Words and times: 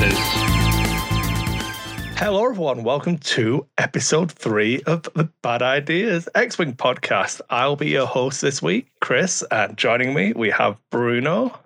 Ideas. 0.00 0.18
Hello, 2.16 2.46
everyone. 2.46 2.84
Welcome 2.84 3.18
to 3.18 3.66
episode 3.76 4.32
three 4.32 4.80
of 4.86 5.02
the 5.14 5.28
Bad 5.42 5.60
Ideas 5.60 6.26
X 6.34 6.56
Wing 6.56 6.72
podcast. 6.72 7.42
I'll 7.50 7.76
be 7.76 7.90
your 7.90 8.06
host 8.06 8.40
this 8.40 8.62
week, 8.62 8.90
Chris, 9.02 9.44
and 9.50 9.76
joining 9.76 10.14
me, 10.14 10.32
we 10.32 10.48
have 10.48 10.78
Bruno. 10.90 11.58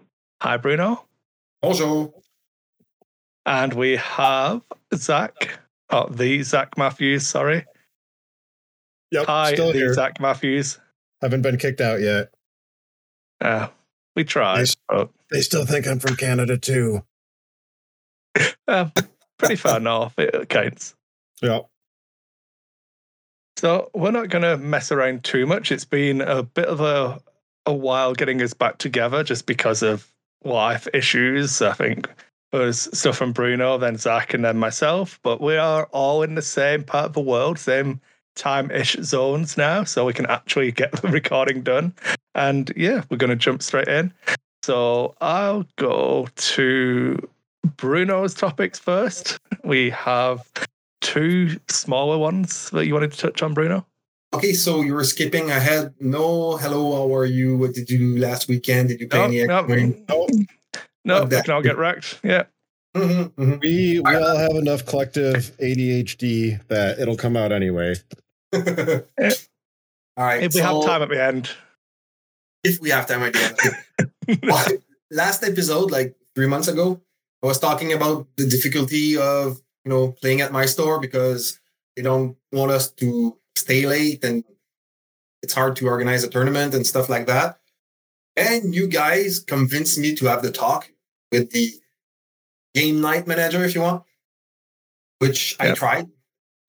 Hi, 0.43 0.57
Bruno. 0.57 1.05
Bonjour. 1.63 2.13
And 3.47 3.73
we 3.73 3.97
have 3.99 4.63
Zach. 4.97 5.61
Oh, 5.91 6.09
the 6.09 6.43
Zach 6.43 6.77
Matthews, 6.77 7.29
sorry. 7.29 7.65
Yep, 9.13 9.27
Hi, 9.27 9.53
still 9.53 9.69
the 9.69 9.79
here. 9.79 9.95
Zach 9.95 10.19
Matthews. 10.21 10.81
Haven't 11.23 11.43
been 11.43 11.57
kicked 11.57 11.81
out 11.81 12.01
yet. 12.01 12.31
Uh, 13.41 13.69
we 14.17 14.25
tried. 14.25 14.57
Nice. 14.57 14.77
but, 14.89 15.11
They 15.31 15.41
still 15.41 15.67
think 15.67 15.87
I'm 15.87 16.01
from 16.01 16.17
Canada 16.17 16.59
too. 16.59 17.05
Uh, 18.69 18.89
pretty 19.39 19.57
far 19.57 19.81
north, 19.81 20.15
it 20.19 20.49
counts. 20.49 20.95
Yeah. 21.43 21.61
So 23.57 23.91
we're 23.95 24.11
not 24.11 24.31
going 24.31 24.43
to 24.43 24.57
mess 24.57 24.91
around 24.91 25.25
too 25.25 25.47
much. 25.47 25.71
It's 25.71 25.85
been 25.85 26.21
a 26.21 26.43
bit 26.43 26.67
of 26.67 26.81
a 26.81 27.21
a 27.67 27.73
while 27.73 28.15
getting 28.15 28.43
us 28.43 28.55
back 28.55 28.79
together, 28.79 29.25
just 29.25 29.47
because 29.47 29.83
of 29.83 30.11
life 30.45 30.87
issues. 30.93 31.63
I 31.63 31.73
think 31.73 32.09
there's 32.53 32.97
stuff 32.97 33.17
from 33.17 33.33
Bruno, 33.33 33.79
then 33.79 33.97
Zach, 33.97 34.35
and 34.35 34.45
then 34.45 34.59
myself. 34.59 35.19
But 35.23 35.41
we 35.41 35.57
are 35.57 35.87
all 35.87 36.23
in 36.23 36.35
the 36.35 36.43
same 36.43 36.85
part 36.85 37.07
of 37.07 37.13
the 37.15 37.21
world, 37.21 37.59
same 37.59 38.01
time-ish 38.37 38.97
zones 39.03 39.57
now, 39.57 39.85
so 39.85 40.05
we 40.05 40.13
can 40.13 40.27
actually 40.27 40.73
get 40.73 40.93
the 40.93 41.09
recording 41.09 41.63
done. 41.63 41.95
And 42.35 42.73
yeah, 42.77 43.03
we're 43.09 43.17
going 43.17 43.31
to 43.31 43.37
jump 43.37 43.63
straight 43.63 43.89
in. 43.89 44.13
So 44.63 45.15
I'll 45.21 45.65
go 45.77 46.29
to 46.35 47.29
Bruno's 47.65 48.35
topics 48.35 48.79
first. 48.79 49.39
We 49.65 49.91
have 49.91 50.43
two 51.01 51.59
smaller 51.69 52.19
ones 52.19 52.71
that 52.71 52.87
you 52.87 52.95
wanted 52.95 53.13
to 53.13 53.19
touch 53.19 53.43
on, 53.43 53.55
Bruno. 53.55 53.87
Okay, 54.35 54.53
so 54.53 54.81
you 54.83 54.95
were 54.95 55.05
skipping 55.05 55.51
ahead. 55.51 55.95
No, 56.01 56.57
hello, 56.57 56.93
how 56.97 57.15
are 57.15 57.25
you? 57.25 57.57
What 57.57 57.73
did 57.75 57.89
you 57.89 57.99
do 57.99 58.19
last 58.19 58.49
weekend? 58.49 58.89
Did 58.89 59.01
you 59.01 59.09
play 59.09 59.19
No, 59.21 59.25
any 59.27 59.45
no, 59.47 59.59
X-Wing? 59.61 60.05
Oh, 60.09 60.29
no, 61.05 61.19
Fuck 61.21 61.25
we 61.25 61.37
that. 61.37 61.45
can 61.45 61.55
all 61.55 61.63
get 61.63 61.79
wrecked. 61.79 62.21
Yeah. 62.25 62.45
Mhm, 62.97 63.31
mhm. 63.35 63.61
we 63.61 64.01
we 64.01 64.15
all 64.15 64.37
have 64.37 64.53
enough 64.53 64.87
collective 64.87 65.57
ADHD 65.59 66.61
that 66.69 66.99
it'll 67.01 67.17
come 67.17 67.37
out 67.37 67.51
anyway. 67.51 67.95
All 68.57 70.25
right. 70.25 70.43
If 70.45 70.55
we 70.55 70.61
so 70.61 70.81
have 70.81 70.85
time 70.87 71.03
at 71.03 71.09
the 71.09 71.21
end. 71.23 71.51
if 72.63 72.81
we 72.81 72.91
have 72.91 73.07
time 73.09 73.23
at 73.25 73.33
the 73.33 73.77
end. 74.29 74.81
Last 75.11 75.43
episode, 75.43 75.91
like 75.91 76.15
three 76.37 76.47
months 76.47 76.69
ago, 76.69 77.01
I 77.45 77.47
was 77.47 77.59
talking 77.59 77.93
about 77.93 78.27
the 78.39 78.47
difficulty 78.47 79.19
of 79.19 79.61
you 79.85 79.91
know 79.91 80.13
playing 80.13 80.41
at 80.41 80.51
my 80.51 80.65
store 80.65 80.99
because 80.99 81.61
they 81.95 82.01
don't 82.01 82.39
want 82.51 82.73
us 82.73 82.91
to 82.93 83.37
stay 83.55 83.87
late 83.87 84.25
and 84.25 84.45
it's 85.43 85.53
hard 85.53 85.77
to 85.77 85.87
organize 85.87 86.25
a 86.25 86.31
tournament 86.31 86.75
and 86.75 86.87
stuff 86.87 87.11
like 87.11 87.27
that. 87.27 87.61
And 88.35 88.75
you 88.75 88.89
guys 88.89 89.41
convinced 89.41 89.99
me 89.99 90.15
to 90.15 90.27
have 90.27 90.41
the 90.41 90.51
talk 90.51 90.91
with 91.31 91.51
the 91.51 91.71
game 92.75 93.03
night 93.03 93.27
manager, 93.27 93.63
if 93.63 93.75
you 93.75 93.83
want, 93.83 94.05
which 95.19 95.55
I 95.61 95.75
tried. 95.75 96.09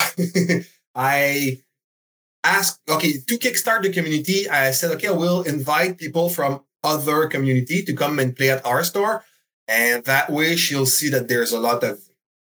I 0.95 1.59
asked, 2.43 2.81
okay, 2.89 3.13
to 3.13 3.37
kickstart 3.39 3.83
the 3.83 3.93
community, 3.93 4.49
I 4.49 4.71
said, 4.71 4.91
okay, 4.91 5.07
I 5.07 5.11
will 5.11 5.41
invite 5.43 5.97
people 5.97 6.27
from 6.29 6.65
other 6.83 7.27
community 7.27 7.81
to 7.83 7.93
come 7.93 8.19
and 8.19 8.35
play 8.35 8.51
at 8.51 8.65
our 8.65 8.83
store. 8.83 9.23
And 9.67 10.03
that 10.05 10.29
way 10.29 10.55
she'll 10.55 10.85
see 10.85 11.09
that 11.09 11.27
there's 11.27 11.51
a 11.51 11.59
lot 11.59 11.83
of 11.83 11.99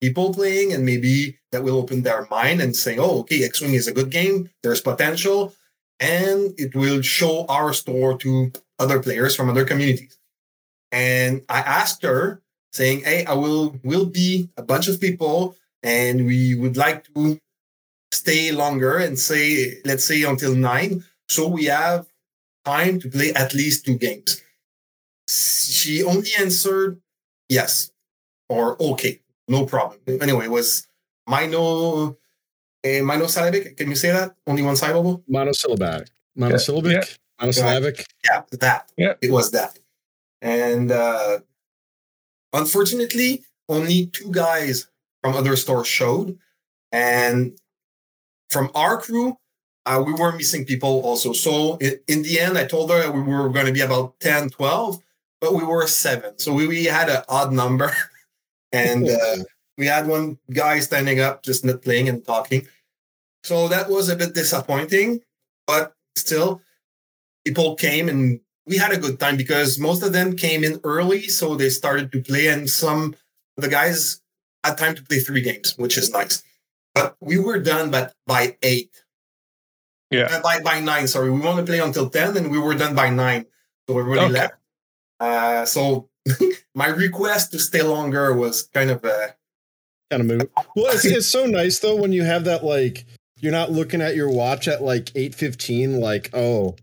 people 0.02 0.34
playing 0.34 0.74
and 0.74 0.86
maybe 0.86 1.38
that 1.52 1.64
will 1.64 1.78
open 1.78 2.04
their 2.04 2.28
mind 2.30 2.62
and 2.62 2.76
say, 2.76 2.98
oh, 2.98 3.20
okay, 3.20 3.44
X-Wing 3.44 3.74
is 3.74 3.88
a 3.88 3.94
good 3.94 4.10
game. 4.10 4.50
There's 4.64 4.82
potential. 4.82 5.54
And 6.00 6.54
it 6.58 6.76
will 6.76 7.02
show 7.02 7.46
our 7.48 7.72
store 7.72 8.18
to 8.18 8.52
other 8.80 9.02
players 9.02 9.36
from 9.36 9.50
other 9.50 9.64
communities. 9.64 10.18
And 10.92 11.42
I 11.48 11.60
asked 11.60 12.04
her 12.04 12.42
saying, 12.74 13.04
hey, 13.04 13.26
I 13.26 13.34
will, 13.34 13.80
will 13.84 14.06
be 14.06 14.50
a 14.58 14.64
bunch 14.64 14.90
of 14.90 15.00
people 15.00 15.56
and 15.82 16.26
we 16.26 16.56
would 16.56 16.76
like 16.76 17.06
to 17.14 17.40
stay 18.12 18.52
longer 18.52 18.98
and 18.98 19.18
say, 19.18 19.80
let's 19.86 20.04
say 20.04 20.24
until 20.24 20.56
nine. 20.56 21.06
So 21.30 21.48
we 21.48 21.66
have 21.66 22.08
time 22.66 23.00
to 23.00 23.10
play 23.10 23.34
at 23.34 23.54
least 23.54 23.86
two 23.86 23.98
games. 23.98 24.42
She 25.30 26.04
only 26.04 26.30
answered 26.38 27.00
yes 27.50 27.92
or 28.50 28.82
okay, 28.82 29.22
no 29.48 29.66
problem. 29.66 30.00
Anyway, 30.08 30.46
it 30.46 30.52
was 30.52 30.88
mono, 31.28 32.18
uh, 32.86 33.02
monosyllabic. 33.04 33.78
Can 33.78 33.90
you 33.90 33.96
say 33.96 34.12
that? 34.12 34.36
Only 34.48 34.64
one 34.64 34.76
syllable? 34.76 35.24
Monosyllabic. 35.28 36.10
Monosyllabic. 36.36 36.92
Yeah. 36.94 37.16
Monosyllabic. 37.42 38.06
Yeah, 38.24 38.42
that. 38.54 38.92
Yeah. 38.98 39.14
It 39.22 39.32
was 39.32 39.52
that. 39.52 39.80
And 40.42 40.92
uh, 40.92 41.40
unfortunately, 42.54 43.44
only 43.70 44.08
two 44.08 44.32
guys 44.32 44.88
from 45.24 45.36
other 45.36 45.56
stores 45.56 45.88
showed. 45.88 46.38
And 46.92 47.58
from 48.50 48.72
our 48.76 49.00
crew, 49.02 49.38
uh, 49.86 50.04
we 50.06 50.14
were 50.14 50.32
missing 50.34 50.66
people 50.66 51.02
also. 51.02 51.34
So 51.34 51.78
i- 51.82 52.00
in 52.08 52.24
the 52.24 52.40
end, 52.40 52.58
I 52.58 52.66
told 52.66 52.92
her 52.92 53.12
we 53.12 53.22
were 53.22 53.50
going 53.50 53.66
to 53.66 53.72
be 53.74 53.82
about 53.82 54.20
10, 54.20 54.50
12, 54.50 55.00
but 55.46 55.54
we 55.54 55.64
were 55.64 55.86
seven. 55.86 56.40
So 56.40 56.52
we, 56.54 56.66
we 56.68 56.86
had 56.86 57.08
an 57.08 57.22
odd 57.30 57.54
number. 57.54 57.96
and 58.72 59.08
uh, 59.08 59.44
we 59.78 59.86
had 59.86 60.08
one 60.08 60.40
guy 60.52 60.80
standing 60.80 61.20
up, 61.20 61.44
just 61.44 61.64
not 61.64 61.84
playing 61.84 62.10
and 62.10 62.26
talking. 62.26 62.68
So 63.44 63.68
that 63.68 63.88
was 63.90 64.10
a 64.10 64.16
bit 64.16 64.34
disappointing, 64.34 65.22
but 65.68 65.94
still, 66.16 66.62
people 67.46 67.76
came 67.76 68.10
and 68.10 68.40
we 68.66 68.76
had 68.78 68.92
a 68.92 68.98
good 68.98 69.20
time 69.20 69.38
because 69.38 69.78
most 69.78 70.02
of 70.02 70.14
them 70.14 70.36
came 70.36 70.64
in 70.64 70.80
early. 70.84 71.28
So 71.28 71.56
they 71.56 71.70
started 71.70 72.12
to 72.14 72.24
play, 72.24 72.48
and 72.48 72.68
some 72.68 73.16
of 73.56 73.64
the 73.64 73.70
guys 73.70 74.22
had 74.64 74.80
time 74.80 74.96
to 74.96 75.04
play 75.04 75.20
three 75.20 75.42
games, 75.42 75.76
which 75.78 75.96
is 75.96 76.10
nice. 76.10 76.42
But 76.96 77.16
we 77.20 77.38
were 77.38 77.60
done 77.60 77.92
by, 77.92 78.10
by 78.26 78.58
eight. 78.64 78.90
Yeah. 80.10 80.28
Uh, 80.32 80.42
by, 80.42 80.60
by 80.62 80.80
nine, 80.80 81.08
sorry. 81.08 81.30
We 81.30 81.40
want 81.40 81.60
to 81.60 81.66
play 81.70 81.80
until 81.80 82.10
10, 82.10 82.36
and 82.38 82.50
we 82.50 82.58
were 82.58 82.74
done 82.74 82.96
by 82.96 83.12
nine. 83.12 83.46
So 83.88 84.00
everybody 84.00 84.26
Okay. 84.26 84.34
left. 84.34 84.56
Uh, 85.20 85.66
so 85.66 86.10
my 86.76 86.88
request 86.88 87.52
to 87.52 87.60
stay 87.60 87.82
longer 87.82 88.34
was 88.34 88.64
kind 88.74 88.90
of 88.92 89.04
uh, 89.06 89.28
Kind 90.12 90.22
of 90.22 90.28
move. 90.28 90.50
Well, 90.76 90.94
it's, 90.94 91.04
it's 91.06 91.28
so 91.28 91.46
nice 91.48 91.80
though 91.80 91.96
when 91.96 92.12
you 92.14 92.24
have 92.24 92.44
that 92.46 92.64
like 92.64 93.06
you're 93.40 93.52
not 93.52 93.72
looking 93.72 94.02
at 94.02 94.16
your 94.16 94.30
watch 94.30 94.68
at 94.68 94.84
like 94.84 95.12
eight 95.16 95.34
fifteen. 95.34 96.00
Like 96.00 96.30
oh, 96.34 96.76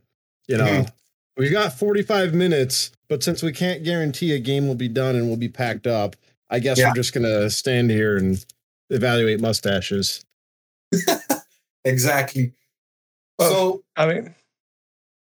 you 0.48 0.56
know, 0.56 0.64
Mhm. 0.64 0.92
we've 1.36 1.52
got 1.52 1.72
forty 1.78 2.02
five 2.02 2.34
minutes, 2.34 2.90
but 3.08 3.22
since 3.22 3.40
we 3.42 3.52
can't 3.52 3.84
guarantee 3.84 4.32
a 4.34 4.40
game 4.40 4.66
will 4.66 4.74
be 4.74 4.88
done 4.88 5.14
and 5.14 5.28
we'll 5.28 5.36
be 5.36 5.48
packed 5.48 5.86
up, 5.86 6.16
I 6.50 6.58
guess 6.58 6.78
Yeah. 6.78 6.88
we're 6.88 6.94
just 6.94 7.14
gonna 7.14 7.48
stand 7.48 7.90
here 7.92 8.16
and 8.16 8.44
evaluate 8.90 9.40
mustaches. 9.40 10.24
exactly. 11.84 12.52
Well, 13.38 13.50
so 13.52 13.84
I 13.96 14.06
mean, 14.06 14.34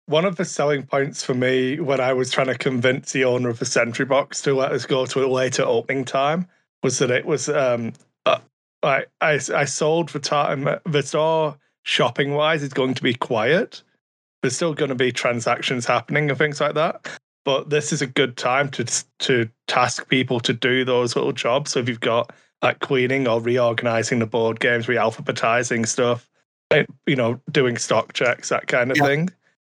one 0.06 0.24
of 0.24 0.36
the 0.36 0.44
selling 0.44 0.84
points 0.84 1.22
for 1.22 1.34
me 1.34 1.80
when 1.80 2.00
I 2.00 2.12
was 2.12 2.30
trying 2.30 2.48
to 2.48 2.58
convince 2.58 3.12
the 3.12 3.24
owner 3.24 3.48
of 3.48 3.58
the 3.58 3.64
Sentry 3.64 4.04
Box 4.04 4.42
to 4.42 4.54
let 4.54 4.72
us 4.72 4.84
go 4.86 5.06
to 5.06 5.24
a 5.24 5.28
later 5.28 5.62
opening 5.62 6.04
time 6.04 6.46
was 6.82 6.98
that 6.98 7.10
it 7.10 7.24
was 7.24 7.48
um 7.48 7.92
uh, 8.26 8.38
I 8.82 9.04
I 9.20 9.40
I 9.54 9.64
sold 9.64 10.10
the 10.10 10.18
time 10.18 10.68
the 10.84 11.02
store 11.02 11.56
shopping 11.84 12.34
wise 12.34 12.62
is 12.62 12.72
going 12.72 12.94
to 12.94 13.02
be 13.02 13.14
quiet. 13.14 13.82
There's 14.42 14.56
still 14.56 14.74
going 14.74 14.90
to 14.90 14.94
be 14.94 15.10
transactions 15.12 15.86
happening 15.86 16.28
and 16.28 16.38
things 16.38 16.60
like 16.60 16.74
that. 16.74 17.08
But 17.46 17.70
this 17.70 17.92
is 17.92 18.02
a 18.02 18.06
good 18.06 18.36
time 18.36 18.68
to 18.70 18.84
to 19.20 19.48
task 19.68 20.08
people 20.08 20.40
to 20.40 20.52
do 20.52 20.84
those 20.84 21.16
little 21.16 21.32
jobs. 21.32 21.72
So 21.72 21.80
if 21.80 21.88
you've 21.88 22.00
got 22.00 22.32
like 22.62 22.80
cleaning 22.80 23.26
or 23.26 23.40
reorganizing 23.40 24.18
the 24.18 24.26
board 24.26 24.60
games, 24.60 24.88
re-alphabetizing 24.88 25.86
stuff, 25.86 26.28
eh, 26.70 26.84
you 27.06 27.16
know, 27.16 27.38
doing 27.50 27.76
stock 27.76 28.14
checks, 28.14 28.48
that 28.50 28.66
kind 28.66 28.90
of 28.90 28.96
Yeah. 28.96 29.04
thing. 29.04 29.30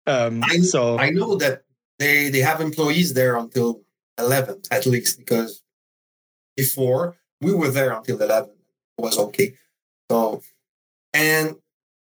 Um, 0.07 0.43
I- 0.43 0.59
so 0.59 0.97
I 0.97 1.09
know 1.11 1.35
that 1.37 1.63
they 1.99 2.29
they 2.29 2.39
have 2.39 2.61
employees 2.61 3.13
there 3.13 3.35
until 3.37 3.81
eleven 4.17 4.61
at 4.71 4.85
least 4.85 5.17
because 5.19 5.61
before 6.55 7.17
we 7.39 7.53
were 7.53 7.69
there 7.69 7.91
until 7.93 8.21
eleven 8.21 8.51
it 8.97 9.01
was 9.01 9.17
okay. 9.17 9.55
So 10.09 10.41
and 11.13 11.55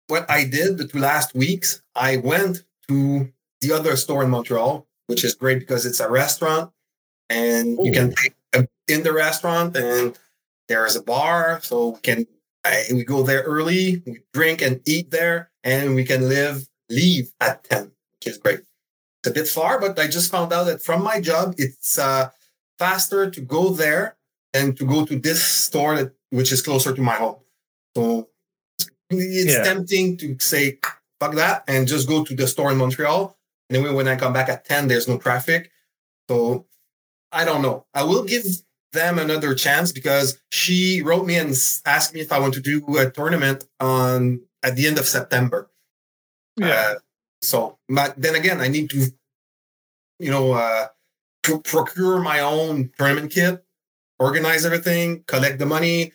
what 0.08 0.30
I 0.30 0.46
did 0.46 0.78
the 0.78 0.88
two 0.88 1.00
last 1.00 1.34
weeks, 1.34 1.82
I 1.96 2.18
went 2.18 2.64
to 2.88 3.32
the 3.62 3.72
other 3.72 3.96
store 3.96 4.24
in 4.24 4.30
Montreal, 4.30 4.88
which 5.08 5.24
is 5.24 5.34
great 5.36 5.60
because 5.60 5.86
it's 5.86 6.00
a 6.00 6.10
restaurant 6.10 6.72
and 7.30 7.78
you 7.84 7.92
can 7.92 8.14
take 8.14 8.34
in 8.88 9.04
the 9.04 9.12
restaurant 9.14 9.76
and 9.76 10.18
there's 10.68 10.96
a 10.96 11.02
bar, 11.02 11.60
so 11.64 11.90
we 11.90 12.00
can 12.02 12.28
I, 12.64 12.84
we 12.92 13.04
go 13.04 13.24
there 13.24 13.44
early, 13.44 14.02
we 14.06 14.20
drink 14.34 14.62
and 14.62 14.82
eat 14.86 15.12
there, 15.12 15.52
and 15.64 15.96
we 15.96 16.04
can 16.04 16.28
live 16.30 16.68
leave 16.90 17.32
at 17.40 17.64
ten, 17.64 17.92
which 18.20 18.28
is 18.34 18.38
great. 18.38 18.60
It's 18.60 19.28
a 19.28 19.32
bit 19.32 19.48
far, 19.48 19.80
but 19.80 19.98
I 20.00 20.08
just 20.08 20.32
found 20.32 20.54
out 20.54 20.66
that 20.66 20.82
from 20.82 21.04
my 21.04 21.20
job, 21.20 21.56
it's 21.58 21.98
uh, 21.98 22.30
faster 22.78 23.30
to 23.30 23.42
go 23.42 23.70
there 23.70 24.18
than 24.54 24.76
to 24.76 24.86
go 24.86 25.06
to 25.06 25.18
this 25.18 25.44
store 25.44 25.96
that, 25.98 26.12
which 26.30 26.52
is 26.52 26.62
closer 26.62 26.94
to 26.94 27.02
my 27.02 27.16
home. 27.16 27.38
So 27.96 28.30
it's 29.10 29.54
Yeah. 29.54 29.64
tempting 29.64 30.18
to 30.18 30.38
say 30.40 30.80
fuck 31.20 31.36
that 31.36 31.64
and 31.68 31.88
just 31.88 32.08
go 32.08 32.24
to 32.24 32.36
the 32.36 32.48
store 32.48 32.72
in 32.72 32.78
Montreal. 32.78 33.38
Anyway, 33.70 33.92
when 33.92 34.08
I 34.08 34.16
come 34.16 34.34
back 34.34 34.50
at 34.50 34.66
10, 34.66 34.88
there's 34.88 35.08
no 35.08 35.18
traffic. 35.18 35.72
So 36.30 36.66
I 37.32 37.46
don't 37.46 37.62
know. 37.62 37.86
I 37.94 38.04
will 38.04 38.24
give 38.24 38.46
them 38.94 39.20
another 39.20 39.54
chance 39.56 39.92
because 39.92 40.38
she 40.52 41.02
wrote 41.02 41.26
me 41.26 41.36
and 41.36 41.50
asked 41.86 42.14
me 42.14 42.22
if 42.22 42.32
I 42.32 42.40
want 42.40 42.54
to 42.56 42.62
do 42.62 42.98
a 42.98 43.10
tournament 43.10 43.66
on 43.80 44.42
at 44.64 44.76
the 44.76 44.88
end 44.88 44.98
of 45.00 45.06
September. 45.08 45.70
Yeah. 46.58 46.68
Uh, 46.68 46.94
so, 47.42 47.78
but 47.90 48.14
then 48.18 48.36
again, 48.36 48.62
I 48.62 48.68
need 48.68 48.90
to, 48.92 49.12
you 50.20 50.32
know, 50.32 50.54
uh, 50.54 50.88
pro- 51.44 51.60
procure 51.60 52.20
my 52.20 52.40
own 52.40 52.92
tournament 52.98 53.32
kit, 53.32 53.64
organize 54.20 54.66
everything, 54.66 55.24
collect 55.28 55.60
the 55.60 55.66
money. 55.66 56.14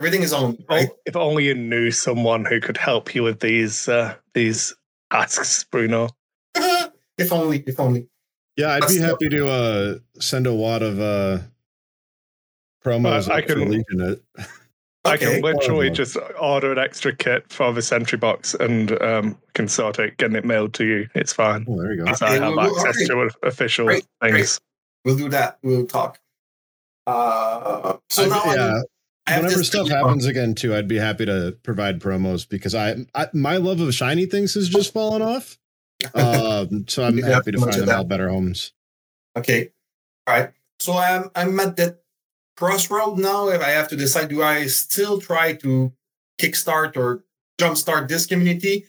Everything 0.00 0.22
is 0.22 0.32
on, 0.32 0.56
right? 0.68 0.88
Oh, 0.92 0.96
if 1.06 1.16
only 1.16 1.46
you 1.46 1.54
knew 1.54 1.90
someone 1.90 2.44
who 2.44 2.60
could 2.60 2.76
help 2.76 3.14
you 3.16 3.24
with 3.24 3.40
these 3.40 3.88
uh, 3.88 4.14
these 4.34 4.72
asks, 5.10 5.64
Bruno. 5.64 6.10
if 6.54 7.32
only, 7.32 7.64
if 7.66 7.80
only. 7.80 8.06
Yeah, 8.56 8.74
I'd 8.74 8.82
That's 8.82 8.94
be 8.94 9.00
the- 9.00 9.06
happy 9.06 9.28
to 9.30 9.48
uh 9.48 9.94
send 10.20 10.46
a 10.46 10.54
wad 10.54 10.82
of 10.82 11.00
uh 11.00 11.38
promos 12.84 13.28
I- 13.28 13.34
I 13.34 13.38
out 13.38 13.48
for 13.48 13.54
can- 13.54 13.70
Legion 13.70 14.20
it. 15.04 15.08
I 15.08 15.16
can 15.16 15.42
literally 15.42 15.88
Horrible. 15.88 15.94
just 15.94 16.16
order 16.40 16.72
an 16.72 16.78
extra 16.78 17.14
kit 17.14 17.50
for 17.52 17.72
the 17.72 17.82
Sentry 17.82 18.18
box 18.18 18.54
and 18.54 19.00
um, 19.02 19.38
can 19.54 19.68
sort 19.68 19.98
it, 19.98 20.16
getting 20.18 20.36
it 20.36 20.44
mailed 20.44 20.74
to 20.74 20.84
you. 20.84 21.08
It's 21.14 21.32
fine. 21.32 21.66
Oh, 21.68 21.80
there 21.80 21.92
you 21.92 21.98
go. 21.98 22.04
Because 22.04 22.22
I 22.22 22.30
have 22.32 22.42
well, 22.54 22.56
well, 22.56 22.86
access 22.86 23.10
okay. 23.10 23.28
to 23.28 23.30
official 23.42 23.86
Great, 23.86 24.06
things. 24.22 24.60
We'll 25.04 25.16
do 25.16 25.28
that. 25.30 25.58
We'll 25.62 25.86
talk. 25.86 26.18
Uh, 27.06 27.96
so 28.10 28.22
I'd- 28.24 28.30
now 28.30 28.42
yeah, 28.54 28.82
I 29.26 29.30
have 29.32 29.44
whenever 29.44 29.64
stuff 29.64 29.88
thing- 29.88 29.96
happens 29.96 30.26
again 30.26 30.54
too, 30.54 30.74
I'd 30.74 30.88
be 30.88 30.96
happy 30.98 31.24
to 31.26 31.56
provide 31.62 32.00
promos 32.00 32.48
because 32.48 32.74
I, 32.74 33.06
I 33.14 33.28
my 33.32 33.56
love 33.56 33.80
of 33.80 33.94
shiny 33.94 34.26
things 34.26 34.54
has 34.54 34.68
just 34.68 34.92
fallen 34.92 35.22
off. 35.22 35.58
Um, 36.14 36.84
so 36.86 37.02
I'm 37.02 37.18
happy 37.18 37.50
to 37.50 37.58
find 37.58 37.72
them 37.72 37.86
that. 37.86 37.98
out 37.98 38.08
better 38.08 38.28
homes. 38.28 38.72
Okay. 39.36 39.70
All 40.28 40.34
right. 40.38 40.50
So 40.78 40.92
I'm 40.92 41.28
I'm 41.34 41.58
at 41.58 41.74
that 41.76 42.02
crossroad 42.58 43.18
now. 43.18 43.48
If 43.48 43.62
I 43.62 43.70
have 43.70 43.88
to 43.88 43.96
decide, 43.96 44.28
do 44.28 44.42
I 44.42 44.66
still 44.66 45.20
try 45.20 45.54
to 45.54 45.92
kickstart 46.40 46.96
or 46.96 47.24
jumpstart 47.60 48.08
this 48.08 48.26
community, 48.26 48.86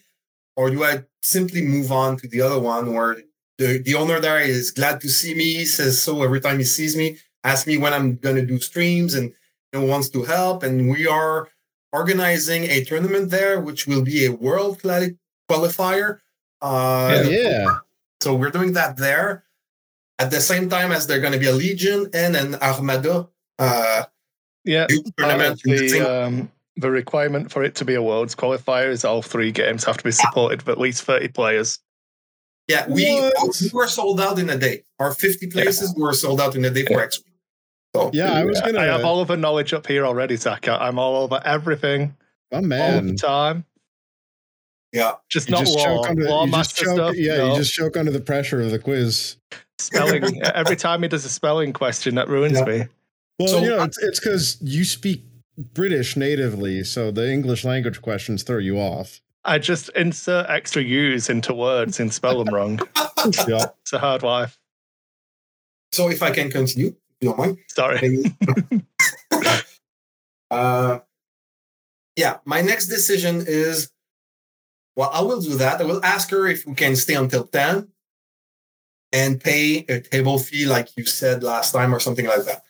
or 0.56 0.70
do 0.70 0.84
I 0.84 1.04
simply 1.22 1.62
move 1.62 1.92
on 1.92 2.16
to 2.18 2.28
the 2.28 2.40
other 2.40 2.58
one 2.58 2.92
where 2.92 3.22
the, 3.58 3.78
the 3.78 3.94
owner 3.94 4.18
there 4.20 4.40
is 4.40 4.70
glad 4.72 5.00
to 5.02 5.08
see 5.08 5.34
me, 5.34 5.64
says 5.64 6.02
so 6.02 6.22
every 6.22 6.40
time 6.40 6.58
he 6.58 6.64
sees 6.64 6.96
me, 6.96 7.18
asks 7.44 7.66
me 7.66 7.78
when 7.78 7.92
I'm 7.92 8.16
gonna 8.16 8.44
do 8.44 8.58
streams 8.58 9.14
and 9.14 9.32
you 9.72 9.80
know, 9.80 9.86
wants 9.86 10.08
to 10.10 10.24
help. 10.24 10.62
And 10.62 10.90
we 10.90 11.06
are 11.06 11.48
organizing 11.92 12.64
a 12.64 12.84
tournament 12.84 13.30
there, 13.30 13.60
which 13.60 13.86
will 13.86 14.02
be 14.02 14.26
a 14.26 14.32
world 14.32 14.82
quali- 14.82 15.16
qualifier. 15.48 16.18
Uh, 16.60 17.24
yeah, 17.28 17.78
so 18.20 18.34
we're 18.34 18.50
doing 18.50 18.72
that 18.72 18.96
there 18.96 19.44
at 20.18 20.30
the 20.30 20.40
same 20.40 20.68
time 20.68 20.92
as 20.92 21.06
there's 21.06 21.22
going 21.22 21.32
to 21.32 21.38
be 21.38 21.46
a 21.46 21.52
Legion 21.52 22.10
and 22.12 22.36
an 22.36 22.56
Armada 22.56 23.28
uh, 23.60 24.04
Yeah. 24.64 24.86
youth 24.88 25.14
part 25.16 25.30
of 25.32 25.38
tournament. 25.38 25.60
the 25.64 25.98
The, 25.98 26.22
um, 26.24 26.52
the 26.76 26.90
requirement 26.90 27.50
for 27.52 27.62
it 27.62 27.74
to 27.76 27.84
be 27.84 27.94
a 27.94 28.02
world's 28.02 28.34
qualifier 28.34 28.88
is 28.88 29.04
all 29.04 29.22
three 29.22 29.52
games 29.52 29.84
have 29.84 29.96
to 29.98 30.04
be 30.04 30.10
supported 30.12 30.62
with 30.62 30.68
at 30.70 30.78
least 30.78 31.02
30 31.02 31.28
players. 31.28 31.78
yeah, 32.68 32.86
we, 32.88 33.04
we 33.60 33.70
were 33.72 33.86
sold 33.88 34.20
out 34.20 34.38
in 34.38 34.48
a 34.50 34.56
day. 34.56 34.84
Our 34.98 35.12
50 35.12 35.48
places 35.48 35.94
were 35.96 36.12
sold 36.14 36.40
out 36.40 36.54
in 36.56 36.64
a 36.64 36.70
day 36.70 36.84
for 36.86 37.00
X. 37.02 37.20
So 37.94 38.10
yeah. 38.14 38.32
I 38.32 38.44
was 38.44 38.60
gonna. 38.60 38.78
I 38.78 38.84
have 38.84 39.04
all 39.04 39.20
of 39.20 39.28
the 39.28 39.36
knowledge 39.36 39.72
up 39.74 39.86
here 39.86 40.06
already, 40.06 40.36
Zach. 40.36 40.68
I- 40.68 40.76
I'm 40.86 40.98
all 40.98 41.16
over 41.24 41.40
everything 41.44 42.14
oh 42.52 42.56
all 42.56 42.62
the 42.62 42.68
man, 42.68 43.16
time. 43.16 43.64
yeah, 44.92 45.14
Just 45.28 45.48
you 45.48 45.56
not 45.56 45.60
just 45.64 45.76
law. 45.76 45.84
choke 45.84 46.08
under. 46.10 46.24
law 46.28 46.44
You 46.44 46.50
just 46.52 46.56
master 46.56 46.84
choke, 46.84 46.94
stuff. 46.94 47.16
yeah, 47.16 47.36
no. 47.38 47.50
you 47.52 47.56
just 47.58 47.72
choke 47.74 47.96
under 47.96 48.12
the 48.12 48.20
pressure 48.20 48.60
of 48.60 48.70
the 48.70 48.78
quiz. 48.78 49.36
spelling. 49.80 50.40
Every 50.42 50.76
time 50.76 51.02
he 51.02 51.08
does 51.08 51.24
a 51.24 51.28
spelling 51.28 51.72
question, 51.72 52.14
that 52.14 52.28
ruins 52.28 52.58
Yeah. 52.58 52.64
me. 52.64 52.84
Well, 53.40 53.48
So- 53.48 53.62
you 53.62 53.70
know, 53.70 53.82
it's 53.84 53.98
it's 54.02 54.20
because 54.20 54.58
you 54.60 54.84
speak 54.84 55.24
British 55.72 56.14
natively, 56.16 56.84
so 56.84 57.10
the 57.10 57.30
English 57.32 57.64
language 57.64 58.02
questions 58.02 58.42
throw 58.42 58.58
you 58.58 58.76
off. 58.78 59.20
I 59.46 59.58
just 59.58 59.88
insert 59.96 60.50
extra 60.50 60.82
U's 60.82 61.30
into 61.30 61.54
words 61.54 61.98
and 62.00 62.12
spell 62.12 62.44
them 62.44 62.54
wrong. 62.54 62.78
Yeah. 63.48 63.66
It's 63.82 63.92
a 63.92 63.98
hard 63.98 64.22
life. 64.22 64.58
so 65.92 66.08
if 66.10 66.22
I 66.22 66.30
can 66.30 66.50
continue, 66.50 66.88
if 66.88 66.94
you 67.20 67.28
don't 67.28 67.38
mind. 67.38 67.58
Sorry. 67.68 68.24
Uh, 70.50 70.98
yeah, 72.16 72.38
my 72.44 72.60
next 72.60 72.88
decision 72.88 73.44
is 73.46 73.90
well, 74.96 75.10
I 75.12 75.20
will 75.22 75.40
do 75.40 75.54
that. 75.56 75.80
I 75.80 75.84
will 75.84 76.04
ask 76.04 76.28
her 76.30 76.46
if 76.48 76.66
we 76.66 76.74
can 76.74 76.96
stay 76.96 77.14
until 77.14 77.44
10 77.44 77.88
and 79.12 79.40
pay 79.40 79.84
a 79.88 80.00
table 80.00 80.38
fee, 80.40 80.66
like 80.66 80.88
you 80.96 81.06
said 81.06 81.42
last 81.44 81.70
time, 81.72 81.94
or 81.94 82.00
something 82.00 82.26
like 82.26 82.44
that. 82.46 82.64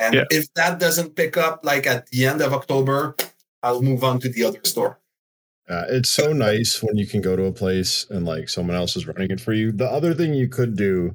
And 0.00 0.14
Yeah. 0.14 0.24
if 0.30 0.52
that 0.54 0.80
doesn't 0.80 1.14
pick 1.14 1.36
up, 1.36 1.64
like 1.64 1.86
at 1.86 2.06
the 2.08 2.26
end 2.26 2.40
of 2.40 2.52
October, 2.52 3.14
I'll 3.62 3.82
move 3.82 4.02
on 4.02 4.18
to 4.20 4.28
the 4.28 4.42
other 4.44 4.60
store. 4.64 4.98
Uh, 5.68 5.84
it's 5.88 6.08
so 6.08 6.32
nice 6.32 6.82
when 6.82 6.96
you 6.96 7.06
can 7.06 7.20
go 7.20 7.36
to 7.36 7.44
a 7.44 7.52
place 7.52 8.06
and 8.10 8.24
like 8.26 8.48
someone 8.48 8.76
else 8.76 8.96
is 8.96 9.06
running 9.06 9.30
it 9.30 9.40
for 9.40 9.52
you. 9.52 9.70
The 9.70 9.88
other 9.88 10.14
thing 10.14 10.34
you 10.34 10.48
could 10.48 10.74
do 10.76 11.14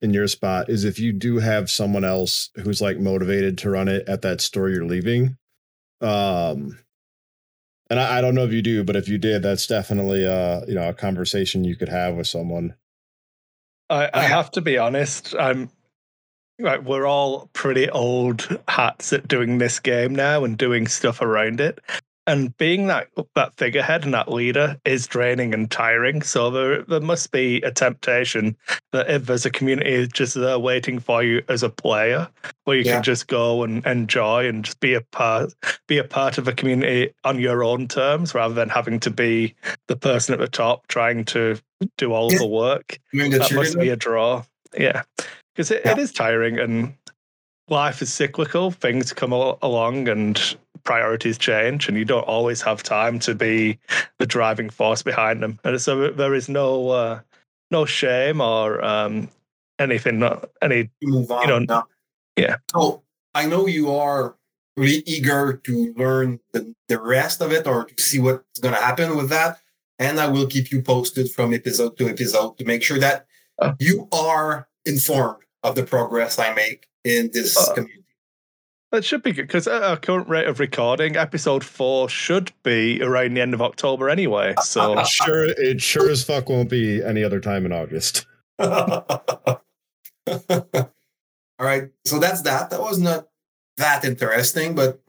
in 0.00 0.14
your 0.14 0.28
spot 0.28 0.70
is 0.70 0.84
if 0.84 0.98
you 0.98 1.12
do 1.12 1.38
have 1.38 1.68
someone 1.68 2.04
else 2.04 2.50
who's 2.62 2.80
like 2.80 2.98
motivated 2.98 3.58
to 3.58 3.70
run 3.70 3.88
it 3.88 4.08
at 4.08 4.22
that 4.22 4.40
store 4.40 4.70
you're 4.70 4.84
leaving. 4.86 5.36
Um, 6.00 6.78
and 7.90 7.98
I, 8.00 8.18
I 8.18 8.20
don't 8.20 8.34
know 8.34 8.44
if 8.44 8.52
you 8.52 8.62
do, 8.62 8.84
but 8.84 8.96
if 8.96 9.08
you 9.08 9.18
did, 9.18 9.42
that's 9.42 9.66
definitely 9.66 10.26
uh 10.26 10.62
you 10.66 10.74
know 10.74 10.88
a 10.88 10.94
conversation 10.94 11.64
you 11.64 11.76
could 11.76 11.88
have 11.88 12.14
with 12.14 12.28
someone. 12.28 12.74
I, 13.90 14.10
I 14.12 14.22
have 14.22 14.50
to 14.52 14.60
be 14.60 14.78
honest. 14.78 15.34
I'm 15.38 15.70
like 16.58 16.82
we're 16.84 17.06
all 17.06 17.48
pretty 17.52 17.88
old 17.90 18.60
hats 18.68 19.12
at 19.12 19.28
doing 19.28 19.58
this 19.58 19.78
game 19.80 20.14
now 20.14 20.44
and 20.44 20.56
doing 20.56 20.86
stuff 20.86 21.20
around 21.20 21.60
it. 21.60 21.80
And 22.28 22.56
being 22.56 22.88
that 22.88 23.06
that 23.36 23.54
figurehead 23.56 24.04
and 24.04 24.12
that 24.14 24.32
leader 24.32 24.76
is 24.84 25.06
draining 25.06 25.54
and 25.54 25.70
tiring. 25.70 26.22
So 26.22 26.50
there 26.50 26.82
there 26.82 26.98
must 27.00 27.30
be 27.30 27.62
a 27.62 27.70
temptation 27.70 28.56
that 28.90 29.08
if 29.08 29.26
there's 29.26 29.46
a 29.46 29.50
community 29.50 30.08
just 30.08 30.34
there 30.34 30.58
waiting 30.58 30.98
for 30.98 31.22
you 31.22 31.44
as 31.48 31.62
a 31.62 31.70
player, 31.70 32.28
where 32.64 32.76
you 32.78 32.82
Yeah. 32.82 32.94
can 32.94 33.04
just 33.04 33.28
go 33.28 33.62
and 33.62 33.86
enjoy 33.86 34.48
and 34.48 34.64
just 34.64 34.80
be 34.80 34.94
a 34.94 35.02
part 35.02 35.52
be 35.86 35.98
a 35.98 36.04
part 36.04 36.36
of 36.36 36.48
a 36.48 36.52
community 36.52 37.14
on 37.22 37.38
your 37.38 37.62
own 37.62 37.86
terms 37.86 38.34
rather 38.34 38.54
than 38.54 38.70
having 38.70 38.98
to 39.00 39.10
be 39.10 39.54
the 39.86 39.94
person 39.96 40.32
at 40.34 40.40
the 40.40 40.48
top 40.48 40.88
trying 40.88 41.24
to 41.26 41.60
do 41.96 42.12
all 42.12 42.32
Yeah. 42.32 42.38
the 42.38 42.46
work 42.48 42.98
Doing 43.12 43.30
the 43.30 43.38
that 43.38 43.52
must 43.54 43.78
be 43.78 43.90
a 43.90 43.94
draw. 43.96 44.42
Yeah, 44.76 45.02
because 45.56 45.70
it, 45.70 45.78
it 45.86 45.96
Yeah. 45.96 45.98
is 45.98 46.12
tiring 46.12 46.58
and 46.58 46.94
life 47.68 48.02
is 48.02 48.12
cyclical. 48.12 48.70
Things 48.70 49.12
come 49.12 49.32
al- 49.32 49.58
along 49.62 50.08
and 50.08 50.56
priorities 50.84 51.38
change, 51.38 51.88
and 51.88 51.96
you 51.96 52.04
don't 52.04 52.22
always 52.28 52.62
have 52.62 52.82
time 52.82 53.18
to 53.20 53.34
be 53.34 53.78
the 54.18 54.26
driving 54.26 54.70
force 54.70 55.02
behind 55.02 55.42
them. 55.42 55.58
And 55.64 55.80
so 55.80 56.10
there 56.10 56.34
is 56.34 56.48
no 56.48 56.90
uh, 56.90 57.20
no 57.70 57.84
shame 57.84 58.40
or 58.40 58.84
um, 58.84 59.28
anything, 59.78 60.18
not 60.20 60.48
any. 60.62 60.84
to 60.84 60.90
move 61.02 61.30
on. 61.30 61.48
know, 61.48 61.58
now. 61.60 61.84
yeah. 62.36 62.56
So 62.72 63.02
I 63.34 63.46
know 63.46 63.66
you 63.66 63.92
are 63.94 64.36
really 64.76 65.02
eager 65.06 65.54
to 65.64 65.94
learn 65.96 66.38
the, 66.52 66.74
the 66.88 67.00
rest 67.00 67.40
of 67.40 67.50
it 67.50 67.66
or 67.66 67.86
to 67.86 68.02
see 68.02 68.18
what's 68.18 68.60
going 68.60 68.74
to 68.74 68.80
happen 68.80 69.16
with 69.16 69.30
that. 69.30 69.58
And 69.98 70.20
I 70.20 70.28
will 70.28 70.46
keep 70.46 70.70
you 70.70 70.82
posted 70.82 71.30
from 71.32 71.54
episode 71.54 71.96
to 71.96 72.08
episode 72.10 72.58
to 72.58 72.64
make 72.66 72.82
sure 72.82 72.98
that 72.98 73.26
Uh. 73.58 73.72
you 73.80 74.06
are 74.12 74.68
informed 74.84 75.42
of 75.62 75.74
the 75.74 75.82
progress 75.84 76.38
I 76.38 76.54
make 76.54 76.86
in 77.04 77.30
this 77.32 77.56
Uh. 77.56 77.74
community. 77.74 78.02
That 78.92 79.04
should 79.04 79.22
be 79.24 79.32
good 79.32 79.48
because 79.48 79.66
at 79.66 79.82
our 79.82 79.96
current 79.96 80.28
rate 80.28 80.46
of 80.46 80.60
recording, 80.60 81.16
episode 81.16 81.64
four 81.64 82.08
should 82.08 82.52
be 82.62 83.02
around 83.02 83.34
the 83.34 83.40
end 83.40 83.52
of 83.52 83.60
October 83.60 84.08
anyway. 84.08 84.54
So 84.62 84.98
It 85.00 85.06
sure, 85.08 85.44
it 85.44 85.80
sure 85.82 86.08
as 86.08 86.22
fuck 86.24 86.48
won't 86.48 86.70
be 86.70 87.02
any 87.02 87.24
other 87.24 87.40
time 87.40 87.66
in 87.66 87.72
August. 87.72 88.26
All 88.58 89.60
right. 91.58 91.88
So 92.04 92.18
that's 92.18 92.42
that. 92.42 92.70
That 92.70 92.80
was 92.80 92.98
not 92.98 93.26
that 93.76 94.04
interesting, 94.04 94.74
but 94.74 95.00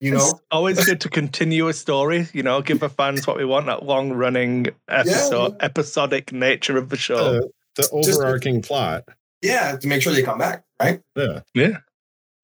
you 0.00 0.10
know, 0.12 0.18
It's 0.18 0.34
always 0.50 0.84
good 0.84 1.00
to 1.02 1.08
continue 1.08 1.68
a 1.68 1.72
story, 1.72 2.26
you 2.32 2.42
know, 2.42 2.60
give 2.62 2.80
the 2.80 2.88
fans 2.88 3.26
what 3.26 3.36
we 3.36 3.44
want, 3.44 3.66
that 3.66 3.84
long 3.84 4.12
running 4.12 4.68
episode, 4.88 5.56
episodic 5.60 6.32
nature 6.32 6.76
of 6.76 6.88
the 6.90 6.96
show. 6.96 7.16
Uh, 7.36 7.40
the 7.76 7.82
Just- 7.82 8.18
overarching 8.18 8.62
plot. 8.62 9.04
yeah, 9.42 9.76
to 9.76 9.86
make 9.88 10.02
sure 10.02 10.12
they 10.12 10.22
come 10.22 10.38
back, 10.38 10.64
right? 10.80 11.00
Yeah. 11.16 11.40
Yeah. 11.54 11.78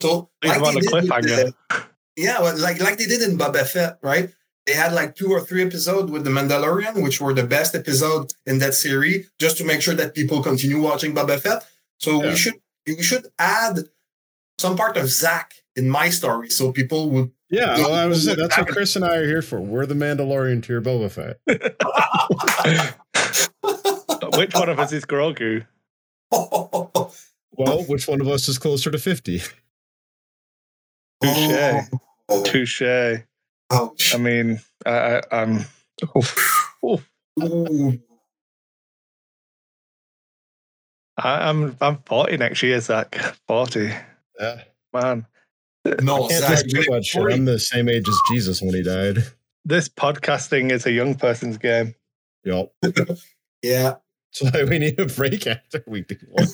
So 0.00 0.30
Leave 0.42 0.54
them 0.54 0.64
on 0.64 0.74
they 0.74 0.80
a 0.80 0.82
did 0.82 0.92
with 0.92 1.04
cliffhanger. 1.04 1.26
the- 1.70 1.82
yeah, 2.16 2.40
well, 2.40 2.56
like 2.58 2.80
like 2.80 2.98
they 2.98 3.06
did 3.06 3.22
in 3.22 3.38
Boba 3.38 3.66
Fett, 3.66 3.98
right? 4.02 4.30
They 4.66 4.74
had 4.74 4.92
like 4.92 5.14
two 5.16 5.30
or 5.32 5.40
three 5.40 5.62
episodes 5.64 6.10
with 6.10 6.24
the 6.24 6.30
Mandalorian, 6.30 7.02
which 7.02 7.20
were 7.20 7.32
the 7.34 7.42
best 7.46 7.74
episode 7.74 8.32
in 8.46 8.58
that 8.58 8.74
series, 8.74 9.30
just 9.40 9.56
to 9.58 9.64
make 9.64 9.80
sure 9.80 9.94
that 9.94 10.14
people 10.14 10.42
continue 10.42 10.80
watching 10.80 11.14
Boba 11.14 11.40
Fett. 11.40 11.64
So 12.00 12.22
Yeah. 12.22 12.30
we 12.30 12.36
should 12.36 12.54
we 12.86 13.02
should 13.02 13.26
add 13.38 13.78
some 14.58 14.76
part 14.76 14.96
of 14.96 15.08
Zach 15.08 15.54
in 15.76 15.88
my 15.88 16.10
story, 16.10 16.50
so 16.50 16.70
people 16.72 17.10
would. 17.10 17.30
Yeah, 17.48 17.76
well, 17.78 17.94
I 17.94 18.06
was 18.06 18.24
saying 18.24 18.38
that's 18.38 18.56
what. 18.58 18.68
Chris 18.68 18.94
and 18.96 19.04
I 19.04 19.16
are 19.16 19.26
here 19.26 19.42
for. 19.42 19.60
We're 19.60 19.86
the 19.86 19.94
Mandalorian 19.94 20.62
to 20.64 20.72
your 20.72 20.82
Boba 20.82 21.10
Fett. 21.10 21.38
Which 24.36 24.54
one 24.54 24.68
of 24.68 24.78
us 24.78 24.92
is 24.92 25.04
Grogu? 25.04 25.66
Well, 27.54 27.82
which 27.82 28.08
one 28.08 28.22
of 28.22 28.28
us 28.28 28.48
is 28.48 28.56
closer 28.56 28.90
to 28.90 28.96
50? 28.98 29.38
Touche. 31.22 31.84
Oh, 32.30 32.42
Touche. 32.44 32.82
ouch. 33.70 34.14
I 34.14 34.18
mean, 34.18 34.58
I, 34.86 34.90
I, 34.90 35.22
I'm. 35.30 35.64
oof, 36.16 36.74
oof. 36.82 37.10
Ooh. 37.42 38.00
I, 41.18 41.48
I'm 41.50 41.76
I'm 41.82 41.98
40 42.06 42.38
next 42.38 42.62
year, 42.62 42.80
Zach. 42.80 43.14
40. 43.46 43.92
Yeah. 44.40 44.62
Man, 44.94 45.26
No, 46.00 46.26
Can't 46.28 46.40
Zach, 46.42 46.58
say 46.60 46.66
too 46.68 46.90
much. 46.90 47.14
you're 47.14 47.30
I'm 47.30 47.44
the 47.44 47.58
same 47.58 47.90
age 47.90 48.08
as 48.08 48.18
Jesus 48.30 48.62
when 48.62 48.74
he 48.74 48.82
died. 48.82 49.18
this 49.66 49.90
podcasting 49.90 50.70
is 50.72 50.86
a 50.86 50.90
young 50.90 51.14
person's 51.16 51.58
game. 51.58 51.94
Yup. 52.44 52.72
yeah. 53.62 53.96
That's 54.40 54.54
why 54.54 54.64
we 54.64 54.78
need 54.78 54.98
a 54.98 55.06
break 55.06 55.46
after 55.46 55.84
we 55.86 56.02
do 56.02 56.16
one. 56.30 56.48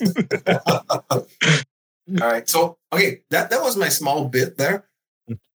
All 1.10 1.26
right. 2.08 2.48
So, 2.48 2.78
okay, 2.92 3.20
that, 3.30 3.50
that 3.50 3.60
was 3.62 3.76
my 3.76 3.88
small 3.88 4.28
bit 4.28 4.56
there. 4.56 4.88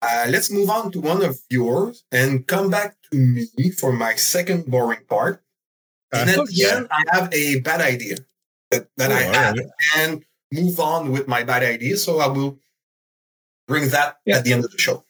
Uh, 0.02 0.26
let's 0.30 0.52
move 0.52 0.70
on 0.70 0.92
to 0.92 1.02
one 1.02 1.24
of 1.26 1.38
yours 1.50 2.04
and 2.12 2.46
come 2.48 2.70
back 2.70 2.96
to 3.12 3.18
me 3.18 3.72
for 3.72 3.92
my 3.92 4.14
second 4.16 4.66
boring 4.68 5.04
part. 5.10 5.44
And 6.12 6.30
at 6.30 6.36
the 6.36 6.42
Okay. 6.44 6.70
end, 6.78 6.88
I 6.92 7.04
have 7.12 7.34
a 7.34 7.60
bad 7.62 7.82
idea 7.82 8.18
that, 8.70 8.88
that 8.98 9.12
I 9.12 9.24
Oh, 9.24 9.28
all 9.30 9.34
had 9.34 9.58
right. 9.58 9.68
and 9.98 10.26
move 10.52 10.80
on 10.80 11.12
with 11.12 11.28
my 11.28 11.42
bad 11.44 11.64
idea. 11.64 11.98
So 11.98 12.20
I 12.20 12.28
will 12.28 12.60
bring 13.68 13.90
that 13.90 14.18
Yeah. 14.26 14.38
at 14.38 14.44
the 14.44 14.54
end 14.54 14.64
of 14.64 14.72
the 14.72 14.78
show. 14.78 15.04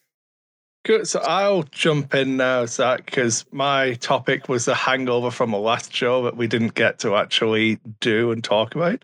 Good. 0.84 1.08
So 1.08 1.20
I'll 1.20 1.62
jump 1.62 2.14
in 2.14 2.36
now, 2.36 2.66
Zach, 2.66 3.06
because 3.06 3.46
my 3.50 3.94
topic 3.94 4.50
was 4.50 4.66
the 4.66 4.74
hangover 4.74 5.30
from 5.30 5.50
the 5.50 5.58
last 5.58 5.94
show 5.94 6.22
that 6.24 6.36
we 6.36 6.46
didn't 6.46 6.74
get 6.74 6.98
to 6.98 7.16
actually 7.16 7.78
do 8.00 8.30
and 8.30 8.44
talk 8.44 8.74
about. 8.74 9.02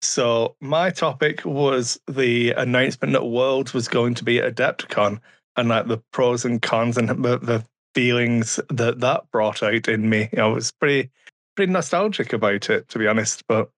So 0.00 0.56
my 0.60 0.90
topic 0.90 1.44
was 1.44 2.00
the 2.08 2.50
announcement 2.52 3.12
that 3.12 3.24
Worlds 3.24 3.72
was 3.72 3.86
going 3.86 4.14
to 4.14 4.24
be 4.24 4.40
at 4.40 4.56
Adepticon 4.56 5.20
and 5.56 5.68
like 5.68 5.86
the 5.86 5.98
pros 6.12 6.44
and 6.44 6.60
cons 6.60 6.98
and 6.98 7.08
the, 7.08 7.38
the 7.38 7.64
feelings 7.94 8.58
that 8.68 8.98
that 8.98 9.30
brought 9.30 9.62
out 9.62 9.86
in 9.86 10.10
me. 10.10 10.28
You 10.32 10.38
know, 10.38 10.50
I 10.50 10.54
was 10.54 10.72
pretty 10.72 11.08
pretty 11.54 11.70
nostalgic 11.70 12.32
about 12.32 12.68
it, 12.68 12.88
to 12.88 12.98
be 12.98 13.06
honest. 13.06 13.46
But 13.46 13.70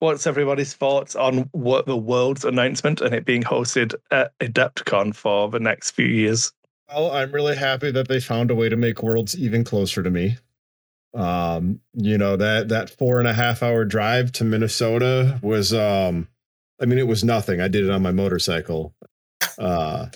what's 0.00 0.26
everybody's 0.26 0.74
thoughts 0.74 1.14
on 1.14 1.48
what 1.52 1.86
the 1.86 1.96
Worlds 1.96 2.44
announcement 2.44 3.00
and 3.00 3.14
it 3.14 3.24
being 3.24 3.44
hosted 3.44 3.94
at 4.10 4.36
Adepticon 4.40 5.14
for 5.14 5.48
the 5.48 5.60
next 5.60 5.92
few 5.92 6.06
years? 6.06 6.52
Well, 6.88 7.10
I'm 7.10 7.32
really 7.32 7.56
happy 7.56 7.90
that 7.90 8.08
they 8.08 8.20
found 8.20 8.50
a 8.50 8.54
way 8.54 8.68
to 8.68 8.76
make 8.76 9.02
worlds 9.02 9.36
even 9.38 9.64
closer 9.64 10.02
to 10.02 10.10
me. 10.10 10.38
Um, 11.14 11.80
you 11.94 12.18
know, 12.18 12.36
that 12.36 12.68
that 12.70 12.90
four 12.90 13.18
and 13.18 13.28
a 13.28 13.34
half 13.34 13.62
hour 13.62 13.84
drive 13.84 14.32
to 14.32 14.44
Minnesota 14.44 15.38
was 15.42 15.74
um 15.74 16.28
I 16.80 16.86
mean 16.86 16.98
it 16.98 17.08
was 17.08 17.24
nothing. 17.24 17.60
I 17.60 17.68
did 17.68 17.84
it 17.84 17.90
on 17.90 18.02
my 18.02 18.12
motorcycle. 18.12 18.94
Uh 19.58 20.08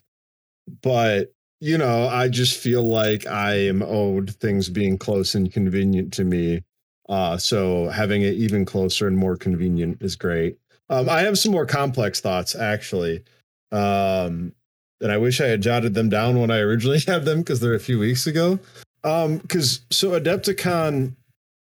but 0.83 1.33
you 1.61 1.79
know, 1.79 2.09
I 2.09 2.29
just 2.29 2.59
feel 2.61 2.83
like 2.88 3.26
I 3.26 3.55
am 3.57 3.83
owed 3.83 4.35
things 4.37 4.69
being 4.71 4.99
close 4.99 5.35
and 5.35 5.52
convenient 5.52 6.12
to 6.14 6.25
me. 6.25 6.62
Uh 7.09 7.38
so 7.38 7.88
having 7.91 8.23
it 8.23 8.35
even 8.35 8.64
closer 8.64 9.07
and 9.09 9.17
more 9.19 9.37
convenient 9.37 10.02
is 10.02 10.17
great. 10.17 10.59
Um 10.91 11.09
I 11.09 11.23
have 11.23 11.38
some 11.38 11.52
more 11.52 11.67
complex 11.67 12.21
thoughts 12.21 12.55
actually. 12.57 13.25
Um 13.73 14.55
and 15.02 15.12
I 15.12 15.18
wish 15.18 15.40
I 15.40 15.47
had 15.49 15.61
jotted 15.61 15.94
them 15.94 16.09
down 16.09 16.40
when 16.40 16.50
I 16.50 16.59
originally 16.59 17.00
had 17.06 17.25
them 17.25 17.40
because 17.40 17.61
they're 17.61 17.75
a 17.75 17.80
few 17.80 17.99
weeks 17.99 18.26
ago. 18.26 18.59
Um, 19.04 19.38
because 19.38 19.80
so 19.90 20.18
Adepticon, 20.18 21.16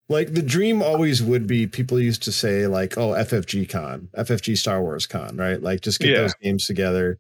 like 0.10 0.34
the 0.34 0.42
dream 0.42 0.82
always 0.82 1.22
would 1.22 1.46
be 1.48 1.68
people 1.68 2.00
used 2.00 2.24
to 2.24 2.32
say, 2.32 2.66
like, 2.68 2.98
oh, 2.98 3.10
FFG 3.12 3.70
Con, 3.70 4.10
FFG 4.18 4.58
Star 4.58 4.82
Wars 4.82 5.06
Con, 5.06 5.38
right? 5.38 5.62
Like 5.62 5.82
just 5.82 6.00
get 6.00 6.10
Yeah. 6.10 6.22
those 6.22 6.34
games 6.42 6.66
together. 6.66 7.20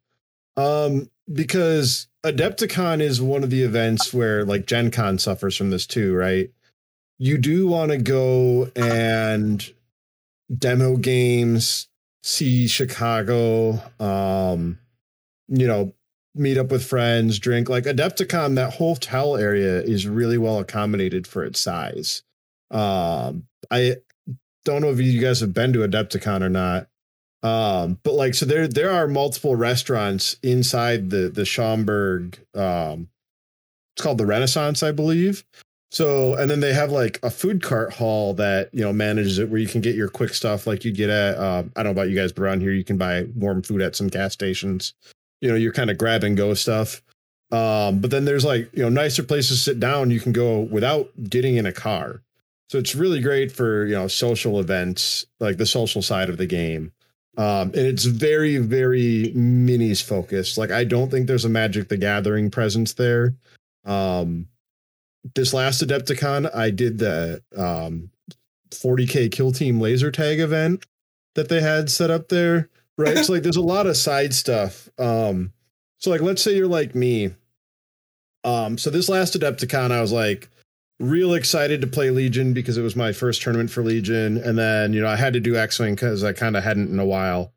Um, 0.58 1.10
because 1.32 2.08
Adepticon 2.26 3.02
is 3.02 3.22
one 3.22 3.44
of 3.44 3.52
the 3.52 3.62
events 3.62 4.14
where 4.14 4.44
like 4.44 4.66
Gen 4.66 4.90
Con 4.92 5.20
suffers 5.20 5.56
from 5.56 5.70
this 5.70 5.86
too, 5.86 6.16
right? 6.16 6.50
You 7.20 7.38
do 7.38 7.68
want 7.68 7.92
to 7.92 7.98
go 7.98 8.72
and 8.76 9.64
demo 10.58 10.98
games, 10.98 11.88
see 12.24 12.68
Chicago, 12.68 13.80
um, 14.00 14.80
you 15.48 15.68
know, 15.68 15.94
meet 16.36 16.58
up 16.58 16.72
with 16.72 16.86
friends, 16.86 17.40
drink. 17.40 17.70
Like 17.70 17.86
Adepticon, 17.86 18.56
that 18.56 18.74
whole 18.74 18.96
hotel 18.96 19.38
area 19.38 19.82
is 19.82 20.08
really 20.08 20.38
well 20.38 20.60
accommodated 20.60 21.28
for 21.28 21.44
its 21.44 21.60
size. 21.60 22.24
Um, 22.72 23.48
I 23.72 23.98
don't 24.66 24.82
know 24.82 24.92
if 24.92 25.00
you 25.00 25.20
guys 25.20 25.40
have 25.40 25.54
been 25.54 25.74
to 25.74 25.80
Adepticon 25.80 26.42
or 26.42 26.50
not. 26.50 26.88
Um, 27.42 28.00
but 28.04 28.16
like 28.16 28.36
so 28.36 28.46
there 28.46 28.68
there 28.68 28.92
are 28.92 29.08
multiple 29.08 29.56
restaurants 29.56 30.36
inside 30.44 31.10
the 31.10 31.30
the 31.30 31.46
Schaumburg 31.46 32.38
um 32.54 33.08
it's 33.96 34.04
called 34.04 34.18
the 34.18 34.26
Renaissance, 34.26 34.84
I 34.84 34.92
believe. 34.92 35.46
So 35.92 36.36
and 36.36 36.52
then 36.52 36.60
they 36.60 36.74
have 36.74 36.92
like 36.92 37.18
a 37.24 37.30
food 37.30 37.64
cart 37.64 37.94
hall 37.94 38.34
that 38.36 38.70
you 38.74 38.82
know 38.82 38.92
manages 38.92 39.40
it 39.40 39.50
where 39.50 39.60
you 39.60 39.68
can 39.68 39.80
get 39.80 39.96
your 39.96 40.10
quick 40.10 40.34
stuff 40.34 40.68
like 40.68 40.84
you 40.84 40.92
get 40.92 41.10
at 41.10 41.38
um, 41.38 41.72
I 41.76 41.84
don't 41.84 41.96
know 41.96 42.02
about 42.02 42.10
you 42.10 42.16
guys, 42.16 42.34
but 42.34 42.44
around 42.44 42.60
here 42.62 42.74
you 42.74 42.84
can 42.84 42.98
buy 42.98 43.26
warm 43.36 43.62
food 43.64 43.82
at 43.82 43.96
some 43.96 44.10
gas 44.10 44.34
stations 44.34 44.94
you 45.42 45.50
know, 45.50 45.56
your 45.56 45.74
kind 45.74 45.90
of 45.90 45.98
grab 45.98 46.24
and 46.24 46.38
go 46.38 46.54
stuff. 46.54 47.02
Um, 47.52 48.00
but 48.00 48.12
then 48.12 48.26
there's 48.26 48.46
like, 48.46 48.70
you 48.74 48.84
know, 48.84 48.90
nicer 48.90 49.24
places 49.24 49.58
to 49.58 49.64
sit 49.64 49.80
down. 49.80 50.12
You 50.12 50.20
can 50.20 50.32
go 50.34 50.60
without 50.60 51.10
getting 51.30 51.58
in 51.58 51.66
a 51.66 51.72
car. 51.72 52.22
So 52.70 52.78
it's 52.78 52.94
really 52.94 53.22
great 53.22 53.52
for, 53.52 53.86
you 53.86 53.96
know, 53.96 54.08
social 54.08 54.60
events, 54.60 55.26
like 55.40 55.58
the 55.58 55.66
social 55.66 56.02
side 56.02 56.30
of 56.30 56.38
the 56.38 56.46
game. 56.46 56.92
Um, 57.38 57.70
and 57.70 57.78
it's 57.78 58.06
very, 58.06 58.58
very 58.58 59.34
minis 59.36 60.04
focused. 60.04 60.58
Like, 60.58 60.72
I 60.72 60.84
don't 60.84 61.10
think 61.10 61.26
there's 61.26 61.46
a 61.46 61.50
Magic 61.50 61.88
the 61.88 61.98
Gathering 61.98 62.52
presence 62.52 62.94
there. 62.94 63.34
Um, 63.86 64.48
this 65.36 65.54
last 65.54 65.82
Adepticon, 65.82 66.54
I 66.54 66.70
did 66.70 67.00
the 67.00 67.42
um, 67.56 68.12
40K 68.72 69.32
Kill 69.32 69.52
Team 69.52 69.80
laser 69.80 70.12
tag 70.12 70.40
event 70.40 70.86
that 71.36 71.50
they 71.50 71.62
had 71.62 71.90
set 71.90 72.12
up 72.12 72.30
there 72.30 72.70
right? 73.00 73.18
So 73.26 73.34
like 73.34 73.44
there's 73.44 73.56
a 73.56 73.62
lot 73.62 73.88
of 73.88 73.98
side 73.98 74.34
stuff 74.34 74.90
um 75.00 75.54
so 75.98 76.12
like 76.12 76.22
let's 76.22 76.44
say 76.44 76.56
you're 76.56 76.68
like 76.68 76.94
me 76.96 77.34
um 78.44 78.78
so 78.78 78.90
this 78.90 79.10
last 79.10 79.34
adepticon 79.34 79.92
i 79.92 80.02
was 80.02 80.12
like 80.12 80.50
real 81.00 81.34
excited 81.34 81.82
to 81.82 81.88
play 81.88 82.10
legion 82.10 82.54
because 82.54 82.78
it 82.78 82.82
was 82.82 82.96
my 82.96 83.14
first 83.14 83.42
tournament 83.42 83.72
for 83.72 83.84
legion 83.84 84.38
and 84.38 84.58
then 84.58 84.94
you 84.94 85.02
know 85.02 85.08
i 85.08 85.16
had 85.16 85.34
to 85.34 85.40
do 85.40 85.56
x-wing 85.56 85.96
because 85.96 86.24
i 86.24 86.34
kind 86.34 86.58
of 86.58 86.64
hadn't 86.64 86.92
in 86.92 87.00
a 87.00 87.06
while. 87.06 87.54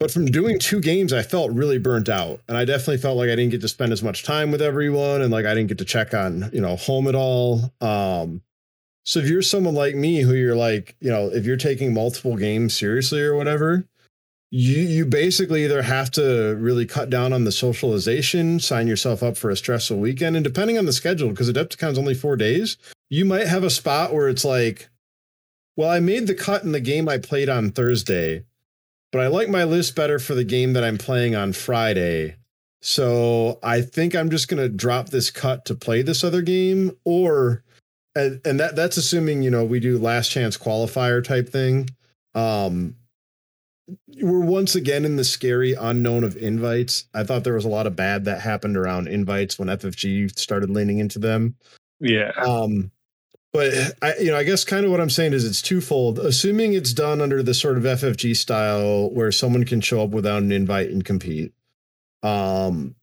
But 0.00 0.10
from 0.10 0.26
doing 0.26 0.58
two 0.58 0.80
games 0.80 1.12
i 1.12 1.22
felt 1.22 1.52
really 1.52 1.78
burnt 1.78 2.08
out 2.08 2.40
and 2.48 2.56
i 2.56 2.64
definitely 2.64 2.98
felt 2.98 3.16
like 3.16 3.28
i 3.30 3.36
didn't 3.36 3.50
get 3.50 3.60
to 3.60 3.68
spend 3.68 3.92
as 3.92 4.02
much 4.02 4.24
time 4.24 4.50
with 4.50 4.60
everyone 4.60 5.22
and 5.22 5.30
like 5.30 5.46
i 5.46 5.54
didn't 5.54 5.68
get 5.68 5.78
to 5.78 5.84
check 5.84 6.12
on 6.12 6.50
you 6.52 6.60
know 6.60 6.74
home 6.74 7.06
at 7.06 7.14
all 7.14 7.72
um 7.80 8.42
so 9.04 9.20
if 9.20 9.28
you're 9.28 9.42
someone 9.42 9.74
like 9.74 9.94
me 9.94 10.22
who 10.22 10.34
you're 10.34 10.56
like 10.56 10.96
you 11.00 11.10
know 11.10 11.28
if 11.28 11.46
you're 11.46 11.56
taking 11.56 11.94
multiple 11.94 12.36
games 12.36 12.76
seriously 12.76 13.20
or 13.20 13.36
whatever 13.36 13.86
you 14.54 14.82
you 14.82 15.06
basically 15.06 15.64
either 15.64 15.80
have 15.80 16.10
to 16.10 16.54
really 16.58 16.84
cut 16.84 17.08
down 17.08 17.32
on 17.32 17.44
the 17.44 17.50
socialization, 17.50 18.60
sign 18.60 18.86
yourself 18.86 19.22
up 19.22 19.38
for 19.38 19.48
a 19.48 19.56
stressful 19.56 19.96
weekend, 19.96 20.36
and 20.36 20.44
depending 20.44 20.76
on 20.76 20.84
the 20.84 20.92
schedule, 20.92 21.30
because 21.30 21.50
Adepticon's 21.50 21.98
only 21.98 22.12
four 22.12 22.36
days, 22.36 22.76
you 23.08 23.24
might 23.24 23.46
have 23.46 23.64
a 23.64 23.70
spot 23.70 24.12
where 24.12 24.28
it's 24.28 24.44
like, 24.44 24.90
well, 25.74 25.88
I 25.88 26.00
made 26.00 26.26
the 26.26 26.34
cut 26.34 26.64
in 26.64 26.72
the 26.72 26.80
game 26.80 27.08
I 27.08 27.16
played 27.16 27.48
on 27.48 27.70
Thursday, 27.70 28.44
but 29.10 29.22
I 29.22 29.28
like 29.28 29.48
my 29.48 29.64
list 29.64 29.96
better 29.96 30.18
for 30.18 30.34
the 30.34 30.44
game 30.44 30.74
that 30.74 30.84
I'm 30.84 30.98
playing 30.98 31.34
on 31.34 31.54
Friday. 31.54 32.36
So 32.82 33.58
I 33.62 33.80
think 33.80 34.14
I'm 34.14 34.28
just 34.28 34.48
gonna 34.48 34.68
drop 34.68 35.08
this 35.08 35.30
cut 35.30 35.64
to 35.64 35.74
play 35.74 36.02
this 36.02 36.22
other 36.22 36.42
game, 36.42 36.92
or 37.06 37.64
and, 38.14 38.38
and 38.44 38.60
that 38.60 38.76
that's 38.76 38.98
assuming 38.98 39.42
you 39.42 39.50
know 39.50 39.64
we 39.64 39.80
do 39.80 39.96
last 39.96 40.30
chance 40.30 40.58
qualifier 40.58 41.24
type 41.24 41.48
thing. 41.48 41.88
Um, 42.34 42.96
we're 44.20 44.44
once 44.44 44.74
again 44.74 45.04
in 45.04 45.16
the 45.16 45.24
scary 45.24 45.74
unknown 45.74 46.24
of 46.24 46.36
invites. 46.36 47.06
I 47.14 47.24
thought 47.24 47.44
there 47.44 47.54
was 47.54 47.64
a 47.64 47.70
lot 47.70 47.86
of 47.86 47.96
bad 47.96 48.24
that 48.24 48.40
happened 48.40 48.76
around 48.76 49.08
invites 49.08 49.58
when 49.58 49.68
FFG 49.68 50.38
started 50.38 50.70
leaning 50.70 50.98
into 50.98 51.18
them. 51.18 51.56
Yeah. 52.00 52.32
Um, 52.36 52.90
but 53.52 53.72
I, 54.00 54.16
you 54.16 54.30
know, 54.30 54.36
I 54.36 54.44
guess 54.44 54.64
kind 54.64 54.84
of 54.84 54.90
what 54.90 55.00
I'm 55.00 55.10
saying 55.10 55.34
is 55.34 55.44
it's 55.44 55.60
twofold. 55.60 56.18
Assuming 56.18 56.72
it's 56.72 56.94
done 56.94 57.20
under 57.20 57.42
the 57.42 57.54
sort 57.54 57.76
of 57.76 57.84
FFG 57.84 58.34
style 58.36 59.10
where 59.10 59.30
someone 59.30 59.64
can 59.64 59.80
show 59.80 60.02
up 60.02 60.10
without 60.10 60.42
an 60.42 60.52
invite 60.52 60.90
and 60.90 61.04
compete. 61.04 61.52
Um, 62.22 62.94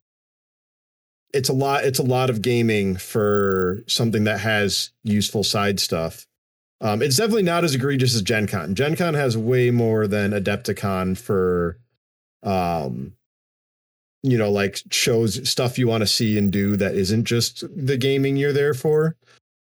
it's 1.34 1.50
a 1.50 1.54
lot. 1.54 1.84
It's 1.84 2.00
a 2.00 2.04
lot 2.04 2.32
of 2.32 2.42
gaming 2.42 2.96
for 2.96 3.84
something 3.88 4.24
that 4.24 4.40
has 4.40 4.92
useful 5.04 5.44
side 5.44 5.80
stuff. 5.80 6.26
Um, 6.82 7.02
it's 7.02 7.18
definitely 7.18 7.44
not 7.44 7.64
as 7.64 7.76
egregious 7.76 8.16
as 8.16 8.22
Gen 8.22 8.48
Con. 8.48 8.74
Gen 8.74 8.96
Con 8.96 9.14
has 9.14 9.38
way 9.38 9.70
more 9.70 10.08
than 10.08 10.32
Adepticon 10.32 11.18
for 11.18 11.78
um 12.44 13.14
you 14.24 14.38
know 14.38 14.50
like 14.50 14.82
shows 14.92 15.50
stuff 15.50 15.78
you 15.78 15.88
want 15.88 16.02
to 16.02 16.08
see 16.08 16.38
and 16.38 16.52
do 16.54 16.78
that 16.78 16.96
isn't 16.96 17.26
just 17.26 17.64
the 17.76 17.98
gaming 17.98 18.38
you're 18.38 18.54
there 18.54 18.74
for 18.74 19.18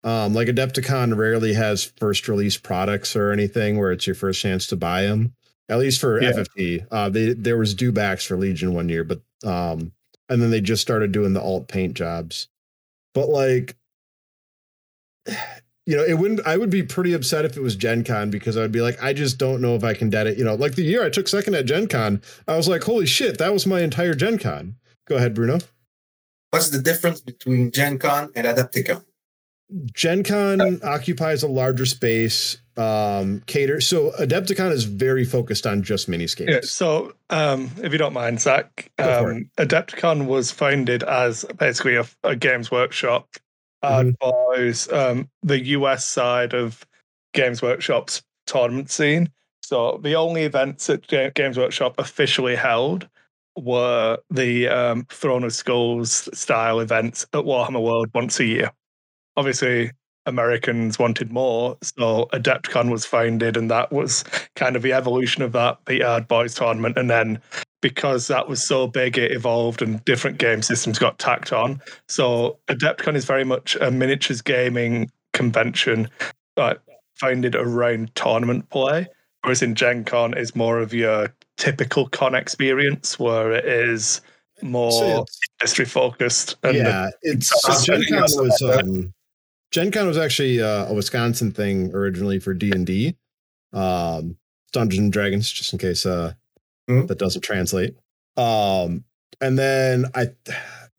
um 0.04 0.34
like 0.34 0.48
adepticon 0.48 1.16
rarely 1.16 1.54
has 1.54 1.84
first 1.98 2.28
release 2.28 2.58
products 2.58 3.16
or 3.16 3.30
anything 3.30 3.78
where 3.78 3.92
it's 3.92 4.06
your 4.06 4.14
first 4.14 4.42
chance 4.42 4.66
to 4.66 4.76
buy 4.76 5.02
them 5.02 5.34
at 5.70 5.78
least 5.78 5.98
for 6.00 6.20
Yeah. 6.20 6.32
FFG 6.32 6.86
uh 6.90 7.08
they 7.08 7.32
there 7.32 7.56
was 7.56 7.72
due 7.72 7.92
backs 7.92 8.24
for 8.24 8.36
legion 8.36 8.74
one 8.74 8.90
year 8.90 9.04
but 9.04 9.22
um 9.42 9.92
and 10.28 10.42
then 10.42 10.50
they 10.50 10.60
just 10.60 10.82
started 10.82 11.12
doing 11.12 11.32
the 11.32 11.40
alt 11.40 11.66
paint 11.68 11.94
jobs 11.94 12.48
but 13.14 13.30
like 13.30 13.74
you 15.86 15.96
know, 15.96 16.04
it 16.04 16.14
wouldn't. 16.14 16.40
I 16.44 16.56
would 16.56 16.70
be 16.70 16.82
pretty 16.82 17.12
upset 17.12 17.44
if 17.44 17.56
it 17.56 17.62
was 17.62 17.76
Gen 17.76 18.02
Con 18.02 18.28
because 18.28 18.56
I 18.56 18.60
would 18.60 18.72
be 18.72 18.80
like, 18.80 19.00
I 19.02 19.12
just 19.12 19.38
don't 19.38 19.60
know 19.60 19.76
if 19.76 19.84
I 19.84 19.94
can 19.94 20.10
get 20.10 20.26
it. 20.26 20.36
You 20.36 20.44
know, 20.44 20.56
like 20.56 20.74
the 20.74 20.82
year 20.82 21.04
I 21.04 21.10
took 21.10 21.28
second 21.28 21.54
at 21.54 21.64
Gen 21.64 21.86
Con, 21.86 22.20
I 22.48 22.56
was 22.56 22.68
like, 22.68 22.82
holy 22.82 23.06
shit, 23.06 23.38
that 23.38 23.52
was 23.52 23.66
my 23.66 23.80
entire 23.80 24.14
Gen 24.14 24.38
Con. 24.38 24.76
Go 25.06 25.16
ahead, 25.16 25.32
Bruno. 25.34 25.60
What's 26.50 26.70
the 26.70 26.82
difference 26.82 27.20
between 27.20 27.70
Gen 27.70 27.98
Con 27.98 28.32
and 28.34 28.46
Adepticon? 28.46 29.04
Gen 29.92 30.22
Con 30.22 30.80
occupies 30.82 31.42
a 31.42 31.48
larger 31.48 31.86
space, 31.86 32.58
um, 32.76 33.42
cater. 33.46 33.80
So 33.80 34.12
Adepticon 34.12 34.70
is 34.70 34.84
very 34.84 35.24
focused 35.24 35.66
on 35.66 35.82
just 35.82 36.08
miniscapes. 36.08 36.50
Yeah, 36.50 36.60
so 36.62 37.14
um, 37.30 37.70
if 37.82 37.92
you 37.92 37.98
don't 37.98 38.12
mind, 38.12 38.40
Zach, 38.40 38.90
Go 38.98 39.30
um, 39.30 39.50
Adepticon 39.58 40.26
was 40.26 40.50
founded 40.50 41.02
as 41.02 41.44
basically 41.58 41.96
a, 41.96 42.06
a 42.22 42.36
games 42.36 42.70
workshop. 42.70 43.28
Mhm. 43.84 44.08
Ad 44.08 44.18
Boys, 44.18 44.90
um, 44.92 45.28
the 45.42 45.60
US 45.66 46.04
side 46.04 46.54
of 46.54 46.84
Games 47.34 47.62
Workshop's 47.62 48.22
tournament 48.46 48.90
scene. 48.90 49.30
So 49.62 49.98
the 50.02 50.14
only 50.14 50.44
events 50.44 50.86
that 50.86 51.06
Games 51.34 51.58
Workshop 51.58 51.94
officially 51.98 52.54
held 52.56 53.08
were 53.56 54.18
the 54.30 54.68
um, 54.68 55.06
Throne 55.10 55.44
of 55.44 55.52
Skulls 55.52 56.28
style 56.38 56.80
events 56.80 57.24
at 57.32 57.44
Warhammer 57.44 57.82
World 57.82 58.08
once 58.14 58.38
a 58.38 58.44
year. 58.44 58.70
Obviously, 59.36 59.92
Americans 60.26 60.98
wanted 60.98 61.32
more, 61.32 61.76
so 61.82 62.28
Adepticon 62.32 62.90
was 62.90 63.06
founded, 63.06 63.56
and 63.56 63.70
that 63.70 63.92
was 63.92 64.24
kind 64.56 64.76
of 64.76 64.82
the 64.82 64.92
evolution 64.92 65.42
of 65.42 65.52
that, 65.52 65.78
the 65.86 66.02
Ad 66.02 66.28
Boys 66.28 66.54
tournament. 66.54 66.96
And 66.98 67.10
then 67.10 67.40
because 67.80 68.26
that 68.28 68.48
was 68.48 68.66
so 68.66 68.86
big, 68.86 69.18
it 69.18 69.32
evolved 69.32 69.82
and 69.82 70.04
different 70.04 70.38
game 70.38 70.62
systems 70.62 70.98
got 70.98 71.18
tacked 71.18 71.52
on. 71.52 71.80
So 72.08 72.58
Adepticon 72.68 73.14
is 73.14 73.24
very 73.24 73.44
much 73.44 73.76
a 73.76 73.90
miniatures 73.90 74.42
gaming 74.42 75.10
convention 75.32 76.08
uh, 76.56 76.74
founded 77.14 77.54
around 77.54 78.14
tournament 78.14 78.68
play, 78.70 79.06
whereas 79.42 79.62
in 79.62 79.74
Gen 79.74 80.04
Con 80.04 80.36
is 80.36 80.56
more 80.56 80.78
of 80.78 80.94
your 80.94 81.34
typical 81.56 82.08
con 82.08 82.34
experience 82.34 83.18
where 83.18 83.52
it 83.52 83.64
is 83.64 84.20
more 84.62 84.90
So 84.92 85.26
industry 85.60 85.84
focused. 85.84 86.56
And 86.62 86.76
yeah, 86.76 87.10
it's 87.22 87.48
So 87.48 87.72
so 87.72 87.84
Gen 87.84 88.04
Con 88.08 88.20
was 88.20 88.62
um, 88.62 89.14
Gen 89.70 89.90
Con 89.90 90.06
was 90.06 90.18
actually 90.18 90.62
uh, 90.62 90.86
a 90.86 90.94
Wisconsin 90.94 91.52
thing 91.52 91.92
originally 91.94 92.38
for 92.38 92.54
D 92.54 92.70
and 92.72 92.86
D, 92.86 93.16
um, 93.72 94.36
Dungeons 94.72 95.00
and 95.00 95.12
Dragons, 95.12 95.50
just 95.50 95.72
in 95.72 95.78
case 95.78 96.06
uh, 96.06 96.34
Mhm. 96.88 97.08
that 97.08 97.18
doesn't 97.18 97.42
translate. 97.42 97.96
Um, 98.36 99.04
and 99.40 99.58
then 99.58 100.06
I, 100.14 100.30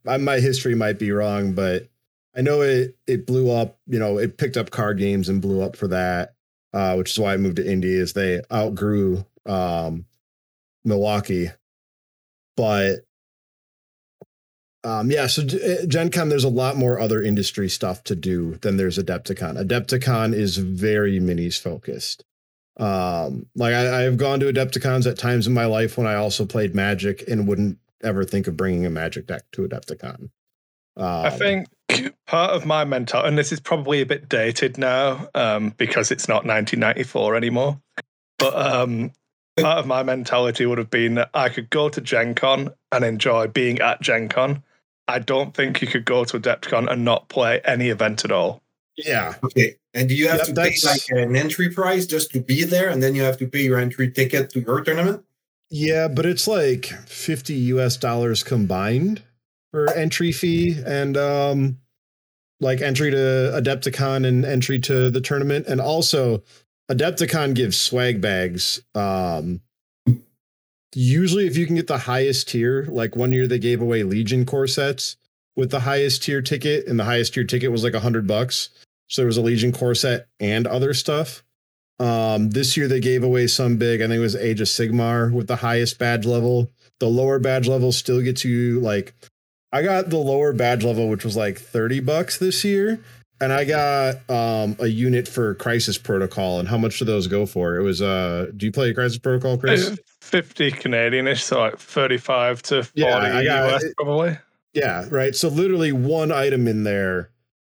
I, 0.06 0.18
my 0.18 0.40
history 0.40 0.76
might 0.76 1.00
be 1.00 1.12
wrong, 1.12 1.54
but 1.54 1.88
I 2.36 2.42
know 2.42 2.62
it 2.62 2.96
it 3.08 3.26
blew 3.26 3.50
up. 3.52 3.78
You 3.88 4.00
know, 4.00 4.18
it 4.18 4.38
picked 4.38 4.58
up 4.58 4.70
card 4.70 4.98
games 4.98 5.30
and 5.30 5.42
blew 5.42 5.62
up 5.62 5.76
for 5.76 5.88
that, 5.88 6.34
uh, 6.74 6.96
which 6.96 7.12
is 7.12 7.20
why 7.20 7.34
I 7.34 7.38
moved 7.38 7.56
to 7.58 7.70
Indy. 7.70 7.94
Is 7.94 8.14
they 8.14 8.42
outgrew 8.52 9.26
um, 9.46 10.06
Milwaukee, 10.86 11.50
but 12.56 13.06
um, 14.84 15.12
yeah, 15.12 15.28
so 15.28 15.44
G- 15.44 15.86
Gen 15.88 16.12
Con, 16.12 16.30
there's 16.30 16.44
a 16.44 16.50
lot 16.50 16.78
more 16.78 17.00
other 17.00 17.22
industry 17.22 17.68
stuff 17.68 18.04
to 18.06 18.16
do 18.16 18.56
than 18.62 18.78
there's 18.78 18.98
Adepticon. 18.98 19.62
Adepticon 19.62 20.34
is 20.34 20.58
very 20.58 21.20
minis 21.20 21.60
focused. 21.60 22.24
Um, 22.78 23.48
like 23.56 23.74
I, 23.74 24.00
I 24.00 24.02
have 24.04 24.18
gone 24.18 24.40
to 24.42 24.52
Adepticons 24.52 25.10
at 25.10 25.18
times 25.18 25.48
in 25.48 25.54
my 25.54 25.66
life 25.66 25.98
when 25.98 26.08
I 26.08 26.16
also 26.16 26.46
played 26.46 26.76
Magic 26.76 27.24
and 27.28 27.48
wouldn't 27.48 27.80
ever 28.04 28.24
think 28.24 28.48
of 28.48 28.56
bringing 28.56 28.86
a 28.86 28.90
Magic 28.90 29.28
deck 29.28 29.44
to 29.54 29.68
Adepticon. 29.68 30.30
Um, 30.96 31.26
I 31.26 31.30
think 31.30 31.68
part 32.26 32.52
of 32.52 32.66
my 32.66 32.84
mental, 32.86 33.24
and 33.24 33.38
this 33.38 33.52
is 33.52 33.60
probably 33.60 34.02
a 34.02 34.06
bit 34.06 34.30
dated 34.30 34.78
now 34.78 35.28
um, 35.34 35.74
because 35.78 36.12
it's 36.12 36.28
not 36.28 36.46
1994 36.46 37.36
anymore. 37.36 37.80
But 38.40 38.56
um, 38.56 39.12
part 39.60 39.80
of 39.80 39.88
my 39.88 40.04
mentality 40.04 40.66
would 40.66 40.78
have 40.78 40.90
been 40.90 41.16
that 41.16 41.30
I 41.34 41.50
could 41.50 41.70
go 41.70 41.90
to 41.90 42.02
Gen 42.02 42.36
Con 42.36 42.70
and 42.92 43.04
enjoy 43.04 43.48
being 43.48 43.80
at 43.80 44.02
Gen 44.02 44.30
Con. 44.30 44.64
I 45.08 45.20
don't 45.20 45.54
think 45.54 45.82
you 45.82 45.88
could 45.88 46.06
go 46.06 46.26
to 46.26 46.40
Adepticon 46.40 46.92
and 46.92 47.06
not 47.06 47.30
play 47.30 47.62
any 47.64 47.90
event 47.90 48.26
at 48.26 48.32
all. 48.32 48.62
yeah, 48.98 49.36
Okay. 49.44 49.76
And 49.98 50.08
do 50.08 50.16
you 50.16 50.28
have 50.28 50.38
Yep, 50.38 50.48
to 50.48 50.54
pay 50.54 50.76
like 50.84 51.10
an 51.10 51.36
entry 51.36 51.70
price 51.70 52.06
just 52.06 52.32
to 52.34 52.40
be 52.40 52.64
there, 52.64 52.90
and 52.90 53.02
then 53.02 53.16
you 53.16 53.24
have 53.24 53.38
to 53.38 53.48
pay 53.48 53.64
your 53.64 53.80
entry 53.80 54.12
ticket 54.12 54.52
to 54.52 54.60
your 54.60 54.82
tournament? 54.82 55.24
yeah, 55.72 56.08
but 56.08 56.26
it's 56.26 56.48
like 56.48 56.86
50 56.86 57.54
US 57.74 57.98
dollars 57.98 58.44
combined 58.44 59.24
for 59.72 59.90
entry 59.92 60.32
fee 60.32 60.82
and 60.86 61.18
um 61.18 61.80
like 62.60 62.80
entry 62.82 63.12
to 63.12 63.18
Adepticon 63.18 64.26
and 64.26 64.46
entry 64.46 64.80
to 64.80 65.10
the 65.10 65.20
tournament. 65.20 65.66
And 65.68 65.82
also 65.82 66.44
Adepticon 66.92 67.56
gives 67.56 67.78
swag 67.78 68.22
bags. 68.22 68.82
Um 68.94 69.62
usually 70.96 71.48
if 71.48 71.58
you 71.58 71.66
can 71.66 71.76
get 71.76 71.88
the 71.88 71.98
highest 71.98 72.50
tier, 72.50 72.86
like 72.90 73.16
one 73.16 73.34
year 73.34 73.48
they 73.48 73.60
gave 73.60 73.82
away 73.82 74.04
Legion 74.04 74.46
core 74.46 74.68
sets 74.68 75.18
with 75.56 75.72
the 75.72 75.82
highest 75.82 76.22
tier 76.24 76.42
ticket, 76.44 76.88
and 76.88 77.00
the 77.00 77.04
highest 77.04 77.34
tier 77.34 77.44
ticket 77.44 77.72
was 77.72 77.84
like 77.84 77.96
a 77.96 78.00
hundred 78.00 78.28
bucks. 78.28 78.70
So 79.08 79.22
there 79.22 79.28
was 79.28 79.38
a 79.38 79.42
Legion 79.42 79.72
core 79.72 79.96
set 79.96 80.28
and 80.40 80.68
other 80.68 80.94
stuff. 80.94 81.44
Um, 82.00 82.52
this 82.52 82.78
year 82.78 82.88
they 82.88 83.00
gave 83.00 83.24
away 83.24 83.48
some 83.48 83.78
big, 83.78 84.02
I 84.02 84.06
think 84.08 84.18
it 84.18 84.20
was 84.20 84.36
Age 84.36 84.62
of 84.62 84.68
Sigmar 84.68 85.32
with 85.32 85.48
the 85.48 85.56
highest 85.58 85.98
badge 85.98 86.26
level. 86.26 86.70
The 87.00 87.08
lower 87.08 87.40
badge 87.40 87.68
level 87.68 87.92
still 87.92 88.22
gets 88.22 88.44
you 88.46 88.80
like 88.80 89.14
I 89.72 89.82
got 89.84 90.10
the 90.10 90.18
lower 90.18 90.54
badge 90.54 90.84
level, 90.84 91.10
which 91.10 91.26
was 91.26 91.36
like 91.36 91.58
30 91.58 92.00
bucks 92.02 92.38
this 92.38 92.64
year. 92.64 93.00
And 93.40 93.54
I 93.54 93.66
got 93.66 94.16
um 94.30 94.76
a 94.80 94.88
unit 94.88 95.28
for 95.28 95.54
Crisis 95.56 95.98
Protocol. 95.98 96.60
And 96.60 96.68
how 96.68 96.78
much 96.78 96.98
do 97.00 97.06
those 97.06 97.28
go 97.28 97.46
for? 97.46 97.76
It 97.76 97.84
was 97.84 98.02
uh 98.02 98.48
do 98.56 98.66
you 98.66 98.72
play 98.72 98.94
Crisis 98.94 99.18
Protocol, 99.20 99.58
Chris? 99.58 99.90
Uh, 99.90 99.96
50 100.22 100.72
Canadianish, 100.72 101.42
so 101.42 101.60
like 101.60 101.78
35 101.78 102.62
to 102.64 102.84
40 102.84 102.92
Yeah, 103.02 103.18
I 103.18 103.44
got 103.44 103.74
US 103.76 103.84
it. 103.84 103.96
probably. 103.96 104.38
Yeah, 104.74 105.06
right. 105.10 105.36
So 105.36 105.50
literally 105.50 105.92
one 105.92 106.32
item 106.32 106.68
in 106.68 106.84
there 106.84 107.30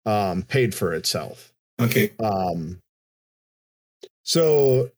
um 0.07 0.43
paid 0.43 0.75
for 0.75 0.93
itself. 0.93 1.53
Okay. 1.81 2.11
Um 2.21 2.81
so 4.23 4.91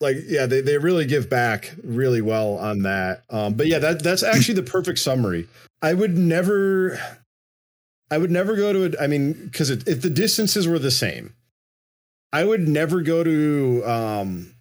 like 0.00 0.16
yeah, 0.26 0.46
they, 0.46 0.60
they 0.60 0.78
really 0.78 1.06
give 1.06 1.30
back 1.30 1.74
really 1.82 2.20
well 2.20 2.56
on 2.58 2.82
that. 2.82 3.24
Um 3.30 3.54
but 3.54 3.66
yeah, 3.66 3.78
that 3.78 4.02
that's 4.02 4.22
actually 4.22 4.54
the 4.54 4.62
perfect 4.62 4.98
summary. 4.98 5.48
I 5.82 5.94
would 5.94 6.16
never 6.16 6.98
I 8.10 8.18
would 8.18 8.30
never 8.30 8.56
go 8.56 8.72
to 8.72 8.84
a 8.84 9.02
I 9.02 9.06
mean 9.06 9.50
cuz 9.52 9.70
if 9.70 10.00
the 10.02 10.10
distances 10.10 10.66
were 10.66 10.78
the 10.78 10.90
same. 10.90 11.34
I 12.32 12.44
would 12.44 12.66
never 12.66 13.00
go 13.02 13.22
to 13.22 13.82
um 13.84 14.54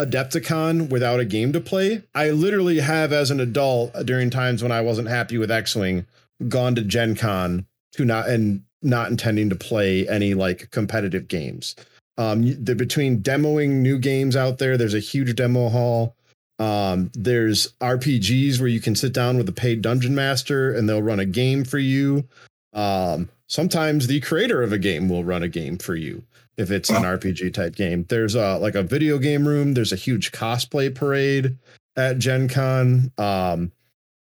Adepticon 0.00 0.88
without 0.88 1.20
a 1.20 1.24
game 1.26 1.52
to 1.52 1.60
play. 1.60 2.02
I 2.14 2.30
literally 2.30 2.80
have 2.80 3.12
as 3.12 3.30
an 3.30 3.38
adult 3.38 3.92
during 4.06 4.30
times 4.30 4.62
when 4.62 4.72
I 4.72 4.80
wasn't 4.80 5.08
happy 5.08 5.36
with 5.36 5.50
X-Wing 5.50 6.06
gone 6.48 6.74
to 6.74 6.82
Gen 6.82 7.14
Con 7.14 7.66
to 7.92 8.04
not 8.04 8.28
and 8.28 8.62
not 8.82 9.10
intending 9.10 9.50
to 9.50 9.56
play 9.56 10.08
any 10.08 10.34
like 10.34 10.70
competitive 10.70 11.28
games. 11.28 11.76
Um, 12.18 12.42
the 12.62 12.74
between 12.74 13.22
demoing 13.22 13.80
new 13.80 13.98
games 13.98 14.36
out 14.36 14.58
there, 14.58 14.76
there's 14.76 14.94
a 14.94 15.00
huge 15.00 15.34
demo 15.36 15.68
hall. 15.68 16.16
Um, 16.58 17.10
there's 17.14 17.72
RPGs 17.80 18.60
where 18.60 18.68
you 18.68 18.80
can 18.80 18.94
sit 18.94 19.14
down 19.14 19.38
with 19.38 19.48
a 19.48 19.52
paid 19.52 19.80
dungeon 19.80 20.14
master 20.14 20.74
and 20.74 20.86
they'll 20.86 21.02
run 21.02 21.20
a 21.20 21.24
game 21.24 21.64
for 21.64 21.78
you. 21.78 22.28
Um, 22.74 23.30
sometimes 23.46 24.06
the 24.06 24.20
creator 24.20 24.62
of 24.62 24.72
a 24.72 24.78
game 24.78 25.08
will 25.08 25.24
run 25.24 25.42
a 25.42 25.48
game 25.48 25.78
for 25.78 25.96
you 25.96 26.22
if 26.58 26.70
it's 26.70 26.90
an 26.90 27.02
RPG 27.02 27.54
type 27.54 27.74
game. 27.74 28.04
There's 28.08 28.34
a 28.34 28.58
like 28.58 28.74
a 28.74 28.82
video 28.82 29.18
game 29.18 29.48
room. 29.48 29.72
There's 29.72 29.92
a 29.92 29.96
huge 29.96 30.32
cosplay 30.32 30.94
parade 30.94 31.56
at 31.96 32.18
Gen 32.18 32.48
Con. 32.48 33.12
Um, 33.16 33.72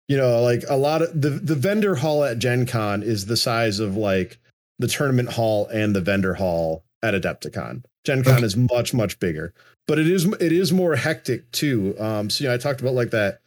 you 0.09 0.17
know, 0.17 0.41
like 0.41 0.63
a 0.67 0.75
lot 0.75 1.03
of 1.03 1.21
the 1.21 1.29
the 1.29 1.55
vendor 1.55 1.95
hall 1.95 2.23
at 2.23 2.39
Gen 2.39 2.65
Con 2.65 3.03
is 3.03 3.27
the 3.27 3.37
size 3.37 3.79
of 3.79 3.95
like 3.95 4.39
the 4.79 4.87
tournament 4.87 5.29
hall 5.29 5.67
and 5.67 5.95
the 5.95 6.01
vendor 6.01 6.33
hall 6.33 6.83
at 7.03 7.13
Adepticon. 7.13 7.83
Gen 8.03 8.23
Con 8.23 8.43
is 8.43 8.57
much 8.57 8.91
much 8.93 9.19
bigger, 9.19 9.53
but 9.87 9.99
it 9.99 10.07
is 10.07 10.25
it 10.25 10.51
is 10.51 10.73
more 10.73 10.95
hectic 10.95 11.49
too. 11.51 11.95
Um, 11.99 12.31
so 12.31 12.43
you 12.43 12.47
know, 12.49 12.55
I 12.55 12.57
talked 12.57 12.81
about 12.81 12.95
like 12.95 13.11
that. 13.11 13.41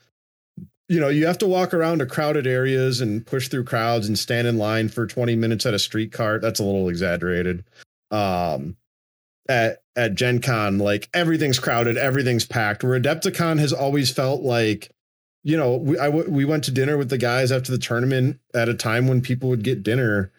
You 0.88 1.01
know, 1.01 1.09
you 1.09 1.27
have 1.27 1.38
to 1.38 1.48
walk 1.48 1.75
around 1.75 1.98
to 1.98 2.07
crowded 2.07 2.46
areas 2.46 3.01
and 3.01 3.27
push 3.27 3.48
through 3.48 3.64
crowds 3.64 4.07
and 4.07 4.18
stand 4.18 4.46
in 4.46 4.59
line 4.59 4.88
for 4.88 5.07
20 5.07 5.35
minutes 5.37 5.64
at 5.64 5.72
a 5.72 5.79
street 5.79 6.12
cart. 6.12 6.42
That's 6.42 6.61
a 6.61 6.64
little 6.64 6.88
exaggerated. 6.88 7.64
Um, 8.11 8.77
at 9.48 9.83
at 9.96 10.14
Gen 10.14 10.40
Con, 10.40 10.79
like 10.79 11.09
everything's 11.12 11.59
crowded, 11.59 11.96
everything's 11.96 12.44
packed. 12.44 12.85
Where 12.85 13.01
Adepticon 13.01 13.59
has 13.59 13.72
always 13.72 14.12
felt 14.12 14.42
like 14.42 14.92
you 15.44 15.57
know, 15.57 15.76
we 15.76 15.98
I 15.98 16.07
w- 16.07 16.31
we 16.31 16.44
went 16.44 16.64
to 16.64 16.70
dinner 16.70 16.96
with 16.96 17.11
the 17.11 17.18
guys 17.18 17.50
after 17.50 17.72
the 17.72 17.78
tournament 17.78 18.38
at 18.55 18.68
a 18.68 18.74
time 18.74 19.09
when 19.09 19.20
people 19.20 19.48
would 19.48 19.64
get 19.64 19.83
dinner, 19.83 20.33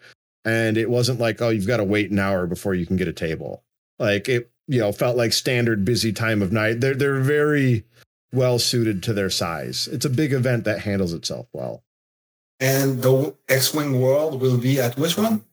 and 0.44 0.76
it 0.76 0.90
wasn't 0.90 1.20
like 1.20 1.42
oh 1.42 1.50
you've 1.50 1.66
got 1.66 1.78
to 1.78 1.84
wait 1.84 2.10
an 2.10 2.18
hour 2.18 2.46
before 2.46 2.74
you 2.74 2.86
can 2.86 2.96
get 2.96 3.08
a 3.08 3.12
table. 3.12 3.62
Like 3.98 4.28
it, 4.28 4.50
you 4.66 4.80
know, 4.80 4.92
felt 4.92 5.16
like 5.16 5.32
standard 5.32 5.84
busy 5.84 6.12
time 6.12 6.42
of 6.42 6.52
night. 6.52 6.80
They're 6.80 6.94
they're 6.94 7.20
very 7.20 7.84
well 8.32 8.58
suited 8.58 9.02
to 9.04 9.12
their 9.12 9.30
size. 9.30 9.88
It's 9.88 10.04
a 10.04 10.10
big 10.10 10.32
event 10.32 10.64
that 10.64 10.80
handles 10.80 11.12
itself 11.12 11.46
well. 11.52 11.84
And 12.60 13.02
the 13.02 13.34
X-Wing 13.48 14.00
World 14.00 14.40
will 14.40 14.58
be 14.58 14.80
at 14.80 14.96
which 14.96 15.16
one? 15.18 15.44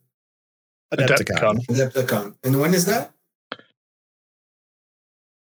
Adepticon. 0.94 1.66
Adepticon. 1.66 2.36
And 2.44 2.60
when 2.60 2.74
is 2.74 2.86
that? 2.86 3.12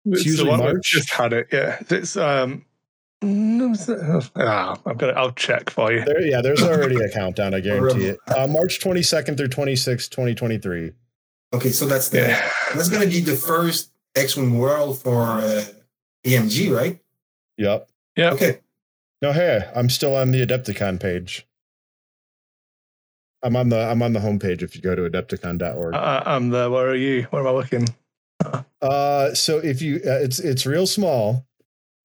It's 0.04 0.26
usually 0.26 0.46
the 0.46 0.50
one 0.50 0.60
we've 0.60 0.74
March. 0.74 0.90
Just 0.90 1.12
had 1.12 1.32
it. 1.32 1.48
Yeah, 1.52 1.78
it's 1.88 2.16
um. 2.16 2.64
Ah, 3.22 4.76
I'm 4.86 4.96
gonna. 4.96 5.12
I'll 5.12 5.32
check 5.32 5.70
for 5.70 5.92
you. 5.92 6.04
There, 6.04 6.20
yeah, 6.22 6.40
there's 6.42 6.62
already 6.62 6.96
a 6.96 7.08
countdown. 7.10 7.54
I 7.54 7.60
guarantee 7.68 8.06
it. 8.06 8.18
Uh, 8.36 8.46
March 8.46 8.80
22nd 8.80 9.36
through 9.36 9.48
26th, 9.48 10.10
2023. 10.10 10.92
Okay, 11.54 11.70
so 11.70 11.86
that's 11.86 12.08
the 12.08 12.18
Yeah. 12.18 12.50
that's 12.74 12.88
gonna 12.88 13.06
be 13.06 13.20
the 13.20 13.36
first 13.36 13.90
X-Wing 14.16 14.58
World 14.58 14.98
for 15.00 15.22
uh, 15.22 15.64
AMG, 16.24 16.74
right? 16.74 16.98
Yep. 17.58 17.88
Yeah. 18.16 18.32
Okay. 18.32 18.58
No, 19.20 19.32
hey, 19.32 19.70
I'm 19.74 19.88
still 19.88 20.16
on 20.16 20.32
the 20.32 20.44
Adepticon 20.44 20.98
page. 21.00 21.46
I'm 23.42 23.54
on 23.56 23.68
the 23.68 23.78
I'm 23.78 24.02
on 24.02 24.12
the 24.12 24.20
homepage 24.20 24.62
if 24.62 24.74
you 24.74 24.82
go 24.82 24.94
to 24.94 25.02
adepticon.org. 25.08 25.94
I, 25.94 26.22
I'm 26.26 26.50
there. 26.50 26.70
Where 26.70 26.88
are 26.90 26.94
you? 26.96 27.22
Where 27.30 27.42
am 27.42 27.48
I 27.48 27.50
looking? 27.52 27.88
Uh, 28.80 29.32
so 29.34 29.58
if 29.58 29.80
you, 29.80 29.96
uh, 29.98 30.18
it's 30.18 30.38
it's 30.40 30.66
real 30.66 30.86
small. 30.86 31.46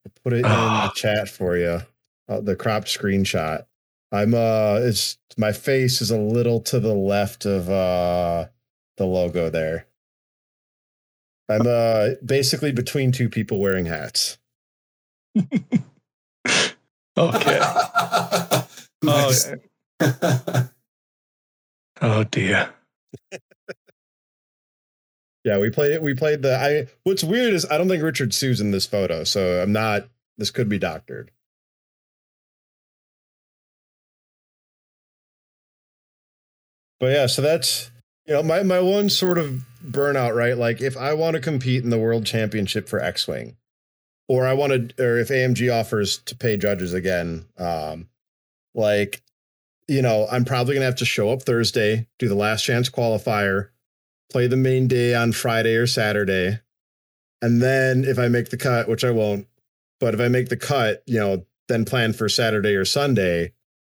I'll 0.08 0.12
put 0.24 0.34
it 0.34 0.38
in 0.38 0.42
the 0.44 0.48
Ah. 0.50 0.92
chat 0.96 1.28
for 1.28 1.58
you. 1.58 1.82
Uh, 2.30 2.40
the 2.42 2.56
cropped 2.56 2.88
screenshot. 2.88 3.66
I'm 4.12 4.34
uh, 4.34 4.80
it's 4.82 5.18
my 5.38 5.52
face 5.52 6.02
is 6.02 6.12
a 6.12 6.18
little 6.18 6.62
to 6.62 6.80
the 6.80 6.94
left 6.94 7.46
of 7.46 7.70
uh 7.70 8.46
the 8.96 9.06
logo 9.06 9.50
there. 9.50 9.86
I'm 11.50 11.68
uh 11.68 12.10
basically 12.26 12.72
between 12.72 13.12
two 13.12 13.28
people 13.30 13.60
wearing 13.60 13.86
hats. 13.86 14.38
Okay. 17.20 17.60
Oh, 17.60 18.68
Nice. 19.04 19.52
oh 22.02 22.24
dear. 22.26 22.70
Yeah, 25.44 25.60
we 25.60 25.70
played 25.70 26.02
we 26.02 26.14
played 26.14 26.42
the 26.42 26.58
I 26.58 26.88
what's 27.04 27.24
weird 27.24 27.54
is 27.54 27.66
I 27.70 27.78
don't 27.78 27.88
think 27.88 28.04
Richard 28.04 28.34
Sue's 28.34 28.60
in 28.60 28.72
this 28.72 28.86
photo, 28.86 29.24
so 29.24 29.62
I'm 29.62 29.72
not 29.72 30.08
this 30.38 30.52
could 30.52 30.70
be 30.70 30.78
doctored. 30.80 31.32
But 37.00 37.08
yeah, 37.08 37.28
so 37.28 37.42
that's 37.42 37.92
you 38.26 38.34
know, 38.34 38.44
my 38.44 38.64
my 38.64 38.82
one 38.82 39.10
sort 39.10 39.38
of 39.38 39.64
burnout, 39.86 40.36
right? 40.36 40.58
Like 40.58 40.82
if 40.82 40.98
I 40.98 41.14
want 41.14 41.36
to 41.36 41.42
compete 41.42 41.84
in 41.84 41.90
the 41.90 42.00
world 42.00 42.26
championship 42.26 42.90
for 42.90 43.00
X-Wing, 43.00 43.56
or 44.28 44.46
I 44.46 44.54
want 44.54 44.98
to 44.98 45.04
or 45.04 45.18
if 45.18 45.30
AMG 45.30 45.74
offers 45.74 46.18
to 46.20 46.36
pay 46.36 46.58
judges 46.58 46.94
again, 46.94 47.46
um, 47.58 48.10
like 48.76 49.22
you 49.88 50.02
know, 50.02 50.28
I'm 50.30 50.44
probably 50.44 50.74
gonna 50.74 50.86
have 50.86 50.96
to 50.96 51.06
show 51.06 51.32
up 51.32 51.44
Thursday, 51.44 52.08
do 52.20 52.28
the 52.28 52.36
last 52.36 52.64
chance 52.64 52.90
qualifier, 52.90 53.70
play 54.32 54.48
the 54.48 54.58
main 54.58 54.88
day 54.88 55.14
on 55.14 55.32
Friday 55.32 55.76
or 55.76 55.88
Saturday. 55.88 56.60
And 57.42 57.62
then 57.62 58.04
if 58.04 58.18
I 58.18 58.28
make 58.28 58.50
the 58.50 58.58
cut, 58.58 58.88
which 58.88 59.04
I 59.04 59.12
won't, 59.12 59.48
but 60.00 60.14
if 60.14 60.20
I 60.20 60.28
make 60.28 60.50
the 60.50 60.58
cut, 60.58 61.04
you 61.06 61.20
know, 61.20 61.46
then 61.68 61.86
plan 61.86 62.14
for 62.14 62.30
Saturday 62.30 62.76
or 62.76 62.86
Sunday. 62.86 63.54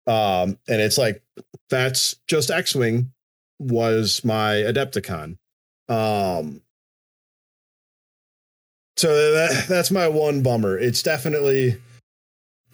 Um, 0.06 0.58
and 0.68 0.80
it's 0.80 0.98
like 0.98 1.22
that's 1.70 2.16
just 2.26 2.50
X-Wing 2.50 3.12
was 3.58 4.24
my 4.24 4.54
Adepticon. 4.54 5.38
Um 5.88 6.62
so 8.96 9.32
that, 9.32 9.66
that's 9.68 9.92
my 9.92 10.08
one 10.08 10.42
bummer. 10.42 10.76
It's 10.76 11.02
definitely 11.04 11.80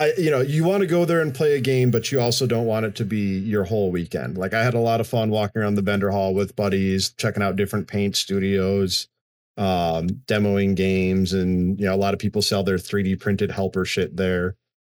I 0.01 0.13
you 0.19 0.31
know, 0.31 0.41
you 0.41 0.65
want 0.65 0.81
to 0.81 0.87
go 0.87 1.05
there 1.05 1.21
and 1.21 1.35
play 1.35 1.57
a 1.57 1.61
game, 1.61 1.91
but 1.91 2.11
you 2.11 2.21
also 2.21 2.47
don't 2.47 2.67
want 2.67 2.87
it 2.87 2.95
to 2.97 3.05
be 3.05 3.39
your 3.39 3.65
whole 3.65 3.91
weekend. 3.91 4.37
Like 4.37 4.55
I 4.55 4.65
had 4.65 4.75
a 4.75 4.81
lot 4.81 5.01
of 5.01 5.07
fun 5.07 5.31
walking 5.31 5.63
around 5.63 5.77
the 5.77 5.83
vendor 5.83 6.11
hall 6.11 6.35
with 6.35 6.57
buddies, 6.57 7.11
checking 7.11 7.43
out 7.43 7.57
different 7.57 7.87
paint 7.87 8.17
studios, 8.17 9.09
um, 9.57 10.09
demoing 10.27 10.75
games, 10.75 11.33
and 11.33 11.79
you 11.79 11.87
know, 11.87 11.95
a 11.95 11.97
lot 11.97 12.15
of 12.15 12.21
people 12.21 12.43
sell 12.43 12.65
their 12.65 12.77
3D 12.77 13.21
printed 13.21 13.51
helper 13.51 13.85
shit 13.85 14.17
there. 14.17 14.57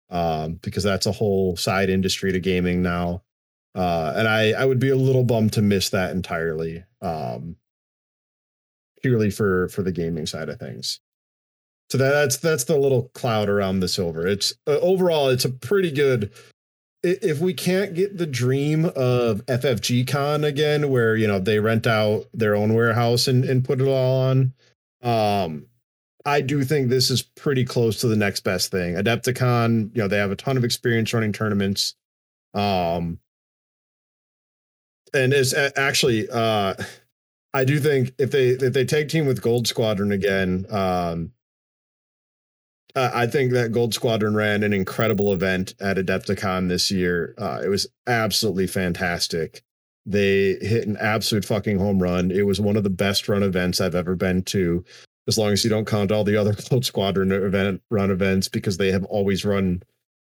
Um, 0.09 0.61
because 0.63 0.85
that's 0.85 1.07
a 1.07 1.13
whole 1.13 1.57
side 1.57 1.91
industry 1.91 2.31
to 2.31 2.39
gaming 2.39 2.81
now. 2.81 3.25
Uh, 3.75 4.13
and 4.17 4.29
I, 4.29 4.53
I 4.53 4.65
would 4.65 4.79
be 4.79 4.91
a 4.91 4.97
little 4.97 5.25
bummed 5.25 5.53
to 5.55 5.63
miss 5.63 5.91
that 5.91 6.13
entirely. 6.13 6.85
Um, 7.03 7.57
purely 9.03 9.31
for 9.31 9.69
for 9.69 9.83
the 9.83 9.93
gaming 9.93 10.27
side 10.27 10.49
of 10.49 10.59
things. 10.59 11.01
So 11.91 11.99
that's 11.99 12.37
that's 12.39 12.65
the 12.65 12.77
little 12.77 13.11
cloud 13.15 13.49
around 13.49 13.81
the 13.81 13.89
silver. 13.89 14.27
It's 14.27 14.55
uh, 14.67 14.79
overall 14.81 15.29
it's 15.29 15.45
a 15.45 15.51
pretty 15.51 15.91
good. 15.91 16.33
If 17.03 17.39
we 17.39 17.55
can't 17.55 17.95
get 17.95 18.19
the 18.19 18.27
dream 18.27 18.87
of 18.87 19.47
FFG 19.47 20.09
Con 20.09 20.43
again, 20.43 20.91
where 20.91 21.15
you 21.15 21.29
know 21.29 21.39
they 21.39 21.61
rent 21.61 21.87
out 21.87 22.27
their 22.35 22.57
own 22.57 22.75
warehouse 22.75 23.29
and 23.29 23.45
and 23.45 23.65
put 23.65 23.81
it 23.81 23.87
all 23.87 24.23
on, 24.23 24.55
um, 25.03 25.67
I 26.27 26.41
do 26.41 26.65
think 26.65 26.89
this 26.89 27.09
is 27.09 27.23
pretty 27.23 27.65
close 27.65 28.01
to 28.01 28.09
the 28.09 28.17
next 28.17 28.41
best 28.41 28.73
thing. 28.73 28.95
Adepticon, 28.95 29.95
you 29.95 30.03
know, 30.03 30.09
they 30.09 30.19
have 30.19 30.33
a 30.33 30.37
ton 30.37 30.57
of 30.57 30.65
experience 30.65 31.15
running 31.15 31.33
tournaments. 31.33 31.95
Um, 32.53 33.21
and 35.15 35.33
it's 35.33 35.55
actually, 35.55 36.29
uh, 36.29 36.75
I 37.55 37.65
do 37.65 37.79
think 37.79 38.13
if 38.19 38.33
they 38.33 38.49
if 38.49 38.73
they 38.73 38.85
tag 38.85 39.09
team 39.09 39.27
with 39.27 39.41
Gold 39.41 39.69
Squadron 39.69 40.11
again, 40.11 40.67
um, 40.69 41.33
I 42.97 43.23
I 43.23 43.27
think 43.27 43.53
that 43.53 43.73
Gold 43.73 43.95
Squadron 43.95 44.35
ran 44.35 44.63
an 44.63 44.73
incredible 44.73 45.33
event 45.33 45.75
at 45.81 45.99
Adepticon 45.99 46.69
this 46.69 46.91
year. 46.91 47.35
Uh, 47.39 47.61
it 47.65 47.69
was 47.69 47.87
absolutely 48.07 48.67
fantastic. 48.67 49.63
They 50.05 50.55
hit 50.61 50.87
an 50.87 50.97
absolute 50.99 51.45
fucking 51.45 51.79
home 51.79 52.03
run. 52.03 52.31
It 52.31 52.47
was 52.47 52.61
one 52.61 52.77
of 52.77 52.85
the 52.85 52.91
best 52.91 53.29
run 53.29 53.43
events 53.43 53.81
I've 53.81 53.95
ever 53.95 54.15
been 54.15 54.43
to, 54.45 54.85
as 55.27 55.37
long 55.37 55.53
as 55.53 55.65
you 55.65 55.71
don't 55.71 55.87
count 55.87 56.13
all 56.13 56.25
the 56.25 56.37
other 56.37 56.55
Gold 56.71 56.85
Squadron 56.85 57.33
event 57.33 57.83
run 57.91 58.11
events, 58.11 58.49
because 58.49 58.77
they 58.77 58.93
have 58.93 59.05
always 59.05 59.45
run 59.45 59.83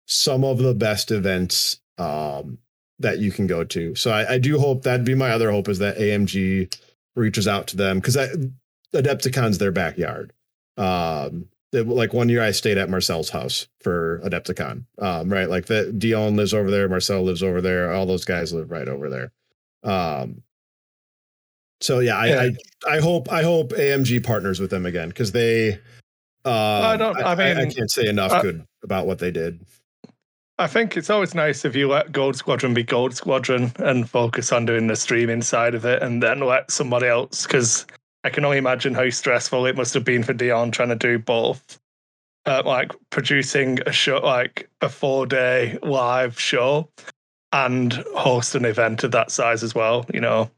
some 0.07 0.43
of 0.43 0.57
the 0.57 0.73
best 0.73 1.11
events 1.11 1.79
um, 1.97 2.57
that 2.99 3.19
you 3.19 3.31
can 3.31 3.47
go 3.47 3.63
to. 3.63 3.95
So 3.95 4.11
I, 4.11 4.33
I 4.33 4.37
do 4.37 4.59
hope 4.59 4.83
that'd 4.83 5.05
be 5.05 5.15
my 5.15 5.31
other 5.31 5.51
hope 5.51 5.69
is 5.69 5.79
that 5.79 5.97
AMG 5.97 6.77
reaches 7.15 7.47
out 7.47 7.67
to 7.67 7.77
them 7.77 7.99
because 7.99 8.17
Adepticon's 8.93 9.57
their 9.57 9.71
backyard. 9.71 10.33
Um, 10.77 11.47
like 11.73 12.13
one 12.13 12.29
year 12.29 12.41
I 12.41 12.51
stayed 12.51 12.77
at 12.77 12.89
Marcel's 12.89 13.29
house 13.29 13.67
for 13.79 14.19
Adepticon. 14.23 14.85
Um, 14.97 15.31
right. 15.31 15.49
Like 15.49 15.67
that 15.67 15.99
Dion 15.99 16.35
lives 16.35 16.53
over 16.53 16.71
there, 16.71 16.89
Marcel 16.89 17.21
lives 17.21 17.43
over 17.43 17.61
there, 17.61 17.93
all 17.93 18.05
those 18.05 18.25
guys 18.25 18.53
live 18.53 18.71
right 18.71 18.87
over 18.87 19.09
there. 19.09 19.31
Um 19.83 20.43
so 21.81 21.99
yeah, 21.99 22.17
I 22.17 22.27
Yeah. 22.27 22.49
I, 22.87 22.95
I 22.95 22.99
hope 22.99 23.31
I 23.31 23.43
hope 23.43 23.69
AMG 23.71 24.23
partners 24.23 24.59
with 24.59 24.69
them 24.71 24.85
again 24.85 25.09
because 25.09 25.31
they 25.31 25.79
uh 26.45 26.49
I 26.49 26.97
don't- 26.97 27.21
I 27.21 27.33
I, 27.33 27.53
mean, 27.53 27.71
can't 27.71 27.91
say 27.91 28.07
enough 28.07 28.31
uh, 28.31 28.41
good 28.41 28.65
about 28.83 29.07
what 29.07 29.19
they 29.19 29.31
did. 29.31 29.61
I 30.57 30.67
think 30.67 30.97
it's 30.97 31.09
always 31.09 31.33
nice 31.33 31.63
if 31.63 31.73
you 31.73 31.87
let 31.87 32.11
Gold 32.11 32.35
Squadron 32.35 32.73
be 32.73 32.83
Gold 32.83 33.15
Squadron 33.15 33.71
and 33.77 34.09
focus 34.09 34.51
on 34.51 34.65
doing 34.65 34.87
the 34.87 34.95
streaming 34.97 35.41
side 35.41 35.73
of 35.73 35.85
it, 35.85 36.03
and 36.03 36.21
then 36.21 36.41
let 36.41 36.69
somebody 36.69 37.07
else. 37.07 37.43
Because 37.43 37.87
I 38.23 38.29
can 38.29 38.43
only 38.45 38.57
imagine 38.57 38.93
how 38.93 39.09
stressful 39.09 39.65
it 39.65 39.75
must 39.77 39.93
have 39.93 40.03
been 40.03 40.23
for 40.23 40.33
Dion 40.33 40.71
trying 40.71 40.89
to 40.89 40.95
do 40.95 41.17
both, 41.19 41.79
uh, 42.45 42.63
like 42.65 42.91
producing 43.09 43.79
a 43.85 43.91
show, 43.91 44.17
like 44.17 44.69
a 44.81 44.89
four-day 44.89 45.77
live 45.83 46.39
show, 46.39 46.89
and 47.53 47.93
host 48.15 48.55
an 48.55 48.65
event 48.65 49.03
of 49.03 49.11
that 49.11 49.31
size 49.31 49.63
as 49.63 49.73
well. 49.73 50.05
You 50.13 50.19
know, 50.19 50.51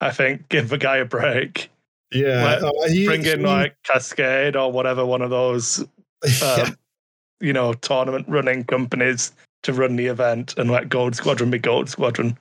I 0.00 0.10
think 0.10 0.48
give 0.48 0.68
the 0.70 0.78
guy 0.78 0.96
a 0.98 1.04
break. 1.04 1.70
Yeah. 2.10 2.60
Uh, 2.62 2.88
he- 2.88 3.06
Bring 3.06 3.24
in 3.24 3.40
he- 3.40 3.46
like 3.46 3.76
Cascade 3.84 4.56
or 4.56 4.72
whatever 4.72 5.04
one 5.04 5.22
of 5.22 5.30
those 5.30 5.84
yeah. 6.40 6.64
um, 6.66 6.76
you 7.40 7.52
know, 7.52 7.72
tournament 7.74 8.26
running 8.28 8.64
companies 8.64 9.32
to 9.64 9.72
run 9.72 9.96
the 9.96 10.06
event 10.06 10.54
and 10.56 10.70
let 10.70 10.88
Gold 10.88 11.14
Squadron 11.14 11.50
be 11.50 11.58
Gold 11.58 11.88
Squadron. 11.88 12.38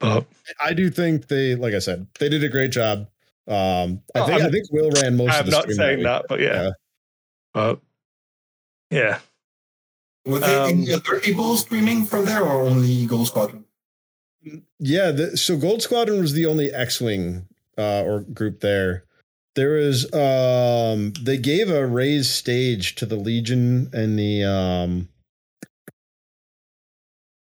But 0.00 0.26
I 0.60 0.74
do 0.74 0.90
think 0.90 1.28
they, 1.28 1.54
like 1.54 1.74
I 1.74 1.78
said, 1.80 2.06
they 2.18 2.28
did 2.28 2.44
a 2.44 2.48
great 2.48 2.70
job. 2.70 3.08
Um, 3.48 4.02
I 4.14 4.20
Oh, 4.20 4.26
think 4.26 4.40
i 4.40 4.42
I'm- 4.42 4.52
think 4.52 4.70
Will 4.72 4.90
ran 4.90 5.16
most. 5.16 5.30
of 5.30 5.34
I'm 5.40 5.44
the 5.46 5.50
not 5.52 5.62
stream 5.62 5.76
saying 5.76 5.98
week. 5.98 6.04
that, 6.04 6.26
but 6.28 6.40
yeah. 6.40 6.62
Yeah. 6.64 6.70
But 7.54 7.80
yeah. 8.90 9.18
Were 10.26 10.38
there 10.40 10.66
any 10.66 10.92
Um, 10.92 11.00
other 11.00 11.20
people 11.20 11.56
streaming 11.56 12.04
from 12.04 12.26
there 12.26 12.42
or 12.42 12.62
only 12.62 13.06
Gold 13.06 13.26
Squadron? 13.28 13.64
Yeah, 14.78 15.10
the, 15.10 15.36
so 15.36 15.56
Gold 15.56 15.80
Squadron 15.82 16.20
was 16.20 16.34
the 16.34 16.44
only 16.46 16.70
X-wing 16.72 17.48
uh, 17.78 18.02
or 18.02 18.20
group 18.20 18.60
there. 18.60 19.04
There 19.54 19.70
was 19.70 20.04
um, 20.12 21.12
they 21.22 21.38
gave 21.38 21.70
a 21.70 21.86
raised 21.86 22.30
stage 22.30 22.94
to 22.96 23.06
the 23.06 23.16
Legion 23.16 23.90
and 23.92 24.18
the 24.18 24.44
um, 24.44 25.08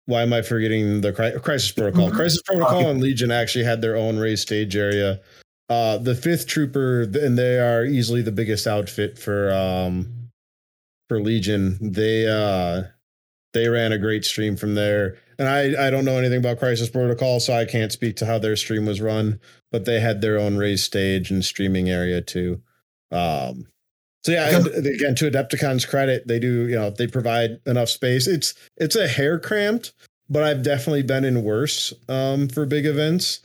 why 0.05 0.23
am 0.23 0.33
I 0.33 0.41
forgetting 0.41 1.01
the 1.01 1.13
Cri- 1.13 1.39
Crisis 1.39 1.71
Protocol? 1.71 2.09
Mhm. 2.09 2.15
Crisis 2.15 2.41
Protocol 2.41 2.89
and 2.89 2.99
Legion 3.01 3.31
actually 3.31 3.63
had 3.63 3.81
their 3.81 3.95
own 3.95 4.17
raised 4.17 4.41
stage 4.41 4.75
area. 4.75 5.21
Uh, 5.71 5.97
the 5.97 6.15
Fifth 6.15 6.47
Trooper, 6.47 7.03
and 7.03 7.37
they 7.37 7.57
are 7.57 7.85
easily 7.85 8.21
the 8.21 8.31
biggest 8.33 8.67
outfit 8.67 9.17
for 9.17 9.53
um, 9.53 10.29
for 11.07 11.21
Legion. 11.21 11.77
They 11.79 12.27
uh, 12.27 12.89
they 13.53 13.69
ran 13.69 13.93
a 13.93 13.97
great 13.97 14.25
stream 14.25 14.57
from 14.57 14.75
there, 14.75 15.17
and 15.39 15.47
I 15.47 15.87
I 15.87 15.89
don't 15.89 16.03
know 16.03 16.17
anything 16.17 16.39
about 16.39 16.59
Crisis 16.59 16.89
Protocol, 16.89 17.39
so 17.39 17.53
I 17.53 17.63
can't 17.63 17.93
speak 17.93 18.17
to 18.17 18.25
how 18.25 18.37
their 18.37 18.57
stream 18.57 18.85
was 18.85 18.99
run. 18.99 19.39
But 19.71 19.85
they 19.85 20.01
had 20.01 20.19
their 20.19 20.37
own 20.37 20.57
race 20.57 20.83
stage 20.83 21.31
and 21.31 21.41
streaming 21.41 21.89
area 21.89 22.19
too. 22.19 22.61
Um, 23.09 23.67
so 24.25 24.33
yeah, 24.33 24.53
and 24.53 24.67
again, 24.85 25.15
to 25.15 25.31
Adepticon's 25.31 25.85
credit, 25.85 26.27
they 26.27 26.39
do 26.39 26.67
you 26.67 26.75
know 26.75 26.89
they 26.89 27.07
provide 27.07 27.61
enough 27.65 27.87
space. 27.87 28.27
It's 28.27 28.55
it's 28.75 28.97
a 28.97 29.07
hair 29.07 29.39
cramped, 29.39 29.93
but 30.29 30.43
I've 30.43 30.63
definitely 30.63 31.03
been 31.03 31.23
in 31.23 31.45
worse 31.45 31.93
um, 32.09 32.49
for 32.49 32.65
big 32.65 32.85
events. 32.85 33.39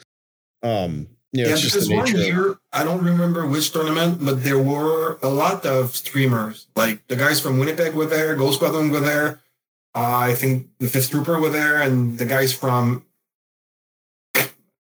Um, 0.65 1.07
you 1.33 1.45
know, 1.45 1.51
yeah, 1.51 1.57
because 1.57 1.89
one 1.91 2.07
year 2.07 2.59
I 2.73 2.85
don't 2.85 3.05
remember 3.05 3.47
which 3.47 3.73
tournament, 3.73 4.25
but 4.25 4.43
there 4.43 4.59
were 4.59 5.19
a 5.23 5.29
lot 5.29 5.67
of 5.67 5.97
streamers. 5.97 6.69
Like 6.77 7.07
the 7.09 7.17
guys 7.17 7.41
from 7.41 7.59
Winnipeg 7.59 7.95
were 7.95 8.07
there, 8.07 8.35
Ghost 8.37 8.57
Squadron 8.57 8.91
were 8.91 9.01
there. 9.01 9.41
Uh, 9.95 10.19
I 10.31 10.35
think 10.35 10.69
the 10.79 10.89
Fifth 10.89 11.11
Trooper 11.11 11.41
were 11.41 11.49
there, 11.51 11.81
and 11.81 12.19
the 12.19 12.27
guys 12.27 12.53
from 12.53 13.05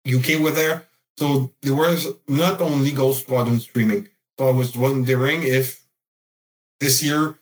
UK 0.07 0.41
were 0.41 0.53
there. 0.53 0.87
So 1.19 1.53
there 1.63 1.75
was 1.75 2.09
not 2.29 2.61
only 2.61 2.93
Ghost 2.93 3.23
Squadron 3.23 3.61
streaming. 3.61 4.09
So 4.39 4.49
I 4.49 4.53
was 4.53 4.77
wondering 4.77 5.43
if 5.43 5.85
this 6.79 7.03
year 7.03 7.40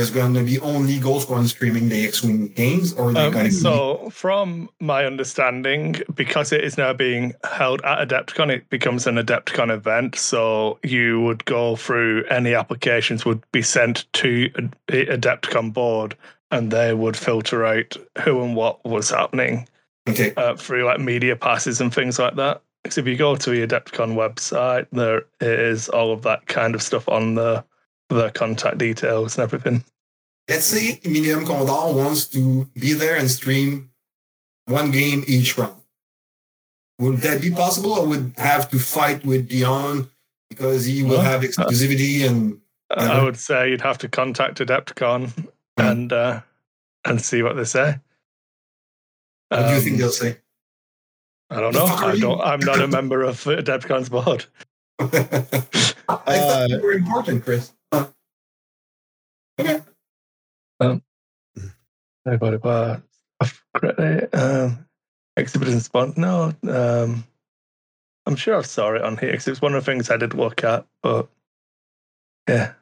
there's 0.00 0.10
going 0.10 0.32
to 0.32 0.42
be 0.42 0.58
only 0.60 0.98
Ghost 0.98 1.26
Squadron 1.26 1.46
streaming 1.46 1.90
the 1.90 2.06
X-wing 2.06 2.48
games, 2.48 2.94
or 2.94 3.12
they're 3.12 3.26
Um, 3.26 3.32
going 3.34 3.44
to 3.44 3.52
so, 3.52 4.08
from 4.10 4.70
my 4.80 5.04
understanding, 5.04 5.96
because 6.14 6.52
it 6.52 6.64
is 6.64 6.78
now 6.78 6.94
being 6.94 7.34
held 7.44 7.82
at 7.82 8.08
Adepticon, 8.08 8.50
it 8.50 8.70
becomes 8.70 9.06
an 9.06 9.16
Adepticon 9.16 9.70
event. 9.70 10.16
So, 10.16 10.78
you 10.82 11.20
would 11.20 11.44
go 11.44 11.76
through 11.76 12.24
any 12.30 12.54
applications 12.54 13.26
would 13.26 13.42
be 13.52 13.60
sent 13.60 14.10
to 14.14 14.50
a 14.88 15.04
Adepticon 15.18 15.74
board, 15.74 16.16
and 16.50 16.70
they 16.70 16.94
would 16.94 17.14
filter 17.14 17.66
out 17.66 17.94
who 18.22 18.42
and 18.42 18.56
what 18.56 18.82
was 18.86 19.10
happening 19.10 19.68
okay. 20.08 20.32
uh, 20.38 20.56
through 20.56 20.84
like 20.86 20.98
media 20.98 21.36
passes 21.36 21.78
and 21.78 21.92
things 21.92 22.18
like 22.18 22.36
that. 22.36 22.62
Because 22.82 22.96
if 22.96 23.06
you 23.06 23.16
go 23.16 23.36
to 23.36 23.50
the 23.50 23.66
Adepticon 23.66 24.14
website, 24.14 24.86
there 24.92 25.26
is 25.42 25.90
all 25.90 26.10
of 26.10 26.22
that 26.22 26.46
kind 26.46 26.74
of 26.74 26.80
stuff 26.80 27.06
on 27.06 27.34
the 27.34 27.62
the 28.08 28.30
contact 28.30 28.78
details 28.78 29.38
and 29.38 29.44
everything. 29.44 29.84
Let's 30.50 30.66
say 30.66 31.00
Medium 31.04 31.46
Condor 31.46 31.96
wants 31.96 32.26
to 32.28 32.64
be 32.74 32.92
there 32.92 33.16
and 33.16 33.30
stream 33.30 33.90
one 34.66 34.90
game 34.90 35.24
each 35.26 35.56
round. 35.56 35.76
Would 36.98 37.18
that 37.18 37.40
be 37.40 37.50
possible, 37.50 37.92
or 37.92 38.06
would 38.06 38.34
have 38.36 38.70
to 38.72 38.78
fight 38.78 39.24
with 39.24 39.48
Dion 39.48 40.10
because 40.50 40.84
he 40.84 41.02
will 41.02 41.20
have 41.20 41.40
exclusivity 41.42 42.28
and 42.28 42.60
I 42.90 43.22
would 43.22 43.38
say 43.38 43.70
you'd 43.70 43.80
have 43.80 43.98
to 43.98 44.08
contact 44.08 44.58
Adepticon 44.58 45.28
Mhm. 45.78 45.90
and 45.92 46.12
uh, 46.12 46.40
and 47.06 47.22
see 47.22 47.42
what 47.42 47.56
they 47.56 47.64
say. 47.64 47.98
what 49.48 49.58
do 49.62 49.70
you 49.70 49.76
Um, 49.76 49.82
think 49.82 49.98
they'll 49.98 50.10
say? 50.10 50.36
I 51.48 51.60
don't 51.60 51.72
know. 51.74 51.86
I 51.86 52.16
don't. 52.18 52.40
I'm 52.40 52.60
not 52.60 52.80
a 52.80 52.86
member 52.88 53.22
of 53.22 53.36
Adepticon's 53.44 54.08
board. 54.10 54.44
I 55.00 55.06
thought 55.06 56.68
they 56.68 56.78
were 56.78 56.92
important, 56.92 57.44
Chris. 57.44 57.72
Everybody 62.26 62.56
about 62.56 63.02
credit 63.74 64.34
um, 64.34 64.86
exhibit 65.36 65.68
and 65.68 65.82
spot. 65.82 66.16
No, 66.16 66.52
um, 66.68 67.24
I'm 68.26 68.36
sure 68.36 68.56
I 68.56 68.62
saw 68.62 68.94
it 68.94 69.02
on 69.02 69.16
here 69.16 69.30
because 69.30 69.48
it's 69.48 69.62
one 69.62 69.74
of 69.74 69.84
the 69.84 69.90
things 69.90 70.10
I 70.10 70.16
did 70.16 70.34
look 70.34 70.64
at. 70.64 70.86
But 71.02 71.28
yeah, 72.48 72.72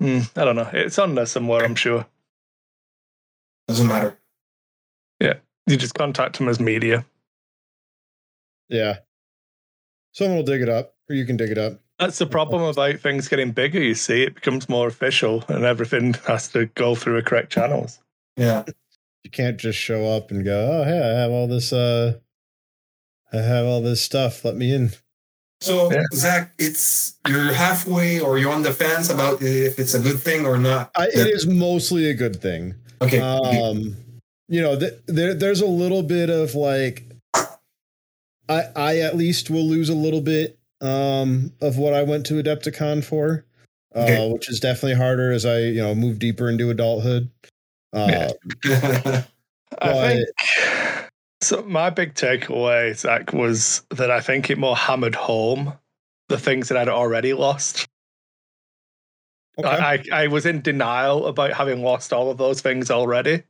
Hmm, 0.00 0.20
I 0.36 0.44
don't 0.44 0.56
know. 0.56 0.68
It's 0.72 0.98
on 0.98 1.14
there 1.14 1.26
somewhere. 1.26 1.64
I'm 1.64 1.74
sure. 1.74 2.06
Doesn't 3.68 3.86
matter. 3.86 4.18
Yeah. 5.20 5.34
You 5.66 5.76
just 5.76 5.94
contact 5.94 6.38
them 6.38 6.48
as 6.48 6.60
media. 6.60 7.06
Yeah. 8.68 8.98
Someone 10.12 10.36
will 10.36 10.44
dig 10.44 10.62
it 10.62 10.68
up, 10.68 10.94
or 11.08 11.14
you 11.14 11.24
can 11.24 11.36
dig 11.36 11.50
it 11.50 11.58
up. 11.58 11.80
That's 11.98 12.18
the 12.18 12.26
problem 12.26 12.62
about 12.62 13.00
things 13.00 13.28
getting 13.28 13.52
bigger. 13.52 13.82
You 13.82 13.94
see, 13.94 14.22
it 14.22 14.34
becomes 14.34 14.68
more 14.68 14.86
official, 14.86 15.44
and 15.48 15.64
everything 15.64 16.14
has 16.26 16.48
to 16.48 16.66
go 16.66 16.94
through 16.94 17.16
the 17.16 17.22
correct 17.22 17.50
channels. 17.50 17.98
Yeah. 18.36 18.64
You 19.24 19.30
can't 19.30 19.56
just 19.56 19.78
show 19.78 20.04
up 20.14 20.30
and 20.30 20.44
go, 20.44 20.80
"Oh, 20.80 20.84
hey, 20.84 21.00
I 21.00 21.20
have 21.20 21.30
all 21.30 21.48
this. 21.48 21.72
Uh, 21.72 22.18
I 23.32 23.38
have 23.38 23.66
all 23.66 23.80
this 23.80 24.02
stuff. 24.02 24.44
Let 24.44 24.56
me 24.56 24.72
in." 24.74 24.92
So 25.62 25.90
Yeah. 25.90 26.02
Zach, 26.12 26.52
it's 26.58 27.16
you're 27.26 27.52
halfway 27.52 28.20
or 28.20 28.38
you're 28.38 28.52
on 28.52 28.62
the 28.62 28.72
fence 28.72 29.08
about 29.08 29.40
if 29.42 29.78
it's 29.78 29.94
a 29.94 29.98
good 30.00 30.20
thing 30.20 30.44
or 30.44 30.58
not. 30.58 30.90
I, 30.94 31.06
It 31.06 31.28
is 31.28 31.46
mostly 31.46 32.10
a 32.10 32.14
good 32.14 32.40
thing. 32.40 32.74
Okay. 33.00 33.20
Um, 33.20 33.96
you 34.48 34.60
know, 34.60 34.78
th- 34.78 35.00
there 35.06 35.32
there's 35.32 35.62
a 35.62 35.66
little 35.66 36.02
bit 36.02 36.28
of 36.28 36.54
like, 36.54 37.04
I 38.48 38.64
I 38.76 38.98
at 38.98 39.16
least 39.16 39.48
will 39.50 39.66
lose 39.66 39.88
a 39.88 39.94
little 39.94 40.20
bit 40.20 40.58
um 40.80 41.52
of 41.60 41.78
what 41.78 41.94
I 41.94 42.02
went 42.02 42.26
to 42.26 42.34
Adepticon 42.42 43.02
for, 43.04 43.44
uh, 43.94 44.00
Okay. 44.00 44.30
which 44.32 44.48
is 44.50 44.60
definitely 44.60 44.94
harder 44.94 45.32
as 45.32 45.46
I 45.46 45.58
you 45.60 45.82
know 45.82 45.94
move 45.94 46.18
deeper 46.18 46.48
into 46.50 46.70
adulthood. 46.70 47.30
Uh, 47.92 48.28
I 48.64 49.22
But- 49.80 50.16
think 50.16 50.28
so. 51.42 51.62
My 51.62 51.90
big 51.90 52.14
takeaway, 52.14 52.94
Zach, 52.96 53.32
was 53.32 53.82
that 53.90 54.10
I 54.10 54.20
think 54.20 54.50
it 54.50 54.58
more 54.58 54.76
hammered 54.76 55.14
home 55.14 55.72
the 56.28 56.38
things 56.38 56.68
that 56.68 56.76
I'd 56.78 56.88
already 56.88 57.32
lost. 57.34 57.86
okay. 59.58 59.68
I, 59.68 59.94
I, 59.94 60.04
I 60.24 60.26
was 60.26 60.44
in 60.46 60.60
denial 60.60 61.26
about 61.26 61.52
having 61.52 61.82
lost 61.82 62.12
all 62.12 62.30
of 62.30 62.38
those 62.38 62.60
things 62.60 62.90
already. 62.90 63.42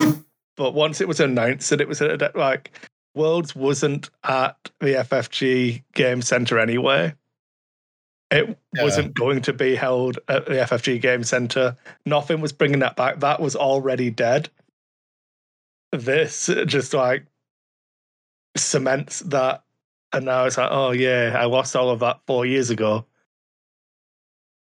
but 0.56 0.72
once 0.74 1.00
it 1.00 1.08
was 1.08 1.20
announced 1.20 1.70
that 1.70 1.80
it 1.80 1.88
was 1.88 2.00
at 2.02 2.22
a- 2.22 2.32
like 2.34 2.72
Worlds 3.14 3.54
wasn't 3.54 4.10
at 4.24 4.56
the 4.80 4.94
FFG 4.96 5.82
Game 5.94 6.20
Center 6.22 6.58
anyway. 6.58 7.14
It 8.30 8.58
Yeah. 8.74 8.82
wasn't 8.82 9.14
going 9.14 9.42
to 9.42 9.52
be 9.52 9.76
held 9.76 10.18
at 10.28 10.46
the 10.46 10.54
FFG 10.60 10.98
Game 11.00 11.22
Center. 11.22 11.76
Nothing 12.04 12.40
was 12.40 12.52
bringing 12.52 12.80
that 12.80 12.96
back. 12.96 13.20
That 13.20 13.40
was 13.40 13.54
already 13.54 14.10
dead. 14.10 14.50
This 15.92 16.46
just 16.66 16.92
like 16.94 17.26
cements 18.56 19.20
that. 19.20 19.62
And 20.12 20.24
now 20.24 20.44
it's 20.44 20.56
like, 20.58 20.70
oh 20.70 20.90
yeah, 20.92 21.36
I 21.38 21.44
lost 21.46 21.74
all 21.76 21.90
of 21.90 22.00
that 22.00 22.20
four 22.26 22.46
years 22.46 22.70
ago. 22.70 23.04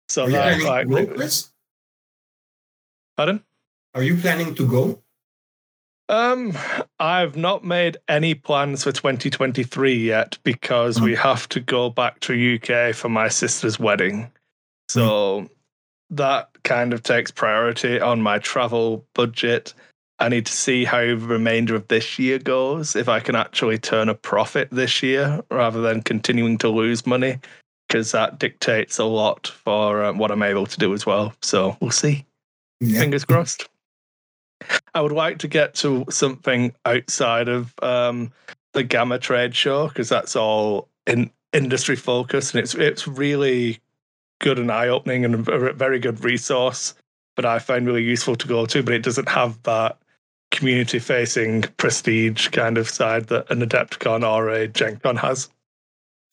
So 0.09 0.25
Are 0.25 0.29
you 0.29 0.33
that, 0.37 0.61
like, 0.63 0.89
Chris? 1.15 1.51
pardon? 3.17 3.43
Are 3.95 4.03
you 4.03 4.17
planning 4.17 4.55
to 4.57 4.67
go? 4.67 5.03
Um, 6.09 6.53
I've 6.99 7.37
not 7.37 7.65
made 7.65 7.97
any 8.09 8.35
plans 8.35 8.85
for 8.85 8.93
2023 8.93 9.95
yet 9.95 10.37
because 10.43 11.01
we 11.01 11.15
have 11.15 11.49
to 11.51 11.61
go 11.61 11.89
back 11.91 12.21
to 12.21 12.57
UK 12.57 12.95
for 12.95 13.09
my 13.09 13.29
sister's 13.29 13.79
wedding. 13.79 14.31
So 14.89 15.49
that 16.11 16.51
kind 16.65 16.93
of 16.93 17.03
takes 17.03 17.31
priority 17.31 18.01
on 18.01 18.21
my 18.21 18.39
travel 18.39 19.07
budget. 19.15 19.73
I 20.19 20.29
need 20.29 20.45
to 20.47 20.53
see 20.53 20.85
how 20.85 21.01
the 21.01 21.17
remainder 21.17 21.75
of 21.75 21.89
this 21.89 22.19
year 22.19 22.39
goes, 22.39 22.95
if 22.95 23.09
I 23.09 23.19
can 23.19 23.35
actually 23.35 23.79
turn 23.79 24.09
a 24.09 24.15
profit 24.15 24.69
this 24.71 25.03
year 25.03 25.43
rather 25.51 25.81
than 25.81 26.03
continuing 26.03 26.59
to 26.59 26.69
lose 26.69 27.07
money, 27.07 27.39
because 27.89 28.13
that 28.13 28.39
dictates 28.39 28.99
a 28.99 29.05
lot 29.05 29.49
for 29.49 30.05
uh, 30.05 30.13
what 30.13 30.31
I'm 30.31 30.43
able 30.43 30.67
to 30.67 30.79
do 30.79 30.93
as 30.93 31.07
well. 31.07 31.33
So 31.43 31.77
we'll 31.81 31.91
see 31.91 32.25
Yeah. 32.81 33.01
fingers 33.01 33.25
crossed. 33.25 33.69
I 34.95 35.01
would 35.01 35.13
like 35.13 35.39
to 35.39 35.49
get 35.49 35.75
to 35.77 36.05
something 36.11 36.73
outside 36.85 37.49
of 37.49 37.75
um, 37.83 38.33
the 38.73 38.83
GAMA 38.83 39.19
trade 39.19 39.55
show 39.55 39.89
because 39.89 40.09
that's 40.09 40.37
all 40.37 40.89
in 41.07 41.31
industry 41.53 41.97
focused 41.97 42.55
and 42.55 42.63
it's 42.63 42.75
it's 42.75 43.07
really 43.07 43.79
good 44.41 44.59
and 44.59 44.73
eye 44.73 44.89
opening 44.89 45.25
and 45.25 45.47
a 45.49 45.73
very 45.73 45.99
good 45.99 46.25
resource. 46.25 46.95
But 47.37 47.47
I 47.47 47.59
find 47.59 47.87
really 47.87 48.03
useful 48.03 48.37
to 48.37 48.49
go 48.49 48.67
to, 48.67 48.83
but 48.83 48.93
it 48.93 49.03
doesn't 49.03 49.29
have 49.29 49.63
that 49.63 49.99
community 50.51 50.99
facing 50.99 51.63
prestige 51.79 52.49
kind 52.49 52.77
of 52.77 52.89
side 52.89 53.29
that 53.29 53.51
an 53.51 53.61
Adepticon 53.61 54.23
or 54.23 54.51
a 54.51 55.19
has. 55.19 55.49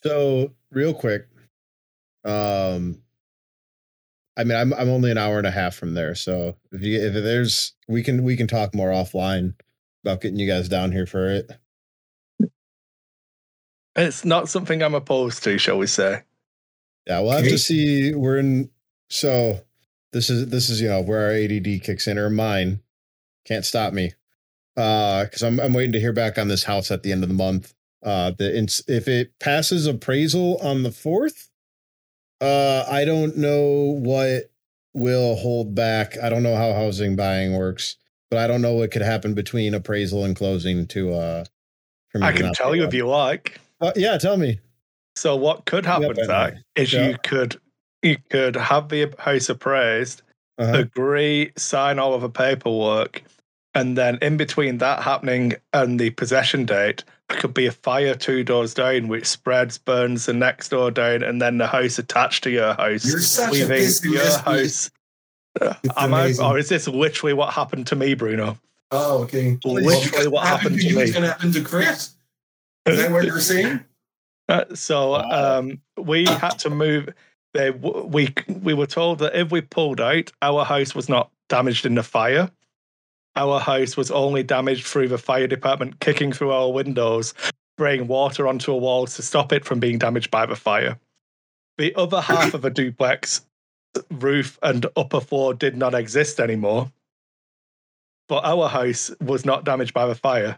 So 0.03 0.51
real 0.71 0.93
quick, 0.93 1.27
um, 2.25 3.01
I 4.37 4.43
mean, 4.43 4.57
I'm 4.57 4.73
I'm 4.73 4.89
only 4.89 5.11
an 5.11 5.17
hour 5.17 5.37
and 5.37 5.47
a 5.47 5.51
half 5.51 5.75
from 5.75 5.93
there, 5.93 6.15
so 6.15 6.55
if 6.71 6.81
you 6.81 6.99
if 6.99 7.13
there's 7.13 7.73
we 7.89 8.03
can 8.03 8.23
we 8.23 8.37
can 8.37 8.47
talk 8.47 8.73
more 8.73 8.89
offline 8.89 9.55
about 10.05 10.21
getting 10.21 10.39
you 10.39 10.47
guys 10.47 10.69
down 10.69 10.91
here 10.91 11.07
for 11.07 11.27
it. 11.27 11.51
It's 13.95 14.23
not 14.23 14.47
something 14.47 14.81
I'm 14.81 14.95
opposed 14.95 15.43
to, 15.43 15.57
shall 15.57 15.77
we 15.77 15.87
say. 15.87 16.21
Yeah, 17.05 17.19
we'll 17.19 17.31
have 17.31 17.43
to 17.43 17.57
see. 17.57 18.13
We're 18.13 18.37
in. 18.37 18.69
So 19.09 19.59
this 20.13 20.29
is 20.29 20.47
this 20.49 20.69
is 20.69 20.79
you 20.79 20.87
know 20.87 21.01
where 21.01 21.25
our 21.25 21.31
ADD 21.31 21.83
kicks 21.83 22.07
in 22.07 22.17
or 22.17 22.29
mine. 22.29 22.81
Can't 23.45 23.65
stop 23.65 23.91
me. 23.91 24.13
Uh, 24.77 25.25
because 25.25 25.41
I'm 25.41 25.59
I'm 25.59 25.73
waiting 25.73 25.91
to 25.93 25.99
hear 25.99 26.13
back 26.13 26.37
on 26.37 26.47
this 26.47 26.63
house 26.63 26.91
at 26.91 27.01
the 27.03 27.11
end 27.11 27.23
of 27.23 27.29
the 27.29 27.35
month. 27.35 27.73
Uh, 28.03 28.31
the 28.37 28.55
ins- 28.55 28.83
if 28.87 29.07
it 29.07 29.37
passes 29.39 29.87
appraisal 29.87 30.57
on 30.61 30.83
the 30.83 30.91
fourth, 30.91 31.49
uh, 32.39 32.85
I 32.87 33.03
don't 33.03 33.35
know 33.35 33.97
what 33.99 34.48
will 34.93 35.35
hold 35.35 35.75
back. 35.75 36.17
I 36.17 36.29
don't 36.29 36.43
know 36.43 36.55
how 36.55 36.73
housing 36.73 37.15
buying 37.15 37.55
works, 37.57 37.95
but 38.29 38.39
I 38.39 38.47
don't 38.47 38.61
know 38.61 38.73
what 38.73 38.91
could 38.91 39.01
happen 39.01 39.33
between 39.33 39.73
appraisal 39.73 40.25
and 40.25 40.35
closing 40.35 40.87
to 40.87 41.13
uh. 41.13 41.45
for 42.09 42.19
me 42.19 42.27
I 42.27 42.31
can 42.33 42.53
tell 42.53 42.75
you 42.75 42.83
if 42.83 42.93
you 42.93 43.07
like. 43.07 43.59
Uh, 43.81 43.91
yeah, 43.95 44.17
tell 44.17 44.37
me. 44.37 44.59
So 45.15 45.35
what 45.35 45.65
could 45.65 45.85
happen, 45.85 46.13
Yeah, 46.17 46.23
Zach, 46.25 46.53
is 46.75 46.93
yeah. 46.93 47.09
you 47.09 47.17
could 47.23 47.59
you 48.01 48.17
could 48.29 48.55
have 48.55 48.89
the 48.89 49.13
house 49.19 49.49
appraised, 49.49 50.21
Uh-huh. 50.57 50.79
agree, 50.79 51.51
sign 51.57 51.99
all 51.99 52.13
of 52.13 52.21
the 52.21 52.29
paperwork, 52.29 53.23
and 53.73 53.97
then 53.97 54.17
in 54.21 54.37
between 54.37 54.77
that 54.79 55.03
happening 55.03 55.53
and 55.73 55.99
the 55.99 56.09
possession 56.11 56.65
date, 56.65 57.03
could 57.29 57.53
be 57.53 57.65
a 57.67 57.71
fire 57.71 58.15
two 58.15 58.43
doors 58.43 58.73
down, 58.73 59.07
which 59.07 59.25
spreads, 59.25 59.77
burns 59.77 60.25
the 60.25 60.33
next 60.33 60.69
door 60.69 60.91
down, 60.91 61.23
and 61.23 61.41
then 61.41 61.57
the 61.57 61.67
house 61.67 61.97
attached 61.99 62.43
to 62.43 62.49
your 62.51 62.73
house, 62.73 63.05
You're 63.05 63.19
such 63.21 63.49
a 63.49 63.51
leaving 63.65 63.69
your 64.11 64.21
pessimist. 64.21 64.41
house. 64.41 64.91
It's 65.83 65.97
Am 65.97 66.13
I, 66.13 66.33
or 66.41 66.57
is 66.57 66.69
this 66.69 66.87
literally 66.87 67.33
what 67.33 67.53
happened 67.53 67.87
to 67.87 67.95
me, 67.95 68.13
Bruno? 68.13 68.57
Oh, 68.91 69.23
okay. 69.23 69.57
Literally 69.63 70.27
what 70.27 70.47
happened 70.47 70.77
to 70.79 70.85
you 70.87 70.95
me. 70.95 71.03
is 71.03 71.11
going 71.11 71.23
to 71.23 71.29
happen 71.29 71.51
to 71.51 71.61
Chris. 71.61 72.13
Is 72.85 72.97
that 72.97 73.11
what 73.11 73.25
you're 73.25 73.39
saying? 73.39 73.81
Uh, 74.49 74.65
so 74.73 75.11
Wow. 75.11 75.59
um, 75.59 75.79
we 75.95 76.25
had 76.25 76.57
to 76.57 76.71
move. 76.71 77.07
They 77.53 77.69
we 77.69 78.33
we 78.63 78.73
were 78.73 78.87
told 78.87 79.19
that 79.19 79.35
if 79.39 79.51
we 79.51 79.61
pulled 79.61 80.01
out, 80.01 80.31
our 80.41 80.65
house 80.65 80.95
was 80.95 81.07
not 81.07 81.29
damaged 81.49 81.85
in 81.85 81.93
the 81.93 82.01
fire. 82.01 82.49
Our 83.35 83.59
house 83.59 83.95
was 83.95 84.11
only 84.11 84.43
damaged 84.43 84.85
through 84.85 85.07
the 85.07 85.17
fire 85.17 85.47
department 85.47 85.99
kicking 85.99 86.31
through 86.31 86.51
our 86.51 86.71
windows, 86.71 87.33
spraying 87.75 88.07
water 88.07 88.47
onto 88.47 88.71
a 88.71 88.77
wall 88.77 89.07
to 89.07 89.21
stop 89.21 89.53
it 89.53 89.65
from 89.65 89.79
being 89.79 89.97
damaged 89.97 90.31
by 90.31 90.45
the 90.45 90.55
fire. 90.55 90.97
The 91.77 91.95
other 91.95 92.19
half 92.19 92.53
of 92.53 92.61
the 92.61 92.69
duplex 92.69 93.45
roof 94.11 94.59
and 94.61 94.85
upper 94.95 95.21
floor 95.21 95.53
did 95.53 95.77
not 95.77 95.93
exist 95.93 96.39
anymore. 96.39 96.91
But 98.27 98.43
our 98.43 98.67
house 98.67 99.11
was 99.21 99.45
not 99.45 99.63
damaged 99.63 99.93
by 99.93 100.05
the 100.05 100.15
fire. 100.15 100.57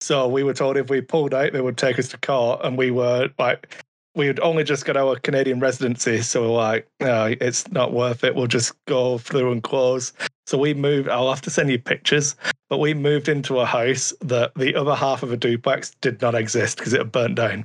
So 0.00 0.28
we 0.28 0.42
were 0.42 0.52
told 0.52 0.76
if 0.76 0.90
we 0.90 1.00
pulled 1.00 1.32
out, 1.32 1.52
they 1.52 1.60
would 1.60 1.78
take 1.78 1.98
us 1.98 2.08
to 2.08 2.18
court, 2.18 2.60
and 2.64 2.76
we 2.76 2.90
were 2.90 3.30
like, 3.38 3.82
we 4.14 4.26
had 4.26 4.38
only 4.40 4.64
just 4.64 4.84
got 4.84 4.96
our 4.96 5.16
Canadian 5.16 5.60
residency, 5.60 6.20
so 6.20 6.42
we're 6.42 6.56
like, 6.56 6.88
no, 7.00 7.34
it's 7.40 7.70
not 7.70 7.92
worth 7.92 8.22
it. 8.22 8.34
We'll 8.34 8.46
just 8.46 8.74
go 8.86 9.18
through 9.18 9.52
and 9.52 9.62
close. 9.62 10.12
So 10.46 10.58
we 10.58 10.74
moved. 10.74 11.08
I'll 11.08 11.30
have 11.30 11.40
to 11.42 11.50
send 11.50 11.70
you 11.70 11.78
pictures, 11.78 12.36
but 12.68 12.78
we 12.78 12.94
moved 12.94 13.28
into 13.28 13.60
a 13.60 13.66
house 13.66 14.12
that 14.20 14.54
the 14.54 14.74
other 14.74 14.94
half 14.94 15.22
of 15.22 15.32
a 15.32 15.36
duplex 15.36 15.92
did 16.00 16.20
not 16.20 16.34
exist 16.34 16.78
because 16.78 16.92
it 16.92 16.98
had 16.98 17.12
burnt 17.12 17.36
down. 17.36 17.64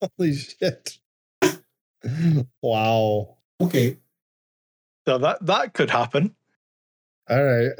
Holy 0.00 0.34
shit! 0.34 0.98
wow. 2.62 3.36
Okay. 3.60 3.98
So 5.06 5.18
that 5.18 5.44
that 5.46 5.74
could 5.74 5.90
happen. 5.90 6.34
All 7.28 7.42
right. 7.42 7.72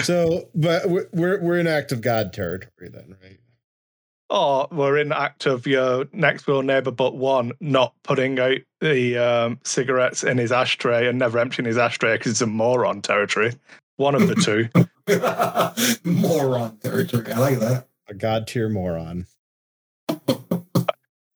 So, 0.00 0.48
but 0.54 0.88
we're 0.88 1.08
we're, 1.12 1.42
we're 1.42 1.58
in 1.58 1.66
active 1.66 2.00
God 2.00 2.32
territory 2.32 2.88
then, 2.88 3.16
right? 3.22 3.40
Or 4.30 4.68
we're 4.70 4.98
in 4.98 5.10
act 5.10 5.46
of 5.46 5.66
your 5.66 6.06
next 6.12 6.44
door 6.44 6.62
neighbor, 6.62 6.90
but 6.90 7.16
one 7.16 7.52
not 7.60 7.94
putting 8.02 8.38
out 8.38 8.58
the 8.80 9.16
um, 9.16 9.58
cigarettes 9.64 10.22
in 10.22 10.36
his 10.36 10.52
ashtray 10.52 11.08
and 11.08 11.18
never 11.18 11.38
emptying 11.38 11.66
his 11.66 11.78
ashtray 11.78 12.18
because 12.18 12.32
it's 12.32 12.40
a 12.42 12.46
moron 12.46 13.00
territory. 13.00 13.54
One 13.96 14.14
of 14.14 14.28
the 14.28 14.34
two. 16.04 16.04
Moron 16.04 16.76
territory. 16.78 17.32
I 17.32 17.38
like 17.38 17.58
that. 17.60 17.86
A 18.08 18.14
God 18.14 18.46
tier 18.46 18.68
moron. 18.68 19.26
I 20.08 20.16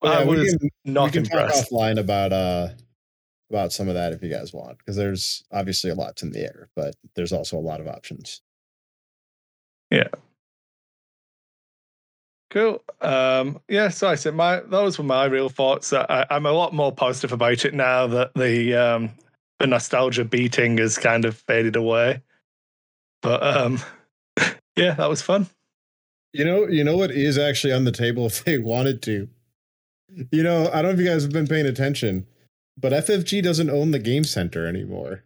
Yeah, 0.03 0.25
we 0.25 0.37
was 0.37 0.51
can, 0.51 0.59
we 0.63 0.93
not 0.93 1.13
can 1.13 1.25
talk 1.25 1.41
impressed. 1.41 1.71
offline 1.73 1.99
about 1.99 2.33
uh 2.33 2.69
about 3.51 3.73
some 3.73 3.89
of 3.89 3.95
that 3.95 4.13
if 4.13 4.23
you 4.23 4.31
guys 4.31 4.53
want, 4.53 4.79
because 4.79 4.97
there's 4.97 5.45
obviously 5.53 5.91
a 5.91 5.95
lot 5.95 6.23
in 6.23 6.31
the 6.33 6.41
air, 6.41 6.69
but 6.75 6.95
there's 7.15 7.33
also 7.33 7.59
a 7.59 7.61
lot 7.61 7.81
of 7.81 7.87
options. 7.89 8.41
Cool. 12.53 12.83
Um, 13.01 13.63
yeah, 13.67 13.89
so 13.89 14.09
I 14.09 14.15
said 14.15 14.35
my 14.35 14.61
those 14.61 14.99
were 14.99 15.05
my 15.05 15.25
real 15.25 15.49
thoughts. 15.49 15.91
I, 15.95 16.27
I'm 16.29 16.45
a 16.45 16.53
lot 16.53 16.75
more 16.75 16.93
positive 16.93 17.33
about 17.33 17.65
it 17.65 17.73
now 17.73 18.07
that 18.09 18.35
the 18.35 18.75
um, 18.75 19.11
the 19.59 19.67
nostalgia 19.67 20.27
beating 20.27 20.77
has 20.77 20.99
kind 20.99 21.25
of 21.25 21.35
faded 21.35 21.77
away. 21.77 22.21
But 23.23 23.43
um, 23.43 23.81
yeah, 24.77 24.93
that 24.93 25.09
was 25.09 25.23
fun. 25.23 25.47
You 26.35 26.45
know, 26.45 26.67
you 26.69 26.85
know 26.85 26.95
what 26.95 27.11
is 27.11 27.39
actually 27.39 27.73
on 27.73 27.85
the 27.85 27.93
table 27.93 28.27
if 28.27 28.45
they 28.45 28.59
wanted 28.59 29.01
to. 29.05 29.31
You 30.31 30.43
know, 30.43 30.69
I 30.71 30.83
don't 30.83 30.91
know 30.91 30.91
if 30.91 30.99
you 30.99 31.07
guys 31.07 31.23
have 31.23 31.33
been 31.33 31.47
paying 31.47 31.65
attention, 31.65 32.27
but 32.77 32.93
FFG 32.93 33.43
doesn't 33.43 33.71
own 33.71 33.93
the 33.93 33.99
game 33.99 34.25
center 34.25 34.67
anymore. 34.67 35.25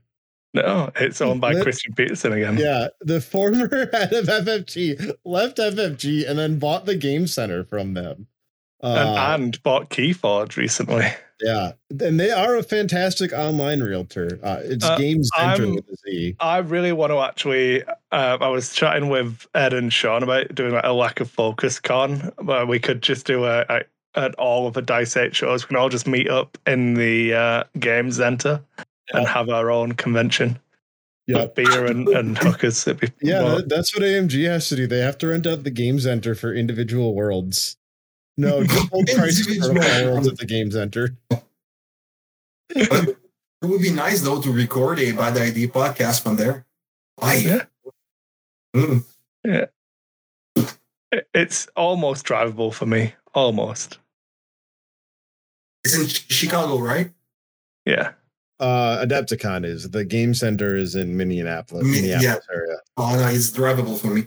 No, 0.56 0.90
it's 0.96 1.20
owned 1.20 1.40
by 1.40 1.60
Christian 1.62 1.94
Petersen 1.94 2.32
again. 2.32 2.56
Yeah, 2.58 2.88
the 3.00 3.20
former 3.20 3.68
head 3.92 4.12
of 4.12 4.26
FFG 4.26 5.12
left 5.24 5.58
FFG 5.58 6.28
and 6.28 6.38
then 6.38 6.58
bought 6.58 6.86
the 6.86 6.96
game 6.96 7.26
center 7.26 7.62
from 7.64 7.94
them. 7.94 8.26
And, 8.82 8.98
Uh, 8.98 9.34
and 9.34 9.62
bought 9.62 9.90
Keyforge 9.90 10.56
recently. 10.56 11.06
yeah, 11.40 11.72
and 12.00 12.18
they 12.20 12.30
are 12.30 12.56
a 12.56 12.62
fantastic 12.62 13.32
online 13.32 13.82
realtor. 13.82 14.38
Uh, 14.42 14.58
it's 14.62 14.84
Uh, 14.84 14.96
Game 14.98 15.22
Center 15.24 15.74
with 15.74 15.84
a 15.88 15.96
Z. 16.10 16.36
I 16.40 16.58
really 16.58 16.92
want 16.92 17.10
to 17.12 17.18
actually. 17.20 17.82
Uh, 18.12 18.38
I 18.40 18.48
was 18.48 18.72
chatting 18.74 19.08
with 19.08 19.46
Ed 19.54 19.72
and 19.72 19.92
Sean 19.92 20.22
about 20.22 20.54
doing 20.54 20.72
like 20.72 20.84
a 20.84 20.92
lack 20.92 21.20
of 21.20 21.30
focus 21.30 21.78
con, 21.80 22.32
where 22.42 22.64
we 22.66 22.78
could 22.78 23.02
just 23.02 23.26
do 23.26 23.44
a, 23.44 23.64
a 23.68 23.80
at 24.14 24.34
all 24.36 24.66
of 24.66 24.72
the 24.74 24.80
Dice 24.82 25.14
Eight 25.16 25.36
shows. 25.36 25.64
We 25.64 25.68
can 25.68 25.76
all 25.76 25.90
just 25.90 26.06
meet 26.06 26.28
up 26.30 26.56
in 26.66 26.94
the 26.94 27.34
uh, 27.34 27.64
game 27.78 28.10
center 28.10 28.62
and 29.12 29.26
have 29.26 29.48
our 29.48 29.70
own 29.70 29.92
convention. 29.92 30.58
Yep. 31.28 31.56
beer 31.56 31.86
and, 31.86 32.06
and 32.08 32.38
hookers. 32.42 32.84
Be 32.84 33.10
Yeah, 33.20 33.42
that, 33.56 33.68
that's 33.68 33.92
what 33.94 34.04
AMG 34.04 34.46
has 34.46 34.68
to 34.68 34.76
do. 34.76 34.86
They 34.86 35.00
have 35.00 35.18
to 35.18 35.26
rent 35.26 35.44
out 35.46 35.64
the 35.64 35.70
game 35.72 35.98
center 35.98 36.36
for 36.36 36.54
individual 36.54 37.14
worlds. 37.14 37.76
No, 38.36 38.62
just 38.62 38.88
hold 38.90 39.06
prices 39.08 39.46
for 39.46 39.52
Individual 39.70 40.04
worlds 40.12 40.26
worlds. 40.26 40.28
at 40.28 40.36
the 40.38 40.46
game 40.46 40.70
center. 40.70 41.16
It 42.70 43.16
would 43.62 43.80
be 43.82 43.90
nice 43.90 44.20
though 44.20 44.40
to 44.40 44.52
record 44.52 44.98
a 45.00 45.12
bad 45.12 45.36
idea 45.36 45.66
podcast 45.68 46.22
from 46.22 46.36
there. 46.36 46.64
Live. 47.20 47.42
Yeah. 47.44 47.64
Mm. 48.76 49.04
it- 49.44 49.72
it's 51.32 51.66
almost 51.76 52.26
drivable 52.26 52.72
for 52.74 52.84
me. 52.86 53.14
Almost. 53.34 53.98
It's 55.84 55.96
in 55.98 56.06
Chicago, 56.06 56.78
right? 56.78 57.10
Yeah. 57.86 58.12
Uh, 58.58 59.04
Adepticon 59.04 59.66
is 59.66 59.90
the 59.90 60.04
game 60.04 60.32
center 60.32 60.76
is 60.76 60.94
in 60.94 61.16
Minneapolis, 61.16 61.84
Mi- 61.84 62.00
Minneapolis 62.00 62.46
area. 62.52 62.76
Oh 62.96 63.14
no, 63.14 63.28
it's 63.28 63.50
drivable 63.50 63.98
for 63.98 64.08
me. 64.08 64.26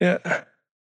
Yeah. 0.00 0.42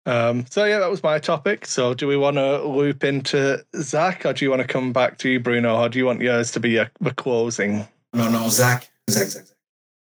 Um, 0.06 0.46
so 0.48 0.64
yeah, 0.64 0.78
that 0.78 0.90
was 0.90 1.02
my 1.02 1.18
topic. 1.18 1.66
So 1.66 1.94
do 1.94 2.06
we 2.08 2.16
want 2.16 2.36
to 2.36 2.62
loop 2.62 3.04
into 3.04 3.64
Zach, 3.76 4.24
or 4.24 4.32
do 4.32 4.44
you 4.44 4.50
want 4.50 4.62
to 4.62 4.68
come 4.68 4.92
back 4.92 5.18
to 5.18 5.28
you, 5.28 5.38
Bruno, 5.38 5.76
or 5.76 5.88
do 5.88 5.98
you 5.98 6.06
want 6.06 6.20
yours 6.20 6.50
to 6.52 6.60
be 6.60 6.78
a, 6.78 6.90
the 7.00 7.12
closing? 7.12 7.86
No, 8.14 8.30
no, 8.30 8.48
Zach. 8.48 8.88
Zach, 9.10 9.26
Zach, 9.28 9.46
Zach. 9.46 9.56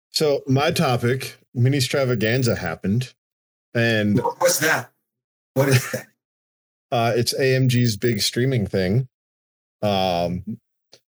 So 0.09 0.41
my 0.47 0.71
topic, 0.71 1.37
mini 1.53 1.77
extravaganza 1.77 2.55
happened, 2.55 3.13
and 3.73 4.19
What's 4.19 4.59
that? 4.59 4.91
What 5.53 5.69
is 5.69 5.91
that? 5.91 6.07
uh, 6.91 7.13
it's 7.15 7.33
AMG's 7.33 7.97
big 7.97 8.21
streaming 8.21 8.65
thing. 8.65 9.07
Um, 9.83 10.43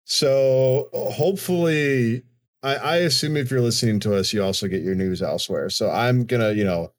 so 0.06 0.90
hopefully, 0.94 2.24
I, 2.64 2.76
I 2.76 2.96
assume 2.98 3.38
if 3.38 3.52
you're 3.52 3.62
listening 3.62 4.00
to 4.02 4.16
us, 4.16 4.34
you 4.34 4.44
also 4.44 4.68
get 4.68 4.82
your 4.82 4.96
news 4.96 5.22
elsewhere. 5.22 5.70
So 5.70 5.90
I'm 5.90 6.26
gonna, 6.26 6.52
you 6.54 6.64
know, 6.64 6.94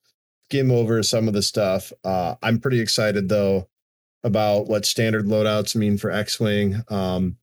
skim 0.48 0.70
over 0.70 1.02
some 1.02 1.28
of 1.28 1.34
the 1.34 1.42
stuff. 1.42 1.92
Uh, 2.04 2.34
I'm 2.42 2.58
pretty 2.58 2.80
excited 2.80 3.28
though 3.28 3.68
about 4.24 4.66
what 4.66 4.84
standard 4.84 5.26
loadouts 5.26 5.74
mean 5.74 5.96
for 5.96 6.10
X-wing. 6.10 6.82
Um, 6.88 7.36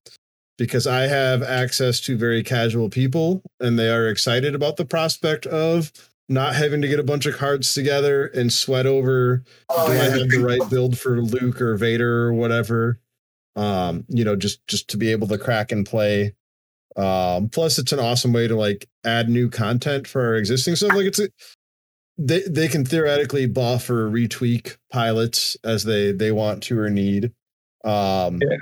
because 0.57 0.87
I 0.87 1.01
have 1.03 1.43
access 1.43 1.99
to 2.01 2.17
very 2.17 2.43
casual 2.43 2.89
people, 2.89 3.43
and 3.59 3.77
they 3.77 3.89
are 3.89 4.07
excited 4.09 4.55
about 4.55 4.77
the 4.77 4.85
prospect 4.85 5.45
of 5.45 5.91
not 6.29 6.55
having 6.55 6.81
to 6.81 6.87
get 6.87 6.99
a 6.99 7.03
bunch 7.03 7.25
of 7.25 7.37
cards 7.37 7.73
together 7.73 8.25
and 8.27 8.51
sweat 8.51 8.85
over 8.85 9.43
Oh, 9.69 9.87
do 9.87 9.93
I 9.93 9.95
have 9.95 10.29
the 10.29 10.39
right 10.39 10.69
build 10.69 10.97
for 10.97 11.21
Luke 11.21 11.61
or 11.61 11.77
Vader 11.77 12.25
or 12.25 12.33
whatever? 12.33 12.99
Um, 13.57 14.05
you 14.07 14.23
know, 14.23 14.35
just 14.35 14.65
just 14.67 14.87
to 14.89 14.97
be 14.97 15.11
able 15.11 15.27
to 15.27 15.37
crack 15.37 15.71
and 15.71 15.85
play. 15.85 16.33
Um, 16.95 17.49
plus 17.49 17.77
it's 17.77 17.91
an 17.91 17.99
awesome 17.99 18.31
way 18.33 18.47
to 18.47 18.55
like 18.55 18.87
add 19.05 19.29
new 19.29 19.49
content 19.49 20.07
for 20.07 20.25
our 20.25 20.35
existing 20.35 20.75
stuff. 20.75 20.93
Like 20.93 21.05
it's 21.05 21.19
a, 21.19 21.27
they 22.17 22.41
they 22.47 22.67
can 22.67 22.85
theoretically 22.85 23.47
buff 23.47 23.89
or 23.89 24.09
retweak 24.09 24.77
pilots 24.91 25.57
as 25.63 25.83
they 25.83 26.11
they 26.11 26.31
want 26.31 26.63
to 26.63 26.79
or 26.79 26.89
need. 26.89 27.33
Um 27.83 28.39
Yeah. 28.41 28.57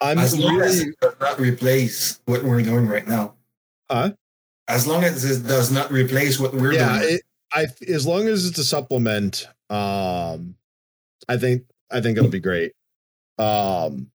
I'm 0.00 0.18
As 0.18 0.38
long 0.38 0.60
as 0.60 0.78
really 0.78 0.90
it 0.90 1.00
does 1.00 1.14
not 1.20 1.40
replace 1.40 2.20
what 2.26 2.44
we're 2.44 2.62
doing 2.62 2.86
right 2.86 3.06
now. 3.08 3.34
Huh? 3.90 4.12
As 4.68 4.86
long 4.86 5.04
as 5.04 5.24
it 5.24 5.48
does 5.48 5.70
not 5.70 5.90
replace 5.90 6.38
what 6.38 6.52
we're 6.52 6.74
yeah, 6.74 6.98
doing. 6.98 7.14
it, 7.14 7.22
I 7.52 7.66
as 7.88 8.06
long 8.06 8.28
as 8.28 8.46
it's 8.46 8.58
a 8.58 8.64
supplement, 8.64 9.48
um, 9.70 10.56
I 11.28 11.38
think 11.38 11.62
I 11.90 12.00
think 12.00 12.18
it'll 12.18 12.30
be 12.30 12.40
great. 12.40 12.72
Um, 13.38 14.10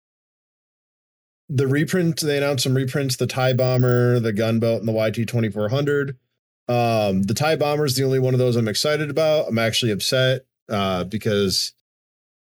the 1.49 1.67
reprint 1.67 2.21
they 2.21 2.37
announced 2.37 2.63
some 2.63 2.75
reprints: 2.75 3.17
the 3.17 3.27
Tie 3.27 3.53
Bomber, 3.53 4.19
the 4.19 4.33
Gunboat, 4.33 4.79
and 4.81 4.87
the 4.87 4.93
YT 4.93 5.27
twenty 5.27 5.49
four 5.49 5.69
hundred. 5.69 6.17
Um, 6.67 7.23
the 7.23 7.33
Tie 7.33 7.57
Bomber 7.57 7.85
is 7.85 7.95
the 7.95 8.03
only 8.03 8.19
one 8.19 8.33
of 8.33 8.39
those 8.39 8.55
I'm 8.55 8.67
excited 8.67 9.09
about. 9.09 9.49
I'm 9.49 9.59
actually 9.59 9.91
upset 9.91 10.45
uh, 10.69 11.03
because 11.03 11.73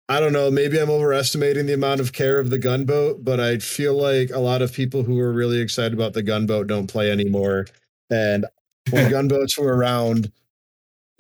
I 0.08 0.20
don't 0.20 0.34
know. 0.34 0.52
Maybe 0.52 0.80
I'm 0.80 0.90
overestimating 0.90 1.66
the 1.66 1.74
amount 1.74 2.00
of 2.00 2.14
care 2.14 2.40
of 2.40 2.50
the 2.50 2.60
gunboat, 2.60 3.24
but 3.24 3.40
I 3.40 3.58
feel 3.58 3.96
like 4.00 4.30
a 4.32 4.40
lot 4.40 4.62
of 4.62 4.74
people 4.74 5.04
who 5.04 5.20
are 5.20 5.34
really 5.34 5.60
excited 5.60 5.94
about 5.94 6.14
the 6.14 6.24
gunboat 6.24 6.68
don't 6.68 6.88
play 6.88 7.12
anymore. 7.12 7.68
And 8.12 8.46
when 8.92 9.10
gunboats 9.12 9.58
were 9.58 9.76
around, 9.76 10.32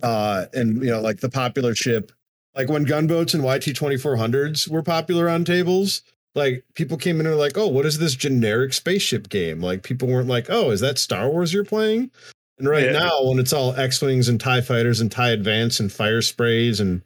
uh, 0.03 0.45
and 0.53 0.83
you 0.83 0.91
know, 0.91 1.01
like 1.01 1.19
the 1.19 1.29
popular 1.29 1.75
ship, 1.75 2.11
like 2.55 2.69
when 2.69 2.83
gunboats 2.85 3.33
and 3.33 3.43
YT 3.43 3.61
2400s 3.75 4.67
were 4.67 4.83
popular 4.83 5.29
on 5.29 5.43
tables, 5.43 6.01
like 6.35 6.63
people 6.73 6.97
came 6.97 7.19
in 7.19 7.25
and 7.25 7.35
were 7.35 7.41
like, 7.41 7.57
oh, 7.57 7.67
what 7.67 7.85
is 7.85 7.97
this 7.97 8.15
generic 8.15 8.73
spaceship 8.73 9.29
game? 9.29 9.61
Like 9.61 9.83
people 9.83 10.07
weren't 10.07 10.27
like, 10.27 10.47
oh, 10.49 10.71
is 10.71 10.79
that 10.81 10.97
Star 10.97 11.29
Wars 11.29 11.53
you're 11.53 11.65
playing? 11.65 12.11
And 12.57 12.69
right 12.69 12.85
Yeah. 12.85 12.93
now, 12.93 13.23
when 13.23 13.39
it's 13.39 13.53
all 13.53 13.75
X 13.75 14.01
Wings 14.01 14.29
and 14.29 14.39
TIE 14.39 14.61
fighters 14.61 15.01
and 15.01 15.11
TIE 15.11 15.31
Advance 15.31 15.79
and 15.79 15.91
fire 15.91 16.21
sprays 16.21 16.79
and 16.79 17.01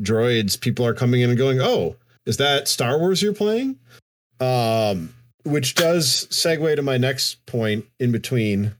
droids, 0.00 0.58
people 0.58 0.86
are 0.86 0.94
coming 0.94 1.20
in 1.20 1.30
and 1.30 1.38
going, 1.38 1.60
oh, 1.60 1.96
is 2.26 2.38
that 2.38 2.68
Star 2.68 2.98
Wars 2.98 3.22
you're 3.22 3.34
playing? 3.34 3.78
Um, 4.40 5.14
which 5.44 5.74
does 5.74 6.26
segue 6.30 6.74
to 6.76 6.82
my 6.82 6.96
next 6.96 7.44
point 7.46 7.84
in 8.00 8.12
between. 8.12 8.74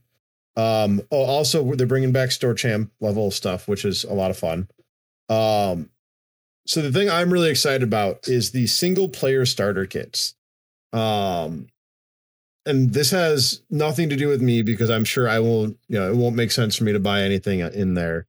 Um, 0.57 1.01
oh, 1.11 1.23
also 1.23 1.75
they're 1.75 1.85
bringing 1.85 2.11
back 2.11 2.31
store 2.31 2.53
champ 2.53 2.91
level 2.99 3.29
stuff, 3.29 3.67
which 3.67 3.85
is 3.85 4.03
a 4.03 4.13
lot 4.13 4.31
of 4.31 4.37
fun. 4.37 4.67
Um, 5.29 5.89
so 6.65 6.81
the 6.81 6.91
thing 6.91 7.09
I'm 7.09 7.31
really 7.31 7.49
excited 7.49 7.83
about 7.83 8.27
is 8.27 8.51
the 8.51 8.67
single 8.67 9.09
player 9.09 9.45
starter 9.45 9.85
kits. 9.85 10.35
Um, 10.93 11.67
and 12.65 12.93
this 12.93 13.11
has 13.11 13.61
nothing 13.69 14.09
to 14.09 14.15
do 14.15 14.27
with 14.27 14.41
me 14.41 14.63
because 14.63 14.89
I'm 14.89 15.05
sure 15.05 15.29
I 15.29 15.39
won't, 15.39 15.77
you 15.87 15.99
know, 15.99 16.09
it 16.09 16.15
won't 16.15 16.35
make 16.35 16.51
sense 16.51 16.75
for 16.75 16.83
me 16.83 16.93
to 16.93 16.99
buy 16.99 17.21
anything 17.21 17.59
in 17.59 17.93
there. 17.93 18.25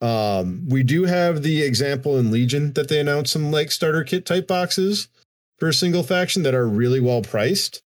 Um, 0.00 0.68
we 0.68 0.82
do 0.82 1.04
have 1.04 1.42
the 1.42 1.62
example 1.62 2.18
in 2.18 2.30
Legion 2.30 2.72
that 2.74 2.88
they 2.88 3.00
announced 3.00 3.32
some 3.32 3.50
like 3.50 3.72
starter 3.72 4.04
kit 4.04 4.26
type 4.26 4.46
boxes 4.46 5.08
for 5.58 5.68
a 5.68 5.74
single 5.74 6.02
faction 6.02 6.42
that 6.44 6.54
are 6.54 6.68
really 6.68 7.00
well 7.00 7.22
priced. 7.22 7.82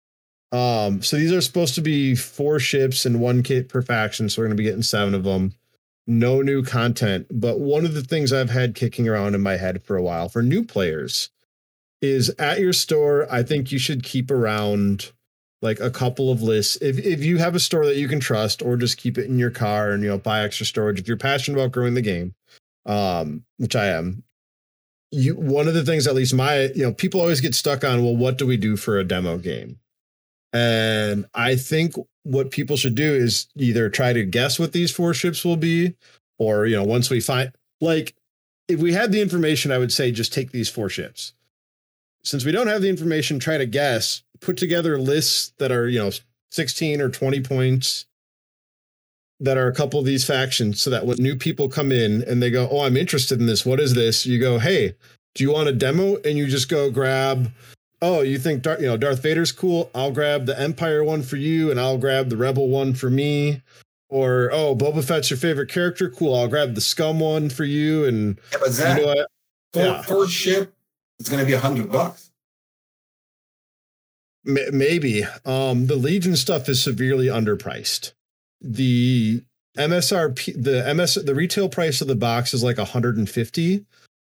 Um, 0.51 1.01
so 1.01 1.17
these 1.17 1.31
are 1.31 1.41
supposed 1.41 1.75
to 1.75 1.81
be 1.81 2.15
four 2.15 2.59
ships 2.59 3.05
and 3.05 3.21
one 3.21 3.43
kit 3.43 3.69
per 3.69 3.81
faction. 3.81 4.29
So 4.29 4.41
we're 4.41 4.47
going 4.47 4.57
to 4.57 4.61
be 4.61 4.67
getting 4.67 4.81
seven 4.81 5.13
of 5.13 5.23
them. 5.23 5.53
No 6.07 6.41
new 6.41 6.63
content. 6.63 7.27
But 7.29 7.59
one 7.59 7.85
of 7.85 7.93
the 7.93 8.01
things 8.01 8.31
I've 8.31 8.49
had 8.49 8.75
kicking 8.75 9.07
around 9.07 9.35
in 9.35 9.41
my 9.41 9.57
head 9.57 9.83
for 9.83 9.97
a 9.97 10.01
while 10.01 10.29
for 10.29 10.41
new 10.41 10.63
players 10.63 11.29
is 12.01 12.29
at 12.39 12.59
your 12.59 12.73
store, 12.73 13.27
I 13.29 13.43
think 13.43 13.71
you 13.71 13.77
should 13.77 14.03
keep 14.03 14.31
around 14.31 15.11
like 15.61 15.79
a 15.79 15.91
couple 15.91 16.31
of 16.31 16.41
lists. 16.41 16.77
If 16.81 16.97
if 16.99 17.23
you 17.23 17.37
have 17.37 17.55
a 17.55 17.59
store 17.59 17.85
that 17.85 17.97
you 17.97 18.07
can 18.07 18.19
trust, 18.19 18.61
or 18.61 18.77
just 18.77 18.97
keep 18.97 19.17
it 19.17 19.25
in 19.25 19.37
your 19.39 19.51
car 19.51 19.91
and 19.91 20.03
you 20.03 20.09
know 20.09 20.17
buy 20.17 20.43
extra 20.43 20.65
storage. 20.65 20.99
If 20.99 21.07
you're 21.07 21.17
passionate 21.17 21.57
about 21.57 21.71
growing 21.71 21.95
the 21.95 22.01
game, 22.01 22.35
um, 22.85 23.43
which 23.57 23.75
I 23.75 23.87
am, 23.87 24.23
you 25.11 25.35
one 25.35 25.67
of 25.67 25.73
the 25.73 25.83
things 25.83 26.07
at 26.07 26.15
least 26.15 26.33
my 26.33 26.69
you 26.75 26.83
know 26.83 26.93
people 26.93 27.21
always 27.21 27.41
get 27.41 27.55
stuck 27.55 27.83
on 27.83 28.03
well 28.03 28.15
what 28.15 28.37
do 28.37 28.45
we 28.45 28.57
do 28.57 28.75
for 28.75 28.97
a 28.97 29.03
demo 29.03 29.37
game 29.37 29.79
and 30.53 31.25
i 31.33 31.55
think 31.55 31.93
what 32.23 32.51
people 32.51 32.77
should 32.77 32.95
do 32.95 33.13
is 33.13 33.47
either 33.55 33.89
try 33.89 34.13
to 34.13 34.23
guess 34.23 34.59
what 34.59 34.73
these 34.73 34.91
four 34.91 35.13
ships 35.13 35.43
will 35.43 35.57
be 35.57 35.95
or 36.37 36.65
you 36.65 36.75
know 36.75 36.83
once 36.83 37.09
we 37.09 37.19
find 37.19 37.51
like 37.81 38.15
if 38.67 38.79
we 38.79 38.93
had 38.93 39.11
the 39.11 39.21
information 39.21 39.71
i 39.71 39.77
would 39.77 39.91
say 39.91 40.11
just 40.11 40.33
take 40.33 40.51
these 40.51 40.69
four 40.69 40.89
ships 40.89 41.33
since 42.23 42.43
we 42.45 42.51
don't 42.51 42.67
have 42.67 42.81
the 42.81 42.89
information 42.89 43.39
try 43.39 43.57
to 43.57 43.65
guess 43.65 44.23
put 44.39 44.57
together 44.57 44.97
lists 44.97 45.53
that 45.57 45.71
are 45.71 45.87
you 45.87 45.99
know 45.99 46.11
16 46.51 47.01
or 47.01 47.09
20 47.09 47.41
points 47.41 48.05
that 49.39 49.57
are 49.57 49.67
a 49.67 49.73
couple 49.73 49.99
of 49.99 50.05
these 50.05 50.25
factions 50.25 50.81
so 50.81 50.89
that 50.89 51.05
when 51.05 51.17
new 51.17 51.35
people 51.35 51.69
come 51.69 51.91
in 51.91 52.23
and 52.23 52.41
they 52.41 52.49
go, 52.49 52.67
Oh, 52.71 52.81
I'm 52.81 52.97
interested 52.97 53.39
in 53.39 53.45
this. 53.45 53.65
What 53.65 53.79
is 53.79 53.93
this? 53.93 54.25
You 54.25 54.39
go, 54.39 54.57
Hey, 54.57 54.95
do 55.35 55.43
you 55.43 55.51
want 55.51 55.69
a 55.69 55.73
demo? 55.73 56.17
And 56.25 56.37
you 56.37 56.47
just 56.47 56.69
go 56.69 56.89
grab, 56.89 57.51
Oh, 58.01 58.21
you 58.21 58.37
think 58.37 58.61
Darth, 58.61 58.79
you 58.79 58.87
know, 58.87 58.97
Darth 58.97 59.23
Vader's 59.23 59.51
cool. 59.51 59.89
I'll 59.95 60.11
grab 60.11 60.45
the 60.45 60.59
Empire 60.59 61.03
one 61.03 61.23
for 61.23 61.37
you 61.37 61.71
and 61.71 61.79
I'll 61.79 61.97
grab 61.97 62.29
the 62.29 62.37
Rebel 62.37 62.67
one 62.67 62.93
for 62.93 63.09
me. 63.09 63.61
Or, 64.09 64.49
oh, 64.53 64.75
Boba 64.75 65.03
Fett's 65.03 65.29
your 65.29 65.37
favorite 65.37 65.69
character. 65.69 66.09
Cool. 66.09 66.35
I'll 66.35 66.47
grab 66.47 66.75
the 66.75 66.81
Scum 66.81 67.19
one 67.19 67.49
for 67.49 67.65
you. 67.65 68.05
And 68.05 68.39
Yeah, 68.53 68.59
but 68.61 68.77
you 68.77 68.83
know 68.83 69.05
what? 69.05 69.27
for, 69.73 69.79
yeah. 69.79 70.01
for 70.03 70.27
ship, 70.27 70.73
it's 71.19 71.29
going 71.29 71.41
to 71.41 71.45
be 71.45 71.53
a 71.53 71.59
hundred 71.59 71.91
bucks. 71.91 72.31
Maybe. 74.45 75.25
Um, 75.43 75.87
the 75.87 75.97
Legion 75.97 76.37
stuff 76.37 76.69
is 76.69 76.81
severely 76.81 77.25
underpriced. 77.25 78.13
The 78.61 79.43
MSRP, 79.77 80.63
the 80.63 80.93
MS, 80.93 81.15
the 81.15 81.35
retail 81.35 81.67
price 81.67 81.99
of 81.99 82.07
the 82.07 82.15
box 82.15 82.53
is 82.53 82.63
like 82.63 82.77
150, 82.77 83.85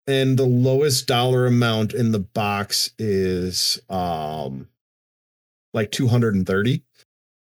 and 0.08 0.36
the 0.38 0.46
lowest 0.46 1.06
dollar 1.06 1.46
amount 1.46 1.92
in 1.94 2.10
the 2.10 2.18
box 2.18 2.90
is 2.98 3.78
um 3.88 4.66
like 5.74 5.92
230 5.92 6.82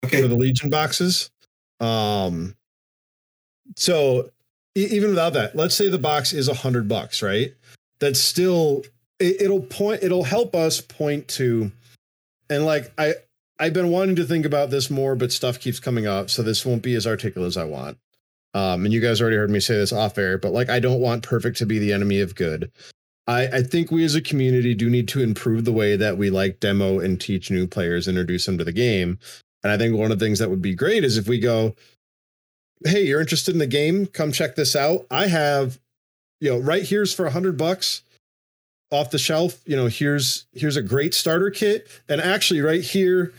okay. 0.05 0.23
for 0.23 0.29
the 0.29 0.35
Legion 0.35 0.71
boxes. 0.71 1.31
Um, 1.79 2.57
so 3.77 4.31
e- 4.77 4.89
even 4.91 5.11
without 5.11 5.35
that, 5.35 5.55
let's 5.55 5.77
say 5.77 5.89
the 5.89 5.99
box 5.99 6.33
is 6.33 6.49
a 6.49 6.55
hundred 6.55 6.89
bucks, 6.89 7.23
right? 7.23 7.55
That's 8.01 8.19
still 8.19 8.83
it, 9.21 9.43
it'll 9.43 9.63
point. 9.63 10.03
It'll 10.03 10.25
help 10.25 10.55
us 10.55 10.81
point 10.81 11.29
to, 11.29 11.71
and 12.51 12.65
like 12.65 12.93
I 12.99 13.15
I've 13.59 13.73
been 13.73 13.91
wanting 13.91 14.17
to 14.17 14.25
think 14.25 14.47
about 14.47 14.71
this 14.71 14.91
more, 14.91 15.15
but 15.15 15.33
stuff 15.33 15.61
keeps 15.61 15.79
coming 15.79 16.07
up, 16.07 16.31
so 16.31 16.43
this 16.43 16.67
won't 16.67 16.83
be 16.83 16.95
as 16.95 17.07
articulate 17.07 17.49
as 17.49 17.57
I 17.57 17.65
want. 17.65 17.99
Um, 18.55 18.85
and 18.85 18.95
you 18.95 19.01
guys 19.01 19.21
already 19.21 19.37
heard 19.37 19.51
me 19.51 19.61
say 19.61 19.75
this 19.75 19.93
off 19.93 20.17
air, 20.17 20.39
but 20.39 20.53
like 20.53 20.71
I 20.71 20.79
don't 20.79 21.01
want 21.01 21.25
perfect 21.25 21.59
to 21.59 21.67
be 21.67 21.79
the 21.79 21.93
enemy 21.93 22.21
of 22.21 22.35
good. 22.35 22.71
I, 23.27 23.47
I 23.47 23.63
think 23.63 23.91
we 23.91 24.05
as 24.05 24.15
a 24.15 24.21
community 24.21 24.75
do 24.75 24.89
need 24.89 25.09
to 25.09 25.23
improve 25.23 25.65
the 25.65 25.73
way 25.73 25.97
that 25.97 26.19
we 26.19 26.31
like 26.31 26.61
demo 26.61 27.01
and 27.01 27.21
teach 27.21 27.51
new 27.51 27.67
players, 27.67 28.07
introduce 28.07 28.47
them 28.47 28.59
to 28.59 28.65
the 28.65 28.73
game. 28.73 29.19
And 29.63 29.73
I 29.73 29.79
think 29.79 29.97
one 29.97 30.13
of 30.13 30.19
the 30.19 30.25
things 30.25 30.39
that 30.39 30.51
would 30.51 30.63
be 30.63 30.75
great 30.75 31.05
is 31.05 31.17
if 31.17 31.27
we 31.27 31.41
go, 31.41 31.75
hey, 32.85 33.03
you're 33.05 33.21
interested 33.21 33.55
in 33.55 33.59
the 33.59 33.67
game? 33.67 34.07
Come 34.07 34.31
check 34.31 34.57
this 34.57 34.77
out. 34.77 35.07
I 35.11 35.27
have, 35.27 35.81
you 36.41 36.51
know, 36.51 36.59
right 36.59 36.83
here's 36.83 37.15
for 37.15 37.27
a 37.27 37.31
hundred 37.31 37.57
bucks 37.57 38.03
off 38.91 39.11
the 39.11 39.19
shelf. 39.19 39.63
You 39.65 39.77
know, 39.77 39.87
here's 39.87 40.47
here's 40.53 40.77
a 40.77 40.83
great 40.83 41.15
starter 41.15 41.51
kit. 41.51 41.89
And 42.09 42.21
actually, 42.21 42.61
right 42.61 42.83
here, 42.83 43.33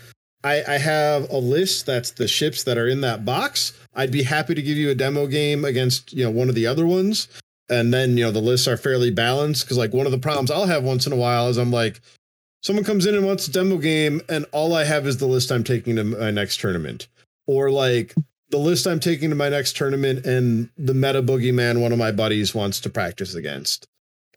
I, 0.46 0.76
I 0.76 0.78
have 0.78 1.32
a 1.32 1.38
list 1.38 1.88
that's 1.88 2.12
the 2.12 2.28
ships 2.28 2.64
that 2.66 2.78
are 2.78 2.88
in 2.88 3.02
that 3.02 3.26
box. 3.26 3.74
I'd 3.96 4.12
be 4.12 4.22
happy 4.22 4.54
to 4.54 4.62
give 4.62 4.78
you 4.78 4.92
a 4.92 4.96
demo 4.96 5.26
game 5.26 5.66
against, 5.66 6.14
you 6.14 6.24
know, 6.24 6.30
one 6.30 6.50
of 6.50 6.56
the 6.56 6.68
other 6.68 6.86
ones. 6.86 7.28
And 7.68 7.92
then, 7.92 8.16
you 8.16 8.24
know, 8.24 8.32
the 8.32 8.42
lists 8.42 8.68
are 8.68 8.78
fairly 8.78 9.10
balanced. 9.10 9.68
Cause 9.68 9.76
like 9.76 9.92
one 9.92 10.06
of 10.06 10.12
the 10.12 10.20
problems 10.20 10.52
I'll 10.52 10.68
have 10.68 10.84
once 10.84 11.08
in 11.08 11.14
a 11.14 11.16
while 11.16 11.50
is 11.50 11.58
I'm 11.58 11.72
like, 11.72 12.00
someone 12.62 12.86
comes 12.86 13.08
in 13.08 13.16
and 13.16 13.26
wants 13.26 13.48
a 13.48 13.52
demo 13.52 13.78
game, 13.78 14.22
and 14.30 14.46
all 14.52 14.76
I 14.76 14.84
have 14.84 15.08
is 15.08 15.18
the 15.18 15.26
list 15.26 15.52
I'm 15.52 15.64
taking 15.64 15.96
to 15.96 16.04
my 16.04 16.30
next 16.30 16.60
tournament. 16.60 17.08
Or 17.48 17.72
like 17.72 18.14
the 18.50 18.60
list 18.60 18.86
I'm 18.86 19.00
taking 19.00 19.32
to 19.32 19.36
my 19.36 19.50
next 19.50 19.76
tournament, 19.76 20.28
and 20.28 20.70
the 20.78 20.94
meta 20.94 21.24
boogeyman 21.24 21.82
one 21.82 21.92
of 21.92 21.98
my 21.98 22.12
buddies 22.12 22.54
wants 22.54 22.80
to 22.82 22.90
practice 22.92 23.34
against. 23.34 23.88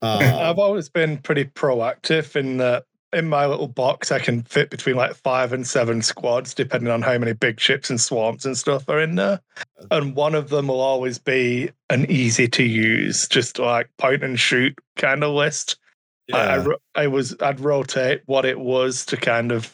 Uh, 0.01 0.19
I've 0.41 0.59
always 0.59 0.89
been 0.89 1.19
pretty 1.19 1.45
proactive 1.45 2.35
in 2.35 2.57
that 2.59 2.85
in 3.13 3.29
my 3.29 3.47
little 3.47 3.69
box 3.69 4.13
I 4.13 4.19
can 4.19 4.43
fit 4.43 4.71
between 4.71 4.97
like 4.97 5.15
five 5.15 5.53
and 5.53 5.67
seven 5.67 6.03
squads 6.03 6.55
depending 6.55 6.93
on 6.93 7.03
how 7.03 7.17
many 7.19 7.33
big 7.33 7.59
ships 7.59 7.89
and 7.91 8.01
swamps 8.01 8.45
and 8.45 8.57
stuff 8.57 8.89
are 8.89 9.01
in 9.01 9.15
there. 9.15 9.41
And 9.91 10.15
one 10.15 10.35
of 10.35 10.51
them 10.51 10.69
will 10.69 10.81
always 10.81 11.19
be 11.19 11.71
an 11.89 12.11
easy 12.11 12.49
to 12.49 12.63
use, 12.63 13.27
just 13.29 13.59
like 13.59 13.89
point 13.99 14.23
and 14.23 14.39
shoot 14.39 14.79
kind 14.97 15.25
of 15.25 15.33
list. 15.33 15.77
I, 16.33 16.57
I, 16.57 16.67
I 16.95 17.07
was 17.07 17.35
I'd 17.41 17.61
rotate 17.61 18.23
what 18.27 18.45
it 18.45 18.61
was 18.61 19.07
to 19.07 19.17
kind 19.17 19.51
of 19.51 19.73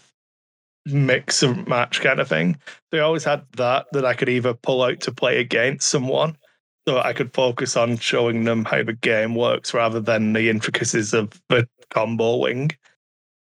mix 0.87 1.43
and 1.43 1.66
match 1.66 2.01
kind 2.01 2.20
of 2.20 2.28
thing. 2.28 2.57
They 2.93 3.01
always 3.01 3.24
had 3.24 3.45
that 3.57 3.87
that 3.93 4.05
I 4.05 4.14
could 4.14 4.28
either 4.28 4.55
pull 4.55 4.82
out 4.82 5.01
to 5.01 5.12
play 5.12 5.41
against 5.41 5.89
someone, 5.89 6.37
so 6.87 7.01
I 7.01 7.12
could 7.12 7.35
focus 7.35 7.76
on 7.76 7.97
showing 7.97 8.45
them 8.45 8.64
how 8.64 8.85
the 8.85 8.93
game 8.93 9.35
works 9.35 9.74
rather 9.74 10.01
than 10.01 10.32
the 10.32 10.49
intricacies 10.49 11.12
of 11.12 11.43
the 11.49 11.68
comboing. 11.91 12.76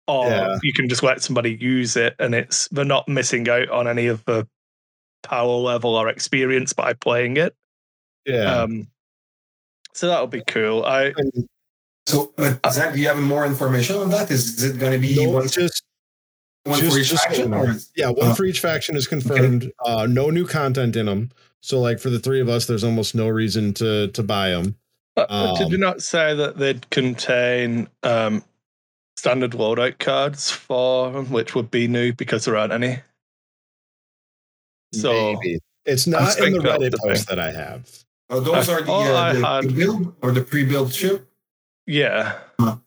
Or 0.09 0.27
Yeah. 0.29 0.59
you 0.63 0.73
can 0.73 0.89
just 0.89 1.03
let 1.03 1.23
somebody 1.23 1.55
use 1.55 1.97
it, 1.97 2.15
and 2.19 2.35
it's 2.35 2.69
they're 2.69 2.85
not 2.85 3.09
missing 3.09 3.49
out 3.49 3.69
on 3.71 3.87
any 3.87 4.07
of 4.09 4.25
the 4.25 4.47
power 5.23 5.55
level 5.57 5.95
or 5.95 6.09
experience 6.09 6.73
by 6.73 6.93
playing 6.93 7.37
it. 7.37 7.55
yeah. 8.27 8.63
Um, 8.63 8.89
so 9.95 10.09
that 10.09 10.21
would 10.21 10.31
be 10.31 10.43
cool. 10.47 10.85
I 10.85 11.13
And 11.17 11.49
So, 12.07 12.33
but 12.37 12.59
Zach, 12.73 12.95
do 12.95 13.01
you 13.01 13.07
have 13.09 13.19
more 13.19 13.47
information 13.47 13.97
on 13.97 14.11
that? 14.11 14.31
Is, 14.31 14.59
is 14.59 14.65
it 14.75 14.79
going 14.81 14.93
to 14.93 14.99
be 14.99 15.25
no, 15.25 15.31
once? 15.31 15.53
just 15.55 15.83
One 16.65 16.81
Just- 16.81 16.93
for 16.95 17.01
each 17.01 17.09
just 17.09 17.25
faction, 17.25 17.53
or 17.55 17.77
Yeah, 17.97 18.09
one 18.11 18.29
Uh, 18.31 18.35
for 18.35 18.45
each 18.45 18.61
faction 18.61 18.97
is 18.97 19.07
confirmed. 19.07 19.71
Uh, 19.85 20.07
no 20.07 20.31
new 20.31 20.47
content 20.47 20.97
in 20.97 21.07
them. 21.07 21.31
So, 21.61 21.81
like 21.81 22.01
for 22.01 22.11
the 22.11 22.19
three 22.19 22.41
of 22.41 22.49
us, 22.49 22.67
there's 22.67 22.83
almost 22.85 23.15
no 23.15 23.29
reason 23.29 23.73
to 23.75 24.09
to 24.09 24.23
buy 24.23 24.51
them. 24.51 24.77
Uh, 25.17 25.27
uh, 25.29 25.59
Did 25.59 25.69
you 25.71 25.75
Um, 25.77 25.81
not 25.81 26.03
say 26.03 26.35
that 26.35 26.59
they'd 26.59 26.89
contain 26.91 27.89
um, 28.03 28.43
standard 29.23 29.53
loadout 29.53 30.01
cards 30.01 30.51
for 30.51 31.13
them, 31.13 31.31
which 31.31 31.55
would 31.55 31.71
be 31.71 31.87
new 31.87 32.13
because 32.13 32.45
there 32.45 32.57
aren't 32.57 32.73
any? 32.73 32.99
So 34.93 35.35
Maybe 35.35 35.61
it's 35.87 36.09
not 36.09 36.37
in 36.41 36.55
the 36.55 36.59
Reddit 36.59 36.91
the 36.91 36.99
post 36.99 37.29
that 37.29 37.39
I 37.39 37.53
have. 37.53 37.89
oh, 38.31 38.41
those 38.41 38.69
I 38.69 38.73
are 38.75 38.83
the, 38.83 38.93
uh, 38.93 39.33
the, 39.33 39.47
had- 39.47 39.65
the 39.65 39.73
build 39.75 40.15
or 40.23 40.33
the 40.33 40.43
pre-built 40.43 40.93
ship. 40.93 41.29
yeah, 41.87 42.37
Huh. 42.59 42.79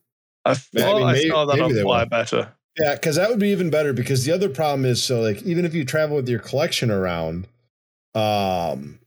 I 0.43 0.51
I 0.51 0.53
thought 0.55 0.97
mean, 0.97 1.07
I, 1.07 1.21
saw 1.29 1.45
that 1.45 1.53
maybe 1.53 1.63
on 1.63 1.73
they 1.73 1.81
Fly. 1.81 2.03
Better. 2.05 2.53
Yeah, 2.77 2.95
because 2.95 3.15
that 3.15 3.29
would 3.29 3.39
be 3.39 3.49
even 3.49 3.69
better. 3.69 3.93
Because 3.93 4.25
the 4.25 4.33
other 4.33 4.49
problem 4.49 4.83
is, 4.86 5.01
so 5.01 5.21
like 5.21 5.41
even 5.43 5.63
if 5.63 5.73
you 5.73 5.86
travel 5.86 6.17
with 6.17 6.27
your 6.27 6.39
collection 6.39 6.91
around, 6.91 7.47
um, 8.13 8.99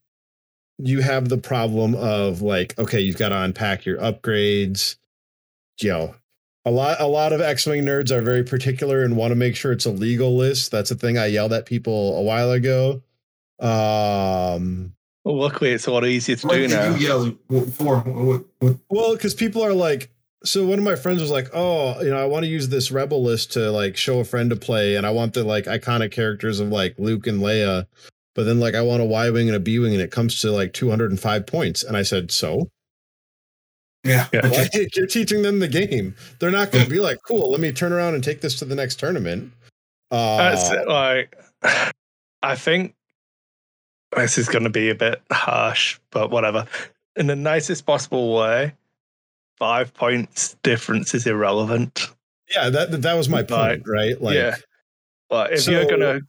you 0.78 1.02
have 1.02 1.28
the 1.28 1.36
problem 1.38 1.94
of 1.94 2.40
like, 2.40 2.76
okay, 2.78 3.00
you've 3.00 3.18
got 3.18 3.28
to 3.28 3.36
unpack 3.36 3.84
your 3.84 3.98
upgrades. 3.98 4.96
You 5.80 5.90
know, 5.90 6.14
a 6.68 6.70
lot 6.70 7.00
a 7.00 7.06
lot 7.06 7.32
of 7.32 7.40
X-wing 7.40 7.84
nerds 7.84 8.10
are 8.10 8.20
very 8.20 8.44
particular 8.44 9.02
and 9.02 9.16
want 9.16 9.30
to 9.32 9.34
make 9.36 9.56
sure 9.56 9.72
it's 9.72 9.86
a 9.86 9.90
legal 9.90 10.36
list. 10.36 10.70
That's 10.70 10.90
a 10.90 10.94
thing 10.94 11.16
I 11.18 11.26
yelled 11.26 11.52
at 11.52 11.66
people 11.66 12.16
a 12.18 12.22
while 12.22 12.50
ago. 12.52 13.02
Um, 13.60 14.92
Well, 15.24 15.36
luckily, 15.38 15.70
it's 15.70 15.86
a 15.86 15.92
lot 15.92 16.06
easier 16.06 16.36
to 16.36 16.46
What 16.46 16.54
do 16.54 16.60
did 16.68 16.70
now. 16.70 16.94
you 16.94 17.06
yell 17.06 17.70
for? 17.70 17.98
What, 18.00 18.44
what, 18.60 18.76
Well, 18.90 19.14
because 19.14 19.34
people 19.34 19.64
are 19.64 19.72
like, 19.74 20.10
so 20.44 20.64
one 20.64 20.78
of 20.78 20.84
my 20.84 20.94
friends 20.94 21.20
was 21.20 21.30
like, 21.30 21.48
oh, 21.52 22.00
you 22.02 22.10
know, 22.10 22.18
I 22.22 22.26
want 22.26 22.44
to 22.44 22.50
use 22.50 22.68
this 22.68 22.90
rebel 22.92 23.22
list 23.22 23.52
to 23.54 23.70
like 23.70 23.96
show 23.96 24.20
a 24.20 24.24
friend 24.24 24.50
to 24.50 24.56
play, 24.56 24.96
and 24.96 25.06
I 25.06 25.10
want 25.10 25.34
the 25.34 25.44
like 25.44 25.64
iconic 25.64 26.12
characters 26.12 26.60
of 26.60 26.68
like 26.68 26.94
Luke 26.98 27.26
and 27.26 27.40
Leia, 27.40 27.86
but 28.34 28.44
then 28.44 28.60
like 28.60 28.74
I 28.74 28.82
want 28.82 29.02
a 29.02 29.06
Y 29.06 29.30
wing 29.30 29.48
and 29.48 29.56
a 29.56 29.60
B 29.60 29.78
wing, 29.78 29.92
and 29.94 30.02
it 30.02 30.10
comes 30.12 30.40
to 30.42 30.52
like 30.52 30.72
205 30.72 31.46
points. 31.46 31.82
And 31.82 31.96
I 31.96 32.02
said, 32.02 32.30
so 32.30 32.70
yeah. 34.08 34.26
Yeah. 34.32 34.46
Like, 34.46 34.96
you're 34.96 35.06
teaching 35.06 35.42
them 35.42 35.58
the 35.58 35.68
game. 35.68 36.14
They're 36.38 36.50
not 36.50 36.72
going 36.72 36.84
to 36.84 36.90
be 36.90 37.00
like, 37.00 37.18
cool, 37.26 37.50
let 37.50 37.60
me 37.60 37.72
turn 37.72 37.92
around 37.92 38.14
and 38.14 38.24
take 38.24 38.40
this 38.40 38.58
to 38.60 38.64
the 38.64 38.74
next 38.74 38.98
tournament. 38.98 39.52
That's 40.10 40.70
Uh, 40.70 40.84
like, 40.88 41.36
I 42.42 42.54
think 42.56 42.94
this 44.16 44.38
is 44.38 44.48
going 44.48 44.64
to 44.64 44.70
be 44.70 44.90
a 44.90 44.94
bit 44.94 45.20
harsh, 45.30 45.98
but 46.10 46.30
whatever. 46.30 46.66
In 47.16 47.26
the 47.26 47.36
nicest 47.36 47.84
possible 47.84 48.34
way, 48.34 48.72
five 49.58 49.92
points 49.92 50.56
difference 50.62 51.14
is 51.14 51.26
irrelevant. 51.26 52.08
yeah, 52.54 52.70
that 52.70 52.90
that- 52.92 53.02
that 53.02 53.14
was 53.14 53.28
my 53.28 53.38
Right. 53.40 53.48
point, 53.48 53.82
right? 53.86 54.20
Like, 54.22 54.36
yeah, 54.36 54.54
but 55.28 55.52
if 55.52 55.66
you're 55.66 55.84
gonna, 55.84 56.20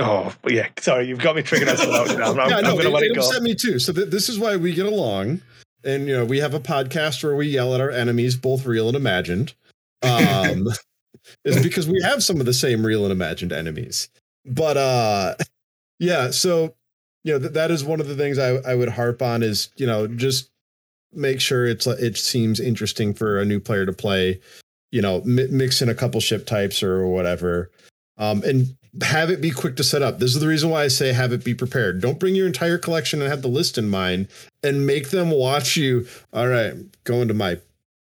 oh 0.00 0.32
yeah, 0.46 0.68
sorry, 0.78 1.08
you've 1.08 1.18
got 1.18 1.34
me 1.34 1.42
triggered 1.42 1.68
as 1.68 1.80
well. 1.80 2.08
I'm, 2.22 2.38
I'm, 2.38 2.50
yeah, 2.50 2.60
no, 2.60 2.70
I'm 2.70 2.76
gonna 2.76 2.88
it, 2.90 2.92
let 2.92 3.02
it 3.02 3.10
it 3.10 3.14
go. 3.16 3.22
upset 3.26 3.42
me 3.42 3.54
too. 3.56 3.78
So 3.80 3.92
th- 3.92 4.10
this 4.10 4.28
is 4.28 4.38
why 4.38 4.54
we 4.56 4.72
get 4.74 4.86
along, 4.86 5.40
and 5.84 6.08
you 6.08 6.16
know 6.16 6.24
we 6.24 6.38
have 6.38 6.54
a 6.54 6.60
podcast 6.60 7.22
where 7.22 7.36
we 7.36 7.48
yell 7.48 7.74
at 7.74 7.80
our 7.80 7.90
enemies, 7.90 8.36
both 8.36 8.66
real 8.66 8.88
and 8.88 8.96
imagined. 8.96 9.54
Um, 10.02 10.68
is 11.44 11.62
because 11.62 11.88
we 11.88 12.00
have 12.02 12.22
some 12.22 12.40
of 12.40 12.46
the 12.46 12.52
same 12.52 12.84
real 12.84 13.04
and 13.04 13.12
imagined 13.12 13.52
enemies. 13.52 14.08
But 14.44 14.76
uh, 14.76 15.34
yeah, 15.98 16.30
so 16.30 16.74
you 17.24 17.32
know 17.32 17.38
th- 17.38 17.52
that 17.52 17.70
is 17.70 17.84
one 17.84 18.00
of 18.00 18.08
the 18.08 18.16
things 18.16 18.38
I 18.38 18.56
I 18.70 18.74
would 18.74 18.90
harp 18.90 19.22
on 19.22 19.42
is 19.42 19.70
you 19.76 19.86
know 19.86 20.06
just 20.06 20.50
make 21.12 21.40
sure 21.40 21.66
it's 21.66 21.86
it 21.86 22.16
seems 22.16 22.60
interesting 22.60 23.14
for 23.14 23.40
a 23.40 23.44
new 23.44 23.60
player 23.60 23.86
to 23.86 23.92
play. 23.92 24.40
You 24.92 25.02
know, 25.02 25.22
mi- 25.24 25.48
mix 25.50 25.82
in 25.82 25.88
a 25.88 25.94
couple 25.94 26.20
ship 26.20 26.46
types 26.46 26.82
or 26.82 27.06
whatever. 27.06 27.70
Um, 28.16 28.42
and 28.44 28.76
have 29.02 29.30
it 29.30 29.40
be 29.40 29.50
quick 29.50 29.76
to 29.76 29.84
set 29.84 30.02
up. 30.02 30.18
This 30.18 30.34
is 30.34 30.40
the 30.40 30.46
reason 30.48 30.70
why 30.70 30.84
I 30.84 30.88
say 30.88 31.12
have 31.12 31.32
it 31.32 31.44
be 31.44 31.54
prepared. 31.54 32.00
Don't 32.00 32.18
bring 32.20 32.34
your 32.34 32.46
entire 32.46 32.78
collection 32.78 33.20
and 33.20 33.30
have 33.30 33.42
the 33.42 33.48
list 33.48 33.76
in 33.78 33.88
mind 33.88 34.28
and 34.62 34.86
make 34.86 35.10
them 35.10 35.30
watch 35.30 35.76
you. 35.76 36.06
All 36.32 36.48
right, 36.48 36.74
go 37.04 37.20
into 37.22 37.34
my 37.34 37.58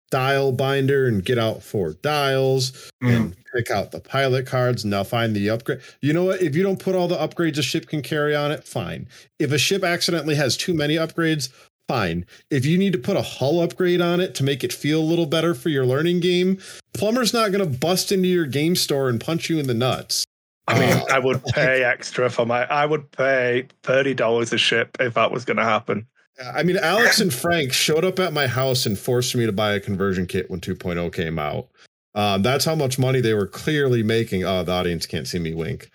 dial 0.10 0.52
binder 0.52 1.08
and 1.08 1.24
get 1.24 1.38
out 1.38 1.64
four 1.64 1.94
dials 2.02 2.72
Mm. 3.02 3.16
and 3.16 3.36
pick 3.56 3.72
out 3.72 3.92
the 3.92 4.00
pilot 4.02 4.46
cards. 4.46 4.84
Now 4.84 5.04
find 5.04 5.34
the 5.36 5.50
upgrade. 5.50 5.80
You 6.02 6.12
know 6.14 6.26
what? 6.26 6.42
If 6.42 6.56
you 6.56 6.64
don't 6.64 6.80
put 6.80 6.96
all 6.96 7.08
the 7.08 7.18
upgrades 7.18 7.58
a 7.58 7.62
ship 7.62 7.88
can 7.88 8.02
carry 8.02 8.36
on 8.36 8.52
it, 8.52 8.66
fine. 8.66 9.08
If 9.40 9.52
a 9.52 9.58
ship 9.58 9.84
accidentally 9.84 10.36
has 10.36 10.58
too 10.58 10.74
many 10.74 10.96
upgrades, 10.96 11.50
fine. 11.88 12.26
If 12.50 12.66
you 12.66 12.78
need 12.78 12.92
to 12.94 13.00
put 13.00 13.16
a 13.18 13.22
hull 13.22 13.62
upgrade 13.62 14.02
on 14.02 14.20
it 14.20 14.36
to 14.36 14.44
make 14.44 14.64
it 14.64 14.72
feel 14.74 15.00
a 15.00 15.04
little 15.04 15.26
better 15.26 15.54
for 15.54 15.70
your 15.70 15.86
learning 15.86 16.20
game, 16.20 16.60
Plumber's 16.94 17.34
not 17.34 17.52
going 17.54 17.64
to 17.72 17.80
bust 17.80 18.12
into 18.12 18.28
your 18.28 18.46
game 18.46 18.76
store 18.76 19.08
and 19.10 19.20
punch 19.20 19.50
you 19.50 19.60
in 19.60 19.68
the 19.68 19.74
nuts. 19.74 20.26
I 20.68 20.80
mean, 20.80 20.90
Uh, 20.90 21.06
I 21.12 21.20
would 21.20 21.44
pay 21.46 21.84
extra 21.84 22.30
for 22.30 22.46
my. 22.46 22.66
I 22.66 22.86
would 22.86 23.12
pay 23.12 23.68
thirty 23.84 24.14
dollars 24.14 24.54
a 24.54 24.58
ship 24.58 24.96
if 25.00 25.16
that 25.16 25.32
was 25.32 25.46
going 25.46 25.58
to 25.58 25.64
happen. 25.64 26.08
I 26.54 26.64
mean, 26.64 26.78
Alex 26.78 27.20
and 27.20 27.34
Frank 27.34 27.74
showed 27.74 28.06
up 28.06 28.18
at 28.20 28.34
my 28.34 28.48
house 28.48 28.86
and 28.86 28.98
forced 28.98 29.36
me 29.36 29.46
to 29.46 29.52
buy 29.52 29.74
a 29.74 29.80
conversion 29.80 30.26
kit 30.26 30.50
when 30.50 30.60
2.0 30.60 31.14
came 31.14 31.38
out. 31.38 31.68
Um, 32.16 32.42
that's 32.42 32.66
how 32.66 32.74
much 32.74 32.98
money 32.98 33.22
they 33.22 33.34
were 33.34 33.48
clearly 33.48 34.02
making. 34.02 34.44
Oh, 34.44 34.64
the 34.64 34.72
audience 34.72 35.06
can't 35.06 35.28
see 35.28 35.40
me 35.40 35.54
wink 35.54 35.92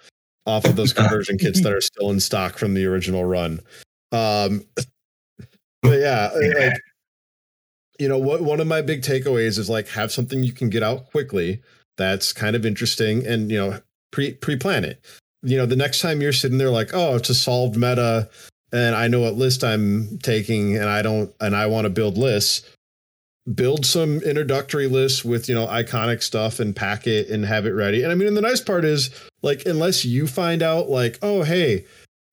off 0.47 0.65
of 0.65 0.77
those 0.77 0.93
conversion 0.93 1.39
kits 1.39 1.61
that 1.63 1.73
are 1.73 1.81
still 1.81 2.11
in 2.11 2.21
stock 2.21 2.59
from 2.59 2.75
the 2.75 2.85
original 2.87 3.25
run. 3.25 3.61
Um, 4.13 4.65
but 5.83 5.99
yeah, 5.99 6.31
like, 6.33 6.81
you 7.99 8.09
know, 8.09 8.19
what 8.19 8.43
one 8.43 8.61
of 8.61 8.67
my 8.67 8.83
big 8.83 9.03
takeaways 9.03 9.59
is 9.59 9.69
like 9.69 9.89
have 9.89 10.13
something 10.13 10.45
you 10.45 10.53
can 10.53 10.71
get 10.71 10.83
out 10.83 11.11
quickly 11.11 11.63
that's 11.97 12.33
kind 12.33 12.55
of 12.55 12.67
interesting 12.67 13.27
and 13.27 13.51
you 13.51 13.59
know 13.59 13.81
pre 14.11 14.33
pre 14.35 14.57
plan 14.57 14.85
it. 14.85 15.05
You 15.43 15.57
know, 15.57 15.67
the 15.67 15.77
next 15.77 16.01
time 16.01 16.21
you're 16.21 16.33
sitting 16.33 16.59
there 16.59 16.71
like, 16.71 16.91
oh, 16.93 17.17
it's 17.17 17.31
a 17.31 17.35
solved 17.35 17.77
meta 17.77 18.29
and 18.73 18.95
I 18.97 19.09
know 19.09 19.21
what 19.21 19.35
list 19.35 19.63
I'm 19.63 20.19
taking 20.19 20.77
and 20.77 20.89
I 20.89 21.03
don't 21.03 21.33
and 21.41 21.55
I 21.55 21.67
want 21.67 21.85
to 21.85 21.91
build 21.91 22.19
lists, 22.19 22.69
build 23.55 23.87
some 23.87 24.19
introductory 24.23 24.89
lists 24.89 25.25
with, 25.25 25.49
you 25.49 25.55
know, 25.55 25.67
iconic 25.67 26.23
stuff 26.23 26.59
and 26.59 26.75
pack 26.75 27.07
it 27.07 27.29
and 27.29 27.45
have 27.45 27.67
it 27.67 27.71
ready. 27.71 28.03
And 28.03 28.11
I 28.11 28.15
mean, 28.15 28.29
and 28.29 28.37
the 28.37 28.43
nice 28.43 28.61
part 28.61 28.85
is 28.85 29.11
like 29.43 29.65
unless 29.67 30.05
you 30.05 30.27
find 30.27 30.63
out 30.63 30.89
like, 30.89 31.19
oh, 31.23 31.43
hey, 31.43 31.85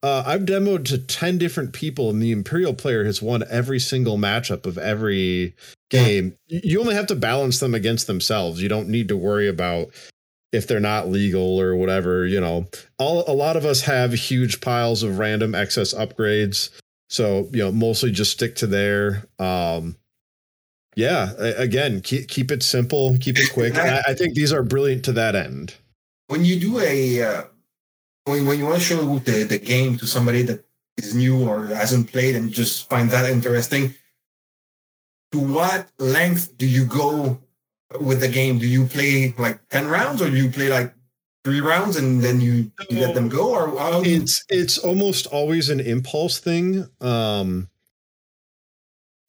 uh, 0.02 0.24
I've 0.26 0.42
demoed 0.42 0.86
to 0.86 0.98
10 0.98 1.38
different 1.38 1.72
people 1.72 2.10
and 2.10 2.22
the 2.22 2.32
Imperial 2.32 2.74
player 2.74 3.06
has 3.06 3.22
won 3.22 3.44
every 3.50 3.80
single 3.80 4.18
matchup 4.18 4.66
of 4.66 4.78
every 4.78 5.56
game. 5.90 6.36
You 6.48 6.62
you 6.64 6.80
only 6.82 6.96
have 6.96 7.08
to 7.08 7.16
balance 7.16 7.60
them 7.60 7.74
against 7.74 8.08
themselves. 8.08 8.62
You 8.62 8.68
don't 8.68 8.90
need 8.90 9.08
to 9.08 9.18
worry 9.18 9.48
about 9.48 9.94
if 10.54 10.68
they're 10.68 10.80
not 10.80 11.10
legal 11.10 11.60
or 11.60 11.76
whatever, 11.76 12.26
you 12.26 12.40
know. 12.40 12.68
All 13.00 13.26
a 13.28 13.34
lot 13.34 13.58
of 13.58 13.66
us 13.66 13.82
have 13.82 14.14
huge 14.14 14.62
piles 14.62 15.04
of 15.04 15.20
random 15.20 15.56
excess 15.56 15.94
upgrades. 15.94 16.70
So, 17.10 17.50
you 17.52 17.60
know, 17.64 17.72
mostly 17.72 18.12
just 18.12 18.32
stick 18.32 18.56
to 18.58 18.68
there. 18.68 19.26
Um 19.40 19.98
yeah, 20.96 21.34
again, 21.40 22.02
keep 22.02 22.28
keep 22.28 22.52
it 22.52 22.62
simple, 22.62 23.18
keep 23.20 23.40
it 23.40 23.52
quick. 23.52 23.76
I, 23.80 24.02
I 24.10 24.14
think 24.14 24.36
these 24.36 24.54
are 24.54 24.64
brilliant 24.64 25.04
to 25.06 25.12
that 25.14 25.36
end. 25.36 25.74
when 26.28 26.46
you 26.46 26.60
do 26.60 26.80
a 26.80 27.22
uh, 27.22 27.44
when, 28.26 28.46
when 28.46 28.60
you 28.60 28.66
want 28.66 28.78
to 28.78 28.84
show 28.84 29.18
the, 29.20 29.44
the 29.44 29.58
game 29.60 29.98
to 29.98 30.08
somebody 30.08 30.44
that 30.44 30.64
is 30.98 31.16
new 31.16 31.48
or 31.48 31.66
hasn't 31.66 32.12
played 32.12 32.36
and 32.36 32.52
just 32.52 32.88
find 32.90 33.10
that 33.10 33.30
interesting 33.30 33.94
to 35.32 35.40
what 35.40 35.90
length 35.98 36.56
do 36.58 36.68
you 36.68 36.86
go 36.86 37.40
with 38.00 38.20
the 38.20 38.28
game 38.28 38.58
do 38.58 38.68
you 38.68 38.86
play 38.86 39.34
like 39.38 39.60
10 39.70 39.88
rounds 39.88 40.22
or 40.22 40.30
do 40.30 40.38
you 40.38 40.50
play 40.50 40.70
like 40.70 40.94
three 41.44 41.62
rounds 41.62 41.98
and 41.98 42.22
then 42.22 42.40
you, 42.40 42.72
you 42.90 43.00
let 43.00 43.14
them 43.14 43.28
go 43.28 43.54
or 43.54 43.74
it's 44.06 44.46
it's 44.50 44.78
almost 44.78 45.28
always 45.28 45.70
an 45.70 45.80
impulse 45.80 46.40
thing 46.40 46.88
um 47.02 47.68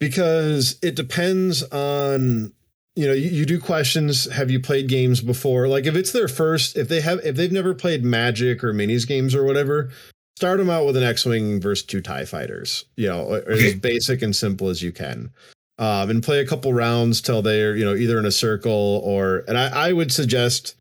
because 0.01 0.79
it 0.83 0.95
depends 0.95 1.62
on 1.65 2.53
you 2.95 3.07
know 3.07 3.12
you, 3.12 3.31
you 3.31 3.47
do 3.47 3.59
questions 3.59 4.31
have 4.31 4.51
you 4.51 4.61
played 4.61 4.89
games 4.89 5.21
before? 5.21 5.67
Like 5.67 5.87
if 5.87 5.97
it's 5.97 6.12
their 6.12 6.29
first 6.29 6.77
if 6.77 6.89
they 6.89 7.01
have 7.01 7.21
if 7.25 7.37
they've 7.37 7.51
never 7.51 7.75
played 7.75 8.05
magic 8.05 8.62
or 8.62 8.73
minis 8.73 9.07
games 9.07 9.35
or 9.35 9.45
whatever 9.45 9.91
start 10.37 10.59
them 10.59 10.71
out 10.71 10.85
with 10.85 10.97
an 10.97 11.03
x-wing 11.03 11.61
versus 11.61 11.87
two 11.87 12.01
tie 12.01 12.25
fighters 12.25 12.85
you 12.97 13.09
know 13.09 13.23
or 13.23 13.53
as 13.53 13.75
basic 13.75 14.21
and 14.21 14.35
simple 14.35 14.69
as 14.69 14.83
you 14.83 14.91
can 14.91 15.31
um 15.79 16.11
and 16.11 16.22
play 16.22 16.41
a 16.41 16.47
couple 16.47 16.72
rounds 16.72 17.20
till 17.20 17.43
they're 17.43 17.75
you 17.77 17.85
know 17.85 17.95
either 17.95 18.18
in 18.18 18.25
a 18.27 18.31
circle 18.31 19.01
or 19.05 19.43
and 19.49 19.59
i 19.59 19.89
i 19.89 19.93
would 19.93 20.12
suggest 20.12 20.77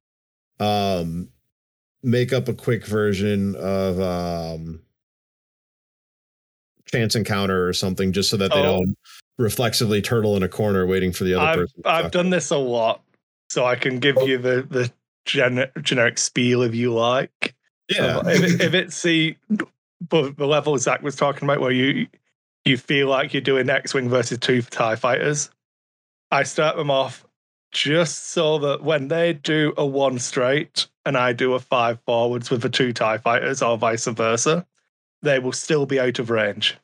um 0.60 1.28
make 2.04 2.32
up 2.34 2.48
a 2.48 2.54
quick 2.54 2.86
version 2.86 3.56
of 3.56 4.00
um 4.00 4.80
chance 6.86 7.16
encounter 7.16 7.68
or 7.68 7.74
something 7.74 8.12
just 8.12 8.30
so 8.30 8.38
that 8.38 8.52
they 8.52 8.60
Oh. 8.60 8.64
don't 8.84 8.98
reflexively 9.40 10.02
turtle 10.02 10.36
in 10.38 10.44
a 10.44 10.50
corner 10.50 10.86
waiting 10.86 11.12
for 11.12 11.24
the 11.24 11.34
other 11.34 11.46
I've 11.48 11.56
person 11.58 11.82
I've 11.86 12.12
done 12.12 12.30
this 12.30 12.52
a 12.52 12.58
lot, 12.58 13.02
so 13.50 13.66
I 13.66 13.76
can 13.76 13.98
give 14.00 14.16
you 14.28 14.38
the 14.38 14.62
the 14.70 14.92
gen- 15.26 15.72
generic 15.82 16.20
spiel 16.20 16.62
if 16.62 16.76
you 16.76 16.94
like. 16.94 17.56
yeah 17.90 18.22
if, 18.28 18.44
it- 18.44 18.62
if 18.62 18.74
it's 18.76 19.02
the 19.02 19.36
but 20.08 20.38
the 20.38 20.46
level 20.46 20.78
Zach 20.78 21.02
was 21.02 21.16
talking 21.16 21.46
about, 21.46 21.62
where 21.62 21.72
you 21.72 22.08
you 22.66 22.78
feel 22.78 23.08
like 23.08 23.34
you're 23.34 23.42
doing 23.42 23.70
X-wing 23.70 24.10
versus 24.10 24.38
two 24.40 24.62
Tie 24.62 24.96
fighters, 24.96 25.50
I 26.32 26.44
start 26.44 26.76
them 26.78 26.90
off 26.90 27.26
just 27.74 28.30
so 28.30 28.60
that 28.60 28.84
when 28.84 29.08
they 29.08 29.34
do 29.34 29.74
a 29.78 29.86
one 29.86 30.20
straight 30.20 30.88
and 31.06 31.18
I 31.18 31.34
do 31.34 31.54
a 31.54 31.60
five 31.60 32.00
forwards 32.06 32.50
with 32.50 32.62
the 32.62 32.70
two 32.70 32.94
TIE 32.94 33.18
fighters 33.18 33.62
or 33.62 33.78
vice 33.78 34.06
versa, 34.06 34.66
they 35.22 35.40
will 35.40 35.52
still 35.52 35.86
be 35.86 36.00
out 36.00 36.20
of 36.20 36.30
range. 36.30 36.78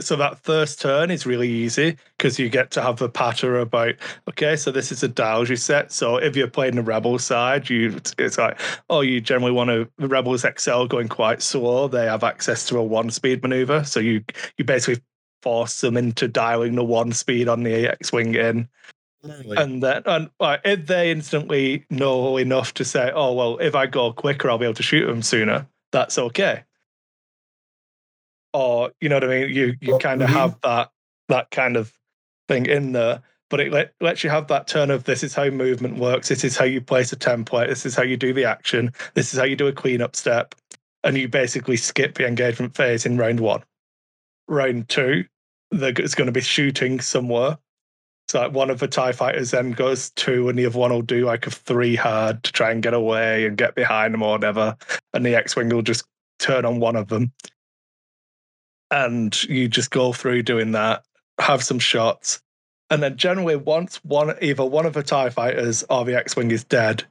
So 0.00 0.16
that 0.16 0.38
first 0.38 0.80
turn 0.80 1.10
is 1.10 1.26
really 1.26 1.48
easy 1.48 1.96
because 2.16 2.38
you 2.38 2.48
get 2.48 2.70
to 2.72 2.82
have 2.82 2.98
the 2.98 3.08
patter 3.08 3.58
about 3.58 3.94
okay, 4.28 4.56
so 4.56 4.70
this 4.70 4.92
is 4.92 5.02
a 5.02 5.44
you 5.48 5.56
set. 5.56 5.92
So 5.92 6.16
if 6.16 6.36
you're 6.36 6.48
playing 6.48 6.76
the 6.76 6.82
rebel 6.82 7.18
side, 7.18 7.68
you 7.68 8.00
it's 8.18 8.38
like 8.38 8.58
oh, 8.88 9.00
you 9.00 9.20
generally 9.20 9.52
want 9.52 9.68
to 9.68 9.88
the 9.98 10.08
rebels 10.08 10.44
excel 10.44 10.86
going 10.86 11.08
quite 11.08 11.42
slow. 11.42 11.88
They 11.88 12.06
have 12.06 12.24
access 12.24 12.66
to 12.68 12.78
a 12.78 12.84
one 12.84 13.10
speed 13.10 13.42
maneuver, 13.42 13.84
so 13.84 14.00
you 14.00 14.24
you 14.56 14.64
basically 14.64 15.02
force 15.42 15.80
them 15.80 15.96
into 15.96 16.28
dialing 16.28 16.74
the 16.74 16.84
one 16.84 17.12
speed 17.12 17.48
on 17.48 17.62
the 17.62 17.88
X 17.88 18.12
wing 18.12 18.34
in. 18.34 18.68
Really? 19.22 19.56
And 19.56 19.82
then, 19.82 20.02
and 20.06 20.30
like, 20.38 20.60
if 20.64 20.86
they 20.86 21.10
instantly 21.10 21.84
know 21.90 22.36
enough 22.36 22.72
to 22.74 22.84
say, 22.84 23.10
"Oh 23.14 23.34
well, 23.34 23.58
if 23.58 23.74
I 23.74 23.86
go 23.86 24.12
quicker, 24.12 24.48
I'll 24.48 24.58
be 24.58 24.64
able 24.64 24.74
to 24.74 24.82
shoot 24.82 25.06
them 25.06 25.22
sooner," 25.22 25.66
that's 25.92 26.18
okay 26.18 26.64
or 28.52 28.92
you 29.00 29.08
know 29.08 29.16
what 29.16 29.24
I 29.24 29.28
mean. 29.28 29.50
You 29.50 29.74
you 29.80 29.98
kind 29.98 30.22
of 30.22 30.28
mm-hmm. 30.28 30.38
have 30.38 30.60
that 30.62 30.90
that 31.28 31.50
kind 31.50 31.76
of 31.76 31.92
thing 32.48 32.66
in 32.66 32.92
there, 32.92 33.22
but 33.48 33.60
it 33.60 33.72
let, 33.72 33.92
lets 34.00 34.24
you 34.24 34.30
have 34.30 34.48
that 34.48 34.66
turn 34.66 34.90
of 34.90 35.04
this 35.04 35.22
is 35.22 35.34
how 35.34 35.48
movement 35.48 35.98
works. 35.98 36.28
This 36.28 36.44
is 36.44 36.56
how 36.56 36.64
you 36.64 36.80
place 36.80 37.12
a 37.12 37.16
template. 37.16 37.68
This 37.68 37.86
is 37.86 37.94
how 37.94 38.02
you 38.02 38.16
do 38.16 38.32
the 38.32 38.44
action. 38.44 38.92
This 39.14 39.32
is 39.32 39.38
how 39.38 39.44
you 39.44 39.56
do 39.56 39.68
a 39.68 39.72
cleanup 39.72 40.16
step, 40.16 40.54
and 41.04 41.16
you 41.16 41.28
basically 41.28 41.76
skip 41.76 42.14
the 42.14 42.26
engagement 42.26 42.76
phase 42.76 43.06
in 43.06 43.18
round 43.18 43.40
one. 43.40 43.62
Round 44.48 44.88
two, 44.88 45.24
there's 45.70 46.14
going 46.14 46.26
to 46.26 46.32
be 46.32 46.40
shooting 46.40 47.00
somewhere. 47.00 47.58
So 48.28 48.40
like 48.40 48.52
one 48.52 48.70
of 48.70 48.78
the 48.78 48.86
TIE 48.86 49.10
fighters 49.10 49.50
then 49.50 49.72
goes 49.72 50.10
two 50.10 50.48
and 50.48 50.56
the 50.56 50.66
other 50.66 50.78
one 50.78 50.92
will 50.92 51.02
do 51.02 51.24
like 51.24 51.48
a 51.48 51.50
three 51.50 51.96
hard 51.96 52.44
to 52.44 52.52
try 52.52 52.70
and 52.70 52.80
get 52.80 52.94
away 52.94 53.44
and 53.44 53.56
get 53.56 53.74
behind 53.74 54.14
them 54.14 54.22
or 54.22 54.30
whatever. 54.30 54.76
And 55.12 55.26
the 55.26 55.34
X-Wing 55.34 55.68
will 55.68 55.82
just 55.82 56.04
turn 56.38 56.64
on 56.64 56.78
one 56.78 56.94
of 56.94 57.08
them 57.08 57.32
and 58.90 59.42
you 59.44 59.68
just 59.68 59.90
go 59.90 60.12
through 60.12 60.42
doing 60.42 60.72
that, 60.72 61.04
have 61.38 61.62
some 61.62 61.78
shots, 61.78 62.42
and 62.90 63.02
then 63.02 63.16
generally 63.16 63.56
once 63.56 64.04
one 64.04 64.34
either 64.42 64.64
one 64.64 64.86
of 64.86 64.94
the 64.94 65.02
TIE 65.02 65.30
fighters 65.30 65.84
or 65.88 66.04
the 66.04 66.16
X-wing 66.16 66.50
is 66.50 66.64
dead, 66.64 67.04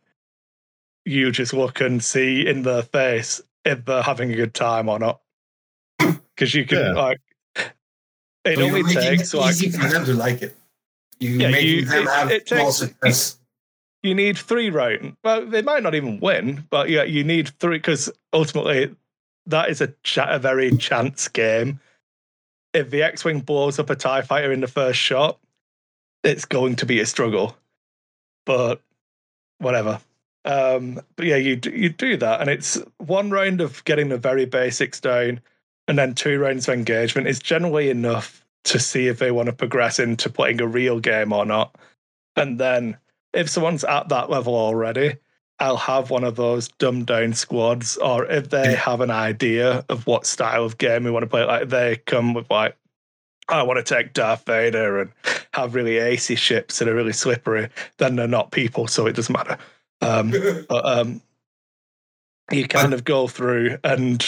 you 1.06 1.32
just 1.32 1.54
look 1.54 1.82
and 1.82 2.04
see 2.04 2.46
in 2.46 2.64
their 2.64 2.84
face 2.84 3.42
if 3.66 3.86
they're 3.86 4.02
having 4.02 4.32
a 4.32 4.36
good 4.36 4.54
time 4.54 4.90
or 4.90 5.00
not. 5.00 5.22
Because 5.98 6.54
you 6.54 6.66
can 6.66 6.80
yeah. 6.80 6.94
like 6.94 7.22
it 8.46 8.58
so 8.58 8.64
only 8.64 8.84
takes 8.84 9.34
it 9.34 9.38
like 9.38 9.52
easy 9.52 9.70
for 9.70 9.88
them 9.88 10.06
to 10.06 10.14
like 10.14 10.42
it. 10.42 10.56
You 11.20 11.32
yeah, 11.32 11.58
you, 11.58 11.86
them 11.86 12.04
it, 12.04 12.10
have 12.10 12.32
it 12.32 12.46
takes, 12.46 12.78
success. 12.78 13.38
You 14.04 14.16
need 14.16 14.38
three 14.38 14.70
round. 14.70 15.18
Well, 15.24 15.46
they 15.46 15.62
might 15.62 15.84
not 15.84 15.96
even 15.96 16.22
win, 16.22 16.66
but 16.70 16.90
yeah, 16.90 17.04
you 17.04 17.26
need 17.26 17.50
three 17.60 17.78
because 17.78 18.10
ultimately 18.32 18.96
that 19.46 19.70
is 19.70 19.82
a, 19.82 19.94
a 20.18 20.40
very 20.40 20.76
chance 20.78 21.28
game. 21.28 21.80
If 22.74 22.90
the 22.92 23.04
X-wing 23.04 23.42
blows 23.42 23.80
up 23.80 23.90
a 23.90 23.96
Tie 23.96 24.22
fighter 24.22 24.52
in 24.52 24.62
the 24.62 24.68
first 24.68 25.00
shot, 25.00 25.40
it's 26.24 26.46
going 26.46 26.76
to 26.78 26.86
be 26.86 27.00
a 27.00 27.06
struggle. 27.06 27.58
But 28.46 28.82
whatever. 29.60 30.00
Um, 30.46 31.02
but 31.16 31.26
yeah, 31.26 31.36
you 31.36 31.60
you 31.72 31.90
do 31.90 32.18
that, 32.18 32.42
and 32.42 32.50
it's 32.50 32.82
one 32.98 33.30
round 33.30 33.62
of 33.62 33.84
getting 33.84 34.10
the 34.10 34.18
very 34.18 34.46
basics 34.46 35.00
down, 35.00 35.42
and 35.88 35.98
then 35.98 36.16
two 36.16 36.40
rounds 36.40 36.68
of 36.68 36.74
engagement 36.74 37.28
is 37.28 37.40
generally 37.40 37.90
enough 37.90 38.46
to 38.66 38.80
see 38.80 39.08
if 39.08 39.20
they 39.20 39.32
want 39.32 39.48
to 39.48 39.54
progress 39.54 40.00
into 40.00 40.30
playing 40.30 40.62
a 40.62 40.68
real 40.68 41.00
game 41.00 41.34
or 41.34 41.46
not. 41.46 41.76
And 42.36 42.60
then 42.60 42.98
if 43.34 43.50
someone's 43.50 43.84
at 43.84 44.10
that 44.10 44.30
level 44.30 44.56
already, 44.56 45.18
I'll 45.60 45.78
have 45.78 46.10
one 46.10 46.24
of 46.24 46.36
those 46.36 46.70
dumbed 46.70 47.08
down 47.08 47.34
squads, 47.34 47.98
or 47.98 48.26
if 48.26 48.50
they 48.50 48.76
have 48.76 49.02
an 49.02 49.12
idea 49.12 49.84
of 49.90 50.08
what 50.08 50.26
style 50.26 50.64
of 50.64 50.78
game 50.78 51.04
we 51.04 51.12
want 51.12 51.24
to 51.24 51.28
play, 51.28 51.44
like 51.44 51.70
they 51.70 51.98
come 52.06 52.34
with 52.34 52.50
like, 52.50 52.76
I 53.50 53.64
want 53.64 53.86
to 53.86 53.96
take 53.96 54.14
Darth 54.14 54.46
Vader 54.46 55.02
and 55.02 55.12
have 55.54 55.76
really 55.76 55.94
acy 55.94 56.38
ships 56.38 56.80
that 56.80 56.88
are 56.88 56.96
really 56.96 57.14
slippery, 57.14 57.70
then 57.98 58.16
they're 58.16 58.28
not 58.28 58.52
people, 58.52 58.88
so 58.88 59.06
it 59.08 59.16
doesn't 59.16 59.34
matter. 59.34 59.58
Um, 60.02 60.32
but 60.70 60.86
um, 60.86 61.22
you 62.52 62.68
kind 62.68 62.94
of 62.94 63.04
go 63.04 63.28
through 63.28 63.78
and 63.84 64.20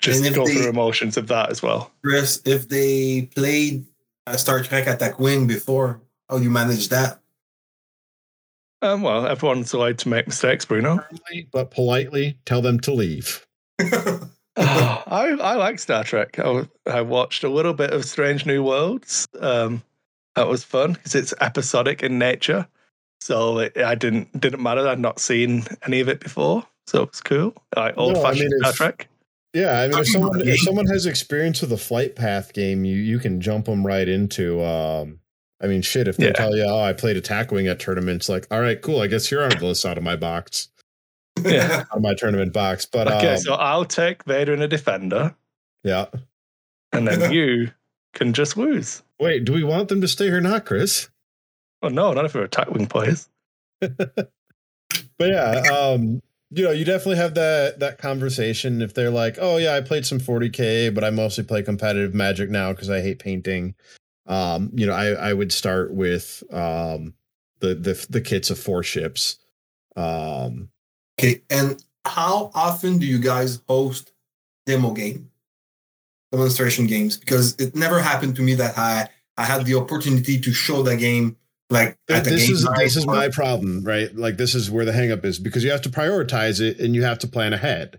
just 0.00 0.24
and 0.24 0.34
go 0.34 0.46
they, 0.46 0.54
through 0.54 0.68
emotions 0.68 1.16
of 1.16 1.28
that 1.28 1.50
as 1.50 1.62
well. 1.62 1.90
Chris, 2.04 2.42
if 2.44 2.68
they 2.68 3.22
played 3.34 3.86
Star 4.36 4.62
Trek 4.62 4.86
Attack 4.86 5.18
Wing 5.18 5.46
before, 5.46 6.00
how 6.28 6.36
you 6.36 6.50
manage 6.50 6.88
that? 6.90 7.21
Um, 8.82 9.02
well, 9.02 9.26
everyone's 9.26 9.72
allowed 9.72 9.98
to 9.98 10.08
make 10.08 10.26
mistakes, 10.26 10.64
Bruno. 10.64 11.04
But 11.52 11.70
politely 11.70 12.36
tell 12.44 12.60
them 12.60 12.80
to 12.80 12.92
leave. 12.92 13.46
oh, 13.80 14.28
I, 14.56 15.36
I 15.40 15.54
like 15.54 15.78
Star 15.78 16.02
Trek. 16.02 16.38
I, 16.38 16.68
I, 16.86 17.00
watched 17.00 17.44
a 17.44 17.48
little 17.48 17.74
bit 17.74 17.92
of 17.92 18.04
Strange 18.04 18.44
New 18.44 18.64
Worlds. 18.64 19.28
Um, 19.38 19.82
that 20.34 20.48
was 20.48 20.64
fun 20.64 20.94
because 20.94 21.14
it's 21.14 21.32
episodic 21.40 22.02
in 22.02 22.18
nature. 22.18 22.66
So 23.20 23.60
it, 23.60 23.78
I 23.78 23.94
didn't 23.94 24.38
didn't 24.38 24.62
matter. 24.62 24.86
I'd 24.86 24.98
not 24.98 25.20
seen 25.20 25.64
any 25.86 26.00
of 26.00 26.08
it 26.08 26.18
before, 26.18 26.66
so 26.88 27.04
it's 27.04 27.20
cool. 27.20 27.54
Like 27.76 27.96
old 27.96 28.14
no, 28.14 28.22
fashioned 28.22 28.52
I 28.52 28.66
mean, 28.66 28.72
Star 28.72 28.72
Trek. 28.72 29.08
Yeah, 29.54 29.80
I 29.80 29.88
mean, 29.88 29.98
if 29.98 30.08
someone 30.08 30.48
if 30.48 30.60
someone 30.60 30.86
has 30.86 31.06
experience 31.06 31.60
with 31.60 31.70
the 31.70 31.76
flight 31.76 32.16
path 32.16 32.52
game, 32.52 32.84
you 32.84 32.96
you 32.96 33.20
can 33.20 33.40
jump 33.40 33.66
them 33.66 33.86
right 33.86 34.08
into 34.08 34.60
um, 34.64 35.20
I 35.62 35.66
mean, 35.66 35.82
shit, 35.82 36.08
if 36.08 36.16
they 36.16 36.26
yeah. 36.26 36.32
tell 36.32 36.56
you, 36.56 36.64
oh, 36.64 36.80
I 36.80 36.92
played 36.92 37.16
attack 37.16 37.52
wing 37.52 37.68
at 37.68 37.78
tournaments, 37.78 38.28
like, 38.28 38.46
all 38.50 38.60
right, 38.60 38.80
cool. 38.80 39.00
I 39.00 39.06
guess 39.06 39.30
you're 39.30 39.44
on 39.44 39.50
the 39.50 39.64
list 39.64 39.86
out 39.86 39.96
of 39.96 40.02
my 40.02 40.16
box. 40.16 40.68
Yeah. 41.40 41.84
out 41.90 41.96
of 41.96 42.02
my 42.02 42.14
tournament 42.14 42.52
box. 42.52 42.84
But 42.84 43.06
okay, 43.06 43.34
um, 43.34 43.38
so 43.38 43.54
I'll 43.54 43.84
take 43.84 44.24
Vader 44.24 44.52
and 44.52 44.62
a 44.62 44.68
defender. 44.68 45.34
Yeah. 45.84 46.06
And 46.92 47.06
then 47.06 47.32
you 47.32 47.70
can 48.12 48.32
just 48.32 48.56
lose. 48.56 49.02
Wait, 49.20 49.44
do 49.44 49.52
we 49.52 49.62
want 49.62 49.88
them 49.88 50.00
to 50.00 50.08
stay 50.08 50.28
or 50.28 50.40
not, 50.40 50.66
Chris? 50.66 51.08
Oh 51.80 51.88
no, 51.88 52.12
not 52.12 52.24
if 52.24 52.34
we're 52.34 52.42
attack 52.42 52.70
wing 52.70 52.86
players. 52.86 53.28
but 53.80 54.30
yeah, 55.20 55.62
um, 55.72 56.20
you 56.50 56.64
know, 56.64 56.70
you 56.70 56.84
definitely 56.84 57.16
have 57.16 57.34
that 57.34 57.80
that 57.80 57.98
conversation 57.98 58.82
if 58.82 58.94
they're 58.94 59.10
like, 59.10 59.38
"Oh 59.40 59.56
yeah, 59.56 59.74
I 59.74 59.80
played 59.80 60.06
some 60.06 60.20
40k, 60.20 60.94
but 60.94 61.02
I 61.02 61.10
mostly 61.10 61.44
play 61.44 61.62
competitive 61.62 62.14
Magic 62.14 62.50
now 62.50 62.72
because 62.72 62.90
I 62.90 63.00
hate 63.00 63.18
painting." 63.18 63.74
Um, 64.26 64.70
you 64.74 64.86
know, 64.86 64.92
I, 64.92 65.08
I 65.08 65.32
would 65.32 65.52
start 65.52 65.92
with 65.92 66.42
um, 66.52 67.14
the 67.60 67.74
the 67.74 68.06
the 68.10 68.20
kits 68.20 68.50
of 68.50 68.58
four 68.58 68.82
ships. 68.82 69.38
Um, 69.96 70.70
okay, 71.18 71.42
and 71.50 71.82
how 72.04 72.50
often 72.54 72.98
do 72.98 73.06
you 73.06 73.18
guys 73.18 73.60
host 73.68 74.12
demo 74.66 74.92
game, 74.92 75.30
demonstration 76.30 76.86
games? 76.86 77.16
Because 77.16 77.54
it 77.56 77.74
never 77.74 78.00
happened 78.00 78.36
to 78.36 78.42
me 78.42 78.54
that 78.54 78.78
I 78.78 79.08
I 79.36 79.44
had 79.44 79.66
the 79.66 79.74
opportunity 79.74 80.40
to 80.40 80.52
show 80.52 80.82
the 80.82 80.96
game 80.96 81.36
like 81.72 81.96
this 82.06 82.50
is 82.50 82.68
this 82.76 82.96
is 82.96 83.06
my 83.06 83.28
problem, 83.28 83.82
right? 83.82 84.14
Like 84.14 84.36
this 84.36 84.54
is 84.54 84.70
where 84.70 84.84
the 84.84 84.92
hangup 84.92 85.24
is 85.24 85.38
because 85.38 85.64
you 85.64 85.70
have 85.70 85.82
to 85.82 85.88
prioritize 85.88 86.60
it 86.60 86.78
and 86.78 86.94
you 86.94 87.02
have 87.02 87.18
to 87.20 87.26
plan 87.26 87.54
ahead. 87.54 87.98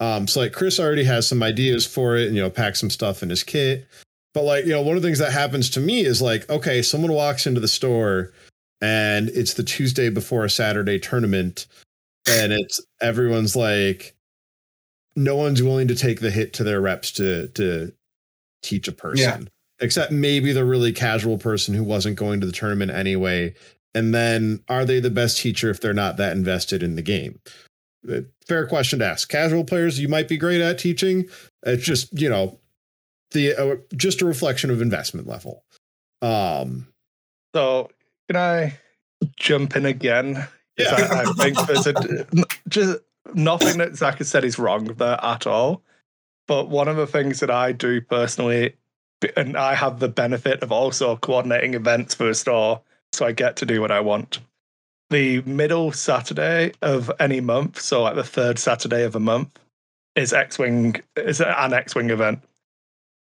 Um, 0.00 0.28
so 0.28 0.40
like 0.40 0.52
Chris 0.52 0.78
already 0.78 1.02
has 1.02 1.26
some 1.26 1.42
ideas 1.42 1.84
for 1.84 2.16
it 2.16 2.28
and 2.28 2.36
you 2.36 2.42
know 2.42 2.48
pack 2.50 2.76
some 2.76 2.90
stuff 2.90 3.22
in 3.22 3.30
his 3.30 3.42
kit. 3.42 3.86
But 4.34 4.44
like, 4.44 4.64
you 4.64 4.72
know, 4.72 4.82
one 4.82 4.96
of 4.96 5.02
the 5.02 5.08
things 5.08 5.18
that 5.18 5.32
happens 5.32 5.70
to 5.70 5.80
me 5.80 6.00
is 6.00 6.22
like, 6.22 6.48
okay, 6.50 6.82
someone 6.82 7.12
walks 7.12 7.46
into 7.46 7.60
the 7.60 7.68
store 7.68 8.32
and 8.80 9.28
it's 9.30 9.54
the 9.54 9.64
Tuesday 9.64 10.10
before 10.10 10.44
a 10.44 10.50
Saturday 10.50 10.98
tournament 10.98 11.66
and 12.28 12.52
it's 12.52 12.80
everyone's 13.00 13.56
like 13.56 14.14
no 15.16 15.34
one's 15.34 15.62
willing 15.62 15.88
to 15.88 15.94
take 15.94 16.20
the 16.20 16.30
hit 16.30 16.52
to 16.54 16.64
their 16.64 16.80
reps 16.80 17.10
to 17.12 17.48
to 17.48 17.92
teach 18.62 18.88
a 18.88 18.92
person. 18.92 19.42
Yeah. 19.42 19.48
Except 19.80 20.10
maybe 20.10 20.52
the 20.52 20.64
really 20.64 20.92
casual 20.92 21.38
person 21.38 21.74
who 21.74 21.84
wasn't 21.84 22.16
going 22.16 22.40
to 22.40 22.46
the 22.46 22.52
tournament 22.52 22.90
anyway. 22.90 23.54
And 23.94 24.12
then 24.12 24.62
are 24.68 24.84
they 24.84 25.00
the 25.00 25.10
best 25.10 25.38
teacher 25.38 25.70
if 25.70 25.80
they're 25.80 25.94
not 25.94 26.16
that 26.16 26.36
invested 26.36 26.82
in 26.82 26.96
the 26.96 27.02
game? 27.02 27.38
Uh, 28.08 28.20
fair 28.46 28.66
question 28.66 28.98
to 28.98 29.06
ask. 29.06 29.28
Casual 29.28 29.64
players, 29.64 30.00
you 30.00 30.08
might 30.08 30.28
be 30.28 30.36
great 30.36 30.60
at 30.60 30.78
teaching. 30.78 31.28
It's 31.64 31.84
just, 31.84 32.18
you 32.18 32.28
know, 32.28 32.58
the 33.32 33.54
uh, 33.54 33.76
just 33.96 34.22
a 34.22 34.26
reflection 34.26 34.70
of 34.70 34.80
investment 34.80 35.26
level. 35.26 35.64
Um, 36.22 36.88
so 37.54 37.90
can 38.28 38.36
I 38.36 38.78
jump 39.36 39.76
in 39.76 39.86
again? 39.86 40.46
Yeah. 40.76 40.94
I, 40.94 41.22
I 41.22 41.32
think 41.32 41.58
there's 41.66 41.86
a 41.86 41.94
just 42.68 43.00
nothing 43.34 43.78
that 43.78 43.96
Zach 43.96 44.18
has 44.18 44.28
said 44.28 44.44
is 44.44 44.58
wrong 44.58 44.84
there 44.84 45.18
at 45.22 45.46
all. 45.46 45.82
But 46.46 46.70
one 46.70 46.88
of 46.88 46.96
the 46.96 47.06
things 47.06 47.40
that 47.40 47.50
I 47.50 47.72
do 47.72 48.00
personally, 48.00 48.74
and 49.36 49.56
I 49.56 49.74
have 49.74 49.98
the 49.98 50.08
benefit 50.08 50.62
of 50.62 50.72
also 50.72 51.16
coordinating 51.16 51.74
events 51.74 52.14
for 52.14 52.30
a 52.30 52.34
store, 52.34 52.80
so 53.12 53.26
I 53.26 53.32
get 53.32 53.56
to 53.56 53.66
do 53.66 53.80
what 53.80 53.90
I 53.90 54.00
want. 54.00 54.38
The 55.10 55.42
middle 55.42 55.92
Saturday 55.92 56.72
of 56.80 57.10
any 57.20 57.40
month, 57.40 57.80
so 57.80 58.02
like 58.02 58.14
the 58.14 58.24
third 58.24 58.58
Saturday 58.58 59.04
of 59.04 59.14
a 59.14 59.20
month, 59.20 59.58
is 60.14 60.32
X 60.32 60.58
Wing 60.58 60.96
is 61.16 61.40
an 61.40 61.72
X 61.72 61.94
Wing 61.94 62.10
event 62.10 62.42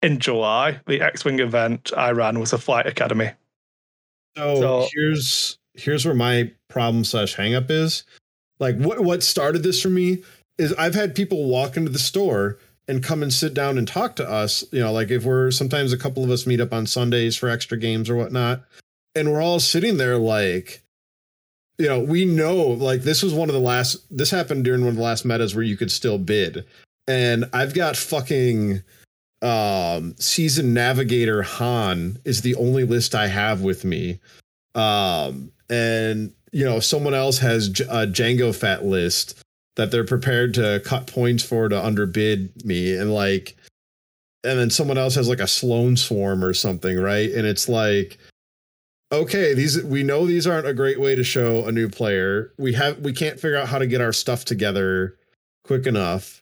in 0.08 0.20
July, 0.20 0.80
the 0.88 1.01
X 1.01 1.26
Wing 1.26 1.39
event 1.39 1.91
I 1.95 2.12
ran 2.12 2.39
was 2.39 2.53
a 2.53 2.58
flight 2.58 2.88
academy. 2.88 3.32
So, 4.38 4.55
So- 4.62 4.88
here's 4.93 5.58
here's 5.74 6.05
where 6.05 6.16
my 6.16 6.51
problem 6.70 7.03
slash 7.03 7.36
hangup 7.36 7.70
is. 7.70 8.03
Like 8.60 8.78
what 8.78 9.01
what 9.01 9.22
started 9.22 9.64
this 9.64 9.82
for 9.82 9.89
me 9.89 10.24
is 10.58 10.74
I've 10.74 10.95
had 10.95 11.14
people 11.14 11.45
walk 11.49 11.76
into 11.78 11.91
the 11.91 11.99
store 11.99 12.58
and 12.88 13.03
come 13.03 13.22
and 13.22 13.34
sit 13.34 13.53
down 13.53 13.78
and 13.78 13.86
talk 13.88 14.16
to 14.16 14.28
us. 14.28 14.64
You 14.72 14.80
know, 14.80 14.93
like 14.93 15.12
if 15.12 15.26
we're 15.26 15.51
sometimes 15.51 15.91
a 15.91 15.97
couple 15.97 16.24
of 16.24 16.32
us 16.32 16.47
meet 16.47 16.62
up 16.62 16.72
on 16.74 16.88
Sundays 16.88 17.36
for 17.36 17.49
extra 17.49 17.78
games 17.78 18.10
or 18.10 18.16
whatnot, 18.16 18.64
and 19.14 19.30
we're 19.32 19.41
all 19.41 19.60
sitting 19.60 19.97
there 19.97 20.18
like, 20.18 20.82
you 21.78 21.88
know, 21.88 21.99
we 21.99 22.24
know 22.24 22.55
like 22.55 23.01
this 23.01 23.22
was 23.22 23.34
one 23.34 23.49
of 23.49 23.53
the 23.53 23.62
last. 23.62 23.97
This 24.10 24.32
happened 24.32 24.64
during 24.64 24.82
one 24.82 24.91
of 24.91 24.95
the 24.95 25.01
last 25.01 25.26
metas 25.26 25.53
where 25.53 25.66
you 25.66 25.76
could 25.76 25.91
still 25.91 26.18
bid, 26.18 26.66
and 27.08 27.45
I've 27.51 27.74
got 27.76 27.97
fucking 27.97 28.82
um 29.42 30.16
season 30.18 30.74
navigator 30.74 31.44
han 31.44 32.18
is 32.26 32.42
the 32.42 32.56
only 32.56 32.84
list 32.84 33.14
i 33.14 33.28
have 33.28 33.62
with 33.62 33.86
me. 33.86 34.20
Um 34.76 35.52
and 35.70 36.34
you 36.52 36.66
know 36.66 36.80
someone 36.80 37.14
else 37.14 37.38
has 37.40 37.68
a 37.82 38.08
Jango 38.08 38.56
Fett 38.56 38.86
list 38.86 39.40
that 39.76 39.92
they're 39.92 40.04
prepared 40.04 40.54
to 40.56 40.82
cut 40.84 41.08
points 41.08 41.44
for 41.44 41.70
to 41.70 41.86
underbid 41.86 42.66
me 42.66 42.96
and 42.96 43.14
like 43.14 43.56
and 44.44 44.58
then 44.58 44.70
someone 44.70 44.98
else 44.98 45.16
has 45.16 45.28
like 45.28 45.40
a 45.40 45.48
Sloane 45.48 45.98
swarm 45.98 46.44
or 46.44 46.54
something 46.54 46.98
right? 47.00 47.30
And 47.32 47.46
it's 47.46 47.70
like 47.70 48.18
okay 49.12 49.54
these 49.54 49.84
we 49.84 50.04
know 50.04 50.26
these 50.26 50.48
aren't 50.48 50.68
a 50.68 50.74
great 50.74 51.00
way 51.00 51.16
to 51.16 51.24
show 51.24 51.66
a 51.66 51.72
new 51.72 51.90
player. 51.90 52.54
We 52.58 52.74
have 52.74 53.00
we 53.00 53.14
can't 53.14 53.40
figure 53.40 53.58
out 53.58 53.68
how 53.68 53.78
to 53.78 53.88
get 53.88 54.02
our 54.02 54.14
stuff 54.14 54.46
together 54.46 55.16
quick 55.64 55.86
enough 55.86 56.42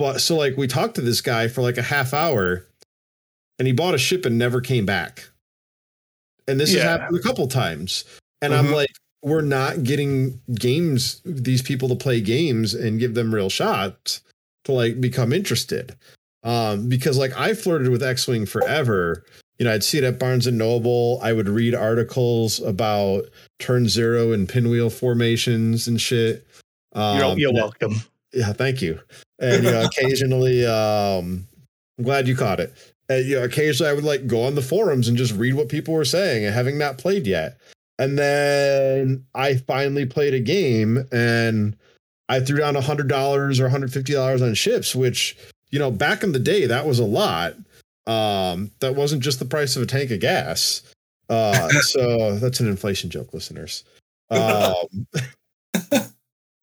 but 0.00 0.20
so 0.20 0.34
like 0.34 0.56
we 0.56 0.66
talked 0.66 0.94
to 0.94 1.02
this 1.02 1.20
guy 1.20 1.46
for 1.46 1.60
like 1.60 1.76
a 1.76 1.82
half 1.82 2.14
hour 2.14 2.66
and 3.58 3.66
he 3.68 3.72
bought 3.72 3.94
a 3.94 3.98
ship 3.98 4.24
and 4.24 4.38
never 4.38 4.62
came 4.62 4.86
back. 4.86 5.28
And 6.48 6.58
this 6.58 6.72
has 6.72 6.82
happened 6.82 7.18
a 7.18 7.22
couple 7.22 7.46
times. 7.46 8.04
And 8.40 8.54
Mhm. 8.54 8.58
I'm 8.58 8.72
like, 8.72 8.88
we're 9.22 9.42
not 9.42 9.84
getting 9.84 10.40
games, 10.54 11.20
these 11.26 11.60
people 11.60 11.90
to 11.90 11.94
play 11.94 12.22
games 12.22 12.72
and 12.72 12.98
give 12.98 13.12
them 13.12 13.34
real 13.34 13.50
shots 13.50 14.22
to 14.64 14.72
like 14.72 15.02
become 15.02 15.34
interested. 15.34 15.94
Um, 16.42 16.88
because 16.88 17.18
like 17.18 17.36
I 17.36 17.52
flirted 17.52 17.90
with 17.90 18.02
X-Wing 18.02 18.46
forever. 18.46 19.26
You 19.58 19.66
know, 19.66 19.74
I'd 19.74 19.84
see 19.84 19.98
it 19.98 20.04
at 20.04 20.18
Barnes 20.18 20.46
and 20.46 20.56
Noble. 20.56 21.20
I 21.22 21.34
would 21.34 21.46
read 21.50 21.74
articles 21.74 22.58
about 22.60 23.26
turn 23.58 23.86
zero 23.90 24.32
and 24.32 24.48
pinwheel 24.48 24.88
formations 24.88 25.86
and 25.86 26.00
shit. 26.00 26.46
Um, 26.94 27.18
You're, 27.18 27.38
you're 27.38 27.52
welcome. 27.52 27.96
Yeah, 28.32 28.52
thank 28.52 28.82
you. 28.82 29.00
And 29.38 29.64
you 29.64 29.70
know, 29.70 29.84
occasionally, 29.98 30.66
um, 30.66 31.46
I'm 31.98 32.04
glad 32.04 32.28
you 32.28 32.36
caught 32.36 32.60
it. 32.60 32.74
And, 33.08 33.26
you 33.26 33.36
know, 33.36 33.44
occasionally 33.44 33.90
I 33.90 33.94
would 33.94 34.04
like 34.04 34.26
go 34.26 34.44
on 34.44 34.54
the 34.54 34.62
forums 34.62 35.08
and 35.08 35.16
just 35.16 35.34
read 35.34 35.54
what 35.54 35.68
people 35.68 35.94
were 35.94 36.04
saying, 36.04 36.44
and 36.44 36.54
having 36.54 36.78
not 36.78 36.98
played 36.98 37.26
yet. 37.26 37.58
And 37.98 38.18
then 38.18 39.26
I 39.34 39.56
finally 39.56 40.06
played 40.06 40.32
a 40.32 40.40
game, 40.40 41.06
and 41.12 41.76
I 42.28 42.40
threw 42.40 42.58
down 42.58 42.76
a 42.76 42.80
hundred 42.80 43.08
dollars 43.08 43.60
or 43.60 43.68
hundred 43.68 43.92
fifty 43.92 44.12
dollars 44.12 44.42
on 44.42 44.54
ships, 44.54 44.94
which 44.94 45.36
you 45.70 45.78
know, 45.78 45.90
back 45.90 46.22
in 46.22 46.32
the 46.32 46.38
day, 46.38 46.66
that 46.66 46.86
was 46.86 46.98
a 46.98 47.04
lot. 47.04 47.54
Um, 48.06 48.70
that 48.80 48.96
wasn't 48.96 49.22
just 49.22 49.38
the 49.38 49.44
price 49.44 49.76
of 49.76 49.82
a 49.82 49.86
tank 49.86 50.10
of 50.10 50.20
gas. 50.20 50.82
Uh, 51.28 51.68
so 51.80 52.36
that's 52.36 52.60
an 52.60 52.68
inflation 52.68 53.10
joke, 53.10 53.32
listeners. 53.32 53.84
Um, 54.32 55.08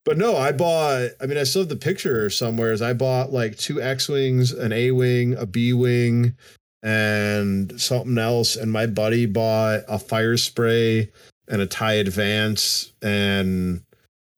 but 0.07 0.17
no, 0.17 0.37
I 0.37 0.53
bought. 0.53 1.09
I 1.19 1.25
mean, 1.25 1.37
I 1.37 1.43
still 1.43 1.63
have 1.63 1.69
the 1.69 1.75
picture 1.75 2.29
somewhere. 2.29 2.71
Is 2.71 2.81
I 2.81 2.93
bought 2.93 3.33
like 3.33 3.57
two 3.57 3.81
X 3.81 4.07
wings, 4.07 4.53
an 4.53 4.71
A 4.71 4.91
wing, 4.91 5.35
a 5.35 5.45
B 5.45 5.73
wing, 5.73 6.33
and 6.81 7.79
something 7.79 8.17
else. 8.17 8.55
And 8.55 8.71
my 8.71 8.85
buddy 8.85 9.25
bought 9.25 9.81
a 9.89 9.99
fire 9.99 10.37
spray 10.37 11.11
and 11.49 11.61
a 11.61 11.65
tie 11.65 11.95
advance 11.95 12.93
and 13.01 13.81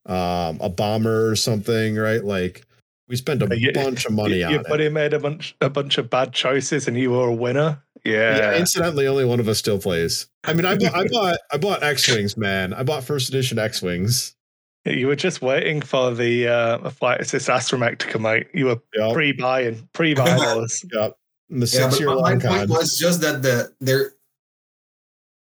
um, 0.08 0.58
a 0.60 0.70
bomber 0.70 1.30
or 1.30 1.36
something. 1.36 1.96
Right? 1.96 2.24
Like 2.24 2.66
we 3.08 3.16
spent 3.16 3.44
a 3.44 3.60
you- 3.60 3.72
bunch 3.72 4.08
of 4.08 4.12
money 4.14 4.40
you, 4.40 4.46
on 4.46 4.52
your 4.52 4.62
it. 4.62 4.64
Your 4.64 4.70
buddy 4.72 4.90
made 4.90 5.14
a 5.14 5.20
bunch 5.20 5.56
a 5.62 5.70
bunch 5.70 6.00
of 6.00 6.10
bad 6.10 6.34
choices 6.34 6.88
and 6.88 6.98
you 6.98 7.12
were 7.12 7.28
a 7.28 7.34
winner. 7.34 7.80
Yeah. 8.04 8.38
Yeah. 8.38 8.58
incidentally, 8.58 9.06
only 9.06 9.26
one 9.26 9.40
of 9.40 9.48
us 9.48 9.60
still 9.60 9.78
plays. 9.78 10.26
I 10.46 10.54
mean, 10.54 10.66
I 10.66 10.78
bought, 10.78 10.96
I 10.96 11.08
bought, 11.08 11.38
I 11.52 11.58
bought 11.58 11.84
X 11.84 12.10
wings, 12.10 12.36
man. 12.36 12.74
I 12.74 12.82
bought 12.82 13.04
first 13.04 13.30
edition 13.30 13.60
X 13.60 13.84
wings. 13.84 14.36
You 14.90 15.08
were 15.08 15.16
just 15.16 15.42
waiting 15.42 15.82
for 15.82 16.14
the 16.14 16.48
uh, 16.48 16.90
flight 16.90 17.22
assist 17.22 17.48
astromech 17.48 18.00
to 18.00 18.08
come 18.08 18.26
out. 18.26 18.44
You 18.54 18.66
were 18.68 18.82
Yep, 18.96 19.14
pre-buying, 19.14 19.90
pre-buying 19.94 20.38
those. 20.38 20.84
yep. 20.92 21.16
And 21.50 21.62
the 21.62 21.68
Yeah, 21.68 21.90
six 21.90 21.94
but 21.94 22.00
year 22.00 22.10
my 22.16 22.36
point 22.36 22.42
con. 22.44 22.68
was 22.70 22.98
just 22.98 23.22
that 23.22 23.42
the 23.42 23.74
there 23.80 24.14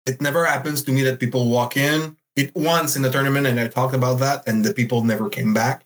it 0.07 0.20
never 0.20 0.45
happens 0.45 0.82
to 0.84 0.93
me 0.93 1.03
that 1.03 1.20
people 1.20 1.49
walk 1.49 1.76
in 1.76 2.16
it 2.36 2.55
once 2.55 2.97
in 2.97 3.03
the 3.03 3.11
tournament 3.11 3.47
and 3.47 3.61
I 3.61 3.68
talked 3.68 3.95
about 3.95 4.18
that 4.20 4.49
and 4.49 4.64
the 4.64 4.72
people 4.72 5.05
never 5.05 5.28
came 5.28 5.53
back. 5.53 5.84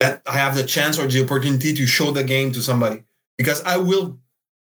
That 0.00 0.22
I 0.26 0.32
have 0.32 0.54
the 0.56 0.64
chance 0.64 0.98
or 0.98 1.06
the 1.06 1.22
opportunity 1.22 1.74
to 1.74 1.86
show 1.86 2.10
the 2.10 2.24
game 2.24 2.52
to 2.52 2.62
somebody. 2.62 3.04
Because 3.38 3.62
I 3.64 3.76
will 3.76 4.18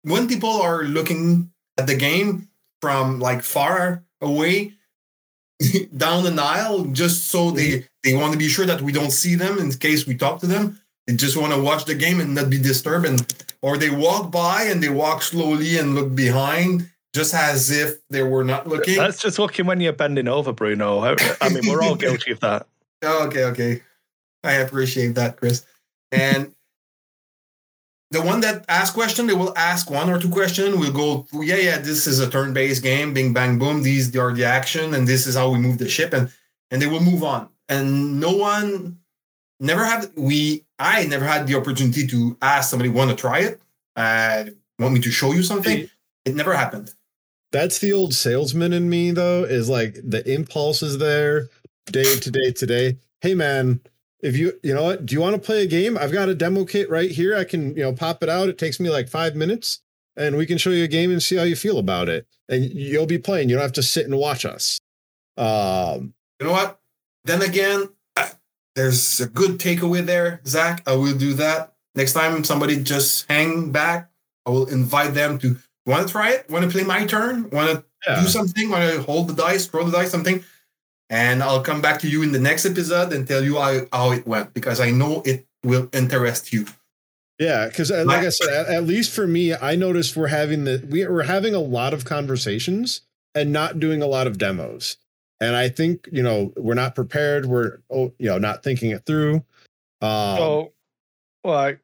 when 0.03 0.27
people 0.27 0.49
are 0.61 0.83
looking 0.83 1.51
at 1.77 1.87
the 1.87 1.95
game 1.95 2.47
from 2.81 3.19
like 3.19 3.43
far 3.43 4.03
away 4.21 4.73
down 5.97 6.23
the 6.23 6.31
Nile, 6.31 6.85
just 6.85 7.27
so 7.27 7.51
they 7.51 7.87
they 8.05 8.13
want 8.13 8.31
to 8.31 8.39
be 8.39 8.47
sure 8.47 8.67
that 8.67 8.81
we 8.81 8.91
don't 8.91 9.11
see 9.11 9.35
them 9.35 9.57
in 9.57 9.71
case 9.71 10.05
we 10.05 10.15
talk 10.15 10.39
to 10.39 10.47
them. 10.47 10.79
They 11.07 11.15
just 11.15 11.35
want 11.35 11.53
to 11.53 11.61
watch 11.61 11.85
the 11.85 11.95
game 11.95 12.19
and 12.19 12.35
not 12.35 12.49
be 12.49 12.59
disturbed 12.59 13.05
and 13.05 13.45
or 13.61 13.77
they 13.77 13.89
walk 13.89 14.31
by 14.31 14.63
and 14.63 14.81
they 14.81 14.89
walk 14.89 15.23
slowly 15.23 15.77
and 15.77 15.95
look 15.95 16.15
behind 16.15 16.89
just 17.15 17.33
as 17.33 17.71
if 17.71 18.07
they 18.09 18.23
were 18.23 18.43
not 18.43 18.67
looking. 18.67 18.97
That's 18.97 19.21
just 19.21 19.39
looking 19.39 19.65
when 19.65 19.81
you're 19.81 19.93
bending 19.93 20.27
over, 20.27 20.53
Bruno. 20.53 20.99
I, 21.41 21.49
mean, 21.49 21.67
we're 21.67 21.81
all 21.81 21.95
guilty 22.05 22.31
of 22.31 22.39
that. 22.41 22.67
Okay, 23.03 23.45
okay. 23.45 23.81
I 24.43 24.53
appreciate 24.53 25.15
that, 25.15 25.37
Chris. 25.37 25.65
And 26.11 26.53
the 28.11 28.21
one 28.21 28.41
that 28.41 28.65
asks 28.69 28.93
question, 28.93 29.27
they 29.27 29.33
will 29.33 29.57
ask 29.57 29.89
one 29.89 30.09
or 30.09 30.19
two 30.19 30.29
questions. 30.29 30.75
We'll 30.75 30.91
go, 30.91 31.25
yeah, 31.33 31.55
yeah, 31.55 31.77
this 31.79 32.05
is 32.05 32.19
a 32.19 32.29
turn-based 32.29 32.83
game, 32.83 33.13
bing, 33.13 33.33
bang, 33.33 33.57
boom. 33.57 33.81
These 33.81 34.15
are 34.15 34.33
the 34.33 34.45
action, 34.45 34.93
and 34.93 35.07
this 35.07 35.25
is 35.25 35.35
how 35.35 35.49
we 35.49 35.57
move 35.57 35.79
the 35.79 35.89
ship, 35.89 36.13
and 36.13 36.31
and 36.71 36.81
they 36.81 36.87
will 36.87 37.01
move 37.01 37.23
on. 37.23 37.49
And 37.69 38.19
no 38.19 38.35
one 38.35 38.99
never 39.59 39.83
had 39.83 40.11
we 40.15 40.65
I 40.77 41.05
never 41.05 41.25
had 41.25 41.47
the 41.47 41.55
opportunity 41.55 42.05
to 42.07 42.37
ask 42.41 42.69
somebody 42.69 42.89
want 42.89 43.09
to 43.11 43.15
try 43.15 43.39
it. 43.39 43.61
Uh, 43.95 44.45
want 44.79 44.93
me 44.93 44.99
to 45.01 45.11
show 45.11 45.31
you 45.31 45.43
something? 45.43 45.89
It 46.25 46.35
never 46.35 46.55
happened. 46.55 46.93
That's 47.51 47.79
the 47.79 47.93
old 47.93 48.13
salesman 48.13 48.73
in 48.73 48.89
me, 48.89 49.11
though, 49.11 49.43
is 49.43 49.69
like 49.69 49.97
the 50.03 50.29
impulse 50.29 50.83
is 50.83 50.97
there 50.97 51.47
day 51.85 52.15
to 52.19 52.31
day 52.31 52.51
to 52.51 52.65
day. 52.65 52.97
Hey, 53.21 53.33
man, 53.33 53.79
if 54.19 54.35
you, 54.35 54.59
you 54.61 54.73
know 54.73 54.83
what, 54.83 55.05
do 55.05 55.15
you 55.15 55.21
want 55.21 55.35
to 55.35 55.41
play 55.41 55.63
a 55.63 55.67
game? 55.67 55.97
I've 55.97 56.11
got 56.11 56.27
a 56.27 56.35
demo 56.35 56.65
kit 56.65 56.89
right 56.89 57.09
here. 57.09 57.37
I 57.37 57.45
can, 57.45 57.69
you 57.77 57.83
know, 57.83 57.93
pop 57.93 58.21
it 58.23 58.29
out. 58.29 58.49
It 58.49 58.57
takes 58.57 58.79
me 58.79 58.89
like 58.89 59.07
five 59.07 59.35
minutes 59.35 59.79
and 60.17 60.35
we 60.35 60.45
can 60.45 60.57
show 60.57 60.71
you 60.71 60.83
a 60.83 60.89
game 60.89 61.11
and 61.11 61.23
see 61.23 61.37
how 61.37 61.43
you 61.43 61.55
feel 61.55 61.77
about 61.77 62.09
it. 62.09 62.27
And 62.49 62.65
you'll 62.65 63.05
be 63.05 63.19
playing. 63.19 63.47
You 63.47 63.55
don't 63.55 63.61
have 63.61 63.73
to 63.73 63.83
sit 63.83 64.05
and 64.05 64.17
watch 64.17 64.45
us. 64.45 64.79
Um, 65.37 66.13
You 66.41 66.47
know 66.47 66.53
what? 66.53 66.79
Then 67.25 67.41
again, 67.41 67.89
uh, 68.15 68.29
there's 68.75 69.19
a 69.19 69.27
good 69.27 69.59
takeaway 69.59 70.05
there, 70.05 70.41
Zach. 70.45 70.83
I 70.87 70.95
will 70.95 71.17
do 71.17 71.33
that. 71.33 71.73
Next 71.95 72.13
time 72.13 72.43
somebody 72.43 72.81
just 72.81 73.29
hang 73.29 73.71
back, 73.71 74.09
I 74.45 74.51
will 74.51 74.67
invite 74.67 75.13
them 75.13 75.39
to 75.39 75.57
want 75.85 76.07
to 76.07 76.11
try 76.11 76.31
it, 76.31 76.49
want 76.49 76.65
to 76.65 76.71
play 76.71 76.83
my 76.83 77.05
turn, 77.05 77.49
want 77.49 77.71
to 77.71 77.83
yeah. 78.07 78.21
do 78.21 78.27
something, 78.27 78.69
want 78.69 78.91
to 78.91 79.01
hold 79.03 79.27
the 79.27 79.33
dice, 79.33 79.65
throw 79.65 79.83
the 79.83 79.91
dice, 79.91 80.11
something. 80.11 80.43
And 81.09 81.43
I'll 81.43 81.61
come 81.61 81.81
back 81.81 81.99
to 82.01 82.09
you 82.09 82.23
in 82.23 82.31
the 82.31 82.39
next 82.39 82.65
episode 82.65 83.13
and 83.13 83.27
tell 83.27 83.43
you 83.43 83.57
how, 83.57 83.81
how 83.91 84.11
it 84.11 84.25
went 84.25 84.53
because 84.53 84.79
I 84.79 84.91
know 84.91 85.21
it 85.25 85.45
will 85.63 85.89
interest 85.93 86.51
you. 86.51 86.65
Yeah, 87.39 87.67
because 87.67 87.91
like 87.91 88.05
My- 88.05 88.25
I 88.25 88.29
said, 88.29 88.49
at, 88.49 88.67
at 88.67 88.83
least 88.83 89.11
for 89.11 89.27
me, 89.27 89.53
I 89.53 89.75
noticed 89.75 90.15
we're 90.15 90.27
having 90.27 90.63
the 90.63 90.85
we, 90.89 91.05
we're 91.07 91.23
having 91.23 91.53
a 91.53 91.59
lot 91.59 91.93
of 91.93 92.05
conversations 92.05 93.01
and 93.33 93.51
not 93.51 93.79
doing 93.79 94.01
a 94.01 94.07
lot 94.07 94.27
of 94.27 94.37
demos. 94.37 94.97
And 95.41 95.55
I 95.55 95.69
think 95.69 96.07
you 96.11 96.23
know 96.23 96.53
we're 96.55 96.73
not 96.75 96.95
prepared. 96.95 97.45
We're 97.45 97.79
oh, 97.91 98.13
you 98.19 98.27
know 98.27 98.37
not 98.37 98.63
thinking 98.63 98.91
it 98.91 99.05
through. 99.05 99.43
Um, 100.01 100.37
So, 100.37 100.73
like, 101.43 101.79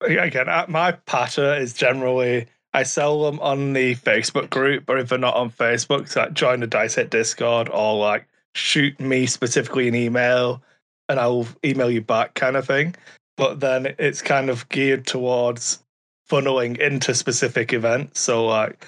again, 0.00 0.46
my 0.68 0.92
patter 0.92 1.54
is 1.54 1.72
generally 1.72 2.46
I 2.76 2.82
sell 2.82 3.22
them 3.22 3.40
on 3.40 3.72
the 3.72 3.94
Facebook 3.96 4.50
group, 4.50 4.88
or 4.90 4.98
if 4.98 5.08
they're 5.08 5.18
not 5.18 5.34
on 5.34 5.50
Facebook, 5.50 6.02
it's 6.02 6.16
like 6.16 6.34
join 6.34 6.60
the 6.60 6.66
Dice 6.66 6.96
Hit 6.96 7.10
Discord 7.10 7.70
or 7.72 7.96
like 7.96 8.26
shoot 8.54 8.98
me 9.00 9.26
specifically 9.26 9.88
an 9.88 9.94
email 9.94 10.62
and 11.08 11.20
I'll 11.20 11.46
email 11.64 11.90
you 11.90 12.02
back 12.02 12.34
kind 12.34 12.56
of 12.56 12.66
thing. 12.66 12.94
But 13.36 13.60
then 13.60 13.94
it's 13.98 14.20
kind 14.20 14.50
of 14.50 14.68
geared 14.68 15.06
towards 15.06 15.82
funneling 16.28 16.78
into 16.78 17.14
specific 17.14 17.72
events. 17.72 18.20
So, 18.20 18.46
like, 18.46 18.86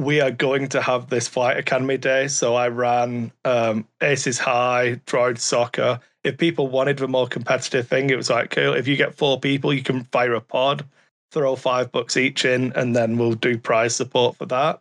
we 0.00 0.20
are 0.20 0.30
going 0.30 0.68
to 0.70 0.80
have 0.80 1.08
this 1.08 1.28
Flight 1.28 1.56
Academy 1.56 1.98
day. 1.98 2.28
So, 2.28 2.54
I 2.54 2.68
ran 2.68 3.32
um, 3.44 3.86
Aces 4.00 4.38
High, 4.38 5.00
Droid 5.06 5.38
Soccer 5.38 6.00
if 6.24 6.36
people 6.36 6.68
wanted 6.68 6.98
the 6.98 7.08
more 7.08 7.26
competitive 7.26 7.88
thing, 7.88 8.10
it 8.10 8.16
was 8.16 8.28
like, 8.28 8.50
cool, 8.50 8.74
if 8.74 8.86
you 8.86 8.96
get 8.96 9.14
four 9.14 9.40
people, 9.40 9.72
you 9.72 9.82
can 9.82 10.04
fire 10.04 10.34
a 10.34 10.40
pod, 10.40 10.84
throw 11.32 11.56
five 11.56 11.90
bucks 11.92 12.16
each 12.16 12.44
in, 12.44 12.72
and 12.74 12.94
then 12.94 13.16
we'll 13.16 13.32
do 13.32 13.56
prize 13.56 13.96
support 13.96 14.36
for 14.36 14.46
that. 14.46 14.80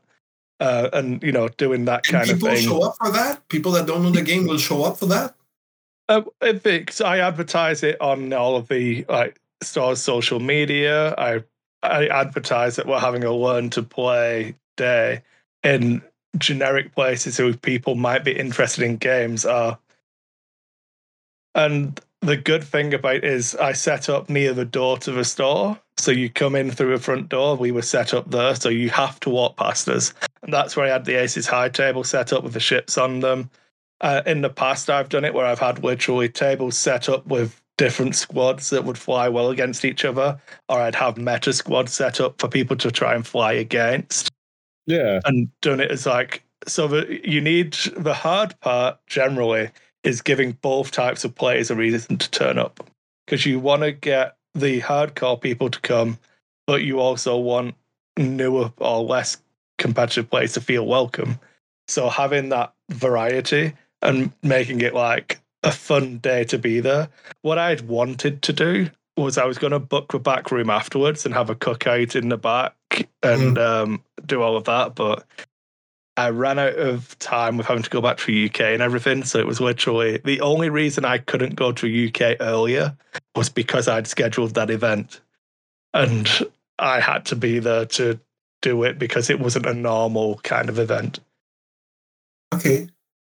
uh, 0.59 0.89
and 0.93 1.24
you 1.24 1.32
know 1.32 1.47
doing 1.49 1.86
that 1.86 2.05
And 2.07 2.17
kind 2.17 2.30
of 2.30 2.39
people 2.39 2.55
show 2.55 2.82
up 2.82 2.95
for 2.97 3.11
that. 3.11 3.47
People 3.49 3.72
that 3.74 3.88
don't 3.88 4.03
know 4.03 4.11
the 4.11 4.22
game 4.22 4.45
will 4.45 4.57
show 4.57 4.84
up 4.84 4.97
for 4.97 5.05
that. 5.07 5.36
Uh, 6.09 6.24
if 6.41 6.65
it's, 6.65 7.01
I 7.01 7.20
advertise 7.20 7.84
it 7.84 7.99
on 8.01 8.34
all 8.34 8.55
of 8.55 8.67
the 8.67 9.05
like 9.07 9.39
stores' 9.61 10.01
social 10.01 10.39
media. 10.39 11.15
I 11.17 11.43
I 11.82 12.07
advertise 12.07 12.76
that 12.76 12.88
we're 12.88 12.99
having 12.99 13.24
a 13.24 13.34
learn 13.34 13.70
to 13.72 13.84
play 13.84 14.55
day 14.80 15.21
in 15.63 16.01
generic 16.38 16.95
places 16.95 17.38
who 17.38 17.55
people 17.55 17.95
might 17.95 18.23
be 18.23 18.32
interested 18.32 18.84
in 18.84 18.95
games 18.97 19.45
are. 19.45 19.77
And 21.53 21.99
the 22.21 22.38
good 22.38 22.63
thing 22.63 22.93
about 22.93 23.17
it 23.17 23.23
is 23.25 23.55
I 23.55 23.73
set 23.73 24.09
up 24.09 24.30
near 24.30 24.53
the 24.53 24.65
door 24.65 24.97
to 24.99 25.11
the 25.11 25.25
store. 25.25 25.80
So 25.97 26.11
you 26.11 26.30
come 26.30 26.55
in 26.55 26.71
through 26.71 26.93
a 26.93 26.99
front 26.99 27.30
door, 27.30 27.55
we 27.55 27.71
were 27.71 27.82
set 27.82 28.13
up 28.13 28.32
there, 28.32 28.55
so 28.55 28.69
you 28.69 28.89
have 28.89 29.19
to 29.21 29.30
walk 29.30 29.57
past 29.57 29.89
us. 29.89 30.13
And 30.43 30.53
that's 30.53 30.75
where 30.75 30.86
I 30.86 30.89
had 30.89 31.05
the 31.05 31.15
Aces 31.15 31.47
High 31.47 31.69
table 31.69 32.03
set 32.03 32.32
up 32.32 32.43
with 32.43 32.53
the 32.53 32.59
ships 32.59 32.97
on 32.97 33.19
them. 33.19 33.49
Uh, 34.01 34.21
in 34.25 34.41
the 34.41 34.49
past, 34.49 34.89
I've 34.89 35.09
done 35.09 35.25
it 35.25 35.34
where 35.34 35.45
I've 35.45 35.59
had 35.59 35.84
literally 35.84 36.30
tables 36.30 36.77
set 36.77 37.09
up 37.09 37.27
with 37.27 37.61
different 37.77 38.15
squads 38.15 38.69
that 38.69 38.86
would 38.86 38.97
fly 38.97 39.27
well 39.27 39.49
against 39.49 39.84
each 39.84 40.05
other, 40.05 40.39
or 40.69 40.80
I'd 40.80 40.95
have 40.95 41.17
meta 41.17 41.51
squads 41.51 41.93
set 41.93 42.21
up 42.21 42.39
for 42.39 42.47
people 42.47 42.77
to 42.77 42.91
try 42.91 43.15
and 43.15 43.25
fly 43.25 43.53
against, 43.53 44.28
Yeah. 44.89 45.19
and 45.25 45.49
done 45.61 45.79
it 45.79 45.91
as 45.91 46.05
like 46.07 46.43
so. 46.67 46.87
that 46.87 47.23
you 47.23 47.41
need 47.41 47.73
the 47.95 48.13
hard 48.13 48.59
part 48.59 48.97
generally 49.05 49.69
is 50.03 50.21
giving 50.21 50.53
both 50.63 50.91
types 50.91 51.23
of 51.23 51.35
players 51.35 51.69
a 51.69 51.75
reason 51.75 52.17
to 52.17 52.31
turn 52.31 52.57
up 52.57 52.79
because 53.25 53.45
you 53.45 53.59
want 53.59 53.83
to 53.83 53.91
get 53.91 54.35
the 54.55 54.81
hardcore 54.81 55.39
people 55.39 55.69
to 55.69 55.79
come, 55.81 56.17
but 56.65 56.81
you 56.81 56.99
also 56.99 57.37
want 57.37 57.75
newer 58.17 58.73
or 58.77 59.03
less 59.03 59.37
competitive 59.77 60.29
players 60.29 60.53
to 60.53 60.61
feel 60.61 60.87
welcome. 60.87 61.39
So 61.87 62.09
having 62.09 62.49
that 62.49 62.73
variety 62.89 63.73
and 64.01 64.31
making 64.41 64.81
it 64.81 64.95
like 64.95 65.39
a 65.63 65.71
fun 65.71 66.17
day 66.17 66.45
to 66.45 66.57
be 66.57 66.79
there. 66.79 67.09
What 67.43 67.59
I'd 67.59 67.81
wanted 67.81 68.41
to 68.43 68.53
do 68.53 68.89
was 69.17 69.37
I 69.37 69.45
was 69.45 69.57
going 69.57 69.71
to 69.71 69.79
book 69.79 70.11
the 70.11 70.19
back 70.19 70.51
room 70.51 70.69
afterwards 70.69 71.25
and 71.25 71.35
have 71.35 71.49
a 71.49 71.55
cookout 71.55 72.15
in 72.15 72.29
the 72.29 72.37
back 72.37 72.73
and 73.23 73.57
um, 73.57 74.03
do 74.25 74.41
all 74.41 74.55
of 74.55 74.65
that, 74.65 74.95
but 74.95 75.25
I 76.19 76.31
ran 76.31 76.59
out 76.59 76.75
of 76.75 77.17
time 77.19 77.55
with 77.55 77.67
having 77.67 77.83
to 77.83 77.89
go 77.89 78.01
back 78.01 78.17
to 78.17 78.25
the 78.25 78.49
UK 78.49 78.59
and 78.61 78.81
everything. 78.81 79.23
So 79.23 79.39
it 79.39 79.47
was 79.47 79.61
literally 79.61 80.17
the 80.17 80.41
only 80.41 80.69
reason 80.69 81.05
I 81.05 81.17
couldn't 81.17 81.55
go 81.55 81.71
to 81.71 82.07
UK 82.07 82.37
earlier 82.41 82.97
was 83.35 83.47
because 83.47 83.87
I'd 83.87 84.05
scheduled 84.05 84.55
that 84.55 84.69
event, 84.69 85.21
and 85.93 86.29
I 86.77 86.99
had 86.99 87.25
to 87.27 87.37
be 87.37 87.59
there 87.59 87.85
to 87.85 88.19
do 88.61 88.83
it 88.83 88.99
because 88.99 89.29
it 89.29 89.39
wasn't 89.39 89.65
a 89.65 89.73
normal 89.73 90.39
kind 90.39 90.67
of 90.67 90.77
event. 90.77 91.21
Okay. 92.53 92.89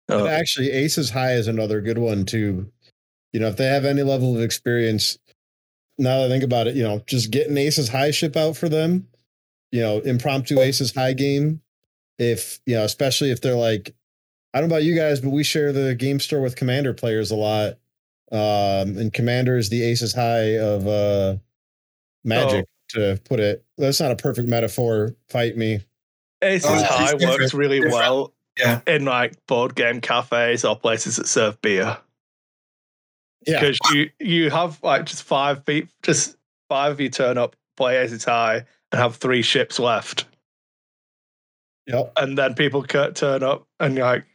Uh, 0.10 0.28
actually, 0.28 0.72
Aces 0.72 1.10
High 1.10 1.34
is 1.34 1.48
another 1.48 1.82
good 1.82 1.98
one 1.98 2.26
too. 2.26 2.72
You 3.34 3.42
know, 3.42 3.48
if 3.48 3.58
they 3.58 3.66
have 3.66 3.84
any 3.84 4.04
level 4.04 4.36
of 4.36 4.42
experience, 4.42 5.20
now 5.98 6.20
that 6.20 6.28
I 6.28 6.30
think 6.30 6.46
about 6.46 6.68
it, 6.68 6.78
you 6.78 6.84
know, 6.84 7.04
just 7.06 7.30
getting 7.30 7.58
Aces 7.58 7.90
High 7.90 8.12
ship 8.12 8.38
out 8.38 8.56
for 8.56 8.70
them, 8.70 9.09
you 9.72 9.82
know, 9.82 10.00
impromptu 10.00 10.60
Aces 10.60 10.94
High 10.94 11.14
game. 11.14 11.62
If, 12.18 12.60
you 12.66 12.76
know, 12.76 12.84
especially 12.84 13.32
if 13.32 13.42
they're 13.42 13.56
like, 13.56 13.94
I 14.54 14.60
don't 14.60 14.70
know 14.70 14.76
about 14.76 14.84
you 14.84 14.96
guys, 14.96 15.22
but 15.22 15.30
we 15.30 15.44
share 15.44 15.72
the 15.72 15.96
game 15.96 16.20
store 16.20 16.42
with 16.42 16.56
Commander 16.56 16.94
players 16.94 17.32
a 17.32 17.36
lot. 17.36 17.74
Um, 18.32 18.98
and 18.98 19.14
Commander 19.14 19.58
is 19.58 19.70
the 19.70 19.84
Aces 19.84 20.14
High 20.14 20.58
of 20.58 20.88
uh 20.88 21.38
magic, 22.24 22.66
to 22.90 23.20
put 23.26 23.40
it. 23.40 23.64
That's 23.78 24.00
not 24.00 24.12
a 24.12 24.16
perfect 24.16 24.48
metaphor. 24.50 25.16
Fight 25.30 25.56
me. 25.58 25.80
Aces 26.42 26.70
Oh, 26.70 26.74
it's 26.76 26.84
High 26.84 27.12
different, 27.14 27.40
works 27.42 27.54
really 27.54 27.78
different. 27.80 27.96
well 27.96 28.34
Yeah. 28.58 28.82
in 28.88 29.06
like 29.06 29.34
board 29.48 29.76
game 29.76 30.02
cafes 30.02 30.66
or 30.66 30.76
places 30.78 31.16
that 31.18 31.28
serve 31.28 31.62
beer. 31.62 31.98
Yeah. 33.48 33.60
because 33.62 33.78
you 33.94 34.10
you 34.20 34.50
have 34.50 34.82
like 34.84 35.06
just 35.06 35.24
five 35.24 35.64
feet, 35.66 35.88
just 36.04 36.36
five 36.68 36.92
of 36.92 37.00
you 37.00 37.10
turn 37.10 37.38
up, 37.38 37.56
play 37.78 37.98
Aces 37.98 38.26
High, 38.26 38.66
and 38.92 39.00
have 39.02 39.16
three 39.16 39.42
ships 39.42 39.80
left, 39.80 40.26
Yep. 41.88 42.14
and 42.18 42.38
then 42.38 42.54
people 42.56 42.84
turn 42.84 43.44
up 43.44 43.68
and 43.80 43.96
like 43.98 44.26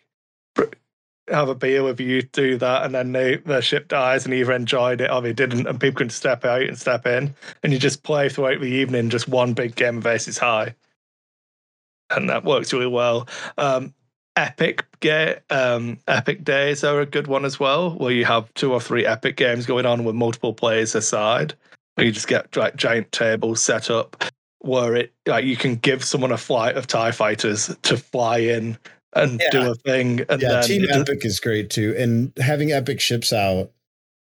have 1.30 1.48
a 1.48 1.54
beer 1.54 1.82
with 1.82 2.00
you, 2.00 2.20
do 2.22 2.58
that, 2.58 2.84
and 2.84 2.94
then 2.94 3.12
they 3.12 3.36
their 3.36 3.62
ship 3.62 3.88
dies 3.88 4.24
and 4.26 4.34
either 4.34 4.52
enjoyed 4.52 5.00
it 5.00 5.10
or 5.10 5.22
they 5.22 5.32
didn't, 5.32 5.66
and 5.66 5.80
people 5.80 5.98
can 5.98 6.10
step 6.10 6.44
out 6.44 6.62
and 6.62 6.78
step 6.78 7.06
in, 7.06 7.34
and 7.62 7.72
you 7.72 7.78
just 7.78 8.02
play 8.02 8.28
throughout 8.28 8.60
the 8.60 8.66
evening, 8.66 9.08
just 9.08 9.28
one 9.28 9.54
big 9.54 9.74
game 9.74 9.98
of 9.98 10.06
Aces 10.06 10.36
High, 10.38 10.74
and 12.10 12.28
that 12.28 12.44
works 12.44 12.72
really 12.72 12.86
well. 12.86 13.26
Um, 13.56 13.94
Epic 14.36 14.84
ga- 15.00 15.38
um, 15.48 15.98
Epic 16.08 16.42
Days 16.44 16.82
are 16.82 17.00
a 17.00 17.06
good 17.06 17.28
one 17.28 17.44
as 17.44 17.58
well, 17.60 17.92
where 17.92 18.12
you 18.12 18.24
have 18.24 18.52
two 18.54 18.72
or 18.72 18.80
three 18.80 19.06
epic 19.06 19.36
games 19.36 19.64
going 19.64 19.86
on 19.86 20.02
with 20.04 20.16
multiple 20.16 20.52
players 20.52 20.94
aside. 20.94 21.54
Where 21.94 22.04
you 22.04 22.10
just 22.12 22.26
get 22.26 22.56
like 22.56 22.74
giant 22.74 23.12
tables 23.12 23.62
set 23.62 23.88
up 23.90 24.24
where 24.64 24.94
it 24.96 25.12
like 25.26 25.44
you 25.44 25.56
can 25.56 25.76
give 25.76 26.02
someone 26.04 26.32
a 26.32 26.38
flight 26.38 26.76
of 26.76 26.86
TIE 26.86 27.12
fighters 27.12 27.74
to 27.82 27.96
fly 27.96 28.38
in 28.38 28.78
and 29.14 29.40
Yeah. 29.40 29.50
do 29.50 29.70
a 29.70 29.74
thing 29.74 30.20
and 30.28 30.40
yeah, 30.42 30.48
then 30.48 30.62
Team 30.64 30.82
it 30.84 30.88
just- 30.88 31.00
Epic 31.00 31.24
is 31.24 31.40
great 31.40 31.70
too, 31.70 31.94
and 31.96 32.32
having 32.38 32.72
Epic 32.72 33.00
ships 33.00 33.32
out. 33.32 33.70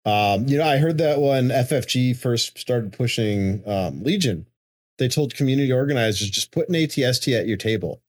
Um, 0.06 0.46
you 0.48 0.58
know, 0.58 0.64
I 0.66 0.78
heard 0.78 1.00
that 1.00 1.20
when 1.20 1.50
FFG 1.50 2.14
first 2.16 2.60
started 2.60 2.94
pushing 2.94 3.64
um, 3.68 4.04
Legion, 4.04 4.46
they 5.00 5.08
told 5.08 5.34
community 5.34 5.72
organizers 5.72 6.30
just 6.30 6.52
put 6.52 6.70
an 6.70 6.76
ATST 6.76 7.34
at 7.38 7.48
your 7.48 7.58
table, 7.58 8.02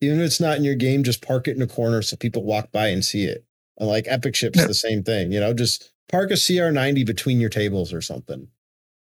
even 0.00 0.18
if 0.18 0.26
it's 0.26 0.40
not 0.40 0.56
in 0.56 0.64
your 0.64 0.74
game. 0.74 1.04
Just 1.04 1.22
park 1.22 1.46
it 1.46 1.54
in 1.54 1.62
a 1.62 1.66
corner 1.68 2.02
so 2.02 2.16
people 2.16 2.42
walk 2.42 2.72
by 2.72 2.88
and 2.88 3.04
see 3.04 3.24
it. 3.24 3.44
And 3.78 3.88
like 3.88 4.06
Epic 4.08 4.34
ships, 4.34 4.66
the 4.66 4.74
same 4.74 5.04
thing. 5.04 5.30
You 5.30 5.38
know, 5.38 5.54
just 5.54 5.92
park 6.08 6.30
a 6.32 6.34
CR90 6.34 7.06
between 7.06 7.38
your 7.40 7.50
tables 7.50 7.92
or 7.92 8.00
something. 8.00 8.48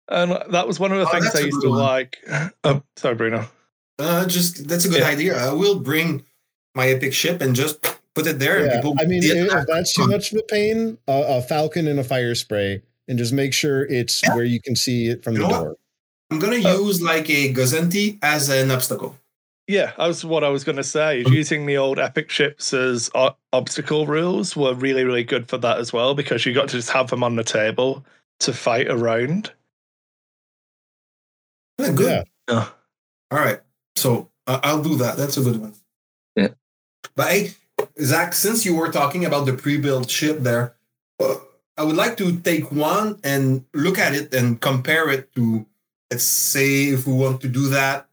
And 0.09 0.33
that 0.51 0.67
was 0.69 0.79
one 0.79 0.93
of 0.93 0.99
the 0.99 1.07
Oh, 1.07 1.11
things 1.11 1.35
I 1.35 1.39
I 1.39 1.43
a 1.43 1.47
used 1.47 1.63
to 1.63 1.69
one. 1.71 1.79
like. 1.81 2.17
Oh, 2.65 2.83
sorry, 2.97 3.15
Bruno. 3.17 3.47
Uh, 3.99 4.27
just 4.27 4.69
that's 4.69 4.85
a 4.85 4.89
good 4.89 5.01
Yeah. 5.01 5.09
idea. 5.09 5.37
I 5.37 5.53
will 5.53 5.79
bring 5.81 6.25
my 6.75 6.89
epic 6.89 7.13
ship 7.15 7.41
and 7.41 7.57
just 7.57 7.83
put 8.15 8.27
it 8.27 8.39
there. 8.39 8.59
and 8.59 8.67
Yeah, 8.67 8.77
people 8.77 8.95
I 9.01 9.05
mean, 9.05 9.23
if 9.25 9.33
if 9.53 9.67
that's 9.67 9.95
too 9.95 10.07
much 10.07 10.33
of 10.33 10.39
a 10.39 10.43
pain, 10.43 10.99
a, 11.09 11.39
a 11.39 11.43
Falcon 11.43 11.87
and 11.89 11.99
a 11.99 12.05
fire 12.05 12.35
spray, 12.35 12.83
and 13.09 13.19
just 13.19 13.33
make 13.33 13.53
sure 13.53 13.85
it's 13.87 14.23
Yeah. 14.23 14.35
where 14.35 14.45
you 14.45 14.61
can 14.61 14.77
see 14.77 15.09
it 15.09 15.25
from 15.25 15.35
You 15.35 15.41
the 15.43 15.49
know 15.49 15.51
what? 15.53 15.65
door. 15.65 15.77
I'm 16.31 16.39
gonna 16.39 16.61
Oh. 16.65 16.85
use 16.87 17.01
like 17.01 17.29
a 17.31 17.53
Gozanti 17.53 18.19
as 18.23 18.49
an 18.49 18.71
obstacle. 18.71 19.17
Yeah, 19.69 19.93
that 19.99 20.07
was 20.07 20.25
what 20.25 20.45
I 20.45 20.49
was 20.51 20.63
going 20.63 20.77
to 20.77 20.85
say. 20.85 21.23
Is 21.23 21.31
using 21.31 21.67
the 21.67 21.77
old 21.77 21.99
epic 21.99 22.31
ships 22.31 22.73
as 22.73 23.11
o- 23.17 23.35
obstacle 23.53 24.07
rules 24.07 24.55
were 24.57 24.75
really, 24.75 25.03
really 25.03 25.25
good 25.25 25.49
for 25.49 25.59
that 25.59 25.79
as 25.79 25.93
well 25.93 26.15
because 26.15 26.47
you 26.47 26.53
got 26.55 26.69
to 26.69 26.77
just 26.77 26.91
have 26.91 27.11
them 27.11 27.25
on 27.25 27.35
the 27.35 27.43
table 27.43 28.05
to 28.41 28.53
fight 28.53 28.87
around. 28.89 29.51
Yeah, 31.79 31.91
good. 31.93 32.11
Yeah. 32.11 32.25
Yeah. 32.49 32.69
All 33.31 33.39
right. 33.39 33.61
So 33.97 34.31
uh, 34.47 34.61
I'll 34.63 34.83
do 34.83 34.97
that. 34.97 35.17
That's 35.17 35.37
a 35.37 35.43
good 35.43 35.61
one. 35.61 35.75
Yeah. 36.35 36.49
But 37.15 37.29
hey, 37.33 37.51
Zach, 38.01 38.35
since 38.35 38.65
you 38.65 38.75
were 38.75 38.91
talking 38.91 39.25
about 39.25 39.47
the 39.47 39.53
pre-built 39.55 40.11
ship 40.11 40.39
there, 40.41 40.75
uh, 41.21 41.37
I 41.77 41.83
would 41.85 41.97
like 41.97 42.17
to 42.19 42.39
take 42.41 42.73
one 42.73 43.21
and 43.25 43.65
look 43.75 43.99
at 43.99 44.15
it 44.15 44.33
and 44.33 44.61
compare 44.61 45.11
it 45.11 45.35
to, 45.35 45.67
let's 46.11 46.25
say, 46.25 46.85
if 46.89 47.07
we 47.07 47.13
want 47.13 47.41
to 47.43 47.49
do 47.49 47.69
that. 47.69 48.09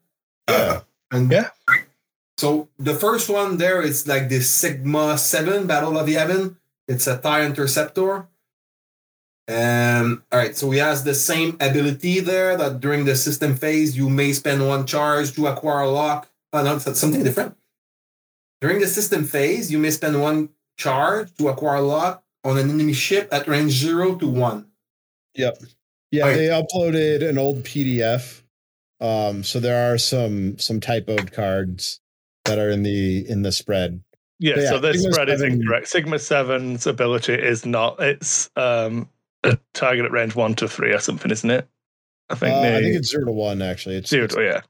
Yeah. 0.49 0.55
Uh, 0.55 0.82
and 1.11 1.32
Yeah. 1.32 1.49
So 2.38 2.68
the 2.80 2.95
first 2.95 3.30
one 3.30 3.57
there 3.57 3.82
is 3.82 4.07
like 4.07 4.28
the 4.28 4.41
Sigma 4.41 5.18
Seven 5.18 5.68
Battle 5.68 5.97
of 5.97 6.07
Yavin. 6.07 6.57
It's 6.88 7.07
a 7.07 7.18
TIE 7.18 7.45
Interceptor. 7.45 8.28
Um, 9.49 10.23
all 10.31 10.39
right, 10.39 10.55
so 10.55 10.71
he 10.71 10.79
has 10.79 11.03
the 11.03 11.13
same 11.13 11.57
ability 11.59 12.21
there 12.21 12.55
that 12.55 12.79
during 12.79 13.03
the 13.05 13.15
system 13.15 13.55
phase 13.55 13.97
you 13.97 14.09
may 14.09 14.31
spend 14.31 14.65
one 14.65 14.85
charge 14.85 15.33
to 15.33 15.47
acquire 15.47 15.81
a 15.81 15.89
lock. 15.89 16.29
Oh, 16.53 16.63
no, 16.63 16.77
that's 16.77 16.99
something 16.99 17.23
different. 17.23 17.57
During 18.61 18.79
the 18.79 18.87
system 18.87 19.25
phase, 19.25 19.69
you 19.71 19.77
may 19.77 19.91
spend 19.91 20.21
one 20.21 20.49
charge 20.77 21.35
to 21.35 21.49
acquire 21.49 21.77
a 21.77 21.81
lock 21.81 22.23
on 22.45 22.57
an 22.57 22.69
enemy 22.69 22.93
ship 22.93 23.27
at 23.31 23.47
range 23.47 23.73
zero 23.73 24.15
to 24.15 24.27
one. 24.27 24.67
Yep. 25.35 25.57
Yeah, 26.11 26.25
Right. 26.27 26.35
they 26.37 26.47
uploaded 26.47 27.27
an 27.27 27.37
old 27.37 27.63
PDF. 27.63 28.43
Um, 29.01 29.43
so 29.43 29.59
there 29.59 29.91
are 29.91 29.97
some 29.97 30.57
some 30.59 30.79
typoed 30.79 31.33
cards 31.33 31.99
that 32.45 32.57
are 32.59 32.69
in 32.69 32.83
the 32.83 33.27
in 33.27 33.41
the 33.41 33.51
spread. 33.51 34.01
Yeah, 34.39 34.59
Yeah, 34.59 34.69
so 34.69 34.79
this 34.79 34.97
Sigma 35.01 35.13
spread 35.13 35.29
is 35.29 35.41
incorrect. 35.41 35.87
Sigma 35.89 36.15
7's 36.17 36.85
ability 36.87 37.33
is 37.33 37.65
not, 37.65 37.99
it's 38.01 38.49
um, 38.55 39.09
a 39.43 39.57
target 39.73 40.05
at 40.05 40.11
range 40.11 40.35
one 40.35 40.53
to 40.55 40.67
three 40.67 40.93
or 40.93 40.99
something, 40.99 41.31
isn't 41.31 41.49
it? 41.49 41.67
I 42.29 42.33
Uh, 42.33 42.35
think, 42.37 42.55
I 42.55 42.81
think 42.81 42.95
it's 42.95 43.09
zero 43.11 43.25
to 43.25 43.31
one 43.31 43.61
actually. 43.61 43.95
It's, 43.97 44.09
zero 44.09 44.27
to- 44.27 44.43
yeah. 44.43 44.61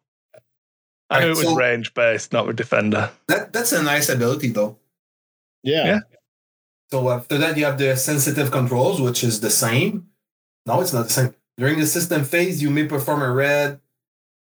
I 1.09 1.19
knew 1.19 1.27
it 1.27 1.29
was 1.37 1.41
so- 1.41 1.55
range 1.55 1.93
based, 1.93 2.33
not 2.33 2.47
with 2.47 2.55
defender. 2.55 3.11
That 3.27 3.53
that's 3.53 3.71
a 3.71 3.83
nice 3.83 4.09
ability 4.09 4.49
though. 4.49 4.77
yeah. 5.63 5.85
Yeah. 5.85 5.99
So 6.91 7.09
after 7.09 7.37
that, 7.39 7.57
you 7.57 7.65
have 7.65 7.79
the 7.79 7.95
sensitive 7.97 8.51
controls, 8.51 9.01
which 9.01 9.23
is 9.23 9.39
the 9.41 9.49
same. 9.49 10.09
No, 10.67 10.79
it's 10.81 10.93
not 10.93 11.07
the 11.07 11.13
same. 11.13 11.35
During 11.57 11.79
the 11.79 11.87
system 11.87 12.23
phase, 12.23 12.61
you 12.61 12.69
may 12.69 12.85
perform 12.85 13.21
a 13.23 13.31
red 13.31 13.79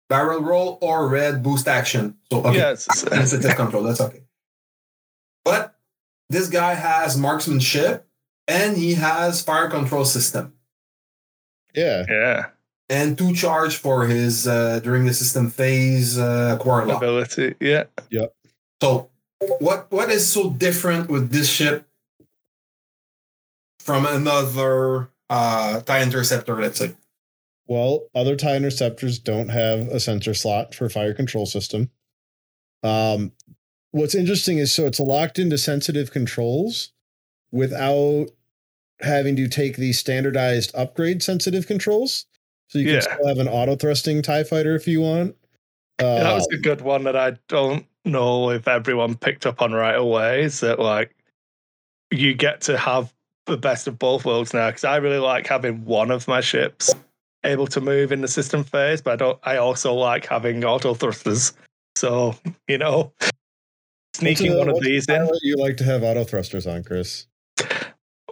barrel 0.10 0.42
roll, 0.42 0.78
or 0.82 1.08
red 1.10 1.44
boost 1.44 1.68
action. 1.68 2.16
So 2.32 2.40
okay, 2.44 2.58
Yeah, 2.58 2.72
it's, 2.72 2.88
it's, 2.88 3.02
sensitive 3.02 3.56
control. 3.58 3.84
That's 3.84 4.00
okay. 4.00 4.24
But 5.44 5.76
this 6.30 6.48
guy 6.50 6.74
has 6.76 7.18
marksmanship 7.18 8.07
and 8.48 8.78
he 8.78 8.94
has 8.96 9.42
fire 9.42 9.70
control 9.70 10.06
system 10.06 10.54
Yeah. 11.76 12.06
yeah. 12.10 12.46
and 12.90 13.18
two 13.18 13.34
charge 13.34 13.76
for 13.78 14.06
his 14.08 14.48
uh, 14.48 14.80
during 14.84 15.06
the 15.06 15.14
system 15.14 15.50
phase 15.50 16.18
uh, 16.18 16.58
quarter 16.60 16.86
lock. 16.88 16.98
Ability. 16.98 17.56
Yeah. 17.60 17.84
So 18.82 19.10
what 19.60 19.92
what 19.92 20.10
is 20.10 20.32
so 20.32 20.50
different 20.52 21.10
with 21.10 21.32
this 21.32 21.50
ship 21.50 21.86
from 23.80 24.06
another 24.06 25.10
uh, 25.30 25.82
tie 25.82 26.02
interceptor? 26.04 26.60
Let's 26.60 26.80
say. 26.80 26.94
Well, 27.68 28.08
other 28.16 28.36
tie 28.38 28.56
interceptors 28.56 29.20
don't 29.20 29.50
have 29.50 29.88
a 29.90 30.00
sensor 30.00 30.34
slot 30.34 30.74
for 30.74 30.88
fire 30.90 31.14
control 31.14 31.46
system. 31.46 31.90
Um, 32.82 33.34
what's 33.92 34.16
interesting 34.16 34.58
is 34.58 34.72
so 34.74 34.86
it's 34.86 35.00
locked 35.02 35.38
into 35.38 35.58
sensitive 35.58 36.12
controls 36.12 36.94
without 37.52 38.28
having 39.02 39.36
to 39.36 39.48
take 39.48 39.78
the 39.78 39.94
standardized 39.94 40.72
upgrade 40.76 41.22
sensitive 41.24 41.68
controls. 41.68 42.26
So 42.70 42.80
you 42.80 42.86
can 42.86 42.94
Yeah. 42.96 43.00
still 43.02 43.28
have 43.28 43.38
an 43.38 43.48
auto 43.48 43.76
thrusting 43.76 44.22
tie 44.22 44.44
fighter 44.44 44.76
if 44.76 44.88
you 44.88 45.02
want. 45.02 45.36
Uh, 46.00 46.24
that 46.24 46.34
was 46.34 46.48
a 46.54 46.58
good 46.58 46.82
one 46.82 47.04
that 47.06 47.16
I 47.16 47.38
don't 47.48 47.86
know 48.06 48.50
if 48.52 48.68
everyone 48.68 49.16
picked 49.16 49.46
up 49.46 49.62
on 49.62 49.72
right 49.72 49.96
away. 49.96 50.44
Is 50.44 50.60
that 50.60 50.80
like 50.80 51.16
you 52.12 52.34
get 52.34 52.62
to 52.62 52.78
have 52.78 53.14
the 53.46 53.58
best 53.58 53.88
of 53.88 53.98
both 53.98 54.26
worlds 54.26 54.54
now? 54.54 54.68
Because 54.70 54.84
I 54.84 54.98
really 54.98 55.18
like 55.20 55.48
having 55.48 55.86
one 55.86 56.12
of 56.12 56.28
my 56.28 56.42
ships 56.42 56.94
able 57.44 57.68
to 57.68 57.80
move 57.82 58.12
in 58.12 58.22
the 58.22 58.28
system 58.28 58.64
phase, 58.64 59.02
but 59.02 59.14
I 59.14 59.16
don't. 59.16 59.40
I 59.44 59.58
also 59.58 59.94
like 59.94 60.26
having 60.26 60.64
auto 60.64 60.94
thrusters. 60.94 61.54
So 61.96 62.36
you 62.68 62.78
know, 62.78 63.12
sneaking 64.16 64.54
a- 64.54 64.58
one 64.58 64.70
of 64.70 64.80
these 64.82 65.08
in. 65.08 65.30
You 65.42 65.56
like 65.58 65.78
to 65.78 65.84
have 65.84 66.04
auto 66.04 66.24
thrusters 66.26 66.68
on, 66.68 66.84
Chris. 66.84 67.26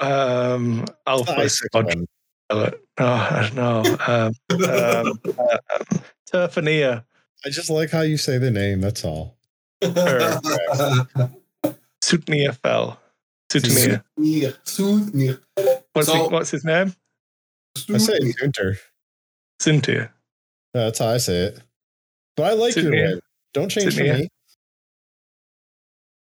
Um, 0.01 0.85
Alpha 1.07 1.31
I6 1.33 1.49
Squad. 1.51 1.85
one. 1.85 2.05
pilot. 2.49 2.81
No, 2.99 3.05
I 3.05 3.41
don't 3.41 3.55
know. 3.55 3.97
Um, 4.07 4.33
um, 4.51 5.19
uh, 5.39 5.57
Turfania. 6.31 7.03
I 7.45 7.49
just 7.49 7.69
like 7.69 7.91
how 7.91 8.01
you 8.01 8.17
say 8.17 8.37
the 8.37 8.51
name. 8.51 8.81
That's 8.81 9.03
all. 9.05 9.37
Sutnia 12.01 12.53
fell. 12.61 12.99
Sutnia. 13.51 14.03
Soutenir, 14.17 14.57
soutenir, 14.65 15.39
What's, 15.93 16.07
So- 16.07 16.29
what's 16.29 16.51
his 16.51 16.65
name? 16.65 16.93
I 17.89 17.97
say 17.97 18.19
soutenir. 18.19 18.37
Gunter. 18.39 18.77
Cynthia. 19.59 20.11
That's 20.73 20.99
how 20.99 21.07
I 21.09 21.17
say 21.17 21.37
it. 21.45 21.59
But 22.35 22.43
I 22.47 22.53
like 22.53 22.75
your 22.75 22.85
Sydney. 22.85 23.01
way. 23.01 23.19
Don't 23.53 23.69
change 23.69 23.95
for 23.95 24.03
me. 24.03 24.27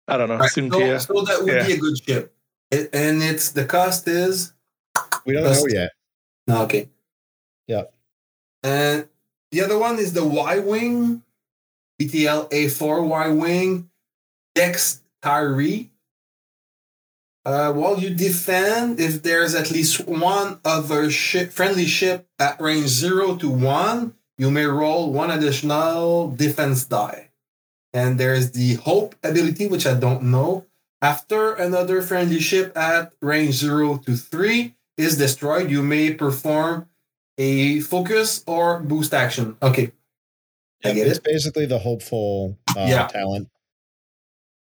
I 0.07 0.17
don't 0.17 0.27
know. 0.29 0.37
Right, 0.37 0.49
Cynthia. 0.49 0.99
So, 0.99 1.13
so 1.13 1.21
that 1.25 1.43
would 1.43 1.53
Yeah. 1.53 1.67
be 1.67 1.73
a 1.73 1.77
good 1.77 1.97
ship. 2.03 2.33
It, 2.71 2.89
and 2.93 3.21
it's 3.23 3.51
the 3.51 3.65
cost 3.65 4.07
is 4.07 4.53
We 5.25 5.33
don't 5.33 5.43
That's- 5.43 5.63
know 5.63 5.69
yet. 5.69 5.91
no, 6.47 6.63
okay. 6.63 6.89
Yeah. 7.67 7.83
And 8.63 9.07
the 9.51 9.61
other 9.61 9.77
one 9.77 9.97
is 9.99 10.13
the 10.13 10.25
Y 10.25 10.59
Wing, 10.59 11.23
BTL 11.99 12.49
A4 12.51 13.05
Y 13.07 13.27
Wing, 13.29 13.89
Dex 14.55 15.01
Tiree. 15.23 15.89
Uh, 17.45 17.71
while 17.73 17.99
you 17.99 18.09
defend, 18.13 18.99
if 18.99 19.23
there's 19.23 19.55
at 19.55 19.71
least 19.71 20.07
one 20.07 20.59
other 20.65 21.09
ship, 21.09 21.51
friendly 21.51 21.85
ship 21.85 22.27
at 22.37 22.59
range 22.61 22.87
zero 22.89 23.35
to 23.37 23.49
one, 23.49 24.13
you 24.37 24.51
may 24.51 24.65
roll 24.65 25.11
one 25.11 25.31
additional 25.31 26.29
defense 26.31 26.85
die. 26.85 27.29
And 27.93 28.19
there's 28.19 28.51
the 28.51 28.75
Hope 28.75 29.15
ability, 29.23 29.67
which 29.67 29.87
I 29.87 29.95
don't 29.95 30.23
know. 30.23 30.65
After 31.01 31.53
another 31.53 32.01
friendly 32.01 32.39
ship 32.39 32.75
at 32.77 33.13
range 33.21 33.55
zero 33.55 33.97
to 33.99 34.15
three 34.17 34.75
is 34.97 35.17
destroyed, 35.17 35.69
you 35.71 35.81
may 35.81 36.13
perform 36.13 36.87
a 37.37 37.79
focus 37.79 38.43
or 38.45 38.79
boost 38.81 39.13
action. 39.13 39.55
Okay. 39.61 39.91
I 40.83 40.93
get 40.93 41.07
it's 41.07 41.17
it. 41.19 41.23
basically 41.23 41.65
the 41.65 41.79
hopeful 41.79 42.57
uh, 42.75 42.85
Yeah. 42.87 43.07
talent. 43.07 43.49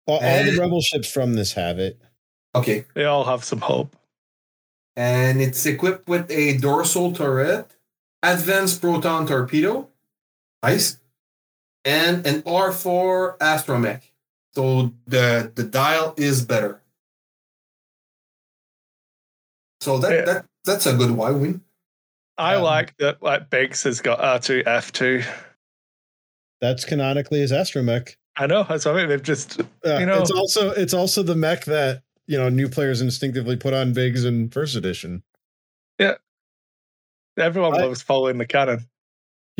All, 0.07 0.18
all 0.18 0.45
the 0.45 0.57
rebel 0.59 0.81
ships 0.83 1.11
from 1.11 1.35
this 1.35 1.53
have 1.55 1.79
it. 1.79 2.01
Okay. 2.55 2.85
They 2.95 3.05
all 3.05 3.25
have 3.25 3.45
some 3.45 3.61
hope. 3.61 3.97
And 4.97 5.41
it's 5.41 5.64
equipped 5.64 6.09
with 6.09 6.31
a 6.31 6.59
dorsal 6.59 7.12
turret, 7.12 7.71
advanced 8.23 8.81
proton 8.83 9.27
torpedo, 9.27 9.89
nice, 10.62 10.99
and 11.85 12.27
an 12.27 12.43
R4 12.43 13.39
astromech. 13.39 14.03
So 14.55 14.92
the 15.07 15.53
the 15.55 15.62
dial 15.64 16.14
is 16.16 16.44
better. 16.44 16.82
So 19.80 19.98
that, 19.98 20.12
Yeah. 20.12 20.24
that 20.24 20.46
that's 20.64 20.86
a 20.86 20.94
good 20.94 21.11
Y 21.12 21.30
wing. 21.30 21.62
I 22.36 22.55
Um, 22.57 22.62
like 22.62 22.96
that. 22.98 23.22
Like 23.22 23.51
Biggs 23.51 23.82
has 23.84 24.01
got 24.01 24.20
R2 24.20 24.62
F2. 24.66 25.24
That's 26.61 26.84
canonically 26.84 27.40
his 27.40 27.53
astromech. 27.53 28.16
I 28.36 28.46
know. 28.46 28.64
That's 28.64 28.84
what 28.84 28.94
I 28.96 28.98
mean. 28.98 29.09
They've 29.09 29.22
just 29.22 29.61
Uh, 29.61 29.98
You 29.98 30.07
know- 30.07 30.20
it's 30.20 30.30
also 30.30 30.70
it's 30.70 30.94
also 30.94 31.22
the 31.22 31.34
mech 31.36 31.64
that 31.66 32.03
you 32.26 32.36
know 32.38 32.48
new 32.48 32.68
players 32.68 33.01
instinctively 33.01 33.57
put 33.57 33.72
on 33.74 33.92
Biggs 33.92 34.24
in 34.24 34.51
first 34.51 34.76
edition. 34.76 35.22
Yeah. 35.98 36.16
Everyone 37.38 37.74
I- 37.74 37.82
loves 37.84 38.03
following 38.03 38.38
the 38.38 38.46
canon. 38.46 38.88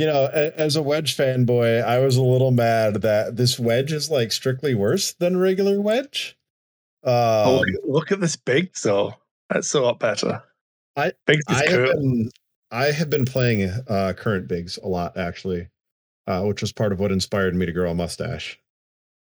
You 0.01 0.07
know, 0.07 0.31
a, 0.33 0.59
as 0.59 0.77
a 0.77 0.83
wedge 0.83 1.15
fanboy, 1.15 1.85
I 1.85 1.99
was 1.99 2.17
a 2.17 2.23
little 2.23 2.53
mad 2.53 3.03
that 3.03 3.37
this 3.37 3.59
wedge 3.59 3.93
is 3.93 4.11
like 4.11 4.33
strictly 4.33 4.75
worse 4.75 5.13
than 5.13 5.37
regular 5.37 5.79
wedge. 5.79 6.39
Oh, 7.05 7.51
Um, 7.51 7.57
look, 7.59 7.69
at- 7.69 7.89
look 7.89 8.13
at 8.13 8.21
this 8.21 8.35
Biggs 8.37 8.83
though. 8.83 9.15
That's 9.51 9.75
a 9.75 9.81
lot 9.81 9.99
better. 10.01 10.43
I- 10.97 11.13
Biggs 11.27 11.45
is 11.51 11.57
I 11.59 11.71
have 11.71 11.85
cool. 11.85 12.01
been 12.01 12.31
I 12.71 12.85
have 12.93 13.11
been 13.11 13.27
playing 13.27 13.65
uh, 13.89 14.15
current 14.17 14.49
Biggs 14.49 14.79
a 14.79 14.89
lot 14.89 15.19
actually, 15.19 15.69
uh, 16.27 16.45
which 16.45 16.63
was 16.63 16.73
part 16.73 16.93
of 16.93 17.01
what 17.01 17.13
inspired 17.13 17.55
me 17.55 17.67
to 17.67 17.73
grow 17.73 17.91
a 17.91 17.95
mustache. 17.95 18.59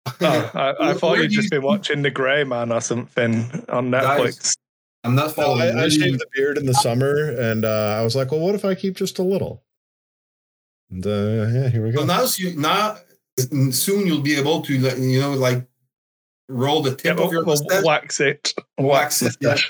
Oh, 0.22 0.52
I, 0.54 0.92
I 0.92 0.94
thought 0.94 1.18
you'd 1.18 1.30
do 1.30 1.36
just 1.36 1.46
you- 1.52 1.60
been 1.60 1.64
watching 1.68 2.04
The 2.04 2.12
Grey 2.12 2.46
Man 2.46 2.72
or 2.72 2.80
something 2.80 3.34
on 3.68 3.90
Netflix. 3.90 4.54
I'm 5.04 5.16
not 5.16 5.36
No, 5.36 5.44
following. 5.44 5.62
I, 5.62 5.70
I 5.72 5.76
Where 5.76 5.90
do 5.90 5.96
you- 5.96 6.02
shaved 6.04 6.20
the 6.20 6.28
beard 6.34 6.58
in 6.58 6.66
the 6.68 6.74
summer, 6.74 7.32
and 7.32 7.66
uh, 7.66 7.98
I 8.00 8.04
was 8.04 8.16
like, 8.16 8.32
"Well, 8.32 8.40
what 8.40 8.56
if 8.56 8.64
I 8.64 8.76
keep 8.76 8.96
just 8.96 9.20
a 9.20 9.24
little?" 9.24 9.63
And 10.94 11.06
uh, 11.08 11.48
yeah, 11.52 11.70
here 11.70 11.84
we 11.84 11.92
So 11.92 12.02
go. 12.02 12.06
now, 12.06 12.26
you, 12.38 12.56
now 12.56 12.98
soon 13.72 14.06
you'll 14.06 14.22
be 14.22 14.36
able 14.36 14.62
to, 14.62 14.74
you 14.74 15.20
know, 15.20 15.34
like 15.34 15.66
roll 16.48 16.84
the 16.84 16.96
tip 16.96 17.18
we'll, 17.18 17.26
of 17.28 17.32
your 17.32 17.44
we'll 17.44 17.56
mustache. 17.56 17.84
wax 17.84 18.20
it. 18.20 18.54
Wax 18.78 19.22
Wax 19.24 19.38
it, 19.42 19.62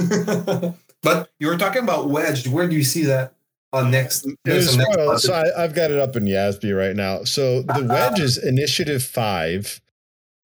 yeah. 0.00 0.72
but 1.02 1.30
you 1.38 1.46
were 1.46 1.56
talking 1.56 1.84
about 1.84 2.08
wedged. 2.08 2.48
Where 2.48 2.68
do 2.68 2.74
you 2.74 2.82
see 2.82 3.04
that 3.04 3.34
on 3.72 3.92
next? 3.92 4.26
It 4.26 4.36
there's 4.44 4.76
next 4.76 4.92
spoiled, 4.94 5.20
so 5.20 5.32
I, 5.34 5.62
I've 5.62 5.74
got 5.76 5.92
it 5.92 5.98
up 5.98 6.16
in 6.16 6.24
YASB 6.24 6.76
right 6.76 6.96
now. 6.96 7.22
So 7.22 7.62
the 7.62 7.86
wedge 7.88 8.18
is 8.18 8.36
initiative 8.36 9.04
five. 9.04 9.80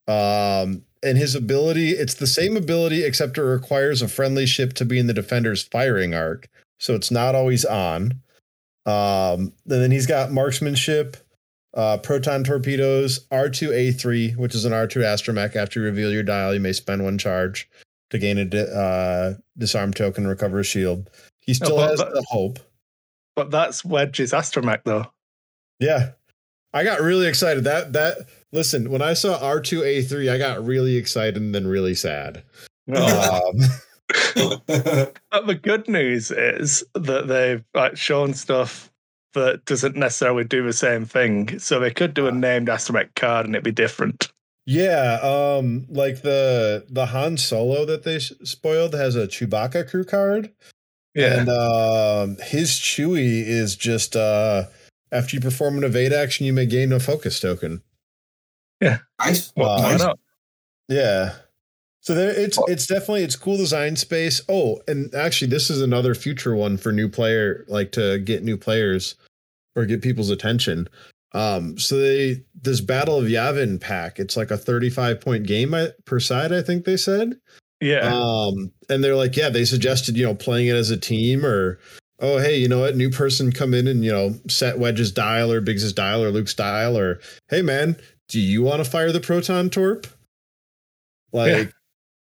Um, 0.07 0.85
and 1.03 1.19
his 1.19 1.35
ability, 1.35 1.91
it's 1.91 2.15
the 2.15 2.27
same 2.27 2.57
ability, 2.57 3.05
except 3.05 3.37
it 3.37 3.43
requires 3.43 4.01
a 4.01 4.09
friendly 4.09 4.47
ship 4.47 4.75
to 4.75 4.85
be 4.85 4.99
in 4.99 5.07
the 5.07 5.13
defender's 5.13 5.63
firing 5.63 6.15
arc. 6.15 6.49
So 6.79 6.95
it's 6.95 7.11
not 7.11 7.35
always 7.35 7.65
on. 7.65 8.21
Um, 8.87 9.53
and 9.69 9.83
then 9.83 9.91
he's 9.91 10.07
got 10.07 10.33
marksmanship, 10.33 11.17
uh, 11.75 11.99
proton 11.99 12.45
torpedoes, 12.45 13.27
R2A3, 13.33 14.37
which 14.37 14.55
is 14.55 14.65
an 14.65 14.73
R2 14.73 15.03
astromech. 15.03 15.57
After 15.57 15.81
you 15.81 15.87
reveal 15.87 16.13
your 16.13 16.23
dial, 16.23 16.55
you 16.55 16.61
may 16.61 16.73
spend 16.73 17.03
one 17.03 17.19
charge 17.19 17.69
to 18.11 18.19
gain 18.19 18.39
a 18.39 18.45
di- 18.45 18.59
uh, 18.59 19.35
disarm 19.59 19.93
token, 19.93 20.27
recover 20.27 20.61
a 20.61 20.65
shield. 20.65 21.11
He 21.41 21.55
still 21.55 21.79
has 21.79 21.99
the 21.99 22.25
hope. 22.29 22.59
But 23.37 23.51
that's 23.51 23.85
Wedge's 23.85 24.33
astromech 24.33 24.83
though. 24.85 25.07
Yeah. 25.81 26.11
I 26.73 26.85
got 26.85 27.01
really 27.01 27.27
excited. 27.27 27.65
That 27.65 27.93
that 27.93 28.27
listen, 28.53 28.91
when 28.91 29.03
I 29.03 29.15
saw 29.15 29.39
R2A3, 29.39 30.31
I 30.31 30.39
got 30.39 30.65
really 30.65 30.97
excited 30.97 31.37
and 31.37 31.55
then 31.55 31.67
really 31.67 31.95
sad. 31.95 32.43
Um, 32.87 33.57
But 34.37 35.47
the 35.47 35.59
good 35.61 35.89
news 35.89 36.31
is 36.31 36.85
that 36.95 37.27
they've 37.29 37.65
like 37.75 37.97
shown 37.97 38.35
stuff 38.35 38.91
that 39.35 39.65
doesn't 39.65 39.97
necessarily 39.97 40.45
do 40.45 40.65
the 40.65 40.73
same 40.73 41.05
thing. 41.07 41.59
So 41.59 41.81
they 41.81 41.91
could 41.91 42.15
do 42.15 42.27
a 42.29 42.33
named 42.33 42.69
astromech 42.69 43.15
card 43.17 43.47
and 43.47 43.55
it'd 43.55 43.65
be 43.65 43.73
different. 43.73 44.31
yeah, 44.67 45.19
um 45.23 45.87
like 45.89 46.23
the 46.23 46.87
the 46.89 47.07
Han 47.07 47.37
Solo 47.37 47.85
that 47.85 48.05
they 48.05 48.19
spoiled 48.21 48.95
has 48.95 49.17
a 49.17 49.27
Chewbacca 49.27 49.89
crew 49.91 50.05
card 50.05 50.53
Yeah. 51.15 51.41
and 51.41 51.49
um 51.49 52.37
his 52.47 52.71
Chewie 52.71 53.45
is 53.47 53.75
just 53.77 54.15
uh 54.17 54.65
after 55.13 55.37
you 55.37 55.41
perform 55.41 55.79
an 55.79 55.85
evade 55.85 56.13
action 56.13 56.47
you 56.47 56.53
may 56.53 56.67
gain 56.67 56.93
a 56.93 57.01
focus 57.01 57.41
token. 57.41 57.83
nice. 58.81 59.53
Well, 59.57 59.71
uh, 59.71 59.83
why 59.83 59.97
not? 59.97 60.19
Yeah. 60.89 61.35
So 62.05 62.15
there 62.15 62.31
it's 62.31 62.59
it's 62.69 62.87
definitely 62.87 63.23
it's 63.25 63.35
cool 63.37 63.57
design 63.57 63.97
space. 63.97 64.41
Oh, 64.49 64.81
and 64.87 65.15
actually 65.15 65.49
this 65.49 65.71
is 65.71 65.81
another 65.81 66.15
future 66.15 66.55
one 66.55 66.77
for 66.77 66.93
new 66.93 67.09
player 67.09 67.65
like 67.67 67.93
to 67.93 68.19
get 68.19 68.45
new 68.45 68.57
players. 68.57 69.17
or 69.77 69.87
get 69.87 70.03
people's 70.03 70.31
attention. 70.31 70.89
Um, 71.33 71.79
so 71.79 71.99
they 71.99 72.45
this 72.55 72.81
Battle 72.81 73.19
of 73.19 73.25
Yavin 73.25 73.81
pack, 73.81 74.19
it's 74.19 74.37
like 74.37 74.51
a 74.51 74.57
35 74.57 75.21
point 75.21 75.47
game 75.47 75.75
per 76.05 76.21
side, 76.21 76.53
I 76.53 76.63
think 76.63 76.85
they 76.85 76.97
said. 76.97 77.35
Yeah. 77.81 78.15
Um, 78.15 78.71
and 78.89 79.03
they're 79.03 79.17
like, 79.17 79.37
yeah, 79.37 79.49
they 79.49 79.65
suggested, 79.65 80.17
you 80.17 80.25
know, 80.25 80.35
playing 80.35 80.69
it 80.69 80.77
as 80.77 80.91
a 80.91 80.97
team 80.97 81.45
or 81.45 81.81
oh 82.21 82.39
hey, 82.39 82.57
you 82.57 82.69
know 82.69 82.81
what, 82.81 82.97
new 82.97 83.11
person 83.11 83.51
come 83.51 83.75
in 83.75 83.89
and, 83.89 84.05
you 84.05 84.13
know, 84.13 84.35
set 84.49 84.79
Wedge's 84.79 85.11
dial 85.11 85.51
or 85.51 85.61
Biggs's 85.61 85.93
dial 85.93 86.23
or 86.23 86.31
Luke's 86.31 86.55
dial, 86.55 86.97
or 86.97 87.21
hey 87.49 87.63
man, 87.63 87.97
do 88.29 88.39
you 88.39 88.63
want 88.63 88.85
to 88.85 88.89
fire 88.89 89.11
the 89.11 89.21
proton 89.21 89.71
torp? 89.71 90.07
Like 91.33 91.51
yeah. 91.51 91.65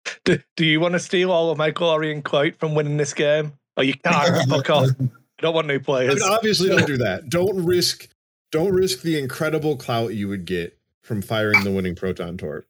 do, 0.25 0.39
do 0.55 0.65
you 0.65 0.79
want 0.79 0.93
to 0.93 0.99
steal 0.99 1.31
all 1.31 1.51
of 1.51 1.57
my 1.57 1.71
glory 1.71 2.11
and 2.11 2.23
clout 2.23 2.55
from 2.59 2.75
winning 2.75 2.97
this 2.97 3.13
game? 3.13 3.53
Oh, 3.77 3.81
you 3.81 3.93
can't. 3.93 4.49
Fuck 4.49 4.69
off. 4.69 4.89
I 4.99 5.41
don't 5.41 5.55
want 5.55 5.67
new 5.67 5.79
players. 5.79 6.21
I 6.21 6.25
mean, 6.25 6.33
obviously, 6.33 6.69
don't 6.69 6.87
do 6.87 6.97
that. 6.97 7.29
Don't 7.29 7.65
risk. 7.65 8.07
Don't 8.51 8.73
risk 8.73 9.01
the 9.01 9.17
incredible 9.17 9.77
clout 9.77 10.13
you 10.13 10.27
would 10.27 10.45
get 10.45 10.77
from 11.01 11.21
firing 11.21 11.63
the 11.63 11.71
winning 11.71 11.95
proton 11.95 12.37
torp. 12.37 12.65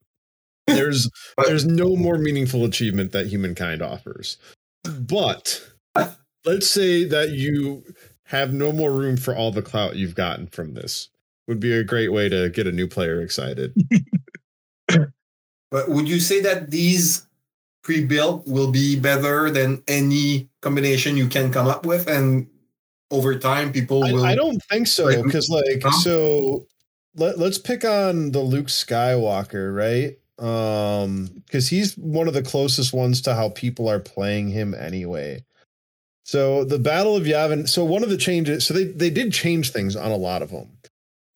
There's 0.68 1.10
there's 1.46 1.66
no 1.66 1.96
more 1.96 2.18
meaningful 2.18 2.64
achievement 2.64 3.12
that 3.12 3.28
humankind 3.28 3.82
offers. 3.82 4.38
But 4.84 5.68
let's 6.46 6.70
say 6.70 7.04
that 7.06 7.32
you 7.32 7.84
have 8.26 8.54
no 8.54 8.72
more 8.72 8.92
room 8.94 9.18
for 9.18 9.36
all 9.36 9.52
the 9.52 9.62
clout 9.62 9.96
you've 9.96 10.16
gotten 10.16 10.48
from 10.48 10.76
this. 10.76 11.10
Would 11.48 11.60
be 11.60 11.74
a 11.74 11.84
great 11.84 12.14
way 12.14 12.30
to 12.30 12.50
get 12.50 12.68
a 12.68 12.72
new 12.72 12.88
player 12.88 13.22
excited. 13.22 13.76
But 15.72 15.90
would 15.90 16.08
you 16.08 16.20
say 16.20 16.42
that 16.42 16.70
these 16.70 17.26
pre-built 17.82 18.46
will 18.46 18.72
be 18.72 19.00
better 19.00 19.50
than 19.50 19.82
any 19.88 20.48
combination 20.62 21.18
you 21.18 21.28
can 21.28 21.52
come 21.52 21.68
up 21.68 21.86
with 21.86 22.08
and 22.08 22.48
over 23.10 23.38
time 23.38 23.72
people 23.72 24.02
will 24.02 24.24
I, 24.24 24.32
I 24.32 24.36
don't 24.36 24.62
think 24.66 24.88
so 24.88 25.24
because 25.24 25.50
like 25.50 25.82
huh? 25.84 25.92
so 25.92 26.68
let, 27.16 27.38
let's 27.40 27.58
pick 27.58 27.84
on 27.84 28.32
the 28.32 28.40
Luke 28.40 28.68
Skywalker, 28.68 29.76
right? 29.76 30.18
Um 30.40 31.30
because 31.46 31.68
he's 31.68 31.98
one 31.98 32.28
of 32.28 32.34
the 32.34 32.44
closest 32.44 32.94
ones 32.94 33.22
to 33.24 33.34
how 33.34 33.50
people 33.50 33.90
are 33.90 34.00
playing 34.00 34.50
him 34.50 34.74
anyway. 34.74 35.44
So 36.24 36.64
the 36.64 36.80
Battle 36.80 37.18
of 37.18 37.24
Yavin, 37.24 37.68
so 37.68 37.84
one 37.84 38.04
of 38.04 38.10
the 38.10 38.18
changes, 38.18 38.66
so 38.66 38.74
they 38.74 38.86
they 38.86 39.10
did 39.10 39.34
change 39.34 39.72
things 39.72 39.96
on 39.96 40.12
a 40.12 40.18
lot 40.18 40.42
of 40.42 40.52
them. 40.52 40.70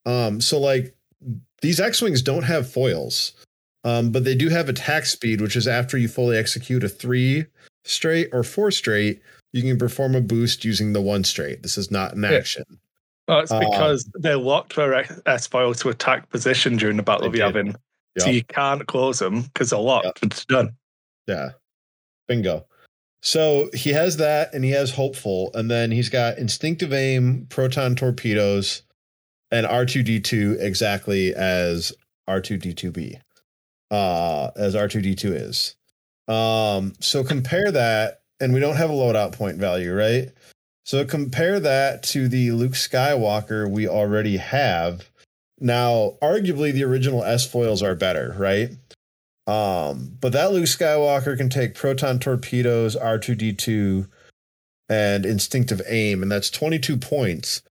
Um 0.05 0.41
so 0.41 0.59
like 0.59 0.95
these 1.61 1.79
X-wings 1.79 2.21
don't 2.21 2.43
have 2.43 2.69
foils. 2.69 3.33
Um, 3.85 4.11
but 4.11 4.23
they 4.23 4.33
do 4.33 4.49
have 4.49 4.67
attack 4.67 5.05
speed, 5.05 5.41
which 5.41 5.55
is 5.55 5.67
after 5.67 5.95
you 5.95 6.07
fully 6.07 6.37
execute 6.37 6.83
a 6.83 6.89
three 6.89 7.45
straight 7.83 8.29
or 8.33 8.43
four 8.43 8.71
straight, 8.71 9.21
you 9.53 9.61
can 9.61 9.77
perform 9.77 10.15
a 10.15 10.21
boost 10.21 10.65
using 10.65 10.91
the 10.91 11.01
one 11.01 11.23
straight. 11.23 11.61
This 11.61 11.77
is 11.77 11.91
not 11.91 12.15
an 12.15 12.23
yeah. 12.23 12.31
action. 12.31 12.63
Oh, 13.27 13.37
it's 13.37 13.53
because 13.53 14.05
um, 14.05 14.21
they're 14.21 14.37
locked 14.37 14.75
their 14.75 15.05
S 15.27 15.47
foil 15.47 15.73
to 15.75 15.89
attack 15.89 16.29
position 16.29 16.77
during 16.77 16.97
the 16.97 17.03
Battle 17.03 17.27
of 17.27 17.33
Yavin. 17.33 17.67
Yep. 17.67 17.77
So 18.17 18.29
you 18.29 18.43
can't 18.43 18.85
close 18.87 19.19
them 19.19 19.43
because 19.43 19.69
they're 19.69 19.79
locked. 19.79 20.05
Yep. 20.05 20.17
It's 20.23 20.45
done. 20.45 20.71
Yeah. 21.27 21.49
Bingo. 22.27 22.65
So 23.21 23.69
he 23.73 23.91
has 23.91 24.17
that 24.17 24.53
and 24.53 24.63
he 24.63 24.71
has 24.71 24.91
hopeful, 24.91 25.51
and 25.53 25.69
then 25.69 25.91
he's 25.91 26.09
got 26.09 26.37
instinctive 26.37 26.93
aim, 26.93 27.45
proton 27.49 27.95
torpedoes, 27.95 28.81
and 29.51 29.65
R2D2 29.65 30.59
exactly 30.59 31.33
as 31.35 31.93
R2D2B 32.27 33.19
uh, 33.91 34.51
as 34.55 34.75
R2D2 34.75 35.49
is. 35.49 35.75
Um, 36.27 36.93
so 36.99 37.23
compare 37.23 37.71
that, 37.71 38.21
and 38.39 38.53
we 38.53 38.59
don't 38.59 38.75
have 38.75 38.89
a 38.89 38.93
loadout 38.93 39.33
point 39.33 39.57
value, 39.57 39.93
right? 39.93 40.29
So 40.83 41.05
compare 41.05 41.59
that 41.59 42.03
to 42.03 42.27
the 42.27 42.51
Luke 42.51 42.73
Skywalker 42.73 43.69
we 43.69 43.87
already 43.87 44.37
have. 44.37 45.09
Now, 45.59 46.17
arguably, 46.21 46.73
the 46.73 46.83
original 46.83 47.23
S 47.23 47.49
foils 47.49 47.81
are 47.81 47.95
better, 47.95 48.35
right? 48.37 48.71
Um, 49.47 50.17
but 50.19 50.33
that 50.33 50.51
Luke 50.51 50.65
Skywalker 50.65 51.37
can 51.37 51.49
take 51.49 51.75
proton 51.75 52.19
torpedoes, 52.19 52.95
R2D2, 52.95 54.07
and 54.89 55.25
instinctive 55.25 55.81
aim, 55.87 56.21
and 56.21 56.31
that's 56.31 56.49
22 56.49 56.97
points. 56.97 57.61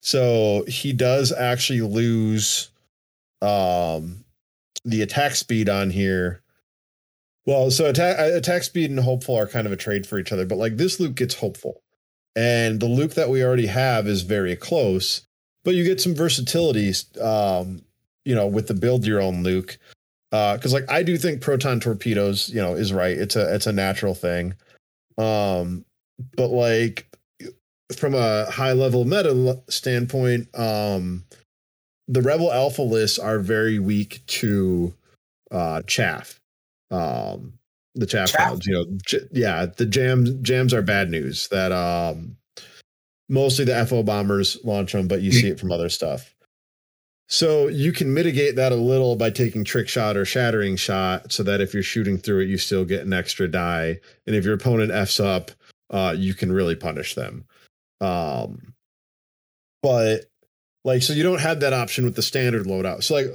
So 0.00 0.64
he 0.66 0.92
does 0.92 1.32
actually 1.32 1.80
lose 1.80 2.70
um 3.40 4.21
the 4.84 5.02
attack 5.02 5.34
speed 5.34 5.68
on 5.68 5.90
here. 5.90 6.42
Well, 7.46 7.70
so 7.70 7.86
attack 7.86 8.18
attack 8.18 8.62
speed 8.62 8.90
and 8.90 9.00
hopeful 9.00 9.36
are 9.36 9.48
kind 9.48 9.66
of 9.66 9.72
a 9.72 9.76
trade 9.76 10.06
for 10.06 10.18
each 10.18 10.32
other, 10.32 10.46
but 10.46 10.58
like 10.58 10.76
this 10.76 11.00
Luke 11.00 11.16
gets 11.16 11.34
hopeful, 11.34 11.82
and 12.36 12.78
the 12.78 12.86
Luke 12.86 13.14
that 13.14 13.30
we 13.30 13.42
already 13.42 13.66
have 13.66 14.06
is 14.06 14.22
very 14.22 14.54
close. 14.54 15.22
But 15.64 15.74
you 15.74 15.84
get 15.84 16.00
some 16.00 16.14
versatility, 16.14 16.92
um, 17.20 17.82
you 18.24 18.34
know, 18.34 18.46
with 18.46 18.68
the 18.68 18.74
build 18.74 19.06
your 19.06 19.20
own 19.20 19.42
Luke, 19.42 19.78
because 20.30 20.72
uh, 20.72 20.78
like 20.78 20.90
I 20.90 21.02
do 21.02 21.16
think 21.16 21.40
proton 21.40 21.80
torpedoes, 21.80 22.48
you 22.48 22.60
know, 22.60 22.74
is 22.74 22.92
right. 22.92 23.16
It's 23.16 23.36
a 23.36 23.54
it's 23.54 23.66
a 23.66 23.72
natural 23.72 24.14
thing, 24.14 24.54
um, 25.18 25.84
but 26.36 26.48
like 26.48 27.06
from 27.96 28.14
a 28.14 28.50
high 28.50 28.72
level 28.72 29.04
meta 29.04 29.60
standpoint, 29.68 30.48
um, 30.58 31.24
the 32.08 32.22
Rebel 32.22 32.52
Alpha 32.52 32.82
lists 32.82 33.18
are 33.18 33.38
very 33.38 33.78
weak 33.78 34.22
to 34.26 34.94
uh, 35.50 35.82
chaff. 35.82 36.40
Um, 36.90 37.54
the 37.94 38.06
chaff, 38.06 38.30
chaff? 38.30 38.48
clouds, 38.48 38.66
you 38.66 38.74
know, 38.74 38.84
j- 39.06 39.28
yeah, 39.30 39.66
the 39.66 39.86
jams 39.86 40.30
jams 40.42 40.72
are 40.72 40.82
bad 40.82 41.10
news. 41.10 41.48
That 41.48 41.72
um, 41.72 42.36
mostly 43.28 43.64
the 43.64 43.86
FO 43.86 44.02
bombers 44.02 44.58
launch 44.64 44.92
them, 44.92 45.08
but 45.08 45.22
you 45.22 45.32
see 45.32 45.48
it 45.48 45.60
from 45.60 45.72
other 45.72 45.88
stuff. 45.88 46.34
So 47.28 47.68
you 47.68 47.92
can 47.92 48.12
mitigate 48.12 48.56
that 48.56 48.72
a 48.72 48.76
little 48.76 49.16
by 49.16 49.30
taking 49.30 49.64
trick 49.64 49.88
shot 49.88 50.16
or 50.16 50.24
shattering 50.24 50.76
shot, 50.76 51.32
so 51.32 51.42
that 51.42 51.60
if 51.60 51.72
you're 51.72 51.82
shooting 51.82 52.18
through 52.18 52.40
it, 52.40 52.48
you 52.48 52.58
still 52.58 52.84
get 52.84 53.06
an 53.06 53.12
extra 53.12 53.48
die, 53.48 54.00
and 54.26 54.36
if 54.36 54.44
your 54.44 54.54
opponent 54.54 54.90
f's 54.90 55.20
up, 55.20 55.50
uh, 55.90 56.14
you 56.16 56.34
can 56.34 56.52
really 56.52 56.74
punish 56.74 57.14
them. 57.14 57.44
Um, 58.00 58.74
but 59.82 60.26
like, 60.84 61.02
so 61.02 61.12
you 61.12 61.22
don't 61.22 61.40
have 61.40 61.60
that 61.60 61.72
option 61.72 62.04
with 62.04 62.16
the 62.16 62.22
standard 62.22 62.66
loadout. 62.66 63.04
So, 63.04 63.14
like, 63.14 63.26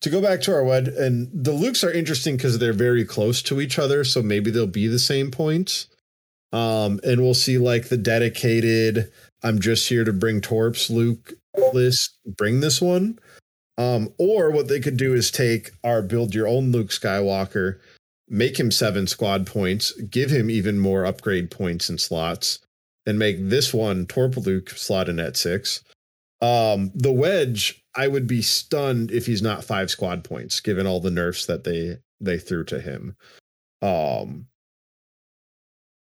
to 0.00 0.10
go 0.10 0.20
back 0.20 0.40
to 0.42 0.52
our 0.52 0.64
WED, 0.64 0.88
and 0.88 1.28
the 1.32 1.52
Lukes 1.52 1.86
are 1.86 1.92
interesting 1.92 2.36
because 2.36 2.58
they're 2.58 2.72
very 2.72 3.04
close 3.04 3.42
to 3.42 3.60
each 3.60 3.78
other. 3.78 4.02
So 4.04 4.22
maybe 4.22 4.50
they'll 4.50 4.66
be 4.66 4.86
the 4.86 4.98
same 4.98 5.30
points. 5.30 5.86
Um, 6.52 7.00
and 7.04 7.20
we'll 7.20 7.34
see 7.34 7.58
like 7.58 7.88
the 7.88 7.96
dedicated, 7.96 9.12
I'm 9.42 9.60
just 9.60 9.88
here 9.88 10.04
to 10.04 10.12
bring 10.12 10.40
Torps 10.40 10.90
Luke 10.90 11.34
list, 11.72 12.16
bring 12.26 12.60
this 12.60 12.80
one. 12.80 13.18
Um, 13.78 14.12
or 14.18 14.50
what 14.50 14.68
they 14.68 14.80
could 14.80 14.96
do 14.96 15.14
is 15.14 15.30
take 15.30 15.70
our 15.84 16.02
build 16.02 16.34
your 16.34 16.48
own 16.48 16.72
Luke 16.72 16.88
Skywalker, 16.88 17.78
make 18.28 18.58
him 18.58 18.70
seven 18.70 19.06
squad 19.06 19.46
points, 19.46 19.92
give 20.02 20.30
him 20.30 20.50
even 20.50 20.78
more 20.78 21.06
upgrade 21.06 21.50
points 21.50 21.88
and 21.88 22.00
slots, 22.00 22.58
and 23.06 23.18
make 23.18 23.36
this 23.38 23.72
one 23.72 24.06
Torp 24.06 24.36
Luke 24.36 24.70
slot 24.70 25.08
in 25.08 25.20
at 25.20 25.36
six 25.36 25.82
um, 26.40 26.90
the 26.94 27.12
wedge, 27.12 27.84
I 27.94 28.08
would 28.08 28.26
be 28.26 28.42
stunned 28.42 29.10
if 29.10 29.26
he's 29.26 29.42
not 29.42 29.64
five 29.64 29.90
squad 29.90 30.24
points, 30.24 30.60
given 30.60 30.86
all 30.86 31.00
the 31.00 31.10
nerfs 31.10 31.46
that 31.46 31.64
they 31.64 31.98
they 32.20 32.38
threw 32.38 32.64
to 32.64 32.80
him. 32.80 33.16
Um, 33.82 34.46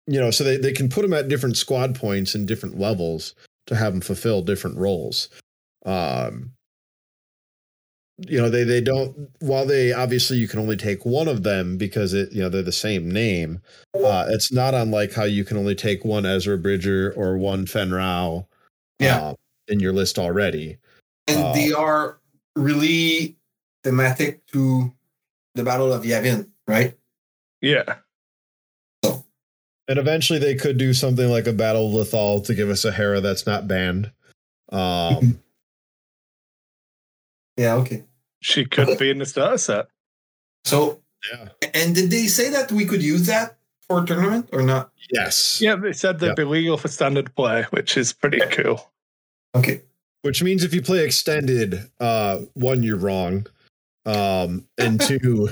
you 0.05 0.19
know, 0.19 0.31
so 0.31 0.43
they, 0.43 0.57
they 0.57 0.71
can 0.71 0.89
put 0.89 1.05
him 1.05 1.13
at 1.13 1.27
different 1.27 1.57
squad 1.57 1.95
points 1.95 2.33
and 2.33 2.47
different 2.47 2.79
levels 2.79 3.35
to 3.67 3.75
have 3.75 3.93
him 3.93 4.01
fulfill 4.01 4.41
different 4.41 4.77
roles. 4.77 5.29
Um, 5.85 6.53
you 8.25 8.41
know, 8.41 8.49
they 8.49 8.63
they 8.63 8.81
don't 8.81 9.29
while 9.39 9.65
they 9.65 9.93
obviously 9.93 10.37
you 10.37 10.47
can 10.47 10.59
only 10.59 10.75
take 10.75 11.05
one 11.05 11.27
of 11.27 11.43
them 11.43 11.77
because 11.77 12.13
it 12.13 12.31
you 12.33 12.41
know 12.41 12.49
they're 12.49 12.63
the 12.63 12.71
same 12.71 13.11
name. 13.11 13.61
Uh, 13.93 14.25
it's 14.29 14.51
not 14.51 14.73
unlike 14.73 15.13
how 15.13 15.23
you 15.23 15.45
can 15.45 15.55
only 15.55 15.75
take 15.75 16.03
one 16.03 16.25
Ezra 16.25 16.57
Bridger 16.57 17.13
or 17.15 17.37
one 17.37 17.65
Fenn 17.65 17.91
Rau. 17.93 18.47
Yeah. 18.99 19.19
Uh, 19.19 19.33
in 19.67 19.79
your 19.79 19.93
list 19.93 20.17
already. 20.17 20.77
And 21.27 21.43
uh, 21.43 21.53
they 21.53 21.71
are 21.71 22.19
really 22.55 23.37
thematic 23.83 24.45
to 24.47 24.93
the 25.55 25.63
Battle 25.63 25.91
of 25.91 26.03
Yavin, 26.03 26.49
right? 26.67 26.97
Yeah. 27.61 27.95
So. 29.03 29.25
And 29.87 29.99
eventually 29.99 30.39
they 30.39 30.55
could 30.55 30.77
do 30.77 30.93
something 30.93 31.29
like 31.29 31.47
a 31.47 31.53
Battle 31.53 31.87
of 31.87 32.07
Lothal 32.07 32.45
to 32.45 32.53
give 32.53 32.69
us 32.69 32.85
a 32.85 32.91
Hera 32.91 33.21
that's 33.21 33.45
not 33.45 33.67
banned. 33.67 34.11
Um, 34.69 35.39
yeah, 37.57 37.75
okay. 37.75 38.03
She 38.41 38.65
could 38.65 38.97
be 38.97 39.09
in 39.09 39.17
the 39.17 39.25
starter 39.25 39.57
set. 39.57 39.87
So, 40.65 41.01
yeah. 41.31 41.49
And 41.73 41.95
did 41.95 42.11
they 42.11 42.27
say 42.27 42.49
that 42.51 42.71
we 42.71 42.85
could 42.85 43.01
use 43.01 43.25
that 43.27 43.57
for 43.87 44.03
a 44.03 44.05
tournament 44.05 44.49
or 44.51 44.61
not? 44.61 44.91
Yes. 45.11 45.59
Yeah, 45.61 45.75
they 45.75 45.93
said 45.93 46.19
they'd 46.19 46.35
be 46.35 46.43
legal 46.43 46.77
for 46.77 46.87
standard 46.87 47.33
play, 47.35 47.65
which 47.71 47.97
is 47.97 48.13
pretty 48.13 48.41
cool. 48.51 48.91
Okay. 49.59 49.81
Which 50.23 50.41
means 50.43 50.63
if 50.63 50.73
you 50.73 50.81
play 50.81 51.05
extended, 51.05 51.89
uh, 51.99 52.39
one, 52.53 52.83
you're 52.83 52.97
wrong. 52.97 53.45
Um, 54.05 54.67
and 54.77 54.99
two, 55.07 55.49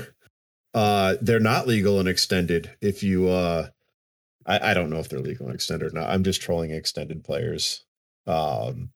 uh, 0.74 1.16
they're 1.20 1.40
not 1.40 1.66
legal 1.66 1.98
and 2.00 2.08
extended. 2.08 2.70
If 2.80 3.02
you, 3.02 3.28
uh, 3.28 3.68
I, 4.46 4.70
I 4.70 4.74
don't 4.74 4.90
know 4.90 4.98
if 4.98 5.08
they're 5.08 5.20
legal 5.20 5.46
and 5.46 5.54
extended 5.54 5.92
or 5.92 5.94
not. 5.98 6.10
I'm 6.10 6.24
just 6.24 6.42
trolling 6.42 6.70
extended 6.72 7.24
players. 7.24 7.84
Um, 8.26 8.90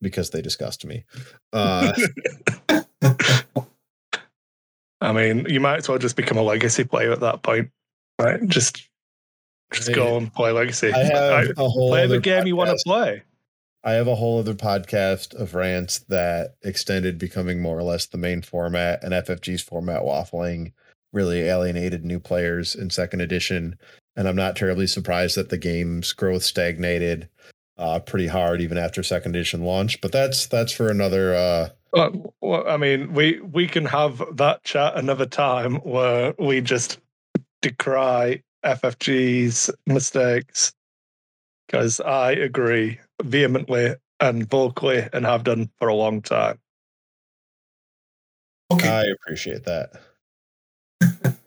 because 0.00 0.30
they 0.30 0.40
disgust 0.40 0.84
me. 0.84 1.04
Uh, 1.52 1.92
I 5.00 5.12
mean, 5.12 5.46
you 5.48 5.60
might 5.60 5.78
as 5.78 5.88
well 5.88 5.98
just 5.98 6.16
become 6.16 6.38
a 6.38 6.42
legacy 6.42 6.84
player 6.84 7.12
at 7.12 7.20
that 7.20 7.42
point, 7.42 7.70
right? 8.20 8.44
Just, 8.46 8.88
just 9.72 9.90
I- 9.90 9.92
go 9.94 10.16
and 10.16 10.32
play 10.32 10.52
legacy. 10.52 10.92
I 10.92 10.98
have 10.98 11.30
Right. 11.30 11.50
a 11.56 11.68
whole 11.68 11.88
play 11.88 12.00
the 12.06 12.14
other 12.14 12.20
game 12.20 12.46
you 12.46 12.56
want 12.56 12.70
to 12.70 12.78
play. 12.84 13.22
I 13.84 13.92
have 13.92 14.08
a 14.08 14.16
whole 14.16 14.40
other 14.40 14.54
podcast 14.54 15.34
of 15.34 15.54
rants 15.54 16.00
that 16.08 16.56
extended 16.62 17.18
becoming 17.18 17.62
more 17.62 17.78
or 17.78 17.82
less 17.82 18.06
the 18.06 18.18
main 18.18 18.42
format 18.42 19.02
and 19.04 19.12
FFG's 19.12 19.62
format 19.62 20.02
waffling 20.02 20.72
really 21.12 21.42
alienated 21.42 22.04
new 22.04 22.20
players 22.20 22.74
in 22.74 22.90
second 22.90 23.20
edition. 23.20 23.78
And 24.16 24.28
I'm 24.28 24.36
not 24.36 24.56
terribly 24.56 24.86
surprised 24.86 25.36
that 25.36 25.48
the 25.48 25.58
game's 25.58 26.12
growth 26.12 26.42
stagnated 26.42 27.28
uh, 27.78 28.00
pretty 28.00 28.26
hard 28.26 28.60
even 28.60 28.76
after 28.76 29.02
second 29.02 29.36
edition 29.36 29.62
launch. 29.62 30.00
But 30.00 30.12
that's 30.12 30.46
that's 30.46 30.72
for 30.72 30.90
another 30.90 31.34
uh 31.34 31.68
Well, 31.92 32.34
well, 32.40 32.68
I 32.68 32.76
mean, 32.76 33.14
we 33.14 33.40
we 33.40 33.68
can 33.68 33.84
have 33.86 34.22
that 34.36 34.64
chat 34.64 34.96
another 34.96 35.26
time 35.26 35.76
where 35.76 36.34
we 36.38 36.60
just 36.60 36.98
decry 37.62 38.42
FFG's 38.64 39.70
mistakes 39.86 40.72
because 41.66 42.00
I 42.00 42.32
agree 42.32 42.98
vehemently 43.22 43.94
and 44.20 44.48
vocally 44.48 45.06
and 45.12 45.24
have 45.24 45.44
done 45.44 45.70
for 45.78 45.88
a 45.88 45.94
long 45.94 46.22
time. 46.22 46.58
Okay. 48.70 48.88
I 48.88 49.04
appreciate 49.04 49.64
that. 49.64 49.92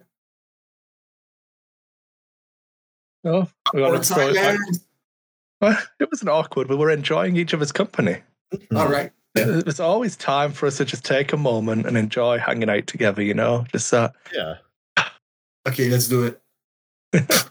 Oh, 3.24 3.48
we 3.72 3.82
got 3.82 3.90
Awkward 3.90 4.04
to 4.04 4.14
throw 4.16 4.28
it 4.30 4.78
Well, 5.62 5.78
It 6.00 6.10
wasn't 6.12 6.30
awkward. 6.30 6.70
We 6.70 6.76
were 6.76 6.90
enjoying 6.90 7.36
each 7.36 7.54
other's 7.54 7.72
company. 7.72 8.18
All 8.76 8.88
right. 8.90 9.12
Yeah. 9.38 9.46
There's 9.46 9.80
always 9.80 10.16
time 10.18 10.52
for 10.52 10.66
us 10.66 10.78
to 10.78 10.86
just 10.86 11.06
take 11.06 11.32
a 11.32 11.38
moment 11.38 11.86
and 11.86 11.98
enjoy 11.98 12.40
hanging 12.40 12.68
out 12.68 12.88
together. 12.88 13.22
You 13.22 13.36
know, 13.36 13.66
just 13.72 13.92
that. 13.92 14.14
Yeah. 14.34 14.56
Okay, 15.68 15.88
let's 15.90 16.08
do 16.08 16.24
it. 16.24 16.42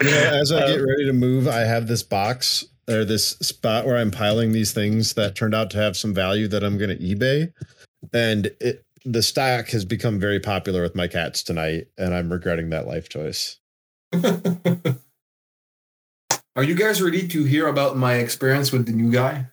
You 0.00 0.10
know, 0.10 0.40
as 0.40 0.52
I 0.52 0.60
get 0.60 0.78
Um, 0.78 0.88
ready 0.88 1.06
to 1.06 1.12
move, 1.12 1.48
I 1.48 1.62
have 1.62 1.88
this 1.88 2.04
box 2.04 2.64
or 2.88 3.04
this 3.04 3.30
spot 3.40 3.86
where 3.86 3.96
I'm 3.96 4.10
piling 4.10 4.52
these 4.52 4.72
things 4.72 5.14
that 5.14 5.34
turned 5.34 5.54
out 5.54 5.70
to 5.70 5.76
have 5.78 5.96
some 5.96 6.14
value 6.14 6.48
that 6.48 6.64
I'm 6.64 6.78
going 6.78 6.96
to 6.96 7.02
eBay, 7.02 7.52
and 8.12 8.46
it 8.60 8.84
the 9.04 9.22
stack 9.22 9.68
has 9.70 9.84
become 9.84 10.18
very 10.18 10.40
popular 10.40 10.82
with 10.82 10.94
my 10.94 11.06
cats 11.06 11.42
tonight, 11.42 11.86
and 11.96 12.14
I'm 12.14 12.30
regretting 12.30 12.70
that 12.70 12.86
life 12.86 13.08
choice. 13.08 13.58
Are 16.56 16.64
you 16.64 16.74
guys 16.74 17.00
ready 17.00 17.28
to 17.28 17.44
hear 17.44 17.68
about 17.68 17.96
my 17.96 18.14
experience 18.14 18.72
with 18.72 18.86
the 18.86 18.92
new 18.92 19.12
guy? 19.12 19.46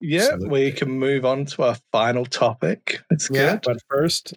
Yeah, 0.00 0.32
Absolutely. 0.32 0.48
we 0.66 0.72
can 0.72 0.90
move 0.90 1.24
on 1.24 1.46
to 1.46 1.62
our 1.62 1.76
final 1.90 2.26
topic. 2.26 3.00
It's 3.10 3.30
Yeah. 3.30 3.52
good. 3.52 3.60
But 3.64 3.78
first, 3.88 4.34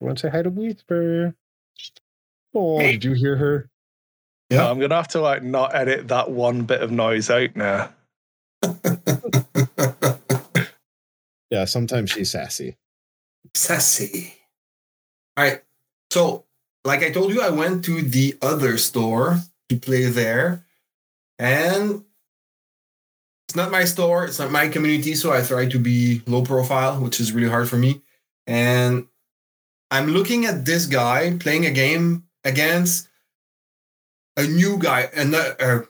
I 0.00 0.04
want 0.04 0.18
to 0.18 0.22
say 0.22 0.28
hi 0.30 0.42
to 0.42 0.50
Whisper. 0.50 1.34
Oh, 2.54 2.78
did 2.78 3.04
you 3.04 3.14
hear 3.14 3.36
her? 3.36 3.70
Yeah. 4.50 4.70
I'm 4.70 4.78
gonna 4.78 4.94
have 4.94 5.08
to 5.08 5.20
like 5.20 5.42
not 5.42 5.74
edit 5.74 6.08
that 6.08 6.30
one 6.30 6.62
bit 6.62 6.82
of 6.82 6.90
noise 6.90 7.30
out 7.30 7.56
now. 7.56 7.92
Yeah, 11.50 11.64
sometimes 11.64 12.10
she's 12.10 12.30
sassy. 12.30 12.76
Sassy. 13.54 14.34
All 15.36 15.44
right. 15.44 15.62
So, 16.10 16.44
like 16.84 17.02
I 17.02 17.10
told 17.10 17.32
you, 17.32 17.40
I 17.40 17.50
went 17.50 17.84
to 17.84 18.02
the 18.02 18.36
other 18.42 18.78
store 18.78 19.38
to 19.68 19.78
play 19.78 20.06
there. 20.06 20.64
And 21.38 22.04
it's 23.48 23.56
not 23.56 23.70
my 23.70 23.84
store, 23.84 24.24
it's 24.24 24.38
not 24.38 24.50
my 24.50 24.68
community. 24.68 25.14
So 25.14 25.32
I 25.32 25.42
try 25.42 25.66
to 25.66 25.78
be 25.78 26.22
low 26.26 26.42
profile, 26.42 27.00
which 27.00 27.20
is 27.20 27.32
really 27.32 27.50
hard 27.50 27.68
for 27.68 27.76
me. 27.76 28.02
And 28.46 29.06
I'm 29.90 30.08
looking 30.08 30.46
at 30.46 30.64
this 30.64 30.86
guy 30.86 31.36
playing 31.38 31.66
a 31.66 31.70
game 31.70 32.24
against 32.44 33.08
a 34.36 34.46
new 34.46 34.78
guy, 34.78 35.08
a, 35.14 35.56
a 35.60 35.82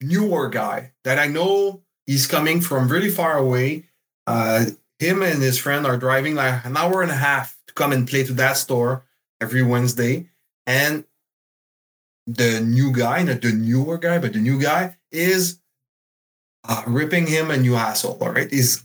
newer 0.00 0.48
guy 0.48 0.92
that 1.04 1.18
I 1.18 1.26
know 1.26 1.82
he's 2.06 2.26
coming 2.26 2.60
from 2.60 2.88
really 2.88 3.10
far 3.10 3.38
away. 3.38 3.86
Uh, 4.26 4.66
him 4.98 5.22
and 5.22 5.42
his 5.42 5.58
friend 5.58 5.86
are 5.86 5.96
driving 5.96 6.34
like 6.34 6.64
an 6.64 6.76
hour 6.76 7.02
and 7.02 7.10
a 7.10 7.14
half 7.14 7.58
to 7.66 7.74
come 7.74 7.92
and 7.92 8.06
play 8.06 8.24
to 8.24 8.32
that 8.34 8.56
store 8.56 9.04
every 9.40 9.62
Wednesday. 9.62 10.28
And 10.66 11.04
the 12.26 12.60
new 12.60 12.92
guy, 12.92 13.22
not 13.22 13.40
the 13.40 13.52
newer 13.52 13.98
guy, 13.98 14.18
but 14.18 14.34
the 14.34 14.38
new 14.38 14.60
guy 14.60 14.96
is 15.10 15.58
uh, 16.68 16.82
ripping 16.86 17.26
him 17.26 17.50
a 17.50 17.56
new 17.56 17.74
asshole. 17.74 18.18
All 18.20 18.30
right, 18.32 18.50
he's 18.50 18.84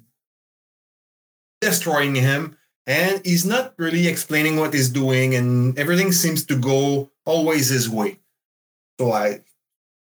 destroying 1.61 2.15
him, 2.15 2.57
and 2.87 3.21
he's 3.25 3.45
not 3.45 3.73
really 3.77 4.07
explaining 4.07 4.57
what 4.57 4.73
he's 4.73 4.89
doing, 4.89 5.35
and 5.35 5.77
everything 5.77 6.11
seems 6.11 6.45
to 6.45 6.57
go 6.57 7.11
always 7.25 7.67
his 7.67 7.89
way. 7.89 8.19
So 8.99 9.11
I 9.11 9.41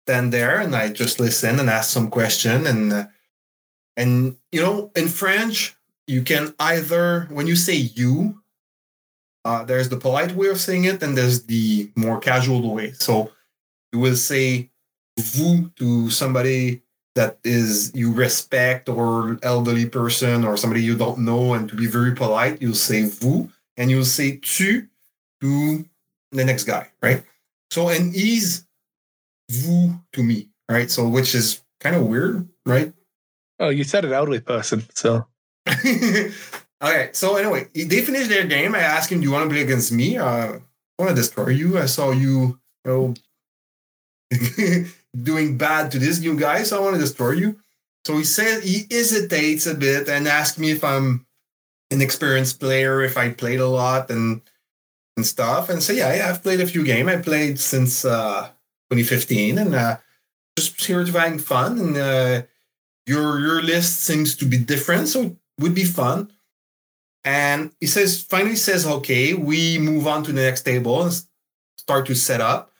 stand 0.07 0.33
there 0.33 0.61
and 0.61 0.75
I 0.75 0.89
just 0.89 1.21
listen 1.21 1.59
and 1.61 1.71
ask 1.71 1.91
some 1.91 2.11
question, 2.11 2.67
and 2.67 2.93
uh, 2.93 3.05
and 3.97 4.37
you 4.51 4.61
know, 4.61 4.91
in 4.97 5.09
French, 5.09 5.77
you 6.07 6.23
can 6.23 6.55
either 6.59 7.27
when 7.31 7.47
you 7.47 7.57
say 7.57 7.75
you, 7.75 8.43
uh, 9.45 9.65
there's 9.65 9.89
the 9.89 9.97
polite 9.97 10.33
way 10.33 10.49
of 10.49 10.61
saying 10.61 10.85
it, 10.85 11.03
and 11.03 11.17
there's 11.17 11.45
the 11.45 11.91
more 11.97 12.19
casual 12.21 12.75
way. 12.75 12.93
So 12.93 13.31
you 13.93 14.01
will 14.01 14.17
say 14.17 14.71
vous 15.19 15.71
to 15.77 16.11
somebody 16.11 16.83
that 17.15 17.39
is 17.45 17.93
you 17.95 18.13
respect 18.13 18.89
or 18.89 19.39
elderly 19.43 19.87
person 19.87 20.45
or 20.45 20.57
somebody 20.57 20.83
you 20.83 20.97
don't 20.97 21.19
know, 21.19 21.55
and 21.55 21.69
to 21.69 21.77
be 21.77 21.87
very 21.87 22.15
polite, 22.15 22.61
you'll 22.61 22.75
say 22.75 23.05
vous, 23.05 23.51
and 23.77 23.91
you'll 23.91 24.05
say 24.05 24.37
tu 24.37 24.87
to 25.41 25.85
the 26.33 26.45
next 26.45 26.65
guy, 26.65 26.89
right? 27.03 27.23
So 27.71 27.89
and 27.89 28.15
he's 28.15 28.67
vous 29.53 29.95
to 30.13 30.23
me, 30.23 30.49
right? 30.69 30.91
So 30.91 31.09
which 31.09 31.35
is 31.35 31.63
kind 31.81 31.97
of 31.97 32.07
weird, 32.07 32.49
right? 32.67 32.93
Oh, 33.59 33.69
you 33.69 33.85
said 33.85 34.05
an 34.05 34.13
elderly 34.13 34.41
person, 34.41 34.85
so 34.95 35.27
okay, 35.69 37.11
so 37.13 37.37
anyway, 37.37 37.69
they 37.75 38.03
finished 38.03 38.29
their 38.29 38.47
game. 38.47 38.75
I 38.75 38.81
asked 38.81 39.11
him, 39.11 39.21
"Do 39.21 39.27
you 39.27 39.33
want 39.33 39.49
to 39.49 39.55
play 39.55 39.63
against 39.63 39.93
me? 39.93 40.19
Uh, 40.19 40.59
I 40.59 40.99
want 40.99 41.11
to 41.11 41.15
destroy 41.15 41.49
you. 41.49 41.79
I 41.79 41.87
saw 41.87 42.11
you, 42.11 42.59
you 42.85 42.91
know, 42.91 43.15
doing 45.23 45.57
bad 45.57 45.91
to 45.93 45.99
this 45.99 46.21
new 46.21 46.39
guy, 46.39 46.65
so 46.65 46.79
I 46.79 46.81
want 46.81 46.95
to 46.95 47.01
destroy 47.01 47.33
you." 47.33 47.57
So 48.05 48.17
he 48.17 48.25
said 48.25 48.65
he 48.65 48.87
hesitates 48.91 49.67
a 49.67 49.75
bit 49.75 50.09
and 50.09 50.27
asks 50.27 50.59
me 50.59 50.73
if 50.73 50.83
I'm 50.83 51.25
an 51.93 52.01
experienced 52.03 52.59
player, 52.59 53.03
if 53.03 53.17
I 53.17 53.31
played 53.31 53.61
a 53.61 53.69
lot 53.69 54.11
and 54.11 54.41
and 55.17 55.27
stuff. 55.27 55.69
And 55.69 55.83
so 55.83 55.93
yeah, 55.93 56.15
yeah 56.15 56.31
I've 56.31 56.43
played 56.43 56.61
a 56.61 56.67
few 56.67 56.85
games. 56.85 57.09
I 57.09 57.23
played 57.23 57.61
since 57.61 58.05
uh, 58.05 58.51
2015, 58.95 59.59
and 59.59 59.75
uh, 59.75 59.97
just 60.57 60.85
here 60.85 61.05
to 61.05 61.13
having 61.13 61.39
fun 61.39 61.79
and. 61.79 61.97
Uh, 61.97 62.43
your 63.07 63.41
your 63.41 63.63
list 63.63 64.03
seems 64.03 64.37
to 64.37 64.45
be 64.45 64.59
different, 64.59 65.09
so 65.09 65.23
it 65.23 65.37
would 65.59 65.75
be 65.75 65.85
fun. 65.85 66.31
And 67.25 67.73
he 67.81 67.87
says, 67.87 68.23
finally 68.23 68.57
says, 68.57 68.87
okay, 68.87 69.35
we 69.35 69.79
move 69.79 70.07
on 70.07 70.25
to 70.25 70.33
the 70.33 70.43
next 70.43 70.63
table 70.63 71.03
and 71.03 71.13
start 71.77 72.07
to 72.07 72.15
set 72.15 72.41
up. 72.41 72.73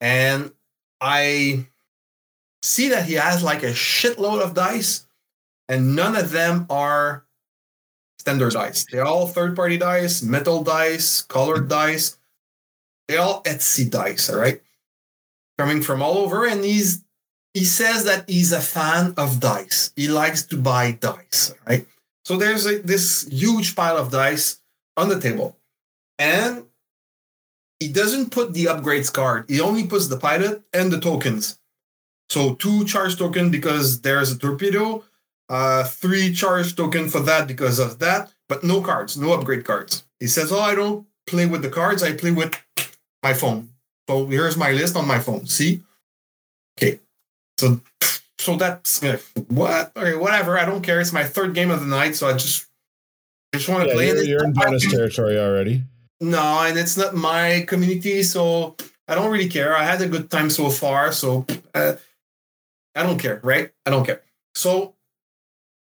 And 0.00 0.52
I 1.00 1.66
see 2.62 2.88
that 2.88 3.04
he 3.04 3.14
has 3.14 3.42
like 3.42 3.62
a 3.62 3.72
shitload 3.72 4.42
of 4.42 4.54
dice, 4.54 5.06
and 5.68 5.94
none 5.94 6.16
of 6.16 6.30
them 6.30 6.66
are 6.70 7.24
standard 8.18 8.52
dice. 8.52 8.86
They're 8.90 9.04
all 9.04 9.26
third 9.26 9.56
party 9.56 9.78
dice, 9.78 10.22
metal 10.22 10.62
dice, 10.62 11.22
colored 11.22 11.68
dice. 11.68 12.16
They're 13.08 13.20
all 13.20 13.42
Etsy 13.42 13.90
dice, 13.90 14.30
all 14.30 14.38
right? 14.38 14.60
Coming 15.58 15.82
from 15.82 16.02
all 16.02 16.18
over, 16.18 16.46
and 16.46 16.64
he's 16.64 17.04
he 17.54 17.64
says 17.64 18.04
that 18.04 18.28
he's 18.28 18.52
a 18.52 18.60
fan 18.60 19.14
of 19.16 19.38
dice. 19.38 19.92
He 19.94 20.08
likes 20.08 20.44
to 20.46 20.56
buy 20.56 20.92
dice, 20.92 21.54
right? 21.66 21.86
So 22.24 22.36
there's 22.36 22.66
a, 22.66 22.78
this 22.78 23.28
huge 23.28 23.76
pile 23.76 23.98
of 23.98 24.10
dice 24.10 24.60
on 24.96 25.08
the 25.08 25.20
table. 25.20 25.58
And 26.18 26.64
he 27.78 27.88
doesn't 27.88 28.30
put 28.30 28.54
the 28.54 28.66
upgrades 28.66 29.12
card. 29.12 29.46
He 29.48 29.60
only 29.60 29.86
puts 29.86 30.06
the 30.06 30.16
pilot 30.16 30.62
and 30.72 30.90
the 30.90 31.00
tokens. 31.00 31.58
So 32.30 32.54
two 32.54 32.84
charge 32.86 33.18
token 33.18 33.50
because 33.50 34.00
there's 34.00 34.32
a 34.32 34.38
torpedo, 34.38 35.04
uh, 35.48 35.84
three 35.84 36.32
charge 36.32 36.76
token 36.76 37.08
for 37.10 37.20
that 37.20 37.46
because 37.46 37.78
of 37.78 37.98
that, 37.98 38.32
but 38.48 38.64
no 38.64 38.80
cards, 38.80 39.18
no 39.18 39.32
upgrade 39.34 39.64
cards. 39.64 40.04
He 40.20 40.28
says, 40.28 40.52
"Oh, 40.52 40.60
I 40.60 40.74
don't 40.74 41.06
play 41.26 41.46
with 41.46 41.62
the 41.62 41.68
cards. 41.68 42.02
I 42.02 42.12
play 42.12 42.30
with 42.30 42.54
my 43.22 43.34
phone. 43.34 43.71
So 44.08 44.26
here's 44.26 44.56
my 44.56 44.72
list 44.72 44.96
on 44.96 45.06
my 45.06 45.18
phone. 45.18 45.46
See, 45.46 45.82
okay. 46.78 46.98
So 47.58 47.80
so 48.38 48.56
that's 48.56 49.02
uh, 49.02 49.18
what 49.48 49.92
okay, 49.96 50.16
whatever. 50.16 50.58
I 50.58 50.64
don't 50.64 50.82
care. 50.82 51.00
It's 51.00 51.12
my 51.12 51.24
third 51.24 51.54
game 51.54 51.70
of 51.70 51.80
the 51.80 51.86
night, 51.86 52.16
so 52.16 52.28
I 52.28 52.32
just 52.32 52.66
I 53.54 53.58
just 53.58 53.68
want 53.68 53.84
to 53.84 53.88
Yeah, 53.88 53.94
play. 53.94 54.06
you're, 54.08 54.22
you're 54.22 54.44
in 54.44 54.52
bonus 54.52 54.90
territory 54.90 55.38
already. 55.38 55.82
No, 56.20 56.62
and 56.62 56.78
it's 56.78 56.96
not 56.96 57.14
my 57.14 57.64
community, 57.68 58.22
so 58.22 58.76
I 59.08 59.14
don't 59.14 59.30
really 59.30 59.48
care. 59.48 59.76
I 59.76 59.84
had 59.84 60.00
a 60.02 60.08
good 60.08 60.30
time 60.30 60.50
so 60.50 60.70
far, 60.70 61.12
so 61.12 61.46
uh, 61.74 61.94
I 62.94 63.02
don't 63.02 63.18
care, 63.18 63.40
right? 63.42 63.70
I 63.86 63.90
don't 63.90 64.04
care. 64.04 64.22
So 64.54 64.94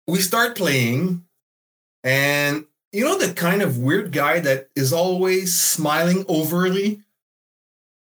we 0.08 0.20
start 0.20 0.56
playing, 0.56 1.24
and 2.04 2.66
you 2.92 3.06
know 3.06 3.18
the 3.18 3.34
kind 3.34 3.62
of 3.62 3.78
weird 3.80 4.12
guy 4.12 4.40
that 4.42 4.70
is 4.76 4.94
always 4.94 5.54
smiling 5.60 6.26
overly. 6.28 7.02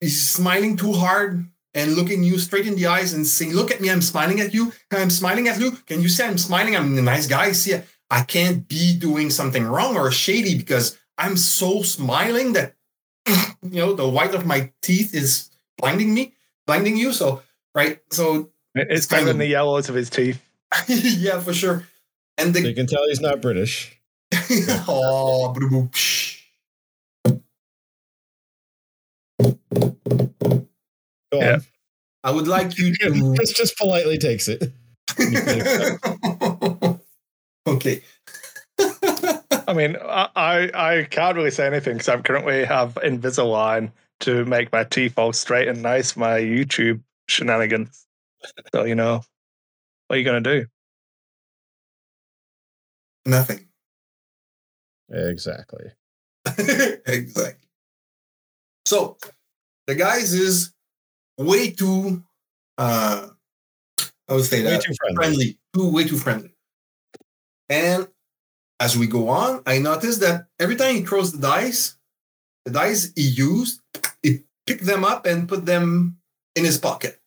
He's 0.03 0.29
smiling 0.29 0.75
too 0.75 0.91
hard 0.91 1.45
and 1.73 1.95
looking 1.95 2.23
you 2.23 2.37
straight 2.37 2.67
in 2.67 2.75
the 2.75 2.87
eyes 2.87 3.13
and 3.13 3.25
saying, 3.25 3.53
"Look 3.53 3.71
at 3.71 3.79
me, 3.79 3.89
I'm 3.89 4.01
smiling 4.01 4.41
at 4.41 4.53
you. 4.53 4.73
I'm 4.91 5.09
smiling 5.09 5.47
at 5.47 5.61
you. 5.61 5.71
Can 5.87 6.01
you 6.01 6.09
say 6.09 6.27
I'm 6.27 6.37
smiling? 6.37 6.75
I'm 6.75 6.97
a 6.97 7.01
nice 7.01 7.25
guy. 7.25 7.53
See, 7.53 7.79
I 8.09 8.23
can't 8.23 8.67
be 8.67 8.97
doing 8.97 9.29
something 9.29 9.63
wrong 9.63 9.95
or 9.95 10.11
shady 10.11 10.57
because 10.57 10.97
I'm 11.17 11.37
so 11.37 11.83
smiling 11.83 12.51
that 12.51 12.75
you 13.27 13.79
know 13.79 13.93
the 13.93 14.09
white 14.09 14.35
of 14.35 14.45
my 14.45 14.73
teeth 14.81 15.15
is 15.15 15.49
blinding 15.77 16.13
me, 16.13 16.33
blinding 16.67 16.97
you. 16.97 17.13
So 17.13 17.41
right, 17.73 18.01
so 18.11 18.51
it's 18.75 19.07
better 19.07 19.27
than 19.27 19.37
the 19.37 19.47
yellows 19.47 19.87
of 19.87 19.95
his 19.95 20.09
teeth. 20.09 20.41
yeah, 20.89 21.39
for 21.39 21.53
sure. 21.53 21.87
And 22.37 22.53
the, 22.53 22.67
you 22.67 22.75
can 22.75 22.87
tell 22.87 23.07
he's 23.07 23.21
not 23.21 23.41
British. 23.41 23.97
oh, 24.87 25.55
Go 31.31 31.39
Yeah. 31.39 31.53
on. 31.55 31.63
I 32.23 32.31
would 32.31 32.47
like 32.47 32.77
you 32.77 32.93
to. 33.01 33.33
Chris 33.35 33.53
just 33.53 33.77
politely 33.77 34.17
takes 34.17 34.47
it. 34.47 34.71
okay. 37.67 38.01
I 39.67 39.73
mean, 39.73 39.97
I 40.01 40.29
I, 40.35 40.71
I 40.99 41.03
can't 41.03 41.35
really 41.35 41.51
say 41.51 41.67
anything 41.67 41.93
because 41.93 42.09
I'm 42.09 42.23
currently 42.23 42.65
have 42.65 42.95
Invisalign 42.95 43.91
to 44.21 44.45
make 44.45 44.71
my 44.71 44.83
teeth 44.85 45.17
all 45.17 45.33
straight 45.33 45.67
and 45.67 45.81
nice. 45.81 46.15
My 46.15 46.39
YouTube 46.39 47.01
shenanigans. 47.27 48.05
So 48.73 48.83
you 48.85 48.95
know, 48.95 49.21
what 50.07 50.15
are 50.15 50.19
you 50.19 50.25
gonna 50.25 50.41
do? 50.41 50.65
Nothing. 53.25 53.67
exactly. 55.09 55.91
exactly. 57.05 57.62
So 58.85 59.17
the 59.87 59.95
guys 59.95 60.33
is 60.33 60.73
way 61.37 61.71
too 61.71 62.23
uh 62.77 63.27
I 64.29 64.33
would 64.33 64.45
say 64.45 64.63
Way 64.63 64.71
that 64.71 64.81
too 64.83 64.93
friendly. 64.95 65.15
friendly. 65.15 65.57
Too 65.75 65.91
way 65.91 66.07
too 66.07 66.17
friendly. 66.17 66.53
And 67.69 68.07
as 68.79 68.97
we 68.97 69.07
go 69.07 69.29
on, 69.29 69.61
I 69.65 69.79
noticed 69.79 70.19
that 70.21 70.47
every 70.59 70.75
time 70.75 70.95
he 70.95 71.05
throws 71.05 71.31
the 71.31 71.39
dice, 71.39 71.97
the 72.65 72.71
dice 72.71 73.11
he 73.15 73.23
used, 73.23 73.81
he 74.21 74.43
picked 74.65 74.85
them 74.85 75.03
up 75.03 75.25
and 75.25 75.47
put 75.47 75.65
them 75.65 76.17
in 76.55 76.63
his 76.65 76.77
pocket. 76.77 77.19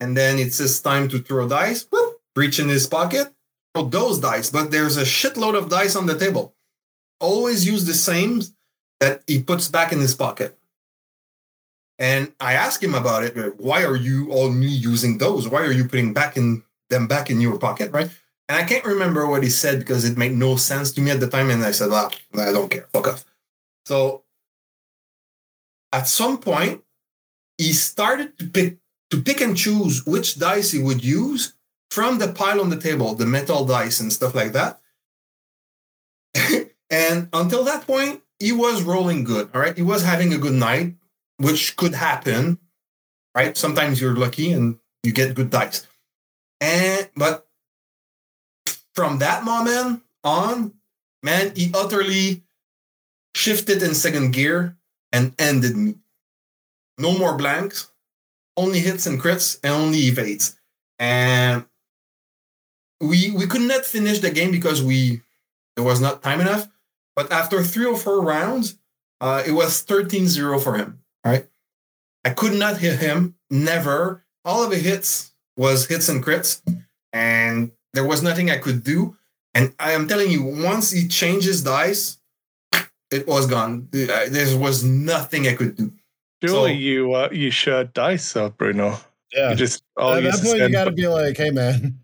And 0.00 0.16
then 0.16 0.38
it's 0.38 0.58
his 0.58 0.80
time 0.80 1.08
to 1.10 1.18
throw 1.20 1.48
dice, 1.48 1.86
whoop, 1.90 2.20
reach 2.34 2.58
in 2.58 2.68
his 2.68 2.86
pocket, 2.86 3.32
throw 3.74 3.84
those 3.84 4.18
dice. 4.18 4.50
But 4.50 4.70
there's 4.70 4.96
a 4.96 5.02
shitload 5.04 5.56
of 5.56 5.68
dice 5.68 5.94
on 5.96 6.06
the 6.06 6.18
table. 6.18 6.54
Always 7.20 7.66
use 7.66 7.84
the 7.84 7.94
same 7.94 8.42
that 9.02 9.20
he 9.26 9.42
puts 9.42 9.66
back 9.66 9.90
in 9.90 9.98
his 9.98 10.14
pocket. 10.14 10.56
And 11.98 12.32
I 12.38 12.52
asked 12.52 12.80
him 12.84 12.94
about 12.94 13.24
it. 13.24 13.58
Why 13.58 13.84
are 13.84 13.96
you 13.96 14.32
only 14.32 14.68
using 14.68 15.18
those? 15.18 15.48
Why 15.48 15.62
are 15.62 15.72
you 15.72 15.86
putting 15.86 16.12
back 16.12 16.36
in 16.36 16.62
them 16.88 17.08
back 17.08 17.28
in 17.28 17.40
your 17.40 17.58
pocket, 17.58 17.90
right? 17.90 18.08
And 18.48 18.56
I 18.56 18.62
can't 18.62 18.84
remember 18.84 19.26
what 19.26 19.42
he 19.42 19.50
said 19.50 19.80
because 19.80 20.04
it 20.04 20.16
made 20.16 20.34
no 20.34 20.54
sense 20.54 20.92
to 20.92 21.00
me 21.00 21.10
at 21.10 21.18
the 21.18 21.26
time. 21.26 21.50
And 21.50 21.64
I 21.64 21.72
said, 21.72 21.88
ah, 21.90 22.10
I 22.34 22.52
don't 22.52 22.70
care. 22.70 22.86
Fuck 22.92 23.08
off. 23.08 23.24
So 23.86 24.22
at 25.90 26.06
some 26.06 26.38
point, 26.38 26.82
he 27.58 27.72
started 27.72 28.38
to 28.38 28.46
pick 28.46 28.78
to 29.10 29.20
pick 29.20 29.40
and 29.40 29.56
choose 29.56 30.06
which 30.06 30.38
dice 30.38 30.70
he 30.70 30.80
would 30.80 31.02
use 31.02 31.54
from 31.90 32.18
the 32.18 32.32
pile 32.32 32.60
on 32.60 32.70
the 32.70 32.80
table, 32.80 33.16
the 33.16 33.26
metal 33.26 33.64
dice 33.66 33.98
and 33.98 34.12
stuff 34.12 34.34
like 34.36 34.52
that. 34.52 34.80
and 36.90 37.28
until 37.32 37.64
that 37.64 37.84
point, 37.84 38.22
he 38.42 38.50
was 38.50 38.82
rolling 38.82 39.22
good. 39.22 39.48
All 39.54 39.60
right. 39.60 39.76
He 39.76 39.82
was 39.82 40.02
having 40.02 40.34
a 40.34 40.38
good 40.38 40.52
night, 40.52 40.96
which 41.36 41.76
could 41.76 41.94
happen. 41.94 42.58
Right. 43.36 43.56
Sometimes 43.56 44.00
you're 44.00 44.16
lucky 44.16 44.50
and 44.50 44.80
you 45.04 45.12
get 45.12 45.36
good 45.36 45.50
dice. 45.50 45.86
And 46.60 47.08
but 47.14 47.46
from 48.96 49.20
that 49.20 49.44
moment 49.44 50.02
on, 50.24 50.74
man, 51.22 51.52
he 51.54 51.70
utterly 51.72 52.42
shifted 53.36 53.80
in 53.80 53.94
second 53.94 54.32
gear 54.32 54.76
and 55.12 55.34
ended 55.38 55.76
me. 55.76 55.94
No 56.98 57.16
more 57.16 57.36
blanks, 57.36 57.90
only 58.56 58.80
hits 58.80 59.06
and 59.06 59.20
crits, 59.20 59.58
and 59.62 59.72
only 59.72 59.98
evades. 60.00 60.58
And 60.98 61.64
we 63.00 63.30
we 63.30 63.46
could 63.46 63.62
not 63.62 63.84
finish 63.84 64.18
the 64.18 64.30
game 64.30 64.50
because 64.50 64.82
we 64.82 65.22
there 65.76 65.84
was 65.84 66.00
not 66.00 66.22
time 66.24 66.40
enough. 66.40 66.68
But 67.16 67.30
after 67.32 67.62
three 67.62 67.86
or 67.86 67.96
four 67.96 68.22
rounds, 68.22 68.78
uh, 69.20 69.42
it 69.46 69.52
was 69.52 69.84
13-0 69.84 70.62
for 70.62 70.76
him. 70.76 71.00
Right. 71.24 71.46
I 72.24 72.30
could 72.30 72.54
not 72.54 72.78
hit 72.78 72.98
him. 72.98 73.34
Never. 73.50 74.24
All 74.44 74.64
of 74.64 74.70
the 74.70 74.78
hits 74.78 75.32
was 75.56 75.86
hits 75.86 76.08
and 76.08 76.24
crits. 76.24 76.62
And 77.12 77.72
there 77.92 78.06
was 78.06 78.22
nothing 78.22 78.50
I 78.50 78.58
could 78.58 78.82
do. 78.82 79.16
And 79.54 79.74
I 79.78 79.92
am 79.92 80.08
telling 80.08 80.30
you, 80.30 80.42
once 80.42 80.90
he 80.90 81.06
changes 81.08 81.62
dice, 81.62 82.18
it 83.10 83.26
was 83.26 83.46
gone. 83.46 83.88
There 83.92 84.58
was 84.58 84.82
nothing 84.82 85.46
I 85.46 85.54
could 85.54 85.76
do. 85.76 85.92
Surely 86.42 86.70
So- 86.72 86.78
you 86.78 87.12
uh, 87.12 87.28
you 87.30 87.50
shared 87.50 87.92
dice, 87.92 88.32
though, 88.32 88.48
Bruno. 88.48 88.98
Yeah. 89.32 89.50
You 89.50 89.56
just 89.56 89.82
all 89.96 90.14
At 90.14 90.22
you 90.22 90.32
that 90.32 90.42
point, 90.42 90.58
you 90.58 90.68
got 90.70 90.84
to 90.84 90.90
be 90.92 91.06
like, 91.06 91.36
"Hey, 91.36 91.50
man, 91.50 91.98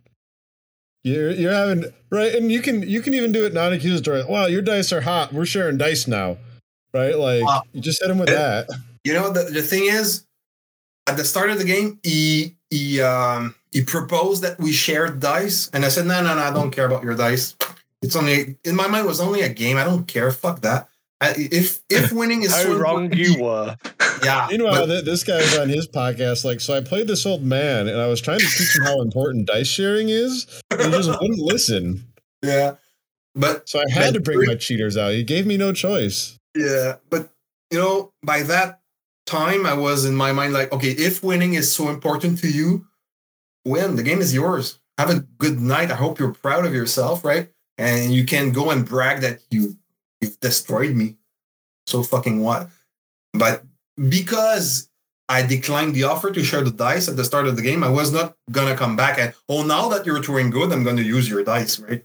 you're 1.05 1.31
you're 1.31 1.53
having 1.53 1.85
right," 2.11 2.35
and 2.35 2.51
you 2.53 2.61
can 2.61 2.83
you 2.83 3.01
can 3.01 3.15
even 3.15 3.33
do 3.33 3.45
it 3.47 3.53
non-accusatory. 3.55 4.25
Wow, 4.25 4.47
your 4.47 4.63
dice 4.63 4.93
are 4.93 5.01
hot. 5.01 5.33
We're 5.33 5.47
sharing 5.47 5.79
dice 5.79 6.07
now, 6.07 6.37
right? 6.93 7.17
Like 7.19 7.43
Wow. 7.45 7.63
you 7.73 7.81
just 7.81 8.01
hit 8.03 8.11
him 8.11 8.19
with 8.19 8.29
It- 8.31 8.33
that. 8.35 8.69
You 9.05 9.15
know, 9.15 9.31
the, 9.33 9.45
the 9.45 9.63
thing 9.63 9.85
is, 9.87 10.27
at 11.07 11.17
the 11.17 11.25
start 11.25 11.51
of 11.51 11.59
the 11.59 11.65
game, 11.65 11.99
he 12.03 12.57
he 12.71 13.01
um 13.01 13.55
he 13.73 13.83
proposed 13.83 14.43
that 14.43 14.59
we 14.59 14.73
shared 14.73 15.21
dice, 15.21 15.71
and 15.73 15.85
I 15.85 15.89
said, 15.89 16.07
no, 16.07 16.23
no, 16.23 16.35
no, 16.35 16.41
I 16.43 16.51
don't 16.53 16.71
care 16.71 16.85
about 16.87 17.03
your 17.05 17.15
dice. 17.15 17.55
It's 18.03 18.17
only 18.17 18.57
in 18.65 18.77
my 18.77 18.87
mind 18.87 19.07
it 19.07 19.09
was 19.09 19.21
only 19.21 19.41
a 19.43 19.49
game. 19.49 19.77
I 19.77 19.85
don't 19.85 20.07
care. 20.07 20.31
Fuck 20.31 20.61
that. 20.63 20.88
I, 21.21 21.35
if 21.37 21.81
if 21.91 22.13
winning 22.21 22.43
is 22.43 22.55
how 22.55 22.63
so 22.63 22.79
wrong 22.79 23.05
important- 23.07 23.21
you 23.29 23.43
were. 23.43 23.77
yeah. 24.23 24.47
Meanwhile, 24.51 24.75
but- 24.75 24.87
th- 24.87 25.05
this 25.05 25.25
guy's 25.25 25.57
on 25.59 25.69
his 25.69 25.89
podcast. 25.89 26.45
Like, 26.45 26.61
so 26.61 26.75
I 26.75 26.81
played 26.81 27.09
this 27.09 27.27
old 27.27 27.43
man, 27.45 27.89
and 27.89 28.01
I 28.01 28.07
was 28.07 28.21
trying 28.21 28.39
to 28.41 28.47
teach 28.47 28.77
him 28.77 28.85
how 28.85 29.01
important 29.01 29.47
dice 29.47 29.67
sharing 29.67 30.09
is, 30.11 30.47
and 30.71 30.81
he 30.83 30.91
just 30.91 31.09
wouldn't 31.21 31.39
listen. 31.41 32.05
yeah, 32.43 32.75
but 33.35 33.69
So 33.69 33.81
I 33.81 33.91
had 33.93 34.15
to 34.15 34.21
bring 34.21 34.45
my 34.47 34.55
cheaters 34.55 34.97
out. 34.97 35.13
He 35.13 35.25
gave 35.25 35.47
me 35.47 35.57
no 35.57 35.73
choice. 35.73 36.37
Yeah, 36.57 36.97
but 37.11 37.31
you 37.71 37.79
know, 37.79 38.13
by 38.23 38.43
that 38.45 38.81
time, 39.27 39.67
I 39.67 39.75
was 39.75 40.05
in 40.05 40.15
my 40.15 40.33
mind 40.33 40.53
like, 40.53 40.73
okay, 40.73 40.91
if 40.91 41.23
winning 41.23 41.55
is 41.55 41.73
so 41.73 41.89
important 41.89 42.39
to 42.41 42.49
you, 42.49 42.87
win. 43.65 43.97
The 43.97 44.03
game 44.03 44.21
is 44.21 44.33
yours. 44.33 44.79
Have 44.99 45.11
a 45.11 45.21
good 45.39 45.61
night. 45.61 45.91
I 45.93 45.95
hope 45.97 46.19
you're 46.19 46.33
proud 46.33 46.65
of 46.65 46.75
yourself, 46.75 47.25
right? 47.25 47.51
And 47.77 48.13
you 48.13 48.25
can 48.25 48.51
go 48.53 48.71
and 48.71 48.85
brag 48.85 49.21
that 49.21 49.41
you 49.51 49.77
you've 50.21 50.39
destroyed 50.41 50.95
me. 50.95 51.17
So 51.87 52.03
fucking 52.03 52.41
what? 52.41 52.69
But 53.33 53.65
because 54.09 54.89
I 55.29 55.43
declined 55.43 55.95
the 55.95 56.05
offer 56.05 56.31
to 56.31 56.43
share 56.45 56.63
the 56.63 56.71
dice 56.71 57.09
at 57.09 57.17
the 57.17 57.25
start 57.25 57.47
of 57.47 57.57
the 57.57 57.63
game, 57.63 57.83
I 57.85 57.89
was 57.89 58.13
not 58.13 58.35
gonna 58.51 58.77
come 58.77 58.97
back 58.97 59.19
and 59.19 59.35
oh, 59.49 59.63
now 59.63 59.89
that 59.91 60.07
you're 60.07 60.23
throwing 60.23 60.51
good, 60.51 60.73
I'm 60.73 60.85
gonna 60.85 61.03
use 61.03 61.29
your 61.29 61.45
dice, 61.45 61.79
right? 61.79 62.05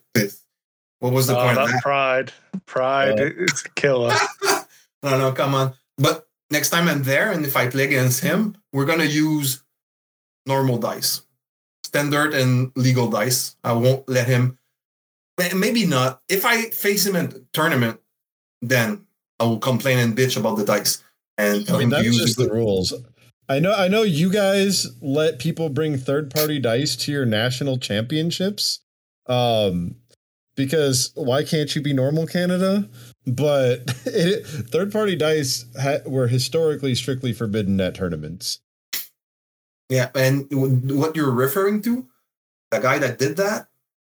What 0.99 1.11
was 1.14 1.27
the 1.27 1.38
Oh, 1.38 1.44
point 1.44 1.57
of 1.57 1.69
that 1.69 1.81
pride, 1.81 2.31
pride, 2.65 3.19
Uh, 3.19 3.30
it's 3.38 3.65
a 3.65 3.69
killer. 3.69 4.15
No, 5.03 5.18
no, 5.18 5.34
come 5.34 5.53
on. 5.53 5.73
But 5.98 6.30
next 6.49 6.69
time 6.69 6.88
I'm 6.88 7.03
there, 7.03 7.30
and 7.30 7.45
if 7.45 7.57
I 7.57 7.68
play 7.68 7.84
against 7.84 8.22
him, 8.22 8.56
we're 8.72 8.85
gonna 8.85 9.03
use 9.03 9.61
normal 10.45 10.77
dice, 10.77 11.23
standard 11.84 12.34
and 12.34 12.72
legal 12.77 13.10
dice. 13.10 13.57
I 13.65 13.73
won't 13.73 14.07
let 14.07 14.27
him. 14.27 14.57
Maybe 15.53 15.85
not. 15.85 16.22
If 16.30 16.45
I 16.45 16.69
face 16.69 17.06
him 17.06 17.18
in 17.18 17.48
tournament, 17.52 17.99
then 18.69 19.06
I 19.40 19.45
will 19.45 19.60
complain 19.60 19.99
and 19.99 20.15
bitch 20.15 20.38
about 20.38 20.57
the 20.57 20.65
dice 20.65 21.03
and 21.38 21.69
I 21.69 21.77
mean, 21.80 21.90
that's 21.90 22.03
use 22.03 22.18
just 22.18 22.38
the 22.38 22.49
rules. 22.49 22.94
I 23.49 23.60
know. 23.60 23.73
I 23.73 23.88
know 23.88 24.03
you 24.03 24.31
guys 24.31 24.88
let 25.02 25.40
people 25.40 25.69
bring 25.69 25.98
third-party 25.98 26.60
dice 26.60 26.95
to 26.98 27.11
your 27.11 27.26
national 27.26 27.77
championships. 27.77 28.80
Um, 29.26 29.95
because 30.56 31.11
why 31.15 31.44
can't 31.44 31.76
you 31.76 31.81
be 31.81 31.94
normal 31.94 32.27
Canada? 32.27 32.90
But 33.26 33.81
it, 34.06 34.45
third-party 34.45 35.15
dice 35.15 35.65
ha- 35.80 35.99
were 36.06 36.27
historically 36.27 36.95
strictly 36.95 37.34
forbidden 37.34 37.81
at 37.81 37.95
tournaments. 37.95 38.60
Yeah, 39.90 40.10
and 40.15 40.49
w- 40.49 40.98
what 40.98 41.15
you're 41.15 41.31
referring 41.31 41.81
to, 41.84 42.07
the 42.72 42.80
guy 42.80 42.99
that 42.99 43.18
did 43.18 43.38
that 43.38 43.68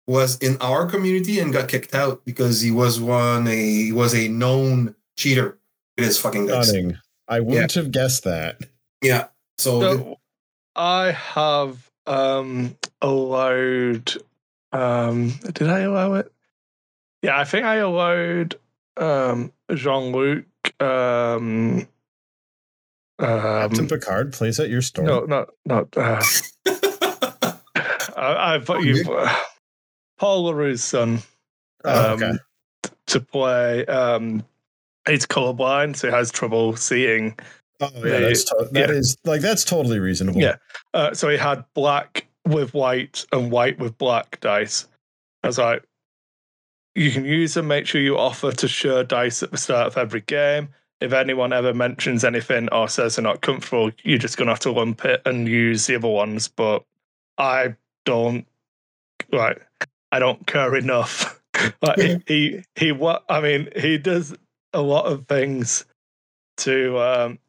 was 0.07 0.38
in 0.39 0.57
our 0.61 0.85
community 0.85 1.39
and 1.39 1.53
got 1.53 1.69
kicked 1.69 1.95
out 1.95 2.25
because 2.25 2.61
he 2.61 2.71
was 2.71 2.99
one 2.99 3.47
a 3.47 3.55
he 3.55 3.91
was 3.91 4.13
a 4.13 4.27
known 4.27 4.95
cheater 5.17 5.57
with 5.97 6.05
his 6.05 6.19
fucking 6.19 6.47
dice. 6.47 6.69
Stunning. 6.69 6.97
I 7.27 7.39
wouldn't 7.39 7.73
have 7.73 7.91
guessed 7.91 8.23
that. 8.25 8.61
Yeah. 9.01 9.27
So, 9.57 9.80
So 9.80 10.19
I 10.75 11.11
have 11.11 11.89
um 12.05 12.75
allowed 13.01 14.13
Um, 14.71 15.30
did 15.53 15.69
I 15.69 15.80
allow 15.81 16.15
it? 16.15 16.31
Yeah, 17.21 17.39
I 17.39 17.45
think 17.45 17.65
I 17.65 17.75
allowed 17.75 18.55
um, 18.97 19.53
Jean 19.73 20.11
Luc. 20.11 20.45
Um, 20.81 21.88
Captain 23.19 23.81
um, 23.81 23.88
Picard 23.88 24.34
plays 24.34 24.59
at 24.59 24.69
your 24.69 24.81
store. 24.81 25.05
no, 25.05 25.25
not 25.25 25.49
not. 25.65 25.95
Uh, 25.95 26.21
I, 28.17 28.55
I 28.55 28.59
thought 28.59 28.84
you, 28.84 29.05
Paul 30.18 30.45
Larue's 30.45 30.84
son, 30.84 31.19
Oh, 31.85 32.14
um, 32.14 32.23
okay. 32.23 32.38
to 33.07 33.19
play. 33.19 33.85
Um, 33.88 34.44
he's 35.07 35.26
colorblind, 35.26 35.95
so 35.98 36.07
he 36.07 36.14
has 36.14 36.31
trouble 36.31 36.76
seeing. 36.76 37.38
Oh 37.81 37.90
yeah, 37.95 38.02
they- 38.02 38.19
that's 38.22 38.44
to- 38.45 38.69
that 38.72 38.90
yeah. 38.90 38.95
is- 38.95 39.18
like 39.26 39.41
that's 39.41 39.64
totally 39.65 39.99
reasonable. 39.99 40.40
Yeah. 40.41 40.56
Uh, 40.94 41.14
so 41.14 41.27
he 41.30 41.38
had 41.38 41.65
black 41.73 42.27
with 42.45 42.73
white 42.73 43.26
and 43.31 43.52
white 43.52 43.80
with 43.80 43.98
black 43.98 44.40
dice. 44.40 44.88
I 45.44 45.48
was 45.48 45.57
like, 45.57 45.84
you 46.95 47.11
can 47.11 47.26
use 47.26 47.56
them. 47.56 47.68
Make 47.68 47.88
sure 47.88 47.99
you 47.99 48.18
offer 48.18 48.52
to 48.52 48.68
share 48.68 49.03
dice 49.03 49.44
at 49.44 49.52
the 49.52 49.57
start 49.57 49.88
of 49.88 49.98
every 49.98 50.22
game. 50.22 50.69
If 51.02 51.11
anyone 51.11 51.52
ever 51.52 51.73
mentions 51.73 52.23
anything 52.23 52.69
or 52.72 52.88
says 52.88 53.15
they're 53.18 53.23
not 53.23 53.41
comfortable, 53.41 53.91
you're 54.03 54.18
just 54.19 54.38
gonna 54.38 54.52
have 54.52 54.60
to 54.61 54.72
lump 54.72 55.03
it 55.03 55.22
and 55.26 55.48
use 55.49 55.85
the 55.88 55.95
other 55.95 56.07
ones. 56.07 56.48
But 56.48 56.84
I 57.38 57.76
don't 58.06 58.48
like. 59.31 59.61
I 60.14 60.19
don't 60.19 60.45
care 60.45 60.76
enough. 60.76 61.41
like 61.81 61.99
he, 61.99 62.23
he 62.27 62.64
he 62.76 62.91
what 62.91 63.23
I 63.30 63.41
mean 63.41 63.69
he 63.76 63.98
does 63.98 64.35
a 64.73 64.81
lot 64.81 65.06
of 65.06 65.27
things 65.27 65.85
to 66.57 66.99
um 66.99 67.40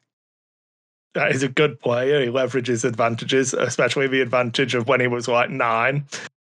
uh, 1.14 1.30
he's 1.30 1.42
a 1.42 1.48
good 1.48 1.78
player. 1.78 2.20
He 2.22 2.26
leverages 2.26 2.84
advantages, 2.84 3.54
especially 3.54 4.08
the 4.08 4.20
advantage 4.20 4.74
of 4.74 4.88
when 4.88 5.00
he 5.00 5.06
was 5.06 5.28
like 5.28 5.50
nine. 5.50 6.06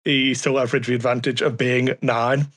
He 0.03 0.30
used 0.30 0.44
to 0.44 0.52
leverage 0.52 0.88
the 0.88 0.95
advantage 0.95 1.41
of 1.41 1.57
being 1.57 1.95
nine. 2.02 2.48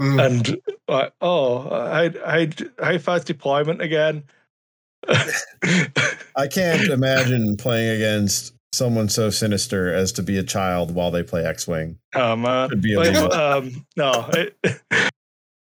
Mm. 0.00 0.26
And 0.26 0.60
like, 0.88 1.12
oh, 1.20 1.68
I, 1.68 2.12
I, 2.26 2.50
how 2.82 2.98
fast 2.98 3.28
deployment 3.28 3.80
again? 3.80 4.24
I 5.08 6.48
can't 6.50 6.88
imagine 6.88 7.56
playing 7.56 7.96
against 7.96 8.54
someone 8.72 9.08
so 9.08 9.30
sinister 9.30 9.92
as 9.92 10.12
to 10.12 10.22
be 10.22 10.38
a 10.38 10.42
child 10.42 10.94
while 10.94 11.10
they 11.10 11.22
play 11.22 11.44
X-wing. 11.44 11.98
oh 12.14 12.36
man, 12.36 12.70
Could 12.70 12.82
be 12.82 12.94
a 12.94 13.28
um, 13.28 13.86
no. 13.96 14.28
It, 14.32 14.56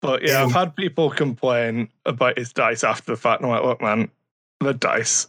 but 0.03 0.27
yeah, 0.27 0.43
I've 0.43 0.53
had 0.53 0.75
people 0.75 1.11
complain 1.11 1.89
about 2.05 2.39
his 2.39 2.53
dice 2.53 2.85
after 2.85 3.13
the 3.13 3.17
fact. 3.17 3.43
And 3.43 3.51
I'm 3.51 3.57
like, 3.57 3.65
look, 3.65 3.81
man, 3.81 4.11
the 4.61 4.75
dice. 4.75 5.29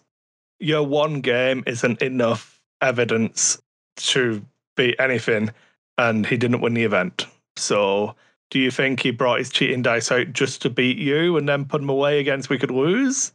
Your 0.60 0.84
one 0.84 1.22
game 1.22 1.64
isn't 1.68 2.02
enough 2.02 2.60
evidence 2.81 3.61
to 3.98 4.44
beat 4.76 4.95
anything, 4.99 5.52
and 5.98 6.26
he 6.26 6.38
didn't 6.38 6.61
win 6.61 6.73
the 6.73 6.84
event. 6.84 7.27
So, 7.57 8.15
do 8.49 8.60
you 8.60 8.72
think 8.72 9.02
he 9.02 9.11
brought 9.11 9.39
his 9.39 9.49
cheating 9.49 9.81
dice 9.81 10.11
out 10.11 10.34
just 10.34 10.61
to 10.64 10.69
beat 10.69 10.98
you 10.98 11.38
and 11.38 11.48
then 11.48 11.65
put 11.65 11.81
them 11.81 11.89
away 11.89 12.19
against 12.19 12.49
we 12.49 12.57
could 12.57 12.72
lose? 12.72 13.31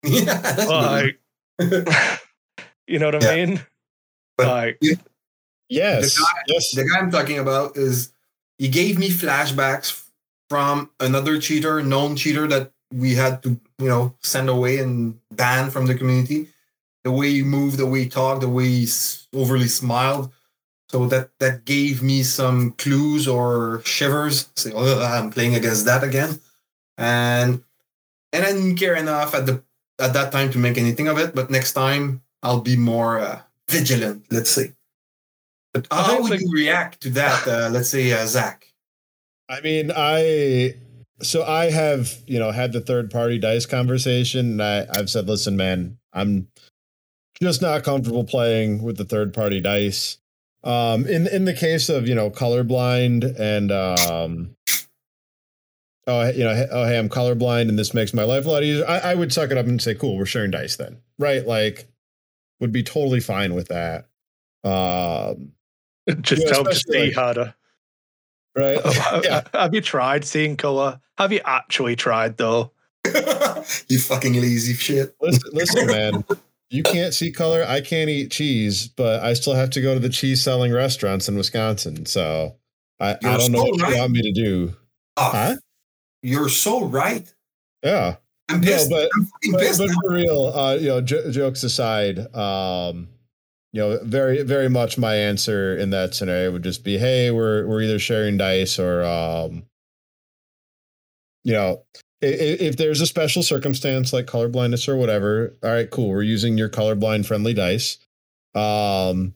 yeah, 0.02 0.40
that's 0.40 0.70
Like, 0.70 1.18
you 2.90 2.98
know 2.98 3.06
what 3.06 3.22
I 3.24 3.36
Yeah. 3.36 3.46
mean? 3.46 3.60
But 4.36 4.46
like, 4.48 4.78
Yes, 5.68 6.16
The 6.16 6.22
guy- 6.22 6.42
yes. 6.48 6.70
the 6.74 6.84
guy 6.84 6.98
I'm 6.98 7.10
talking 7.10 7.38
about 7.38 7.76
is 7.76 8.10
he 8.58 8.68
gave 8.68 8.98
me 8.98 9.08
flashbacks 9.08 10.02
from 10.48 10.90
another 10.98 11.40
cheater, 11.40 11.80
known 11.82 12.16
cheater 12.16 12.48
that 12.48 12.72
we 12.92 13.14
had 13.14 13.40
to, 13.44 13.50
you 13.78 13.86
know, 13.88 14.16
send 14.22 14.48
away 14.48 14.78
and 14.78 15.14
ban 15.30 15.70
from 15.70 15.86
the 15.86 15.94
community. 15.94 16.48
The 17.04 17.12
way 17.12 17.30
he 17.30 17.42
moved, 17.42 17.78
the 17.78 17.86
way 17.86 18.00
he 18.04 18.08
talked, 18.08 18.40
the 18.40 18.48
way 18.48 18.66
he 18.66 18.88
overly 19.32 19.68
smiled. 19.68 20.32
So 20.90 21.06
that 21.06 21.30
that 21.38 21.64
gave 21.64 22.02
me 22.02 22.24
some 22.24 22.72
clues 22.72 23.28
or 23.28 23.80
shivers. 23.84 24.48
Say, 24.56 24.72
oh, 24.74 25.00
I'm 25.00 25.30
playing 25.30 25.54
against 25.54 25.84
that 25.84 26.02
again, 26.02 26.40
and 26.98 27.62
and 28.32 28.44
I 28.44 28.50
didn't 28.52 28.74
care 28.76 28.96
enough 28.96 29.34
at 29.36 29.46
the 29.46 29.62
at 30.00 30.14
that 30.14 30.32
time 30.32 30.50
to 30.50 30.58
make 30.58 30.76
anything 30.76 31.06
of 31.06 31.16
it. 31.16 31.32
But 31.32 31.48
next 31.48 31.74
time 31.74 32.22
I'll 32.42 32.60
be 32.60 32.76
more 32.76 33.20
uh, 33.20 33.40
vigilant. 33.68 34.26
Let's 34.30 34.50
say. 34.50 34.72
But 35.72 35.86
how 35.90 36.20
would 36.22 36.32
the- 36.32 36.40
you 36.40 36.50
react 36.52 37.00
to 37.02 37.10
that? 37.10 37.46
Uh, 37.46 37.68
let's 37.70 37.90
say 37.90 38.12
uh, 38.12 38.26
Zach. 38.26 38.66
I 39.48 39.60
mean, 39.60 39.90
I 39.94 40.74
so 41.22 41.44
I 41.44 41.70
have 41.70 42.18
you 42.26 42.38
know 42.38 42.50
had 42.50 42.72
the 42.72 42.80
third 42.80 43.10
party 43.10 43.38
dice 43.38 43.66
conversation, 43.66 44.52
and 44.52 44.62
I 44.62 44.86
I've 44.92 45.10
said, 45.10 45.26
listen, 45.28 45.56
man, 45.56 45.98
I'm 46.12 46.48
just 47.42 47.62
not 47.62 47.82
comfortable 47.84 48.24
playing 48.24 48.82
with 48.82 48.96
the 48.96 49.04
third 49.04 49.32
party 49.34 49.60
dice. 49.60 50.18
Um, 50.62 51.06
in 51.06 51.26
in 51.26 51.46
the 51.46 51.54
case 51.54 51.88
of 51.88 52.06
you 52.06 52.14
know 52.14 52.30
colorblind 52.30 53.38
and 53.40 53.72
um, 53.72 54.56
oh 56.06 56.28
you 56.30 56.44
know 56.44 56.66
oh 56.70 56.84
hey 56.84 56.98
I'm 56.98 57.08
colorblind 57.08 57.68
and 57.68 57.78
this 57.78 57.94
makes 57.94 58.12
my 58.12 58.24
life 58.24 58.44
a 58.46 58.50
lot 58.50 58.62
easier. 58.62 58.86
I, 58.86 58.98
I 58.98 59.14
would 59.14 59.32
suck 59.32 59.50
it 59.50 59.58
up 59.58 59.66
and 59.66 59.80
say, 59.80 59.94
cool, 59.94 60.16
we're 60.16 60.26
sharing 60.26 60.50
dice 60.50 60.76
then, 60.76 60.98
right? 61.18 61.46
Like, 61.46 61.88
would 62.60 62.72
be 62.72 62.82
totally 62.82 63.20
fine 63.20 63.54
with 63.54 63.68
that. 63.68 64.06
Um, 64.64 65.52
just 66.20 66.42
Yeah, 66.42 66.48
tell 66.50 66.60
him 66.60 66.66
to 66.66 66.70
especially, 66.72 67.08
see 67.08 67.12
harder. 67.12 67.54
right? 68.56 68.80
Yeah. 69.24 69.42
Have 69.54 69.74
you 69.74 69.80
tried 69.80 70.24
seeing 70.24 70.56
color? 70.56 71.00
Have 71.18 71.32
you 71.32 71.40
actually 71.44 71.96
tried 71.96 72.36
though? 72.36 72.72
you 73.88 73.98
fucking 73.98 74.34
lazy 74.34 74.74
shit. 74.74 75.14
Listen, 75.20 75.42
listen, 75.52 75.86
man. 75.86 76.24
You 76.70 76.82
can't 76.82 77.12
see 77.14 77.32
color. 77.32 77.64
I 77.66 77.80
can't 77.80 78.08
eat 78.10 78.30
cheese, 78.30 78.86
but 78.88 79.22
I 79.24 79.32
still 79.32 79.54
have 79.54 79.70
to 79.70 79.80
go 79.80 79.94
to 79.94 80.00
the 80.00 80.08
cheese 80.08 80.42
selling 80.44 80.72
restaurants 80.72 81.28
in 81.28 81.36
Wisconsin. 81.36 82.06
So 82.06 82.56
I, 83.00 83.16
I 83.24 83.36
don't 83.38 83.50
know 83.50 83.62
what 83.64 83.80
right. 83.80 83.94
you 83.94 83.98
want 84.00 84.12
me 84.12 84.22
to 84.22 84.32
do. 84.32 84.76
Oh, 85.16 85.30
Huh? 85.32 85.56
You're 86.22 86.48
so 86.50 86.84
right. 86.84 87.32
Yeah. 87.82 88.16
I'm 88.50 88.60
No, 88.60 88.86
but 88.90 89.10
I'm 89.16 89.28
but, 89.52 89.60
pissed. 89.60 89.78
but 89.78 89.90
for 89.90 90.12
real, 90.14 90.46
uh, 90.48 90.74
you 90.76 90.88
know, 90.88 91.00
j- 91.00 91.30
jokes 91.30 91.62
aside, 91.62 92.18
um, 92.34 93.08
you 93.72 93.80
know, 93.80 93.98
very 94.02 94.42
very 94.42 94.68
much 94.68 94.98
my 94.98 95.14
answer 95.14 95.76
in 95.76 95.90
that 95.90 96.14
scenario 96.14 96.52
would 96.52 96.64
just 96.64 96.84
be, 96.84 96.98
hey, 96.98 97.30
we're 97.30 97.66
we're 97.66 97.82
either 97.82 97.98
sharing 97.98 98.36
dice 98.36 98.78
or, 98.78 99.04
um, 99.04 99.64
you 101.44 101.52
know, 101.52 101.82
if, 102.20 102.60
if 102.60 102.76
there's 102.76 103.00
a 103.00 103.06
special 103.06 103.42
circumstance 103.42 104.12
like 104.12 104.26
color 104.26 104.48
blindness 104.48 104.88
or 104.88 104.96
whatever, 104.96 105.56
all 105.62 105.70
right, 105.70 105.90
cool, 105.90 106.08
we're 106.10 106.22
using 106.22 106.58
your 106.58 106.68
colorblind 106.68 107.26
friendly 107.26 107.54
dice. 107.54 107.98
Um, 108.54 109.34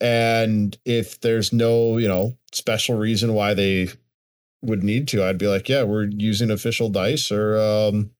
and 0.00 0.78
if 0.84 1.20
there's 1.20 1.52
no, 1.52 1.98
you 1.98 2.08
know, 2.08 2.36
special 2.52 2.96
reason 2.96 3.34
why 3.34 3.54
they 3.54 3.88
would 4.62 4.82
need 4.82 5.08
to, 5.08 5.24
I'd 5.24 5.38
be 5.38 5.48
like, 5.48 5.68
yeah, 5.68 5.82
we're 5.82 6.04
using 6.04 6.50
official 6.50 6.88
dice 6.88 7.30
or 7.32 7.58
um 7.58 8.10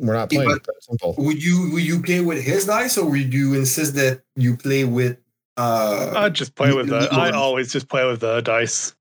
we're 0.00 0.14
not 0.14 0.32
Yeah, 0.32 0.38
playing. 0.42 0.50
but- 0.58 0.64
that 0.64 0.82
simple. 0.82 1.14
Would 1.18 1.42
you 1.42 1.70
would 1.72 1.82
you 1.84 2.02
play 2.02 2.20
with 2.20 2.42
his 2.42 2.66
dice 2.66 2.98
or 2.98 3.08
would 3.10 3.32
you 3.32 3.54
insist 3.54 3.94
that 3.94 4.22
you 4.36 4.56
play 4.56 4.84
with 4.84 5.16
uh 5.56 6.12
I 6.16 6.28
just 6.30 6.54
play 6.54 6.72
with 6.72 6.86
you- 6.86 6.98
the. 6.98 7.08
I 7.12 7.30
always 7.30 7.70
just 7.72 7.88
play 7.88 8.04
with 8.06 8.20
the 8.20 8.40
dice. 8.40 8.94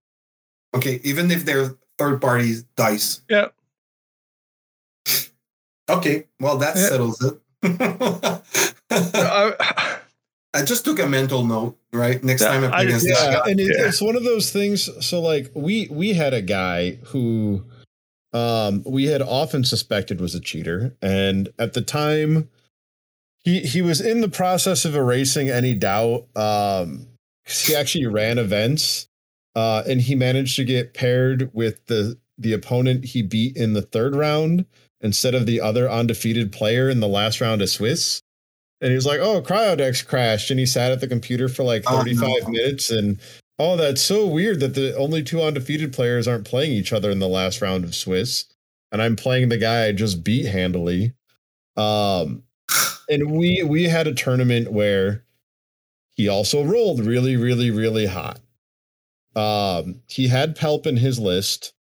okay, 0.76 0.99
even 1.03 1.31
if 1.31 1.45
they're 1.45 1.76
third 1.97 2.21
party 2.21 2.55
dice. 2.76 3.21
Yeah. 3.30 3.47
Okay, 5.89 6.26
well 6.39 6.57
that 6.57 6.76
Yeah. 6.76 6.88
settles 6.88 7.23
it. 7.23 7.39
I, 8.91 9.99
I 10.53 10.63
just 10.63 10.84
took 10.85 10.99
a 10.99 11.07
mental 11.07 11.43
note, 11.45 11.77
right? 11.93 12.23
Next 12.23 12.41
Yeah, 12.41 12.49
time 12.49 12.63
I 12.65 12.67
I 12.67 12.84
play 12.84 12.91
just- 12.93 13.05
against 13.05 13.21
that 13.21 13.31
Yeah, 13.31 13.39
guy. 13.45 13.51
and 13.51 13.59
it, 13.59 13.76
Yeah. 13.77 13.88
it's 13.88 14.01
one 14.01 14.15
of 14.15 14.23
those 14.23 14.51
things. 14.51 14.89
So 15.05 15.19
like 15.21 15.49
we 15.53 15.88
we 15.89 16.13
had 16.13 16.34
a 16.34 16.41
guy 16.41 16.97
who 17.05 17.63
um 18.34 18.84
we 18.85 19.06
had 19.06 19.22
often 19.22 19.64
suspected 19.64 20.22
was 20.22 20.35
a 20.35 20.39
cheater, 20.39 20.95
and 21.01 21.49
at 21.57 21.73
the 21.73 21.81
time 21.81 22.49
he 23.43 23.61
he 23.61 23.81
was 23.81 24.01
in 24.01 24.22
the 24.22 24.30
process 24.30 24.85
of 24.85 24.95
erasing 24.95 25.49
any 25.49 25.73
doubt. 25.73 26.27
Um, 26.35 27.07
he 27.47 27.76
actually 27.76 28.06
ran 28.06 28.38
events, 28.38 29.07
uh, 29.56 29.84
and 29.88 30.01
he 30.01 30.14
managed 30.15 30.56
to 30.57 30.64
get 30.65 30.93
paired 30.93 31.49
with 31.53 31.85
the 31.88 32.18
the 32.38 32.53
opponent 32.53 33.06
he 33.06 33.22
beat 33.22 33.57
in 33.57 33.73
the 33.73 33.81
third 33.81 34.15
round 34.15 34.65
instead 35.01 35.34
of 35.35 35.45
the 35.45 35.60
other 35.61 35.89
undefeated 35.89 36.51
player 36.51 36.89
in 36.89 36.99
the 36.99 37.07
last 37.07 37.41
round 37.41 37.61
of 37.61 37.69
Swiss. 37.69 38.22
And 38.81 38.91
he 38.91 38.95
was 38.95 39.06
like, 39.06 39.19
"Oh, 39.19 39.41
Cryodex 39.41 40.06
crashed," 40.06 40.51
and 40.51 40.60
he 40.60 40.65
sat 40.65 40.91
at 40.91 41.01
the 41.01 41.07
computer 41.07 41.49
for 41.49 41.64
like 41.64 41.84
Oh, 41.88 41.97
no. 41.97 42.03
35 42.03 42.47
minutes. 42.49 42.91
And 42.91 43.19
oh, 43.60 43.76
that's 43.76 44.02
so 44.02 44.26
weird 44.26 44.61
that 44.61 44.73
the 44.73 44.95
only 44.95 45.22
two 45.22 45.41
undefeated 45.41 45.94
players 45.94 46.27
aren't 46.27 46.45
playing 46.48 46.72
each 46.72 46.94
other 46.94 47.11
in 47.11 47.19
the 47.19 47.27
last 47.27 47.61
round 47.61 47.84
of 47.84 47.94
Swiss, 47.94 48.45
and 48.91 49.02
I'm 49.02 49.15
playing 49.15 49.49
the 49.49 49.57
guy 49.57 49.86
I 49.86 49.91
just 49.91 50.23
beat 50.23 50.45
handily. 50.45 51.14
Um, 51.76 52.44
and 53.10 53.31
we 53.31 53.64
we 53.64 53.84
had 53.84 54.07
a 54.07 54.14
tournament 54.14 54.72
where 54.72 55.26
he 56.15 56.27
also 56.27 56.64
rolled 56.64 57.06
really, 57.06 57.36
really, 57.36 57.72
really 57.72 58.06
hot. 58.06 58.40
Um, 59.36 60.02
he 60.07 60.27
had 60.27 60.57
Palp 60.57 60.86
in 60.88 60.98
his 60.98 61.19
list, 61.19 61.73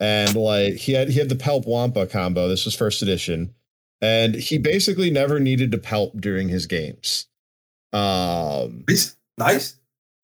and 0.00 0.34
like 0.34 0.74
he 0.74 0.92
had 0.92 1.08
he 1.08 1.18
had 1.18 1.28
the 1.28 1.34
Palp 1.34 1.66
Wampa 1.66 2.06
combo. 2.06 2.48
This 2.48 2.64
was 2.64 2.74
first 2.74 3.02
edition, 3.02 3.54
and 4.00 4.34
he 4.34 4.58
basically 4.58 5.10
never 5.10 5.40
needed 5.40 5.72
to 5.72 5.78
Palp 5.78 6.20
during 6.20 6.48
his 6.48 6.66
games. 6.66 7.26
Um, 7.92 8.84
Nice. 8.88 9.16
Nice. 9.38 9.76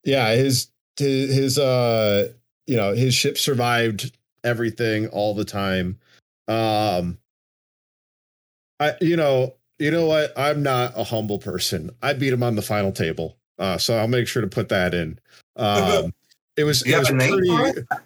Yeah, 0.05 0.35
his 0.35 0.69
his, 0.99 1.35
his 1.35 1.59
uh 1.59 2.29
you 2.67 2.77
know 2.77 2.95
his 2.95 3.15
ship 3.15 3.39
survived 3.39 4.17
everything 4.45 5.09
all 5.09 5.35
the 5.35 5.45
time. 5.45 5.99
Um, 6.47 7.19
I 8.81 8.95
you 9.01 9.17
know 9.17 9.55
you 9.79 9.91
know 9.91 10.07
what 10.07 10.33
I'm 10.37 10.63
not 10.63 10.93
a 10.97 11.05
humble 11.05 11.39
person. 11.39 11.91
I 12.03 12.13
beat 12.13 12.33
him 12.33 12.43
on 12.43 12.57
the 12.57 12.63
final 12.63 12.93
table, 12.93 13.37
uh, 13.59 13.79
so 13.79 13.97
I'll 13.97 14.09
make 14.09 14.29
sure 14.29 14.43
to 14.43 14.49
put 14.49 14.69
that 14.71 14.95
in. 14.95 15.19
Um, 15.57 16.15
it 16.57 16.65
was 16.65 16.85
you 16.87 16.95
it 16.95 16.99
was 16.99 17.11
a 17.11 17.15
name 17.15 17.33
pretty. 17.33 17.83
for? 17.83 17.99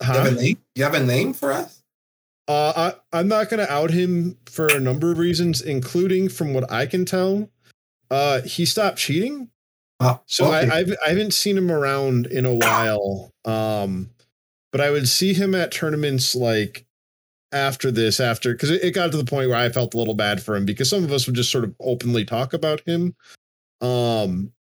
You 0.00 0.06
have 0.06 0.26
a 0.26 0.30
name? 0.30 0.58
You 0.74 0.84
have 0.84 0.94
a 0.94 1.04
name 1.04 1.32
for 1.32 1.52
us? 1.52 1.82
Uh, 2.46 2.92
I, 3.12 3.18
I'm 3.18 3.28
not 3.28 3.50
going 3.50 3.58
to 3.58 3.70
out 3.70 3.90
him 3.90 4.38
for 4.46 4.68
a 4.68 4.80
number 4.80 5.12
of 5.12 5.18
reasons, 5.18 5.60
including 5.60 6.30
from 6.30 6.54
what 6.54 6.70
I 6.72 6.86
can 6.86 7.04
tell, 7.04 7.50
uh, 8.10 8.40
he 8.40 8.64
stopped 8.64 8.96
cheating. 8.96 9.50
Oh, 10.00 10.20
So 10.26 10.46
okay. 10.46 10.70
I, 10.70 10.78
I've 10.78 10.96
I 11.04 11.08
haven't 11.08 11.34
seen 11.34 11.58
him 11.58 11.70
around 11.70 12.26
in 12.26 12.46
a 12.46 12.54
while. 12.54 13.32
Um, 13.44 14.10
but 14.70 14.80
I 14.80 14.90
would 14.90 15.08
see 15.08 15.32
him 15.32 15.54
at 15.54 15.72
tournaments 15.72 16.34
like 16.34 16.86
after 17.52 17.90
this, 17.90 18.20
after 18.20 18.52
because 18.52 18.70
it, 18.70 18.84
it 18.84 18.90
got 18.92 19.10
to 19.10 19.16
the 19.16 19.24
point 19.24 19.48
where 19.48 19.58
I 19.58 19.68
felt 19.70 19.94
a 19.94 19.98
little 19.98 20.14
bad 20.14 20.42
for 20.42 20.54
him 20.54 20.64
because 20.64 20.90
some 20.90 21.04
of 21.04 21.12
us 21.12 21.26
would 21.26 21.36
just 21.36 21.50
sort 21.50 21.64
of 21.64 21.74
openly 21.80 22.24
talk 22.24 22.52
about 22.52 22.80
him. 22.82 23.14
Um, 23.80 24.52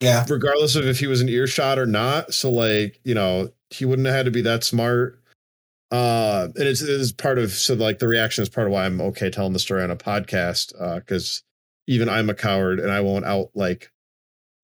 yeah. 0.00 0.26
regardless 0.28 0.76
of 0.76 0.86
if 0.86 0.98
he 0.98 1.06
was 1.06 1.20
an 1.20 1.28
earshot 1.28 1.78
or 1.78 1.86
not. 1.86 2.34
So 2.34 2.50
like, 2.50 3.00
you 3.04 3.14
know, 3.14 3.50
he 3.70 3.84
wouldn't 3.84 4.06
have 4.06 4.16
had 4.16 4.24
to 4.26 4.30
be 4.30 4.42
that 4.42 4.64
smart. 4.64 5.20
Uh, 5.90 6.48
and 6.56 6.68
it's, 6.68 6.82
it's 6.82 7.12
part 7.12 7.38
of 7.38 7.52
so 7.52 7.74
like 7.74 7.98
the 7.98 8.08
reaction 8.08 8.42
is 8.42 8.48
part 8.48 8.66
of 8.66 8.72
why 8.72 8.84
I'm 8.84 9.00
okay 9.00 9.30
telling 9.30 9.52
the 9.52 9.58
story 9.58 9.82
on 9.82 9.90
a 9.90 9.96
podcast. 9.96 10.74
Uh, 10.80 10.96
because 10.96 11.42
even 11.86 12.08
I'm 12.08 12.30
a 12.30 12.34
coward 12.34 12.80
and 12.80 12.90
I 12.90 13.00
won't 13.00 13.24
out 13.24 13.50
like 13.54 13.90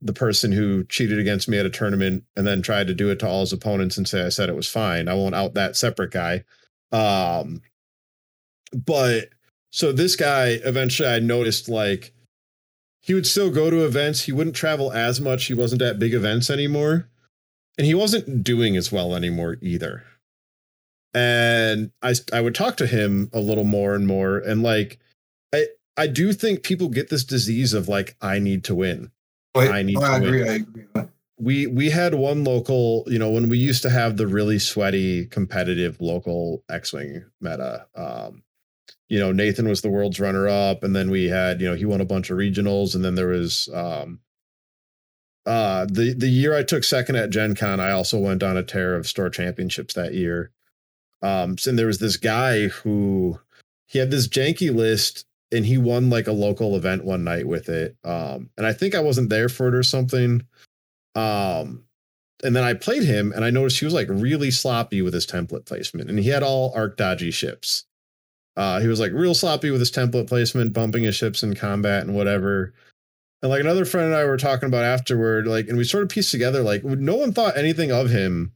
the 0.02 0.12
person 0.12 0.52
who 0.52 0.84
cheated 0.84 1.18
against 1.18 1.48
me 1.48 1.58
at 1.58 1.66
a 1.66 1.70
tournament 1.70 2.24
and 2.36 2.46
then 2.46 2.62
tried 2.62 2.86
to 2.86 2.94
do 2.94 3.10
it 3.10 3.18
to 3.18 3.28
all 3.28 3.40
his 3.40 3.52
opponents 3.52 3.98
and 3.98 4.08
say 4.08 4.24
I 4.24 4.30
said 4.30 4.48
it 4.48 4.56
was 4.56 4.68
fine. 4.68 5.08
I 5.08 5.14
won't 5.14 5.34
out 5.34 5.54
that 5.54 5.76
separate 5.76 6.10
guy. 6.10 6.44
Um, 6.92 7.60
but 8.72 9.28
so 9.70 9.92
this 9.92 10.16
guy 10.16 10.58
eventually 10.64 11.08
I 11.08 11.18
noticed 11.18 11.68
like 11.68 12.12
he 13.00 13.14
would 13.14 13.26
still 13.26 13.50
go 13.50 13.70
to 13.70 13.84
events. 13.84 14.22
He 14.22 14.32
wouldn't 14.32 14.56
travel 14.56 14.92
as 14.92 15.20
much. 15.20 15.46
He 15.46 15.54
wasn't 15.54 15.82
at 15.82 15.98
big 15.98 16.14
events 16.14 16.50
anymore. 16.50 17.08
And 17.78 17.86
he 17.86 17.94
wasn't 17.94 18.44
doing 18.44 18.76
as 18.76 18.92
well 18.92 19.14
anymore 19.14 19.56
either. 19.60 20.04
And 21.14 21.92
I 22.02 22.14
I 22.32 22.40
would 22.40 22.54
talk 22.54 22.76
to 22.78 22.86
him 22.86 23.30
a 23.32 23.40
little 23.40 23.64
more 23.64 23.94
and 23.94 24.06
more. 24.06 24.38
And 24.38 24.62
like 24.62 24.98
I 25.52 25.66
I 25.96 26.06
do 26.06 26.32
think 26.32 26.62
people 26.62 26.88
get 26.88 27.10
this 27.10 27.24
disease 27.24 27.74
of 27.74 27.88
like, 27.88 28.16
I 28.20 28.38
need 28.38 28.64
to 28.64 28.74
win. 28.74 29.10
Wait, 29.54 29.70
I 29.70 29.82
need 29.82 29.96
oh, 29.98 30.02
I 30.02 30.18
win. 30.20 30.34
I 30.34 30.54
agree. 30.54 30.86
We 31.38 31.66
we 31.66 31.90
had 31.90 32.14
one 32.14 32.44
local, 32.44 33.04
you 33.06 33.18
know, 33.18 33.30
when 33.30 33.48
we 33.48 33.58
used 33.58 33.82
to 33.82 33.90
have 33.90 34.16
the 34.16 34.26
really 34.26 34.58
sweaty, 34.58 35.26
competitive 35.26 36.00
local 36.00 36.62
X-Wing 36.68 37.24
meta. 37.40 37.86
Um, 37.94 38.42
you 39.08 39.18
know, 39.18 39.32
Nathan 39.32 39.68
was 39.68 39.80
the 39.80 39.88
world's 39.88 40.20
runner 40.20 40.48
up, 40.48 40.84
and 40.84 40.94
then 40.94 41.10
we 41.10 41.28
had, 41.28 41.60
you 41.60 41.68
know, 41.68 41.74
he 41.74 41.84
won 41.84 42.00
a 42.00 42.04
bunch 42.04 42.30
of 42.30 42.38
regionals, 42.38 42.94
and 42.94 43.04
then 43.04 43.14
there 43.14 43.28
was 43.28 43.68
um 43.72 44.20
uh 45.46 45.86
the 45.86 46.14
the 46.14 46.28
year 46.28 46.54
I 46.54 46.62
took 46.62 46.84
second 46.84 47.16
at 47.16 47.30
Gen 47.30 47.54
Con, 47.54 47.80
I 47.80 47.90
also 47.90 48.18
went 48.18 48.42
on 48.42 48.56
a 48.56 48.62
tear 48.62 48.94
of 48.94 49.06
store 49.06 49.30
championships 49.30 49.94
that 49.94 50.14
year. 50.14 50.52
Um, 51.22 51.58
so 51.58 51.72
there 51.72 51.86
was 51.86 51.98
this 51.98 52.16
guy 52.16 52.68
who 52.68 53.40
he 53.86 53.98
had 53.98 54.10
this 54.10 54.28
janky 54.28 54.74
list 54.74 55.26
and 55.52 55.66
he 55.66 55.78
won 55.78 56.10
like 56.10 56.26
a 56.26 56.32
local 56.32 56.76
event 56.76 57.04
one 57.04 57.24
night 57.24 57.46
with 57.46 57.68
it. 57.68 57.96
Um, 58.04 58.50
and 58.56 58.66
I 58.66 58.72
think 58.72 58.94
I 58.94 59.00
wasn't 59.00 59.30
there 59.30 59.48
for 59.48 59.68
it 59.68 59.74
or 59.74 59.82
something. 59.82 60.42
Um, 61.14 61.84
and 62.42 62.54
then 62.56 62.64
I 62.64 62.74
played 62.74 63.02
him 63.02 63.32
and 63.34 63.44
I 63.44 63.50
noticed 63.50 63.78
he 63.78 63.84
was 63.84 63.94
like 63.94 64.08
really 64.08 64.50
sloppy 64.50 65.02
with 65.02 65.12
his 65.12 65.26
template 65.26 65.66
placement 65.66 66.08
and 66.08 66.18
he 66.18 66.28
had 66.28 66.42
all 66.42 66.72
arc 66.74 66.96
dodgy 66.96 67.30
ships. 67.30 67.84
Uh, 68.56 68.80
he 68.80 68.88
was 68.88 69.00
like 69.00 69.12
real 69.12 69.34
sloppy 69.34 69.70
with 69.70 69.80
his 69.80 69.92
template 69.92 70.28
placement, 70.28 70.72
bumping 70.72 71.04
his 71.04 71.16
ships 71.16 71.42
in 71.42 71.54
combat 71.54 72.04
and 72.04 72.14
whatever. 72.14 72.74
And 73.42 73.50
like 73.50 73.60
another 73.60 73.84
friend 73.84 74.06
and 74.06 74.14
I 74.14 74.24
were 74.24 74.36
talking 74.36 74.68
about 74.68 74.84
afterward, 74.84 75.46
like, 75.46 75.68
and 75.68 75.78
we 75.78 75.84
sort 75.84 76.02
of 76.02 76.10
pieced 76.10 76.30
together, 76.30 76.62
like, 76.62 76.84
no 76.84 77.16
one 77.16 77.32
thought 77.32 77.56
anything 77.56 77.90
of 77.90 78.10
him 78.10 78.52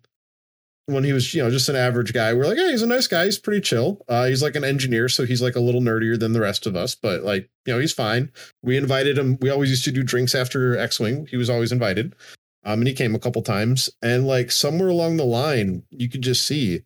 when 0.87 1.05
he 1.05 1.13
was, 1.13 1.33
you 1.35 1.43
know, 1.43 1.51
just 1.51 1.69
an 1.69 1.77
average 1.77 2.13
guy. 2.13 2.33
We're 2.35 2.47
like, 2.47 2.59
hey, 2.59 2.71
he's 2.71 2.83
a 2.83 2.87
nice 2.87 3.07
guy. 3.07 3.25
He's 3.25 3.39
pretty 3.39 3.61
chill. 3.61 4.05
Uh, 4.09 4.27
he's 4.27 4.43
like 4.43 4.57
an 4.57 4.65
engineer, 4.65 5.09
so 5.09 5.25
he's 5.25 5.43
like 5.43 5.57
a 5.57 5.61
little 5.61 5.81
nerdier 5.81 6.19
than 6.19 6.33
the 6.33 6.41
rest 6.41 6.67
of 6.67 6.77
us, 6.77 6.95
but 6.95 7.23
like, 7.23 7.49
you 7.67 7.73
know, 7.73 7.81
he's 7.81 7.93
fine. 7.93 8.31
We 8.63 8.77
invited 8.77 9.17
him. 9.17 9.39
We 9.41 9.51
always 9.51 9.71
used 9.71 9.85
to 9.85 9.93
do 9.93 10.03
drinks 10.03 10.35
after 10.35 10.77
X 10.77 11.01
Wing. 11.01 11.27
He 11.31 11.37
was 11.37 11.49
always 11.49 11.73
invited. 11.73 12.15
Um, 12.65 12.81
and 12.81 12.89
he 12.89 12.95
came 12.95 13.15
a 13.15 13.19
couple 13.19 13.43
times. 13.43 13.91
And 14.03 14.27
like 14.27 14.51
somewhere 14.51 14.89
along 14.89 15.17
the 15.17 15.25
line, 15.25 15.83
you 15.91 16.09
could 16.09 16.23
just 16.23 16.47
see 16.47 16.83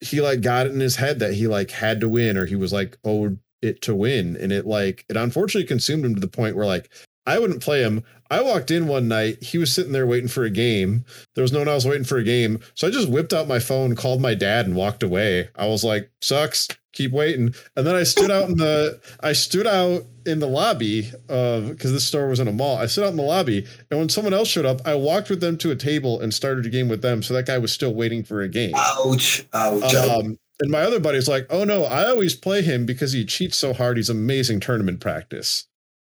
he 0.00 0.20
like 0.20 0.42
got 0.42 0.66
it 0.66 0.72
in 0.72 0.80
his 0.80 0.96
head 0.96 1.18
that 1.20 1.34
he 1.34 1.46
like 1.46 1.70
had 1.70 2.00
to 2.00 2.08
win 2.08 2.36
or 2.36 2.46
he 2.46 2.56
was 2.56 2.72
like 2.72 2.98
owed 3.04 3.38
it 3.62 3.80
to 3.82 3.94
win. 3.94 4.36
And 4.36 4.52
it 4.52 4.66
like 4.66 5.04
it 5.08 5.16
unfortunately 5.16 5.66
consumed 5.66 6.04
him 6.04 6.14
to 6.14 6.20
the 6.20 6.28
point 6.28 6.56
where 6.56 6.66
like 6.66 6.90
I 7.26 7.38
wouldn't 7.38 7.62
play 7.62 7.82
him. 7.82 8.04
I 8.30 8.42
walked 8.42 8.70
in 8.70 8.86
one 8.86 9.08
night, 9.08 9.42
he 9.42 9.58
was 9.58 9.72
sitting 9.72 9.92
there 9.92 10.06
waiting 10.06 10.28
for 10.28 10.44
a 10.44 10.50
game. 10.50 11.04
There 11.34 11.42
was 11.42 11.52
no 11.52 11.60
one 11.60 11.68
else 11.68 11.84
waiting 11.84 12.04
for 12.04 12.18
a 12.18 12.24
game. 12.24 12.60
So 12.74 12.88
I 12.88 12.90
just 12.90 13.08
whipped 13.08 13.32
out 13.32 13.48
my 13.48 13.58
phone, 13.58 13.94
called 13.94 14.20
my 14.20 14.34
dad, 14.34 14.66
and 14.66 14.74
walked 14.74 15.02
away. 15.02 15.48
I 15.56 15.66
was 15.66 15.84
like, 15.84 16.10
sucks, 16.20 16.68
keep 16.92 17.12
waiting. 17.12 17.54
And 17.76 17.86
then 17.86 17.94
I 17.94 18.02
stood 18.02 18.30
out 18.30 18.48
in 18.48 18.56
the 18.56 19.00
I 19.20 19.32
stood 19.32 19.66
out 19.66 20.04
in 20.24 20.40
the 20.40 20.48
lobby 20.48 21.12
of 21.28 21.68
because 21.68 21.92
this 21.92 22.06
store 22.06 22.28
was 22.28 22.40
in 22.40 22.48
a 22.48 22.52
mall. 22.52 22.78
I 22.78 22.86
stood 22.86 23.04
out 23.04 23.10
in 23.10 23.16
the 23.16 23.22
lobby, 23.22 23.66
and 23.90 24.00
when 24.00 24.08
someone 24.08 24.34
else 24.34 24.48
showed 24.48 24.66
up, 24.66 24.80
I 24.84 24.94
walked 24.94 25.30
with 25.30 25.40
them 25.40 25.56
to 25.58 25.70
a 25.70 25.76
table 25.76 26.20
and 26.20 26.34
started 26.34 26.66
a 26.66 26.70
game 26.70 26.88
with 26.88 27.02
them. 27.02 27.22
So 27.22 27.34
that 27.34 27.46
guy 27.46 27.58
was 27.58 27.72
still 27.72 27.94
waiting 27.94 28.24
for 28.24 28.40
a 28.42 28.48
game. 28.48 28.72
Ouch. 28.74 29.46
Ouch. 29.52 29.94
Um, 29.94 30.38
and 30.58 30.70
my 30.70 30.80
other 30.80 30.98
buddy's 30.98 31.28
like, 31.28 31.46
oh 31.50 31.64
no, 31.64 31.84
I 31.84 32.08
always 32.08 32.34
play 32.34 32.62
him 32.62 32.86
because 32.86 33.12
he 33.12 33.24
cheats 33.24 33.58
so 33.58 33.72
hard. 33.72 33.98
He's 33.98 34.10
amazing 34.10 34.60
tournament 34.60 35.00
practice. 35.00 35.66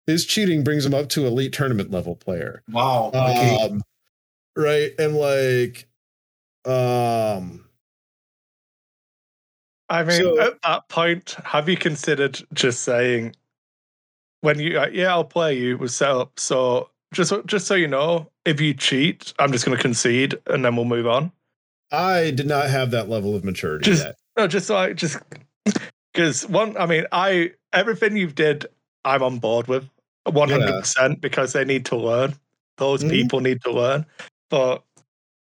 His 0.09 0.25
cheating 0.25 0.63
brings 0.63 0.85
him 0.85 0.93
up 0.93 1.07
to 1.09 1.27
elite 1.27 1.53
tournament 1.53 1.91
level 1.91 2.15
player. 2.15 2.63
wow. 2.71 3.11
Okay. 3.13 3.57
Um, 3.63 3.81
right. 4.55 4.91
And 4.97 5.15
like, 5.15 5.87
um, 6.65 7.65
I 9.89 10.03
mean, 10.03 10.21
So- 10.21 10.39
at 10.39 10.61
that 10.63 10.87
point, 10.89 11.35
have 11.43 11.69
you 11.69 11.77
considered 11.77 12.41
just 12.53 12.81
saying, 12.83 13.35
when 14.41 14.57
you, 14.59 14.79
uh, 14.79 14.87
yeah, 14.91 15.09
I'll 15.09 15.23
play 15.23 15.57
you 15.57 15.77
was 15.77 15.95
set 15.95 16.09
up. 16.11 16.39
So 16.39 16.89
just, 17.13 17.33
just 17.45 17.67
so 17.67 17.75
you 17.75 17.87
know, 17.87 18.29
if 18.45 18.59
you 18.61 18.73
cheat, 18.73 19.33
I'm 19.37 19.51
just 19.51 19.65
going 19.65 19.75
to 19.77 19.81
concede 19.81 20.37
and 20.47 20.63
then 20.63 20.75
we'll 20.75 20.85
move 20.85 21.07
on. 21.07 21.31
I 21.91 22.31
did 22.31 22.47
not 22.47 22.69
have 22.69 22.91
that 22.91 23.09
level 23.09 23.35
of 23.35 23.43
maturity 23.43 23.85
Just- 23.85 24.03
yet. 24.05 24.15
No, 24.37 24.47
just 24.47 24.67
so 24.67 24.77
I 24.77 24.93
just 24.93 25.17
because 26.13 26.47
one, 26.47 26.77
I 26.77 26.85
mean, 26.85 27.05
I 27.11 27.51
everything 27.73 28.15
you've 28.15 28.35
did, 28.35 28.67
I'm 29.03 29.21
on 29.21 29.39
board 29.39 29.67
with 29.67 29.89
100 30.33 30.79
percent 30.79 31.21
because 31.21 31.53
they 31.53 31.65
need 31.65 31.85
to 31.85 31.95
learn. 31.95 32.35
Those 32.77 33.03
Mhm. 33.03 33.09
people 33.09 33.39
need 33.41 33.61
to 33.63 33.71
learn. 33.71 34.05
But 34.49 34.83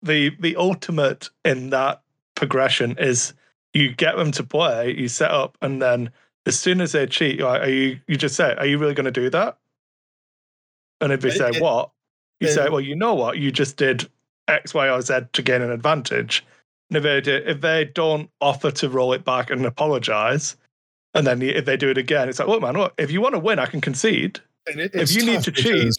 the 0.02 0.30
the 0.40 0.56
ultimate 0.56 1.30
in 1.44 1.70
that 1.72 2.02
progression 2.36 2.96
is 3.00 3.34
you 3.74 3.94
get 3.94 4.16
them 4.18 4.32
to 4.32 4.44
play, 4.44 4.92
you 4.96 5.08
set 5.08 5.32
up, 5.32 5.58
and 5.62 5.82
then 5.82 6.12
as 6.46 6.60
soon 6.60 6.80
as 6.82 6.92
they 6.92 7.06
cheat, 7.08 7.40
you're 7.40 7.50
like, 7.50 7.62
are 7.64 7.70
you 7.70 8.00
you 8.08 8.16
just 8.16 8.36
say, 8.36 8.54
are 8.56 8.66
you 8.66 8.78
really 8.78 8.94
going 8.94 9.06
to 9.06 9.12
do 9.12 9.30
that? 9.32 9.58
And 11.02 11.12
if 11.12 11.22
they 11.22 11.32
say 11.32 11.50
it- 11.50 11.62
what, 11.62 11.92
you 12.40 12.48
say, 12.48 12.70
well, 12.70 12.82
you 12.82 12.96
know 12.96 13.14
what, 13.14 13.38
you 13.38 13.52
just 13.52 13.78
did 13.78 14.10
X, 14.48 14.74
Y, 14.74 14.90
or 14.90 15.02
Z 15.02 15.22
to 15.34 15.42
gain 15.42 15.62
an 15.62 15.72
advantage. 15.72 16.44
And 16.90 16.98
if 16.98 17.04
they 17.04 17.20
do, 17.22 17.36
if 17.46 17.62
they 17.62 17.86
don't 17.86 18.30
offer 18.42 18.72
to 18.72 18.90
roll 18.90 19.14
it 19.14 19.26
back 19.26 19.50
and 19.50 19.66
apologize, 19.66 20.56
and 21.14 21.26
then 21.26 21.42
if 21.42 21.66
they 21.66 21.78
do 21.78 21.90
it 21.90 21.98
again, 21.98 22.30
it's 22.30 22.40
like, 22.40 22.48
look, 22.48 22.62
man, 22.62 22.76
look, 22.76 22.94
if 22.98 23.10
you 23.12 23.22
want 23.22 23.34
to 23.34 23.40
win, 23.40 23.58
I 23.60 23.66
can 23.66 23.82
concede. 23.82 24.40
And 24.68 24.80
it- 24.82 24.96
If 24.96 25.14
you 25.14 25.26
need 25.26 25.44
to 25.44 25.52
cheat, 25.52 25.94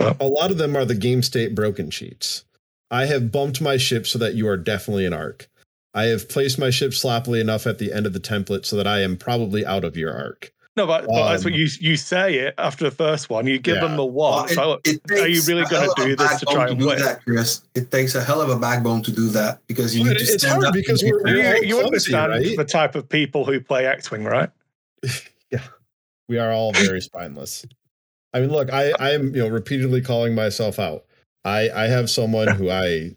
a 0.00 0.26
lot 0.26 0.50
of 0.50 0.58
them 0.58 0.76
are 0.76 0.84
the 0.84 0.94
game 0.94 1.22
state 1.22 1.54
broken 1.54 1.90
cheats. 1.90 2.44
I 2.90 3.06
have 3.06 3.32
bumped 3.32 3.60
my 3.60 3.76
ship 3.76 4.06
so 4.06 4.18
that 4.18 4.34
you 4.34 4.46
are 4.46 4.56
definitely 4.56 5.06
an 5.06 5.12
arc. 5.12 5.48
I 5.94 6.04
have 6.04 6.28
placed 6.28 6.58
my 6.58 6.70
ship 6.70 6.92
sloppily 6.92 7.40
enough 7.40 7.66
at 7.66 7.78
the 7.78 7.92
end 7.92 8.04
of 8.06 8.12
the 8.12 8.20
template 8.20 8.66
so 8.66 8.76
that 8.76 8.86
I 8.86 9.00
am 9.00 9.16
probably 9.16 9.64
out 9.64 9.84
of 9.84 9.96
your 9.96 10.12
arc. 10.12 10.52
no, 10.76 10.86
but, 10.88 11.06
but 11.06 11.28
that's 11.30 11.44
what 11.44 11.52
Um, 11.54 11.58
you 11.60 11.68
you 11.80 11.96
say 11.96 12.34
it 12.34 12.54
after 12.58 12.84
the 12.84 12.90
first 12.90 13.30
one. 13.30 13.46
You 13.46 13.58
give 13.60 13.76
Yeah. 13.76 13.82
them 13.82 13.96
the 13.96 14.04
Well, 14.04 14.32
one. 14.40 14.48
so, 14.48 14.70
look, 14.70 14.86
are 15.12 15.28
you 15.28 15.40
really 15.42 15.62
gonna 15.62 15.82
hell 15.82 15.92
of 15.92 15.98
a 15.98 16.04
do 16.08 16.16
this 16.16 16.40
to 16.40 16.46
try 16.46 16.54
backbone 16.54 16.68
and 16.70 16.78
do 16.80 16.86
win? 16.88 16.98
That, 16.98 17.22
Chris. 17.24 17.60
It 17.76 17.90
takes 17.92 18.16
a 18.16 18.22
hell 18.24 18.40
of 18.40 18.48
a 18.50 18.58
backbone 18.58 19.02
to 19.04 19.12
do 19.12 19.28
that 19.30 19.60
because 19.68 19.96
you 19.96 20.02
But 20.04 20.10
need 20.14 20.26
to 20.26 20.32
it's 20.34 20.42
stand 20.42 20.54
hard 20.54 20.64
up. 20.66 20.74
because 20.74 21.00
and 21.02 21.12
be 21.12 21.32
we're- 21.32 21.60
you, 21.60 21.68
you 21.68 21.74
clumsy, 21.76 21.84
understand 21.86 22.32
right? 22.32 22.56
the 22.56 22.64
type 22.64 22.96
of 22.96 23.08
people 23.08 23.44
who 23.44 23.60
play 23.60 23.86
X-wing, 23.86 24.24
right? 24.24 24.50
Yeah, 25.52 25.60
we 26.28 26.38
are 26.38 26.50
all 26.50 26.72
very 26.72 27.00
spineless. 27.00 27.64
I 28.34 28.40
mean, 28.40 28.50
look, 28.50 28.70
I 28.72 28.92
I'm 28.98 29.34
you 29.34 29.42
know 29.42 29.48
repeatedly 29.48 30.02
calling 30.02 30.34
myself 30.34 30.78
out. 30.78 31.04
I 31.44 31.70
I 31.70 31.86
have 31.86 32.10
someone 32.10 32.48
who 32.48 32.68
I 32.68 33.16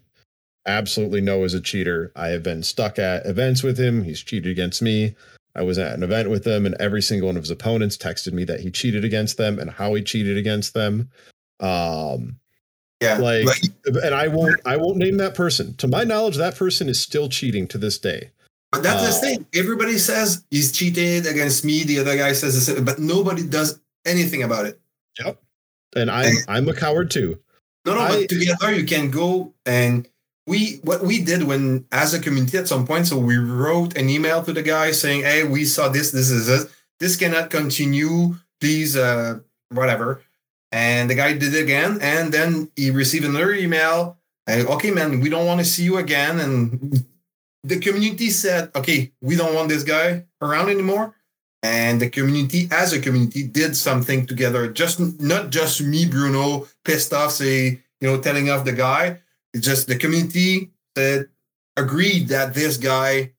absolutely 0.66 1.20
know 1.20 1.44
is 1.44 1.54
a 1.54 1.60
cheater. 1.60 2.12
I 2.14 2.28
have 2.28 2.42
been 2.42 2.62
stuck 2.62 2.98
at 2.98 3.26
events 3.26 3.62
with 3.62 3.78
him. 3.78 4.04
He's 4.04 4.22
cheated 4.22 4.50
against 4.50 4.80
me. 4.80 5.16
I 5.56 5.62
was 5.62 5.78
at 5.78 5.94
an 5.94 6.04
event 6.04 6.30
with 6.30 6.46
him, 6.46 6.66
and 6.66 6.76
every 6.78 7.02
single 7.02 7.26
one 7.26 7.36
of 7.36 7.42
his 7.42 7.50
opponents 7.50 7.96
texted 7.96 8.32
me 8.32 8.44
that 8.44 8.60
he 8.60 8.70
cheated 8.70 9.04
against 9.04 9.38
them 9.38 9.58
and 9.58 9.70
how 9.70 9.94
he 9.94 10.02
cheated 10.02 10.36
against 10.36 10.72
them. 10.74 11.10
Um, 11.58 12.38
Yeah. 13.00 13.18
Like, 13.18 13.46
Like, 13.46 14.04
and 14.04 14.14
I 14.14 14.28
won't 14.28 14.60
I 14.64 14.76
won't 14.76 14.98
name 14.98 15.16
that 15.16 15.34
person. 15.34 15.74
To 15.76 15.88
my 15.88 16.04
knowledge, 16.04 16.36
that 16.36 16.56
person 16.56 16.88
is 16.88 17.00
still 17.00 17.28
cheating 17.28 17.66
to 17.68 17.78
this 17.78 17.98
day. 17.98 18.30
but 18.70 18.82
that's 18.84 19.02
the 19.02 19.08
uh, 19.08 19.20
thing. 19.20 19.46
Everybody 19.54 19.98
says 19.98 20.44
he's 20.50 20.70
cheated 20.70 21.26
against 21.26 21.64
me. 21.64 21.82
The 21.82 21.98
other 21.98 22.16
guy 22.16 22.34
says 22.34 22.66
this, 22.66 22.80
but 22.80 23.00
nobody 23.00 23.44
does 23.44 23.80
anything 24.04 24.44
about 24.44 24.66
it. 24.66 24.78
And 25.96 26.10
I'm 26.10 26.34
I'm 26.48 26.68
a 26.68 26.74
coward 26.74 27.10
too. 27.10 27.38
No, 27.84 27.94
no, 27.94 28.00
I- 28.00 28.20
but 28.20 28.28
together 28.28 28.72
you 28.74 28.84
can 28.84 29.10
go 29.10 29.54
and 29.66 30.08
we 30.46 30.80
what 30.82 31.02
we 31.02 31.22
did 31.22 31.42
when 31.44 31.84
as 31.92 32.14
a 32.14 32.20
community 32.20 32.58
at 32.58 32.68
some 32.68 32.86
point. 32.86 33.06
So 33.06 33.18
we 33.18 33.36
wrote 33.36 33.96
an 33.96 34.08
email 34.08 34.42
to 34.44 34.52
the 34.52 34.62
guy 34.62 34.92
saying, 34.92 35.22
"Hey, 35.22 35.44
we 35.44 35.64
saw 35.64 35.88
this. 35.88 36.10
This 36.10 36.30
is 36.30 36.46
this. 36.46 36.66
This 37.00 37.16
cannot 37.16 37.50
continue. 37.50 38.36
Please, 38.60 38.96
uh, 38.96 39.40
whatever." 39.70 40.22
And 40.72 41.08
the 41.08 41.14
guy 41.14 41.32
did 41.32 41.54
it 41.54 41.62
again, 41.62 41.98
and 42.02 42.32
then 42.32 42.70
he 42.76 42.90
received 42.90 43.24
another 43.24 43.54
email. 43.54 44.18
And, 44.46 44.66
okay, 44.68 44.90
man, 44.90 45.20
we 45.20 45.28
don't 45.30 45.46
want 45.46 45.60
to 45.60 45.64
see 45.64 45.82
you 45.84 45.96
again. 45.98 46.40
And 46.40 47.04
the 47.64 47.78
community 47.78 48.30
said, 48.30 48.70
"Okay, 48.76 49.12
we 49.20 49.36
don't 49.36 49.54
want 49.54 49.68
this 49.68 49.82
guy 49.84 50.24
around 50.42 50.68
anymore." 50.68 51.14
And 51.62 52.00
the 52.00 52.08
community 52.08 52.68
as 52.70 52.92
a 52.92 53.00
community 53.00 53.46
did 53.46 53.76
something 53.76 54.26
together. 54.26 54.68
Just 54.68 55.00
not 55.20 55.50
just 55.50 55.80
me 55.82 56.06
bruno 56.06 56.66
pissed 56.84 57.12
off 57.12 57.32
say 57.32 57.80
you 58.00 58.08
know 58.08 58.20
telling 58.20 58.50
off 58.50 58.64
the 58.64 58.72
guy. 58.72 59.20
It's 59.54 59.66
just 59.66 59.88
the 59.88 59.96
community 59.96 60.70
said 60.96 61.28
agreed 61.76 62.28
that 62.28 62.54
this 62.54 62.76
guy 62.76 63.32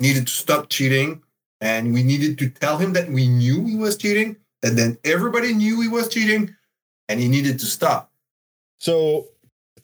needed 0.00 0.26
to 0.26 0.32
stop 0.32 0.68
cheating. 0.68 1.22
And 1.60 1.94
we 1.94 2.02
needed 2.02 2.38
to 2.38 2.50
tell 2.50 2.78
him 2.78 2.92
that 2.94 3.08
we 3.08 3.28
knew 3.28 3.64
he 3.64 3.76
was 3.76 3.96
cheating 3.96 4.36
and 4.62 4.76
then 4.76 4.98
everybody 5.04 5.54
knew 5.54 5.80
he 5.80 5.88
was 5.88 6.08
cheating 6.08 6.54
and 7.08 7.20
he 7.20 7.28
needed 7.28 7.60
to 7.60 7.66
stop. 7.66 8.10
So 8.78 9.28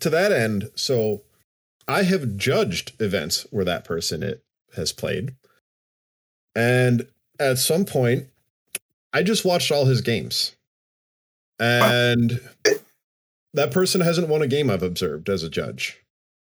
to 0.00 0.10
that 0.10 0.32
end, 0.32 0.70
so 0.74 1.22
I 1.86 2.02
have 2.02 2.36
judged 2.36 3.00
events 3.00 3.46
where 3.50 3.64
that 3.64 3.84
person 3.84 4.22
it 4.22 4.42
has 4.74 4.92
played. 4.92 5.34
And 6.54 7.06
at 7.38 7.58
some 7.58 7.84
point, 7.84 8.26
I 9.12 9.22
just 9.22 9.44
watched 9.44 9.70
all 9.70 9.84
his 9.84 10.00
games. 10.00 10.54
And 11.60 12.40
that 13.54 13.70
person 13.72 14.00
hasn't 14.00 14.28
won 14.28 14.42
a 14.42 14.46
game 14.46 14.70
I've 14.70 14.82
observed 14.82 15.28
as 15.28 15.42
a 15.42 15.50
judge. 15.50 15.98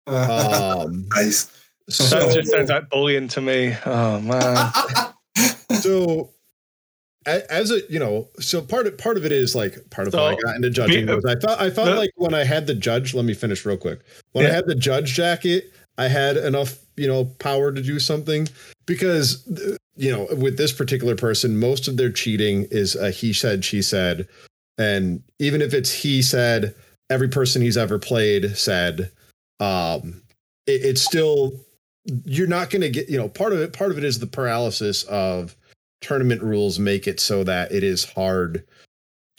Um, 0.07 1.09
nice 1.15 1.45
That 1.87 2.33
just 2.35 2.51
sounds 2.51 2.71
like 2.71 2.89
bullying 2.91 3.29
to 3.29 3.41
me. 3.41 3.77
Oh 3.87 4.21
man. 4.21 4.73
so 5.81 6.31
as 7.27 7.71
a 7.71 7.81
you 7.91 7.99
know 7.99 8.29
so 8.41 8.63
part 8.63 8.87
of 8.87 8.97
part 8.97 9.17
of 9.17 9.25
it 9.25 9.33
is 9.33 9.55
like 9.55 9.77
part 9.91 10.09
of 10.09 10.13
So, 10.13 10.23
why 10.23 10.31
I 10.31 10.37
got 10.37 10.57
into 10.57 10.71
judging 10.71 11.07
be- 11.07 11.15
was 11.15 11.25
I 11.25 11.35
thought 11.35 11.61
I 11.61 11.71
felt 11.71 11.89
the- 11.89 11.95
like 11.97 12.11
when 12.17 12.35
I 12.35 12.45
had 12.45 12.67
the 12.67 12.75
judge 12.75 13.15
let 13.15 13.25
me 13.25 13.35
finish 13.35 13.65
real 13.65 13.77
quick 13.77 14.01
when 14.33 14.47
I 14.47 14.51
had 14.51 14.67
the 14.67 14.75
judge 14.75 15.13
jacket 15.15 15.73
I 15.99 16.09
had 16.09 16.37
enough 16.37 16.79
you 16.97 17.07
know 17.07 17.25
power 17.39 17.73
to 17.73 17.83
do 17.83 17.99
something 17.99 18.49
because 18.87 19.47
you 19.97 20.11
know 20.11 20.29
with 20.37 20.57
this 20.57 20.73
particular 20.73 21.17
person 21.17 21.59
most 21.59 21.89
of 21.89 21.97
their 21.97 22.11
cheating 22.11 22.67
is 22.71 22.95
a 22.95 23.11
he 23.11 23.33
said 23.33 23.65
she 23.65 23.83
said. 23.83 24.29
And 24.79 25.23
even 25.39 25.61
if 25.61 25.75
it's 25.75 25.93
he 25.93 26.23
said 26.23 26.75
every 27.11 27.29
person 27.29 27.61
he's 27.61 27.77
ever 27.77 27.99
played 27.99 28.57
said 28.57 29.11
um 29.59 30.23
it, 30.67 30.85
it's 30.85 31.03
still 31.03 31.53
you're 32.25 32.47
not 32.47 32.71
going 32.71 32.83
to 32.83 32.89
get 32.89 33.09
you 33.09 33.19
know 33.19 33.29
part 33.29 33.53
of 33.53 33.61
it 33.61 33.73
part 33.73 33.91
of 33.91 33.99
it 33.99 34.05
is 34.05 34.19
the 34.19 34.27
paralysis 34.27 35.03
of 35.05 35.57
tournament 36.01 36.43
rules 36.43 36.79
make 36.79 37.07
it 37.07 37.21
so 37.21 37.45
that 37.45 37.71
it 37.73 37.85
is 37.85 38.05
hard 38.05 38.65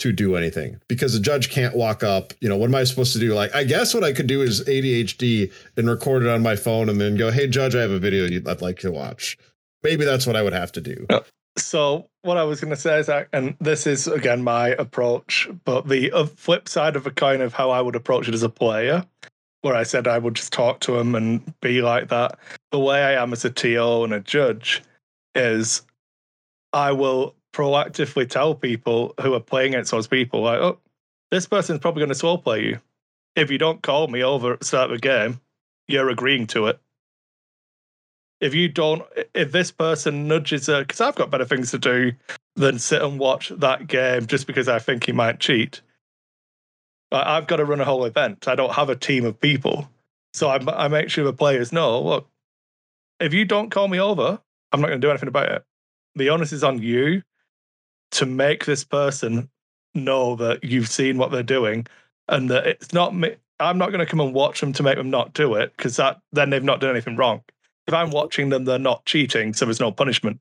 to 0.02 0.12
do 0.12 0.36
anything 0.36 0.80
because 0.88 1.14
the 1.14 1.20
judge 1.20 1.50
can't 1.50 1.76
walk 1.76 2.04
up 2.04 2.34
you 2.42 2.50
know 2.50 2.58
what 2.58 2.68
am 2.68 2.76
i 2.76 2.84
supposed 2.84 3.14
to 3.14 3.20
do? 3.20 3.34
Like 3.34 3.54
i 3.56 3.64
guess 3.64 3.94
what 3.94 4.04
i 4.04 4.12
could 4.12 4.28
do 4.28 4.42
is 4.42 4.64
adhd 4.66 5.52
and 5.78 5.90
record 5.90 6.24
it 6.24 6.30
on 6.30 6.42
my 6.42 6.56
phone 6.56 6.90
and 6.90 7.00
then 7.00 7.16
go 7.18 7.32
hey 7.32 7.48
judge 7.48 7.76
i 7.76 7.82
have 7.82 7.92
a 7.92 8.00
video 8.00 8.26
you'd 8.26 8.48
i'd 8.48 8.62
like 8.62 8.80
to 8.80 8.92
watch. 8.92 9.38
Maybe 9.84 10.06
that's 10.06 10.28
what 10.28 10.36
i 10.36 10.42
would 10.42 10.54
have 10.54 10.72
to 10.74 10.82
do. 10.82 11.08
So 11.58 12.10
what 12.22 12.38
I 12.38 12.44
was 12.44 12.62
going 12.62 12.74
to 12.74 12.80
say 12.80 13.00
is 13.00 13.08
that, 13.08 13.28
and 13.34 13.56
this 13.60 13.86
is 13.86 14.08
again 14.08 14.44
my 14.44 14.70
approach, 14.70 15.50
but 15.66 15.88
the 15.88 16.12
uh, 16.12 16.26
flip 16.26 16.70
side 16.70 16.96
of 16.96 17.06
a 17.06 17.12
coin 17.12 17.42
of 17.42 17.54
how 17.54 17.72
I 17.72 17.82
would 17.82 17.96
approach 17.96 18.28
it 18.28 18.34
as 18.34 18.44
a 18.44 18.50
player, 18.50 19.06
where 19.62 19.76
I 19.76 19.84
said 19.84 20.08
I 20.08 20.18
would 20.18 20.36
just 20.36 20.54
talk 20.54 20.80
to 20.82 20.98
him 20.98 21.14
and 21.14 21.54
be 21.60 21.82
like 21.82 22.10
that. 22.10 22.40
The 22.72 22.80
way 22.80 23.04
I 23.04 23.22
am 23.22 23.34
as 23.34 23.44
a 23.44 23.50
TO 23.50 24.04
and 24.04 24.14
a 24.14 24.22
judge 24.22 24.82
is, 25.36 25.82
I 26.74 26.94
will 26.94 27.36
proactively 27.54 28.30
tell 28.30 28.56
people 28.56 29.14
who 29.22 29.34
are 29.34 29.40
playing 29.40 29.74
against 29.74 29.92
those 29.92 30.08
people, 30.08 30.42
like, 30.42 30.60
oh, 30.60 30.80
this 31.32 31.48
person's 31.48 31.80
probably 31.80 32.02
going 32.02 32.10
to 32.10 32.16
slow 32.16 32.38
play 32.38 32.64
you. 32.64 32.80
If 33.36 33.50
you 33.50 33.58
don't 33.58 33.82
call 33.82 34.08
me 34.08 34.24
over 34.24 34.54
at 34.54 34.60
the 34.60 34.66
start 34.66 34.92
of 34.92 34.98
the 34.98 35.02
game, 35.02 35.40
you're 35.88 36.10
agreeing 36.10 36.48
to 36.48 36.68
it. 36.68 36.80
If 38.42 38.54
you 38.56 38.70
don't 38.70 39.04
if 39.34 39.52
this 39.52 39.72
person 39.72 40.28
nudges 40.28 40.66
her 40.66 40.82
because 40.82 41.00
i've 41.00 41.16
got 41.16 41.30
better 41.30 41.46
things 41.46 41.70
to 41.72 41.78
do 41.78 42.14
than 42.56 42.80
sit 42.80 43.02
and 43.02 43.20
watch 43.20 43.50
that 43.50 43.86
game 43.86 44.26
just 44.26 44.48
because 44.48 44.68
i 44.68 44.80
think 44.80 45.06
he 45.06 45.12
might 45.12 45.40
cheat. 45.40 45.82
I've 47.12 47.46
got 47.46 47.58
to 47.58 47.66
run 47.66 47.82
a 47.82 47.86
whole 47.86 48.06
event. 48.06 48.48
I 48.48 48.56
don't 48.56 48.74
have 48.74 48.90
a 48.90 48.96
team 48.96 49.26
of 49.26 49.40
people. 49.40 49.90
So 50.34 50.48
I, 50.48 50.86
I 50.86 50.88
make 50.88 51.10
sure 51.10 51.26
the 51.26 51.34
players 51.34 51.72
know 51.72 52.02
look 52.02 52.28
if 53.20 53.34
you 53.34 53.46
don't 53.46 53.70
call 53.70 53.88
me 53.88 54.00
over 54.00 54.40
i'm 54.72 54.82
not 54.82 54.88
going 54.88 55.00
to 55.00 55.06
do 55.06 55.12
anything 55.12 55.30
about 55.30 55.52
it. 55.52 55.64
The 56.16 56.30
onus 56.30 56.52
is 56.52 56.64
on 56.64 56.82
you 56.82 57.22
to 58.12 58.26
make 58.26 58.66
this 58.66 58.84
person 58.84 59.50
know 59.94 60.36
that 60.36 60.64
you've 60.64 60.88
seen 60.90 61.18
what 61.18 61.32
they're 61.32 61.44
doing 61.44 61.86
and 62.28 62.50
that 62.50 62.66
it's 62.66 62.94
not 62.94 63.14
me 63.14 63.36
i'm 63.60 63.78
not 63.78 63.90
going 63.90 64.00
to 64.00 64.06
come 64.06 64.22
and 64.22 64.34
watch 64.34 64.62
them 64.62 64.72
to 64.72 64.84
make 64.84 64.96
them 64.96 65.10
not 65.10 65.34
do 65.34 65.56
it 65.56 65.74
because 65.76 65.98
that 65.98 66.20
then 66.32 66.50
they've 66.50 66.64
not 66.64 66.80
done 66.80 66.92
anything 66.92 67.16
wrong 67.18 67.42
if 67.88 67.94
I'm 67.94 68.12
watching 68.12 68.50
them, 68.50 68.66
they're 68.66 68.80
not 68.80 69.06
cheating, 69.06 69.54
so 69.54 69.66
there's 69.66 69.80
no 69.80 69.92
punishment. 69.92 70.40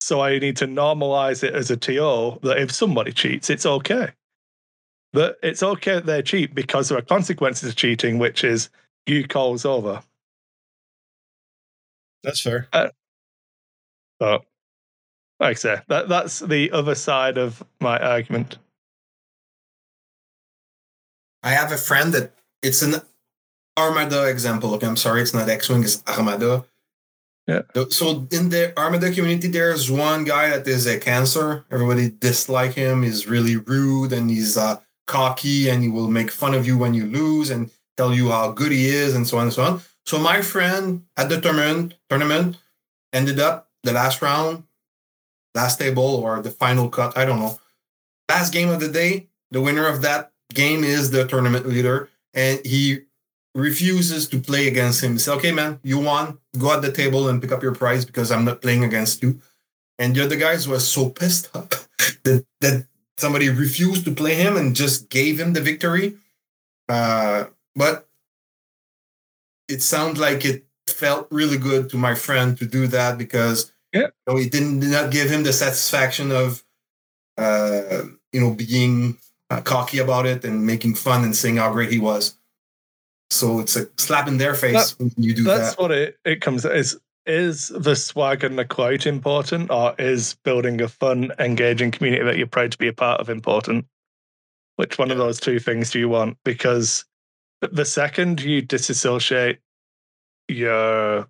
So 0.00 0.20
I 0.20 0.38
need 0.38 0.56
to 0.58 0.66
normalize 0.66 1.42
it 1.44 1.54
as 1.54 1.70
a 1.70 1.76
TO 1.76 2.38
that 2.42 2.58
if 2.58 2.72
somebody 2.72 3.12
cheats, 3.12 3.50
it's 3.50 3.66
okay. 3.66 4.12
That 5.12 5.36
it's 5.42 5.62
okay 5.62 5.96
that 5.96 6.06
they 6.06 6.22
cheat 6.22 6.54
because 6.54 6.88
there 6.88 6.96
are 6.96 7.02
consequences 7.02 7.68
of 7.68 7.76
cheating, 7.76 8.18
which 8.18 8.44
is 8.44 8.70
you 9.06 9.26
calls 9.26 9.64
over. 9.64 10.02
that's 12.22 12.40
fair 12.40 12.68
uh, 12.72 12.88
So, 14.22 14.44
like 15.40 15.50
I 15.50 15.54
say, 15.54 15.80
that 15.88 16.08
that's 16.08 16.40
the 16.40 16.70
other 16.70 16.94
side 16.94 17.38
of 17.38 17.62
my 17.80 17.98
argument. 17.98 18.58
I 21.42 21.50
have 21.50 21.72
a 21.72 21.78
friend 21.78 22.12
that 22.12 22.34
it's 22.62 22.82
an 22.82 22.96
Armada 23.78 24.28
example. 24.28 24.74
Okay, 24.74 24.86
I'm 24.86 24.96
sorry, 24.96 25.22
it's 25.22 25.32
not 25.32 25.48
X-Wing, 25.48 25.82
it's 25.82 26.02
Armada. 26.06 26.64
Yeah. 27.46 27.62
So 27.88 28.28
in 28.30 28.50
the 28.50 28.78
Armada 28.78 29.10
community, 29.12 29.48
there's 29.48 29.90
one 29.90 30.24
guy 30.24 30.50
that 30.50 30.68
is 30.68 30.86
a 30.86 31.00
cancer. 31.00 31.64
Everybody 31.70 32.10
dislike 32.10 32.74
him. 32.74 33.02
He's 33.02 33.26
really 33.26 33.56
rude 33.56 34.12
and 34.12 34.30
he's 34.30 34.56
uh, 34.56 34.76
cocky 35.06 35.68
and 35.68 35.82
he 35.82 35.88
will 35.88 36.08
make 36.08 36.30
fun 36.30 36.54
of 36.54 36.66
you 36.66 36.78
when 36.78 36.94
you 36.94 37.06
lose 37.06 37.50
and 37.50 37.70
tell 37.96 38.14
you 38.14 38.30
how 38.30 38.52
good 38.52 38.70
he 38.70 38.88
is 38.88 39.16
and 39.16 39.26
so 39.26 39.38
on 39.38 39.44
and 39.44 39.52
so 39.52 39.62
on. 39.64 39.80
So 40.06 40.18
my 40.18 40.42
friend 40.42 41.04
at 41.16 41.28
the 41.28 41.40
tournament 41.40 41.94
tournament 42.08 42.58
ended 43.12 43.40
up 43.40 43.70
the 43.82 43.92
last 43.92 44.22
round, 44.22 44.64
last 45.54 45.78
table 45.78 46.04
or 46.04 46.40
the 46.42 46.50
final 46.50 46.88
cut. 46.88 47.16
I 47.16 47.24
don't 47.24 47.40
know. 47.40 47.58
Last 48.28 48.52
game 48.52 48.68
of 48.68 48.80
the 48.80 48.88
day, 48.88 49.28
the 49.50 49.60
winner 49.60 49.86
of 49.86 50.02
that 50.02 50.32
game 50.54 50.84
is 50.84 51.10
the 51.10 51.26
tournament 51.26 51.66
leader, 51.66 52.08
and 52.34 52.60
he 52.64 53.00
refuses 53.54 54.28
to 54.28 54.38
play 54.38 54.68
against 54.68 55.02
him. 55.02 55.12
He 55.12 55.18
said, 55.18 55.34
"Okay, 55.34 55.52
man, 55.52 55.80
you 55.82 55.98
won. 55.98 56.38
Go 56.58 56.72
at 56.72 56.82
the 56.82 56.92
table 56.92 57.28
and 57.28 57.40
pick 57.42 57.52
up 57.52 57.62
your 57.62 57.74
prize 57.74 58.04
because 58.04 58.30
I'm 58.30 58.44
not 58.44 58.62
playing 58.62 58.84
against 58.84 59.22
you." 59.22 59.40
And 59.98 60.14
the 60.14 60.24
other 60.24 60.36
guys 60.36 60.68
were 60.68 60.80
so 60.80 61.10
pissed 61.10 61.50
up 61.56 61.74
that 62.24 62.44
that 62.60 62.86
somebody 63.18 63.48
refused 63.48 64.04
to 64.04 64.14
play 64.14 64.34
him 64.34 64.56
and 64.56 64.74
just 64.74 65.08
gave 65.10 65.38
him 65.38 65.52
the 65.52 65.60
victory. 65.60 66.16
Uh, 66.88 67.44
but 67.76 68.08
it 69.68 69.82
sounds 69.82 70.18
like 70.18 70.44
it 70.44 70.64
felt 70.88 71.28
really 71.30 71.58
good 71.58 71.88
to 71.90 71.96
my 71.96 72.14
friend 72.14 72.58
to 72.58 72.66
do 72.66 72.86
that 72.88 73.18
because 73.18 73.72
Yeah. 73.92 74.08
know, 74.26 74.36
it 74.36 74.52
didn't 74.52 74.80
did 74.80 74.90
not 74.90 75.10
give 75.10 75.30
him 75.30 75.42
the 75.42 75.52
satisfaction 75.52 76.30
of 76.32 76.62
uh, 77.36 78.04
you 78.32 78.40
know 78.40 78.54
being 78.54 79.18
uh, 79.50 79.60
cocky 79.60 79.98
about 79.98 80.26
it 80.26 80.44
and 80.44 80.64
making 80.64 80.94
fun 80.94 81.24
and 81.24 81.34
saying 81.34 81.56
how 81.56 81.72
great 81.72 81.90
he 81.90 81.98
was. 81.98 82.36
So 83.30 83.60
it's 83.60 83.76
a 83.76 83.86
slap 83.96 84.26
in 84.28 84.38
their 84.38 84.54
face 84.54 84.98
when 84.98 85.12
you 85.16 85.34
do 85.34 85.44
That's 85.44 85.58
that. 85.58 85.64
That's 85.66 85.78
what 85.78 85.90
it, 85.92 86.18
it 86.24 86.40
comes 86.40 86.64
is 86.64 86.98
is 87.26 87.68
the 87.68 87.94
swag 87.94 88.42
and 88.44 88.58
the 88.58 88.64
quote 88.64 89.06
important 89.06 89.70
or 89.70 89.94
is 89.98 90.34
building 90.44 90.80
a 90.80 90.88
fun, 90.88 91.32
engaging 91.38 91.90
community 91.90 92.24
that 92.24 92.38
you're 92.38 92.46
proud 92.46 92.72
to 92.72 92.78
be 92.78 92.88
a 92.88 92.92
part 92.92 93.20
of 93.20 93.28
important? 93.28 93.86
Which 94.76 94.98
one 94.98 95.10
of 95.10 95.18
those 95.18 95.38
two 95.38 95.58
things 95.58 95.90
do 95.90 95.98
you 95.98 96.08
want? 96.08 96.38
Because 96.44 97.04
the 97.60 97.84
second 97.84 98.40
you 98.40 98.62
disassociate 98.62 99.58
your 100.48 101.28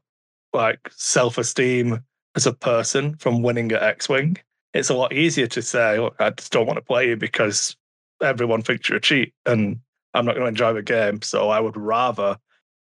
like 0.53 0.91
self-esteem 0.97 2.03
as 2.37 2.47
a 2.47 2.53
person 2.53 3.17
from 3.17 3.43
winning 3.43 3.73
at 3.73 3.83
X-Wing, 3.83 4.37
it's 4.75 4.91
a 4.91 4.95
lot 4.95 5.13
easier 5.13 5.47
to 5.49 5.63
say, 5.63 5.99
Look, 5.99 6.17
I 6.19 6.31
just 6.31 6.53
don't 6.53 6.67
want 6.67 6.77
to 6.77 6.85
play 6.85 7.09
you 7.09 7.17
because 7.17 7.77
everyone 8.23 8.63
thinks 8.63 8.89
you're 8.89 8.99
a 8.99 9.01
cheat, 9.01 9.35
and 9.47 9.81
I'm 10.15 10.25
not 10.25 10.35
going 10.35 10.45
to 10.45 10.49
enjoy 10.49 10.73
the 10.73 10.83
game. 10.83 11.23
So 11.23 11.49
I 11.49 11.61
would 11.61 11.77
rather 11.77 12.39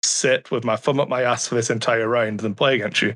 sit 0.05 0.51
with 0.51 0.65
my 0.65 0.77
thumb 0.77 1.01
up 1.01 1.09
my 1.09 1.23
ass 1.23 1.49
for 1.49 1.55
this 1.55 1.71
entire 1.71 2.09
round 2.09 2.41
than 2.41 2.55
play 2.55 2.77
against 2.77 3.03
you. 3.03 3.15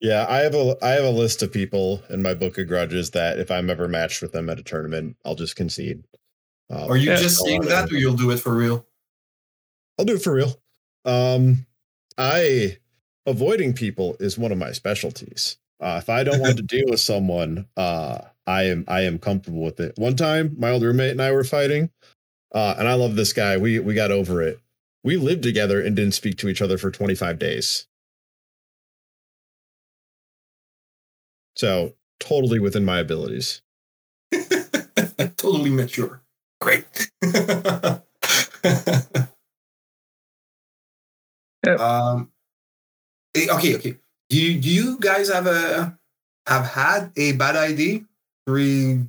Yeah, 0.00 0.26
I 0.28 0.38
have 0.38 0.54
a 0.54 0.76
I 0.82 0.90
have 0.90 1.04
a 1.04 1.10
list 1.10 1.42
of 1.42 1.52
people 1.52 2.02
in 2.10 2.20
my 2.20 2.34
book 2.34 2.58
of 2.58 2.68
grudges 2.68 3.10
that 3.12 3.38
if 3.38 3.50
I'm 3.50 3.70
ever 3.70 3.88
matched 3.88 4.20
with 4.20 4.32
them 4.32 4.50
at 4.50 4.58
a 4.58 4.62
tournament, 4.62 5.16
I'll 5.24 5.34
just 5.34 5.56
concede. 5.56 6.04
Um, 6.68 6.90
Are 6.90 6.96
you 6.96 7.10
yeah, 7.10 7.16
just 7.16 7.42
saying 7.42 7.62
that, 7.62 7.90
or 7.90 7.96
you'll 7.96 8.16
do 8.16 8.30
it 8.30 8.38
for 8.38 8.54
real? 8.54 8.86
I'll 9.98 10.04
do 10.04 10.16
it 10.16 10.22
for 10.22 10.34
real. 10.34 10.54
Um, 11.04 11.66
I 12.18 12.78
avoiding 13.26 13.72
people 13.72 14.16
is 14.20 14.38
one 14.38 14.52
of 14.52 14.58
my 14.58 14.72
specialties. 14.72 15.56
Uh, 15.80 15.98
if 16.02 16.08
I 16.08 16.24
don't 16.24 16.40
want 16.40 16.56
to 16.56 16.62
deal 16.64 16.84
with 16.88 17.00
someone, 17.00 17.66
uh, 17.76 18.18
I 18.46 18.64
am 18.64 18.84
I 18.88 19.02
am 19.02 19.18
comfortable 19.18 19.62
with 19.64 19.80
it. 19.80 19.94
One 19.96 20.16
time, 20.16 20.54
my 20.58 20.70
old 20.70 20.82
roommate 20.82 21.12
and 21.12 21.22
I 21.22 21.32
were 21.32 21.44
fighting, 21.44 21.90
uh, 22.54 22.74
and 22.78 22.88
I 22.88 22.94
love 22.94 23.16
this 23.16 23.32
guy. 23.32 23.56
We 23.56 23.78
we 23.80 23.94
got 23.94 24.10
over 24.10 24.42
it. 24.42 24.60
We 25.02 25.16
lived 25.16 25.42
together 25.42 25.80
and 25.80 25.96
didn't 25.96 26.14
speak 26.14 26.38
to 26.38 26.48
each 26.48 26.62
other 26.62 26.78
for 26.78 26.90
25 26.90 27.38
days. 27.38 27.86
So 31.56 31.94
totally 32.20 32.58
within 32.58 32.84
my 32.84 32.98
abilities. 32.98 33.62
totally 35.36 35.70
mature. 35.70 36.22
Great. 36.60 37.10
yeah. 37.22 38.00
Um. 41.78 42.30
Eh, 43.34 43.46
okay. 43.50 43.76
Okay. 43.76 43.96
Do 44.28 44.40
you, 44.40 44.60
do 44.60 44.70
you 44.70 44.98
guys 44.98 45.30
have 45.30 45.46
a 45.46 45.98
have 46.46 46.66
had 46.66 47.12
a 47.16 47.32
bad 47.32 47.56
idea 47.56 48.00
re, 48.46 49.00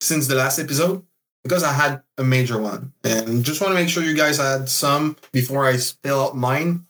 since 0.00 0.26
the 0.26 0.34
last 0.34 0.58
episode? 0.58 1.04
Because 1.42 1.62
I 1.62 1.72
had 1.72 2.02
a 2.16 2.24
major 2.24 2.58
one, 2.58 2.92
and 3.04 3.44
just 3.44 3.60
want 3.60 3.72
to 3.72 3.74
make 3.74 3.90
sure 3.90 4.02
you 4.02 4.16
guys 4.16 4.38
had 4.38 4.68
some 4.68 5.16
before 5.30 5.66
I 5.66 5.76
spill 5.76 6.22
out 6.22 6.36
mine 6.36 6.86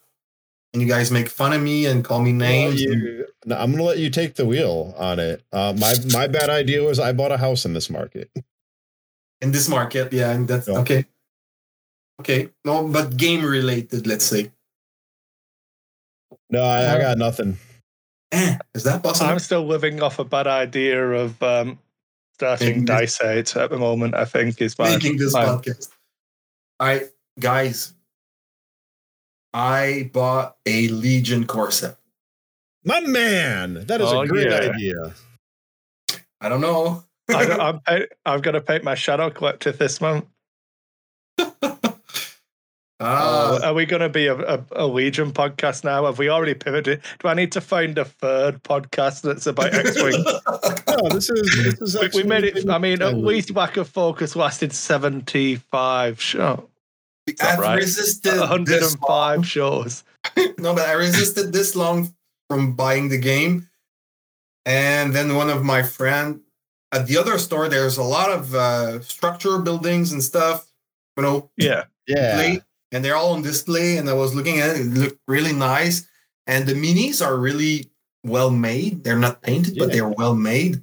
and 0.75 0.81
you 0.81 0.89
guys 0.89 1.09
make 1.09 1.29
fun 1.29 1.53
of 1.53 1.61
me 1.61 1.85
and 1.85 2.03
call 2.03 2.19
me 2.19 2.33
names. 2.33 2.81
You, 2.81 3.25
no, 3.45 3.55
I'm 3.55 3.71
going 3.71 3.77
to 3.77 3.83
let 3.85 3.97
you 3.97 4.09
take 4.09 4.35
the 4.35 4.45
wheel 4.45 4.93
on 4.97 5.19
it. 5.19 5.41
Uh, 5.51 5.73
my 5.77 5.95
my 6.11 6.27
bad 6.27 6.49
idea 6.49 6.83
was 6.83 6.99
I 6.99 7.13
bought 7.13 7.31
a 7.31 7.37
house 7.37 7.65
in 7.65 7.73
this 7.73 7.89
market. 7.89 8.29
In 9.41 9.51
this 9.51 9.69
market, 9.69 10.11
yeah, 10.11 10.31
and 10.31 10.47
that's 10.47 10.67
yeah. 10.67 10.79
okay. 10.79 11.05
Okay, 12.19 12.49
no, 12.65 12.87
but 12.87 13.15
game 13.15 13.43
related, 13.43 14.05
let's 14.05 14.25
say. 14.25 14.51
No, 16.49 16.63
I, 16.63 16.95
I 16.95 16.99
got 16.99 17.17
nothing. 17.17 17.57
Eh, 18.31 18.57
is 18.73 18.83
that 18.83 19.03
possible? 19.03 19.29
I'm 19.29 19.39
still 19.39 19.65
living 19.65 20.01
off 20.01 20.19
a 20.19 20.25
bad 20.25 20.47
idea 20.47 21.01
of 21.11 21.41
um, 21.41 21.79
starting 22.33 22.85
Dice 22.85 23.17
Hate 23.21 23.55
at 23.55 23.69
the 23.69 23.77
moment. 23.77 24.15
I 24.15 24.25
think 24.25 24.61
is 24.61 24.77
my 24.77 24.91
making 24.91 25.17
this 25.17 25.33
my, 25.33 25.45
podcast. 25.45 25.89
All 26.79 26.87
right, 26.87 27.03
guys, 27.39 27.93
I 29.53 30.09
bought 30.13 30.57
a 30.65 30.89
Legion 30.89 31.45
core 31.45 31.71
set. 31.71 31.97
My 32.83 32.99
man, 32.99 33.85
that 33.87 34.01
is 34.01 34.11
oh, 34.11 34.21
a 34.21 34.27
great 34.27 34.51
yeah. 34.51 34.71
idea. 34.71 35.13
I 36.41 36.49
don't 36.49 36.61
know. 36.61 37.03
I, 37.29 37.43
am 37.45 37.81
I'm, 37.87 38.05
I'm 38.25 38.41
going 38.41 38.53
to 38.53 38.61
paint 38.61 38.83
my 38.83 38.95
shadow 38.95 39.29
collective 39.29 39.77
this 39.77 40.01
month. 40.01 40.25
Uh, 43.01 43.59
are 43.61 43.73
we 43.73 43.85
going 43.85 44.01
to 44.01 44.07
be 44.07 44.27
a, 44.27 44.35
a, 44.35 44.65
a, 44.71 44.87
Legion 44.87 45.33
podcast 45.33 45.83
now? 45.83 46.05
Have 46.05 46.17
we 46.17 46.29
already 46.29 46.53
pivoted? 46.53 47.01
Do 47.19 47.27
I 47.27 47.33
need 47.33 47.51
to 47.51 47.59
find 47.59 47.97
a 47.97 48.05
third 48.05 48.63
podcast 48.63 49.21
that's 49.21 49.45
about 49.47 49.73
X 49.73 50.01
Wing? 50.01 50.23
no, 50.87 51.09
this 51.09 51.29
is, 51.29 51.77
this 51.77 51.95
is 51.95 52.13
we, 52.15 52.23
we 52.23 52.23
made 52.23 52.45
it. 52.45 52.69
I 52.69 52.77
mean, 52.77 53.01
at 53.01 53.17
least 53.17 53.53
Back 53.53 53.75
of 53.75 53.89
Focus 53.89 54.37
lasted 54.37 54.71
75 54.71 56.21
shows. 56.21 56.63
I've 57.41 57.59
right? 57.59 57.75
resisted 57.75 58.39
105 58.39 59.45
shows. 59.45 60.03
no, 60.57 60.73
but 60.73 60.87
I 60.87 60.93
resisted 60.93 61.51
this 61.51 61.75
long 61.75 62.13
from 62.49 62.75
buying 62.75 63.09
the 63.09 63.17
game. 63.17 63.67
And 64.65 65.13
then 65.13 65.35
one 65.35 65.49
of 65.49 65.63
my 65.63 65.83
friend 65.83 66.39
at 66.93 67.07
the 67.07 67.17
other 67.17 67.37
store, 67.39 67.67
there's 67.67 67.97
a 67.97 68.03
lot 68.03 68.31
of 68.31 68.55
uh, 68.55 69.01
structure 69.01 69.57
buildings 69.59 70.13
and 70.13 70.23
stuff, 70.23 70.71
you 71.17 71.23
know. 71.23 71.49
Yeah. 71.57 71.83
Yeah. 72.07 72.59
And 72.95 73.03
they're 73.03 73.17
all 73.17 73.33
on 73.33 73.41
display. 73.41 73.97
And 73.97 74.09
I 74.09 74.13
was 74.13 74.33
looking 74.33 74.61
at 74.61 74.77
it, 74.77 74.79
it 74.79 74.85
looked 74.85 75.19
really 75.27 75.51
nice. 75.51 76.07
And 76.47 76.65
the 76.65 76.73
minis 76.73 77.25
are 77.25 77.35
really 77.35 77.91
well 78.23 78.49
made. 78.49 79.03
They're 79.03 79.19
not 79.19 79.41
painted, 79.41 79.75
yeah. 79.75 79.83
but 79.83 79.91
they're 79.91 80.07
well 80.07 80.33
made. 80.33 80.81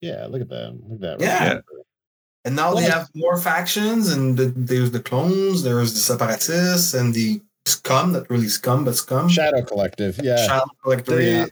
Yeah, 0.00 0.26
look 0.30 0.40
at 0.42 0.48
them. 0.48 0.82
Look 0.86 1.02
at 1.02 1.18
that. 1.18 1.20
Yeah. 1.20 1.60
And 2.44 2.54
now 2.54 2.72
they 2.74 2.84
have 2.84 3.08
more 3.14 3.36
factions, 3.36 4.10
and 4.10 4.36
the, 4.38 4.46
there's 4.56 4.92
the 4.92 5.00
clones, 5.00 5.64
there's 5.64 5.92
the 5.92 5.98
separatists, 5.98 6.94
and 6.94 7.12
the 7.12 7.42
scum, 7.66 8.12
that 8.12 8.30
really 8.30 8.48
scum, 8.48 8.84
but 8.84 8.94
scum. 8.94 9.28
Shadow 9.28 9.60
Collective, 9.62 10.18
yeah. 10.22 10.46
Shadow 10.46 10.70
Collective, 10.82 11.16
they, 11.16 11.32
yeah. 11.32 11.46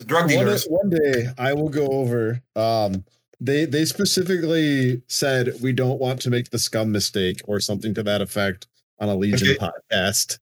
The 0.00 0.06
drug 0.06 0.28
dealers. 0.28 0.64
One, 0.64 0.90
one 0.90 1.00
day 1.00 1.28
I 1.38 1.52
will 1.52 1.68
go 1.68 1.86
over. 1.86 2.40
Um, 2.56 3.04
they 3.40 3.66
they 3.66 3.84
specifically 3.84 5.02
said 5.06 5.60
we 5.60 5.72
don't 5.72 6.00
want 6.00 6.20
to 6.22 6.30
make 6.30 6.50
the 6.50 6.58
scum 6.58 6.90
mistake 6.90 7.40
or 7.44 7.60
something 7.60 7.94
to 7.94 8.02
that 8.04 8.20
effect 8.20 8.66
on 9.02 9.08
a 9.08 9.16
Legion 9.16 9.56
okay. 9.56 9.58
podcast. 9.58 10.38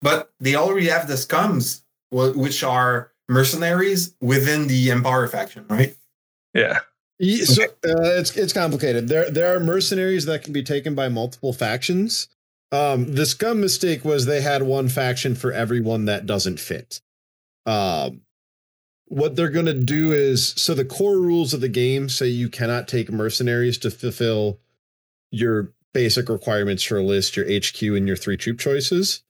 But 0.00 0.30
they 0.38 0.54
already 0.54 0.86
have 0.86 1.08
the 1.08 1.14
scums, 1.14 1.82
which 2.10 2.62
are 2.62 3.10
mercenaries 3.28 4.14
within 4.20 4.68
the 4.68 4.90
Empire 4.90 5.26
faction, 5.26 5.64
right? 5.68 5.96
Yeah. 6.54 6.80
So 7.20 7.64
uh, 7.64 8.20
it's 8.20 8.36
it's 8.36 8.52
complicated. 8.52 9.08
There 9.08 9.28
there 9.28 9.56
are 9.56 9.58
mercenaries 9.58 10.26
that 10.26 10.44
can 10.44 10.52
be 10.52 10.62
taken 10.62 10.94
by 10.94 11.08
multiple 11.08 11.52
factions. 11.52 12.28
Um, 12.70 13.14
the 13.14 13.26
scum 13.26 13.60
mistake 13.60 14.04
was 14.04 14.26
they 14.26 14.42
had 14.42 14.62
one 14.62 14.88
faction 14.88 15.34
for 15.34 15.52
everyone 15.52 16.04
that 16.04 16.26
doesn't 16.26 16.60
fit. 16.60 17.00
Um, 17.66 18.20
what 19.06 19.34
they're 19.34 19.48
going 19.48 19.66
to 19.66 19.74
do 19.74 20.12
is 20.12 20.48
so 20.48 20.74
the 20.74 20.84
core 20.84 21.18
rules 21.18 21.54
of 21.54 21.60
the 21.60 21.68
game 21.68 22.08
say 22.08 22.28
you 22.28 22.48
cannot 22.48 22.86
take 22.86 23.10
mercenaries 23.10 23.78
to 23.78 23.90
fulfill 23.90 24.60
your 25.30 25.72
basic 25.98 26.28
requirements 26.28 26.84
for 26.84 26.98
a 26.98 27.02
list, 27.02 27.36
your 27.36 27.44
HQ, 27.44 27.82
and 27.82 28.06
your 28.06 28.16
three 28.16 28.36
troop 28.36 28.60
choices. 28.60 29.24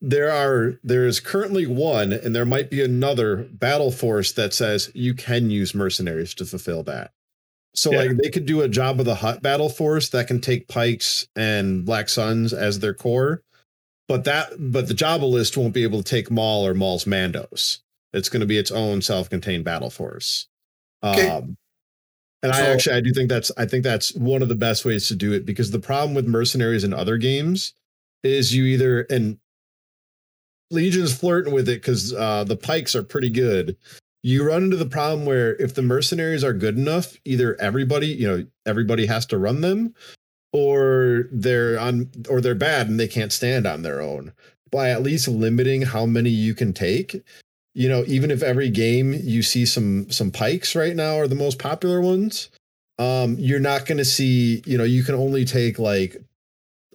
There 0.00 0.30
are 0.30 0.78
there 0.84 1.04
is 1.04 1.18
currently 1.18 1.66
one, 1.66 2.12
and 2.12 2.32
there 2.32 2.44
might 2.44 2.70
be 2.70 2.80
another 2.80 3.38
battle 3.50 3.90
force 3.90 4.30
that 4.34 4.54
says 4.54 4.88
you 4.94 5.14
can 5.14 5.50
use 5.50 5.74
mercenaries 5.74 6.32
to 6.34 6.44
fulfill 6.44 6.84
that. 6.84 7.10
So 7.74 7.90
yeah. 7.90 7.98
like 8.02 8.18
they 8.18 8.30
could 8.30 8.46
do 8.46 8.62
a 8.62 8.68
Jabba 8.68 9.02
the 9.02 9.16
Hutt 9.16 9.42
battle 9.42 9.68
force 9.68 10.10
that 10.10 10.28
can 10.28 10.40
take 10.40 10.68
pikes 10.68 11.26
and 11.34 11.84
black 11.84 12.08
suns 12.08 12.52
as 12.52 12.78
their 12.78 12.94
core, 12.94 13.42
but 14.06 14.22
that 14.22 14.52
but 14.60 14.86
the 14.86 14.94
Jabba 14.94 15.28
list 15.28 15.56
won't 15.56 15.74
be 15.74 15.82
able 15.82 16.04
to 16.04 16.08
take 16.08 16.30
Maul 16.30 16.64
or 16.64 16.72
Maul's 16.74 17.04
Mandos. 17.04 17.80
It's 18.12 18.28
going 18.28 18.42
to 18.42 18.46
be 18.46 18.58
its 18.58 18.70
own 18.70 19.02
self-contained 19.02 19.64
battle 19.64 19.90
force. 19.90 20.46
Okay. 21.02 21.28
Um, 21.28 21.56
and 22.46 22.54
so, 22.54 22.62
I 22.62 22.66
actually 22.66 22.96
I 22.96 23.00
do 23.00 23.12
think 23.12 23.28
that's 23.28 23.50
I 23.56 23.66
think 23.66 23.84
that's 23.84 24.14
one 24.14 24.42
of 24.42 24.48
the 24.48 24.54
best 24.54 24.84
ways 24.84 25.08
to 25.08 25.14
do 25.14 25.32
it 25.32 25.46
because 25.46 25.70
the 25.70 25.78
problem 25.78 26.14
with 26.14 26.26
mercenaries 26.26 26.84
in 26.84 26.92
other 26.92 27.16
games 27.18 27.74
is 28.22 28.54
you 28.54 28.64
either 28.64 29.02
and 29.10 29.38
Legion's 30.70 31.16
flirting 31.16 31.54
with 31.54 31.68
it 31.68 31.80
because 31.80 32.12
uh, 32.12 32.44
the 32.44 32.56
pikes 32.56 32.94
are 32.96 33.02
pretty 33.02 33.30
good, 33.30 33.76
you 34.22 34.44
run 34.44 34.64
into 34.64 34.76
the 34.76 34.86
problem 34.86 35.24
where 35.24 35.54
if 35.56 35.74
the 35.74 35.82
mercenaries 35.82 36.42
are 36.42 36.52
good 36.52 36.76
enough, 36.76 37.16
either 37.24 37.60
everybody, 37.60 38.08
you 38.08 38.26
know, 38.26 38.46
everybody 38.66 39.06
has 39.06 39.24
to 39.26 39.38
run 39.38 39.60
them, 39.60 39.94
or 40.52 41.28
they're 41.30 41.78
on 41.78 42.10
or 42.28 42.40
they're 42.40 42.54
bad 42.54 42.88
and 42.88 42.98
they 42.98 43.08
can't 43.08 43.32
stand 43.32 43.66
on 43.66 43.82
their 43.82 44.00
own. 44.00 44.32
By 44.72 44.90
at 44.90 45.02
least 45.02 45.28
limiting 45.28 45.82
how 45.82 46.06
many 46.06 46.30
you 46.30 46.54
can 46.54 46.72
take, 46.72 47.22
you 47.76 47.88
know, 47.88 48.04
even 48.06 48.30
if 48.30 48.42
every 48.42 48.70
game 48.70 49.12
you 49.12 49.42
see 49.42 49.66
some 49.66 50.10
some 50.10 50.30
pikes 50.30 50.74
right 50.74 50.96
now 50.96 51.18
are 51.18 51.28
the 51.28 51.34
most 51.34 51.58
popular 51.58 52.00
ones, 52.00 52.48
um, 52.98 53.36
you're 53.38 53.60
not 53.60 53.84
going 53.86 53.98
to 53.98 54.04
see, 54.04 54.62
you 54.64 54.78
know, 54.78 54.84
you 54.84 55.04
can 55.04 55.14
only 55.14 55.44
take 55.44 55.78
like 55.78 56.16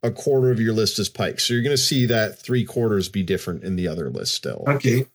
a 0.04 0.10
quarter 0.10 0.50
of 0.50 0.60
your 0.60 0.74
list 0.74 0.98
as 0.98 1.08
pikes. 1.08 1.46
So 1.46 1.54
you're 1.54 1.62
going 1.62 1.78
to 1.78 1.82
see 1.82 2.08
that 2.08 2.40
three 2.40 2.66
quarters 2.66 3.08
be 3.08 3.22
different 3.22 3.64
in 3.64 3.76
the 3.76 3.88
other 3.88 4.10
list 4.10 4.34
still. 4.34 4.64
Okay 4.68 5.06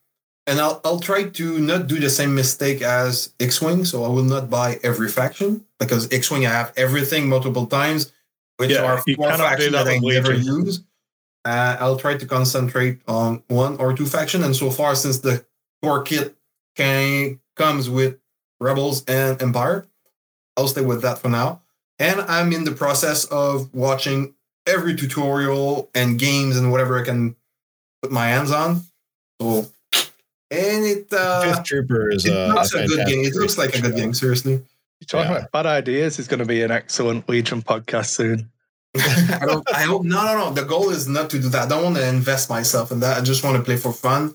and 0.46 0.60
I'll 0.60 0.80
I'll 0.84 1.00
try 1.00 1.24
to 1.24 1.58
not 1.58 1.86
do 1.86 1.98
the 1.98 2.10
same 2.10 2.34
mistake 2.34 2.82
as 2.82 3.32
X-wing. 3.40 3.84
So 3.84 4.04
I 4.04 4.08
will 4.08 4.22
not 4.22 4.48
buy 4.48 4.78
every 4.82 5.08
faction 5.08 5.64
because 5.78 6.12
X-wing 6.12 6.46
I 6.46 6.50
have 6.50 6.72
everything 6.76 7.28
multiple 7.28 7.66
times, 7.66 8.12
which 8.56 8.70
yeah, 8.70 8.84
are 8.84 8.98
four 8.98 9.32
factions 9.36 9.72
that, 9.72 9.84
that 9.84 9.88
I 9.88 9.98
never 9.98 10.34
use. 10.34 10.84
Uh, 11.44 11.76
I'll 11.78 11.96
try 11.96 12.16
to 12.16 12.26
concentrate 12.26 13.00
on 13.06 13.42
one 13.48 13.76
or 13.76 13.94
two 13.94 14.06
faction. 14.06 14.42
And 14.42 14.54
so 14.54 14.70
far, 14.70 14.94
since 14.94 15.18
the 15.18 15.44
core 15.82 16.02
kit 16.02 16.36
can 16.76 17.40
comes 17.56 17.88
with 17.88 18.18
Rebels 18.60 19.04
and 19.06 19.40
Empire, 19.40 19.86
I'll 20.56 20.68
stay 20.68 20.82
with 20.82 21.02
that 21.02 21.18
for 21.18 21.28
now. 21.28 21.62
And 21.98 22.20
I'm 22.22 22.52
in 22.52 22.64
the 22.64 22.72
process 22.72 23.24
of 23.26 23.72
watching 23.74 24.34
every 24.66 24.94
tutorial 24.96 25.88
and 25.94 26.18
games 26.18 26.56
and 26.56 26.70
whatever 26.70 27.00
I 27.00 27.04
can 27.04 27.36
put 28.02 28.10
my 28.12 28.26
hands 28.28 28.50
on. 28.50 28.82
So 29.40 29.66
and 30.50 30.84
it 30.84 31.12
uh, 31.12 31.42
Fifth 31.54 31.64
Trooper 31.64 32.10
is 32.10 32.24
it 32.24 32.32
looks 32.32 32.74
a, 32.74 32.84
a 32.84 32.86
good 32.86 33.06
game. 33.06 33.24
It 33.24 33.34
looks 33.34 33.58
like 33.58 33.74
a 33.74 33.80
good 33.80 33.96
game. 33.96 34.12
Seriously, 34.14 34.52
You're 34.52 35.06
talking 35.06 35.30
Yeah. 35.32 35.38
about 35.38 35.52
bad 35.52 35.66
ideas 35.66 36.18
is 36.18 36.28
going 36.28 36.38
to 36.40 36.46
be 36.46 36.62
an 36.62 36.70
excellent 36.70 37.28
Legion 37.28 37.62
podcast 37.62 38.06
soon. 38.06 38.50
I 38.96 39.40
don't. 39.44 39.66
I 39.74 39.82
hope 39.82 40.04
no, 40.04 40.24
no, 40.24 40.38
no. 40.38 40.50
The 40.52 40.64
goal 40.64 40.90
is 40.90 41.08
not 41.08 41.30
to 41.30 41.38
do 41.40 41.48
that. 41.50 41.62
I 41.64 41.68
don't 41.68 41.82
want 41.84 41.96
to 41.96 42.08
invest 42.08 42.48
myself 42.48 42.92
in 42.92 43.00
that. 43.00 43.18
I 43.18 43.20
just 43.22 43.44
want 43.44 43.56
to 43.56 43.62
play 43.62 43.76
for 43.76 43.92
fun. 43.92 44.34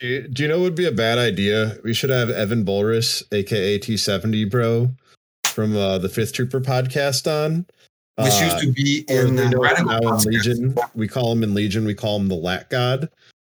Do 0.00 0.28
you- 0.36 0.48
know 0.48 0.58
what 0.58 0.62
would 0.64 0.74
be 0.76 0.86
a 0.86 0.92
bad 0.92 1.18
idea? 1.18 1.78
We 1.82 1.92
should 1.92 2.10
have 2.10 2.30
Evan 2.30 2.64
Bulris, 2.64 3.22
aka 3.32 3.78
T70 3.78 4.48
Bro, 4.48 4.94
from 5.46 5.76
uh, 5.76 5.98
the 5.98 6.08
Fifth 6.08 6.32
Trooper 6.34 6.60
podcast 6.60 7.26
on. 7.30 7.66
This 8.16 8.40
Uh, 8.40 8.44
used 8.44 8.58
to 8.60 8.72
be 8.72 9.04
in 9.08 9.36
they 9.36 9.44
uh, 9.44 9.48
know 9.50 9.56
him 9.56 9.60
Radical 9.60 10.00
now 10.00 10.14
in 10.16 10.20
Legion. 10.24 10.76
We 10.94 11.08
call 11.08 11.32
him 11.32 11.42
in 11.42 11.54
Legion. 11.54 11.84
We 11.84 11.94
call 11.94 12.16
him 12.18 12.28
the 12.28 12.34
Lat 12.36 12.70
God. 12.70 13.08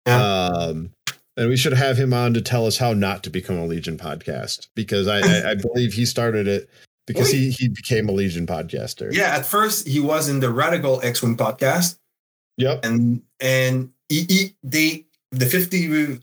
Yeah. 0.06 0.20
Um, 0.48 0.90
and 1.36 1.48
we 1.48 1.56
should 1.56 1.72
have 1.72 1.96
him 1.96 2.12
on 2.12 2.34
to 2.34 2.40
tell 2.42 2.66
us 2.66 2.76
how 2.76 2.92
not 2.92 3.22
to 3.24 3.30
become 3.30 3.56
a 3.58 3.64
Legion 3.66 3.96
podcast 3.96 4.68
because 4.74 5.06
I, 5.08 5.20
I, 5.20 5.50
I 5.52 5.54
believe 5.54 5.94
he 5.94 6.04
started 6.06 6.46
it 6.48 6.68
because 7.06 7.30
he 7.30 7.50
he 7.50 7.68
became 7.68 8.08
a 8.08 8.12
Legion 8.12 8.46
podcaster. 8.46 9.12
Yeah, 9.12 9.34
at 9.36 9.46
first 9.46 9.86
he 9.88 9.98
was 10.00 10.28
in 10.28 10.40
the 10.40 10.50
Radical 10.50 11.00
X-Wing 11.02 11.36
podcast, 11.36 11.98
Yep. 12.58 12.84
and 12.84 13.22
and 13.40 13.90
he, 14.08 14.26
he 14.28 14.54
they 14.62 15.06
the 15.32 15.46
Fifth 15.46 15.70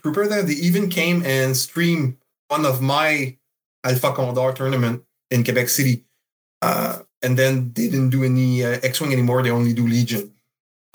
Trooper 0.02 0.27
there 0.27 0.44
they 0.44 0.53
even 0.53 0.90
came 0.90 1.23
and 1.26 1.57
streamed 1.57 2.18
one 2.48 2.65
of 2.65 2.81
my 2.81 3.36
Alpha 3.84 4.14
Condor 4.14 4.53
tournament 4.53 5.03
in 5.31 5.44
Quebec 5.44 5.69
City, 5.69 6.06
uh, 6.61 6.99
and 7.22 7.38
then 7.38 7.73
they 7.73 7.90
didn't 7.90 8.10
do 8.10 8.23
any 8.23 8.64
uh, 8.64 8.80
X-Wing 8.84 9.11
anymore. 9.11 9.41
They 9.41 9.52
only 9.52 9.73
do 9.73 9.88
Legion. 9.88 10.34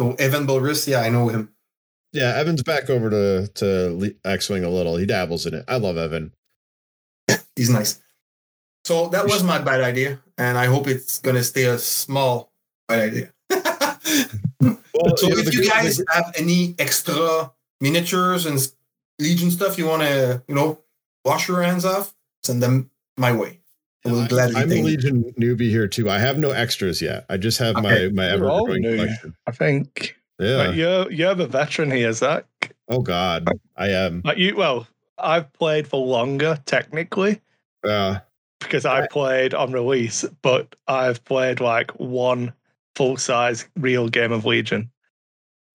So 0.01 0.15
Evan 0.15 0.47
Bulris, 0.47 0.86
yeah, 0.86 1.01
I 1.01 1.09
know 1.09 1.28
him. 1.28 1.53
Yeah. 2.12 2.36
Evan's 2.36 2.62
back 2.62 2.89
over 2.89 3.11
to 3.11 3.49
to 3.49 4.15
X-wing 4.24 4.65
a 4.65 4.70
little. 4.70 4.97
He 4.97 5.07
dabbles 5.07 5.47
in 5.47 5.55
it. 5.55 5.65
I 5.66 5.77
love 5.77 5.97
Evan. 5.97 6.32
He's 7.57 7.70
nice. 7.70 8.01
So 8.85 9.09
that 9.09 9.24
was 9.24 9.43
my 9.43 9.59
bad 9.59 9.81
idea, 9.81 10.20
and 10.36 10.59
I 10.59 10.66
hope 10.66 10.86
it's 10.86 11.19
gonna 11.19 11.43
stay 11.43 11.65
a 11.65 11.78
small 11.78 12.53
bad 12.89 13.01
idea. 13.01 13.32
Well, 14.95 15.16
So 15.16 15.27
know, 15.27 15.36
if 15.39 15.53
you 15.53 15.69
guys 15.69 16.01
have 16.11 16.32
any 16.36 16.77
extra 16.78 17.51
miniatures 17.85 18.47
and 18.47 18.59
Legion 19.20 19.51
stuff 19.51 19.78
you 19.78 19.86
want 19.86 20.02
to, 20.02 20.43
you 20.48 20.55
know, 20.55 20.81
wash 21.24 21.47
your 21.48 21.62
hands 21.62 21.85
off, 21.85 22.12
send 22.43 22.62
them 22.62 22.90
my 23.16 23.31
way. 23.32 23.61
I 24.05 24.11
will 24.11 24.19
I'm- 24.20 24.28
gladly 24.28 24.56
I'm 24.56 24.70
a 24.70 24.74
take 24.74 24.81
it. 24.81 24.85
Legion 24.86 25.24
newbie 25.39 25.70
here 25.70 25.86
too. 25.86 26.11
I 26.11 26.19
have 26.19 26.36
no 26.39 26.51
extras 26.51 27.01
yet. 27.01 27.24
I 27.31 27.36
just 27.36 27.59
have 27.59 27.77
Okay. 27.77 28.09
my 28.09 28.12
my 28.23 28.28
ever 28.31 28.44
growing 28.47 28.82
collection. 28.82 29.35
I 29.47 29.52
think. 29.52 30.16
Yeah. 30.40 30.56
Like, 30.56 30.74
you're 30.77 31.11
you're 31.12 31.35
the 31.36 31.47
veteran 31.47 31.90
here, 31.93 32.12
Zach. 32.12 32.44
oh 32.89 33.01
God, 33.01 33.48
I 33.77 33.89
am. 33.90 34.20
Like 34.24 34.36
you, 34.39 34.56
well, 34.56 34.86
I've 35.16 35.52
played 35.52 35.86
for 35.86 36.05
longer 36.05 36.59
technically 36.66 37.40
Uh, 37.89 38.19
because 38.61 38.85
I 38.85 39.06
played 39.06 39.55
on 39.55 39.73
release, 39.73 40.24
but 40.43 40.74
I've 40.89 41.24
played 41.24 41.61
like 41.61 41.90
one 41.93 42.52
full 42.97 43.16
size 43.16 43.69
real 43.78 44.09
game 44.09 44.32
of 44.32 44.44
Legion. 44.44 44.90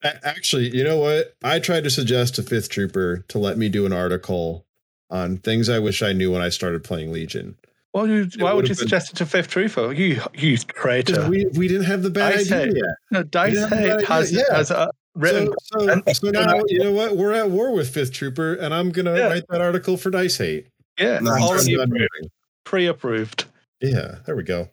A- 0.04 0.28
actually, 0.28 0.76
you 0.76 0.84
know 0.84 0.98
what? 0.98 1.36
I 1.44 1.60
tried 1.60 1.84
to 1.86 1.90
suggest 1.90 2.36
to 2.36 2.44
Fifth 2.44 2.70
Trooper 2.70 3.24
to 3.28 3.38
let 3.38 3.58
me 3.58 3.70
do 3.70 3.86
an 3.86 3.94
article 3.94 4.66
on 5.10 5.38
things 5.38 5.70
I 5.70 5.80
wish 5.80 6.02
I 6.02 6.14
knew 6.14 6.32
when 6.32 6.42
I 6.42 6.50
started 6.50 6.84
playing 6.84 7.12
Legion. 7.12 7.56
Well, 7.94 8.08
you, 8.08 8.30
why 8.38 8.54
would 8.54 8.66
you 8.66 8.70
been- 8.70 8.76
suggest 8.78 9.12
it 9.12 9.16
to 9.18 9.26
Fifth 9.26 9.48
Trooper? 9.48 9.92
You 9.92 10.22
you 10.36 10.58
Because 10.58 10.64
traitor. 10.66 11.28
we 11.30 11.46
we 11.56 11.68
didn't 11.68 11.86
have 11.86 12.04
the 12.04 12.12
bad 12.12 12.36
Dice 12.36 12.52
idea 12.52 12.58
Head. 12.66 12.74
yet. 12.76 12.96
No, 13.12 13.24
Dice 13.24 13.56
Yeah, 13.56 13.68
Hate 13.70 14.06
has 14.06 14.32
yeah. 14.32 14.44
has 14.52 14.70
a 14.72 14.92
written. 15.16 15.52
So, 15.64 15.88
so, 15.88 16.02
so 16.14 16.30
now 16.30 16.62
you 16.68 16.80
know 16.84 16.92
what? 16.92 17.18
We're 17.18 17.34
at 17.34 17.50
war 17.50 17.74
with 17.74 17.90
Fifth 17.90 18.14
Trooper, 18.14 18.54
and 18.54 18.74
I'm 18.76 18.92
gonna 18.92 19.16
Yeah. 19.18 19.28
write 19.30 19.44
that 19.50 19.62
article 19.62 19.98
for 19.98 20.12
Dice 20.12 20.38
Hate. 20.38 20.68
yeah, 21.00 21.18
Nice. 21.20 21.42
already 21.42 21.74
approved. 21.74 22.30
pre-approved. 22.64 23.46
Yeah, 23.82 24.18
there 24.28 24.36
we 24.36 24.44
go. 24.44 24.70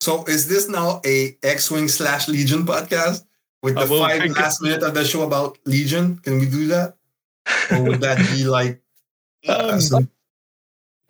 So 0.00 0.24
is 0.26 0.48
this 0.48 0.68
now 0.68 1.00
a 1.04 1.36
X-Wing 1.42 1.88
slash 1.88 2.28
Legion 2.28 2.64
podcast 2.64 3.24
with 3.62 3.74
the 3.74 3.86
five 3.86 4.20
think- 4.22 4.38
last 4.38 4.62
minute 4.62 4.82
of 4.82 4.94
the 4.94 5.04
show 5.04 5.22
about 5.22 5.58
Legion? 5.64 6.18
Can 6.18 6.38
we 6.38 6.46
do 6.46 6.68
that? 6.68 6.94
Or 7.70 7.82
would 7.82 8.00
that 8.00 8.18
be 8.36 8.44
like 8.44 8.80
uh, 9.48 9.70
Um, 9.74 9.80
some- 9.80 10.10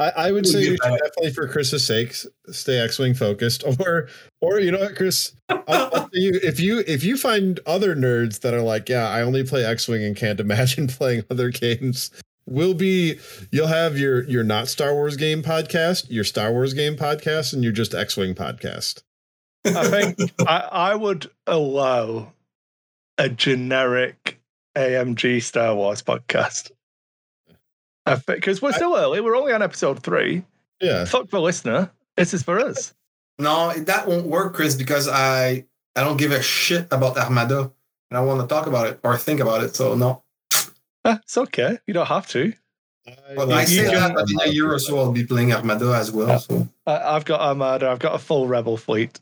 I, 0.01 0.11
I 0.29 0.33
would 0.33 0.45
We'll 0.45 0.53
say 0.53 0.63
get 0.63 0.71
we 0.71 0.77
should 0.77 0.93
that. 0.93 1.01
definitely, 1.03 1.31
for 1.33 1.49
Chris's 1.49 1.85
sake, 1.85 2.15
stay 2.53 2.79
X-wing 2.79 3.15
focused. 3.15 3.65
Or, 3.81 4.09
or 4.41 4.61
you 4.61 4.71
know 4.71 4.79
what, 4.79 4.95
Chris? 4.95 5.33
I'll, 5.49 5.65
I'll 5.69 6.09
you, 6.13 6.39
if 6.45 6.61
you 6.61 6.85
if 6.87 7.03
you 7.03 7.17
find 7.17 7.59
other 7.67 7.97
nerds 7.97 8.41
that 8.43 8.55
are 8.55 8.63
like, 8.63 8.89
yeah, 8.89 9.09
I 9.09 9.23
only 9.23 9.43
play 9.43 9.65
X-wing 9.65 10.05
and 10.05 10.17
can't 10.17 10.39
imagine 10.47 10.87
playing 10.87 11.25
other 11.31 11.51
games, 11.51 12.13
will 12.47 12.75
be 12.75 13.19
you'll 13.51 13.67
have 13.67 13.99
your 13.99 14.23
your 14.29 14.45
not 14.45 14.69
Star 14.69 14.95
Wars 14.95 15.17
game 15.17 15.43
podcast, 15.43 16.07
your 16.09 16.23
Star 16.25 16.53
Wars 16.53 16.75
game 16.75 16.95
podcast, 16.95 17.53
and 17.53 17.65
your 17.65 17.73
just 17.73 17.93
X-wing 17.93 18.37
podcast. 18.37 19.03
I 19.65 19.89
think 19.89 20.33
I, 20.47 20.59
I 20.71 20.95
would 20.95 21.29
allow 21.49 22.33
a 23.19 23.29
generic 23.29 24.41
AMG 24.77 25.43
Star 25.43 25.75
Wars 25.75 26.03
podcast. 26.03 26.71
Because 28.27 28.63
we're 28.63 28.73
still 28.73 28.97
early. 28.97 29.21
We're 29.21 29.37
only 29.37 29.53
on 29.53 29.61
episode 29.63 30.03
three. 30.03 30.43
Yeah, 30.81 31.05
Fuck 31.05 31.29
the 31.31 31.41
listener. 31.41 31.91
This 32.17 32.33
is 32.33 32.43
for 32.43 32.59
us. 32.59 32.95
No, 33.39 33.73
that 33.73 34.09
won't 34.09 34.27
work, 34.27 34.55
Chris, 34.55 34.75
because 34.77 35.09
I 35.09 35.67
I 35.95 36.03
don't 36.05 36.17
give 36.17 36.33
a 36.33 36.43
shit 36.43 36.87
about 36.91 37.19
Armada 37.19 37.71
and 38.11 38.17
I 38.19 38.21
want 38.21 38.41
to 38.41 38.47
talk 38.47 38.67
about 38.67 38.87
it 38.87 39.01
or 39.05 39.17
think 39.19 39.41
about 39.41 39.63
it. 39.63 39.77
So 39.77 39.95
no. 39.95 40.23
Eh, 41.05 41.17
it's 41.23 41.37
okay. 41.37 41.79
You 41.87 41.95
don't 41.95 42.07
have 42.09 42.27
to. 42.29 42.53
But 43.37 43.49
You- 43.49 43.55
I 43.55 43.61
you 43.63 43.67
say 43.67 43.85
can- 43.91 43.95
that 43.95 44.15
but 44.15 44.31
in 44.31 44.41
a 44.41 44.53
year 44.53 44.73
or 44.73 44.79
so 44.79 44.99
I'll 44.99 45.13
be 45.13 45.25
playing 45.25 45.53
Armada 45.53 45.93
as 45.95 46.11
well. 46.11 46.39
So, 46.39 46.69
I, 46.87 47.17
I've 47.17 47.25
got 47.25 47.41
Armada. 47.41 47.89
I've 47.91 47.99
got 47.99 48.15
a 48.15 48.19
full 48.19 48.47
Rebel 48.49 48.77
fleet. 48.77 49.21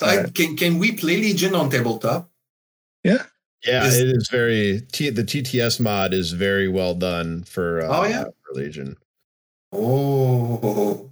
so 0.00 0.06
I, 0.06 0.24
can 0.30 0.56
can 0.56 0.78
we 0.78 0.92
play 0.92 1.16
Legion 1.18 1.54
on 1.54 1.70
tabletop? 1.70 2.28
Yeah, 3.04 3.22
Is- 3.86 3.98
it 4.00 4.08
is 4.08 4.28
very 4.30 4.82
T, 4.92 5.10
the 5.10 5.22
TTS 5.24 5.80
mod 5.80 6.12
is 6.14 6.32
very 6.32 6.68
well 6.68 6.94
done 6.94 7.44
for 7.44 7.80
uh, 7.82 7.88
Oh, 7.88 8.04
yeah? 8.04 8.24
for 8.24 8.54
Legion. 8.54 8.96
Oh, 9.72 11.10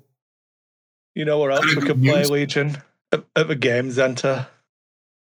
You 1.15 1.25
know 1.25 1.39
where 1.39 1.51
else 1.51 1.67
we 1.67 1.75
good 1.75 1.85
could 1.87 2.03
play. 2.03 2.25
Legion? 2.25 2.77
At, 3.13 3.25
at 3.37 3.49
the 3.49 3.57
game 3.57 3.91
center 3.93 4.47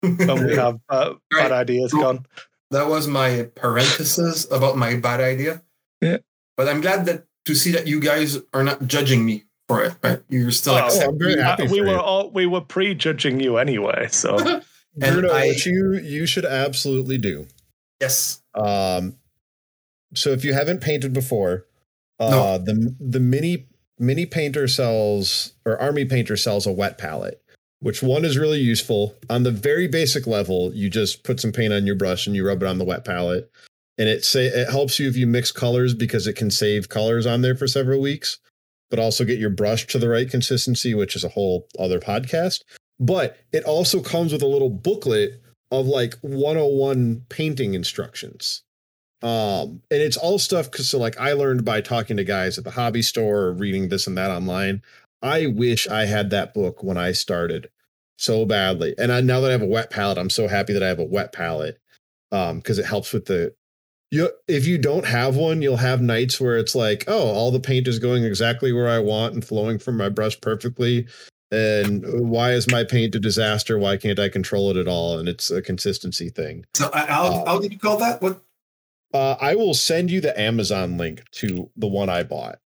when 0.01 0.47
we 0.47 0.55
have 0.57 0.81
uh, 0.89 1.15
bad 1.31 1.51
Right. 1.51 1.53
ideas 1.53 1.93
gone. 1.93 2.25
that 2.71 2.89
was 2.89 3.07
my 3.07 3.49
parenthesis 3.55 4.51
about 4.51 4.77
my 4.79 4.97
bad 4.97 5.21
idea. 5.21 5.63
Yeah. 6.01 6.19
But 6.57 6.69
I'm 6.69 6.81
glad 6.81 7.05
that 7.07 7.25
to 7.47 7.55
see 7.55 7.73
that 7.73 7.87
you 7.87 8.01
guys 8.01 8.39
are 8.55 8.65
not 8.65 8.87
judging 8.87 9.25
me 9.27 9.45
for 9.69 9.85
it. 9.85 9.95
Right? 10.03 10.21
You're 10.31 10.51
still 10.51 10.75
Oh, 10.75 10.87
accepting 10.87 11.11
I'm 11.11 11.19
very 11.19 11.37
me. 11.37 11.43
happy 11.43 11.63
Uh, 11.67 11.71
we 11.73 11.81
were 11.83 11.89
you. 11.89 12.01
all 12.01 12.31
we 12.31 12.47
were 12.47 12.61
prejudging 12.63 13.41
you 13.41 13.59
anyway. 13.59 14.09
So 14.11 14.37
And 15.01 15.13
Bruno, 15.15 15.33
I- 15.33 15.49
what 15.49 15.67
you 15.67 15.95
you 15.99 16.27
should 16.27 16.45
absolutely 16.45 17.19
do. 17.19 17.47
Yes. 18.01 18.41
Um, 18.55 19.17
so 20.15 20.31
if 20.31 20.45
you 20.45 20.53
haven't 20.53 20.81
painted 20.81 21.13
before, 21.13 21.67
uh, 22.21 22.31
No. 22.31 22.59
the 22.59 22.95
the 23.01 23.21
mini 23.21 23.67
mini 23.99 24.27
painter 24.27 24.67
sells 24.69 25.53
or 25.65 25.81
army 25.81 26.05
painter 26.05 26.37
sells 26.37 26.67
a 26.67 26.73
wet 26.73 26.99
palette, 26.99 27.41
which 27.81 28.03
one 28.03 28.25
is 28.25 28.37
really 28.39 28.61
useful. 28.61 29.17
On 29.31 29.43
the 29.43 29.51
very 29.51 29.87
basic 29.89 30.27
level, 30.27 30.73
you 30.75 30.91
just 30.91 31.23
put 31.25 31.41
some 31.41 31.53
paint 31.53 31.73
on 31.73 31.87
your 31.87 31.95
brush 31.97 32.27
and 32.27 32.35
you 32.37 32.47
rub 32.47 32.63
it 32.63 32.67
on 32.69 32.79
the 32.79 32.85
wet 32.85 33.05
palette, 33.05 33.51
and 33.99 34.09
it 34.09 34.25
say 34.25 34.47
it 34.47 34.69
helps 34.71 34.99
you 34.99 35.09
if 35.09 35.17
you 35.17 35.27
mix 35.27 35.51
colors 35.53 35.95
because 35.95 36.27
it 36.27 36.35
can 36.37 36.51
save 36.51 36.89
colors 36.89 37.27
on 37.27 37.43
there 37.43 37.55
for 37.57 37.67
several 37.67 38.01
weeks, 38.01 38.39
but 38.91 38.99
also 38.99 39.25
get 39.25 39.39
your 39.39 39.51
brush 39.51 39.87
to 39.89 39.99
the 39.99 40.09
right 40.09 40.29
consistency, 40.31 40.95
which 40.95 41.17
is 41.17 41.25
a 41.25 41.29
whole 41.31 41.67
other 41.79 41.99
podcast. 42.01 42.61
But 43.01 43.39
it 43.53 43.65
also 43.65 44.01
comes 44.01 44.33
with 44.33 44.43
a 44.43 44.47
little 44.47 44.71
booklet 44.71 45.41
of 45.71 45.87
like 45.87 46.15
101 46.21 47.27
painting 47.29 47.75
instructions. 47.75 48.63
Um, 49.23 49.81
and 49.91 50.03
it's 50.03 50.17
all 50.17 50.39
stuff 50.39 50.71
because 50.71 50.89
so 50.89 50.99
like 50.99 51.19
I 51.19 51.33
learned 51.33 51.65
by 51.65 51.81
talking 51.81 52.17
to 52.19 52.25
guys 52.25 52.59
at 52.59 52.65
the 52.65 52.71
hobby 52.71 53.03
store 53.03 53.39
or 53.41 53.53
reading 53.53 53.89
this 53.89 54.07
and 54.07 54.17
that 54.19 54.31
online. 54.31 54.83
I 55.23 55.47
wish 55.47 55.89
I 55.89 56.05
had 56.05 56.31
that 56.31 56.53
book 56.53 56.83
when 56.83 56.99
I 56.99 57.13
started 57.13 57.71
so 58.19 58.45
badly. 58.45 58.95
And 58.99 59.11
I, 59.11 59.23
now 59.23 59.41
that 59.41 59.49
I 59.49 59.53
have 59.53 59.63
a 59.63 59.67
wet 59.67 59.91
palette, 59.91 60.19
I'm 60.19 60.31
so 60.31 60.47
happy 60.47 60.75
that 60.75 60.83
I 60.83 60.89
have 60.89 60.99
a 60.99 61.05
wet 61.05 61.33
palette. 61.33 61.81
Um, 62.31 62.59
because 62.59 62.79
it 62.79 62.87
helps 62.87 63.13
with 63.13 63.27
the 63.27 63.55
you 64.11 64.31
if 64.49 64.67
you 64.67 64.79
don't 64.79 65.07
have 65.07 65.37
one, 65.37 65.63
you'll 65.63 65.77
have 65.77 66.01
nights 66.01 66.41
where 66.41 66.57
it's 66.59 66.75
like, 66.75 67.05
oh, 67.07 67.29
all 67.29 67.51
the 67.51 67.61
paint 67.61 67.89
is 67.89 67.99
going 67.99 68.25
exactly 68.25 68.73
where 68.73 68.89
I 68.89 68.99
want 68.99 69.35
and 69.35 69.45
flowing 69.45 69.79
from 69.79 69.97
my 69.97 70.09
brush 70.09 70.41
perfectly. 70.41 71.07
And 71.55 72.29
why 72.29 72.53
is 72.53 72.69
my 72.71 72.83
paint 72.85 73.15
a 73.15 73.21
disaster? 73.21 73.79
Why 73.79 73.97
can't 73.97 74.19
I 74.19 74.29
control 74.29 74.71
it 74.71 74.77
at 74.77 74.89
all? 74.89 75.19
And 75.19 75.29
it's 75.29 75.51
a 75.51 75.63
consistency 75.63 76.29
thing. 76.31 76.67
So 76.75 76.91
I- 76.93 77.07
how, 77.07 77.45
Uh, 77.45 77.59
did 77.61 77.73
you 77.73 77.79
call 77.79 77.97
that? 77.99 78.21
What? 78.21 78.43
Uh, 79.13 79.37
I 79.41 79.55
will 79.55 79.75
send 79.75 80.11
you 80.11 80.21
the 80.21 80.39
Amazon 80.39 80.97
link 80.99 81.23
to 81.33 81.71
the 81.77 81.87
one 81.87 82.09
I 82.09 82.25
bought. 82.25 82.59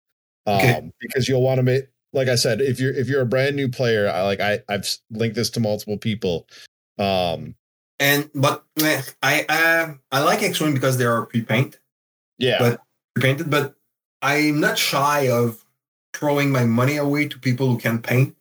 Um, 0.45 0.55
Okay. 0.57 0.91
because 1.01 1.27
you'll 1.27 1.41
want 1.41 1.57
to 1.57 1.63
make 1.63 1.87
like 2.13 2.29
I 2.29 2.35
said, 2.35 2.61
if 2.61 2.79
you're 2.79 2.93
if 2.93 3.09
you're 3.09 3.21
a 3.21 3.25
brand 3.25 3.55
new 3.57 3.67
player, 3.67 4.07
I 4.09 4.21
like 4.23 4.39
I 4.39 4.61
I've 4.69 4.87
linked 5.11 5.35
this 5.35 5.49
to 5.51 5.59
multiple 5.59 5.97
people. 5.97 6.47
Um, 6.97 7.55
And 7.99 8.29
but 8.33 8.63
eh, 8.81 9.01
I 9.21 9.45
uh, 9.49 9.93
I 10.11 10.23
like 10.23 10.41
X-Wing 10.41 10.73
because 10.73 10.97
they 10.97 11.03
are 11.05 11.25
pre-paint, 11.25 11.79
yeah, 12.37 12.59
But- 12.59 12.79
pre-painted, 13.13 13.49
but 13.49 13.75
I'm 14.21 14.59
not 14.61 14.77
shy 14.77 15.27
of 15.29 15.65
throwing 16.13 16.49
my 16.49 16.63
money 16.63 16.95
away 16.95 17.27
to 17.27 17.37
people 17.39 17.67
who 17.67 17.77
can 17.77 18.01
paint. 18.01 18.35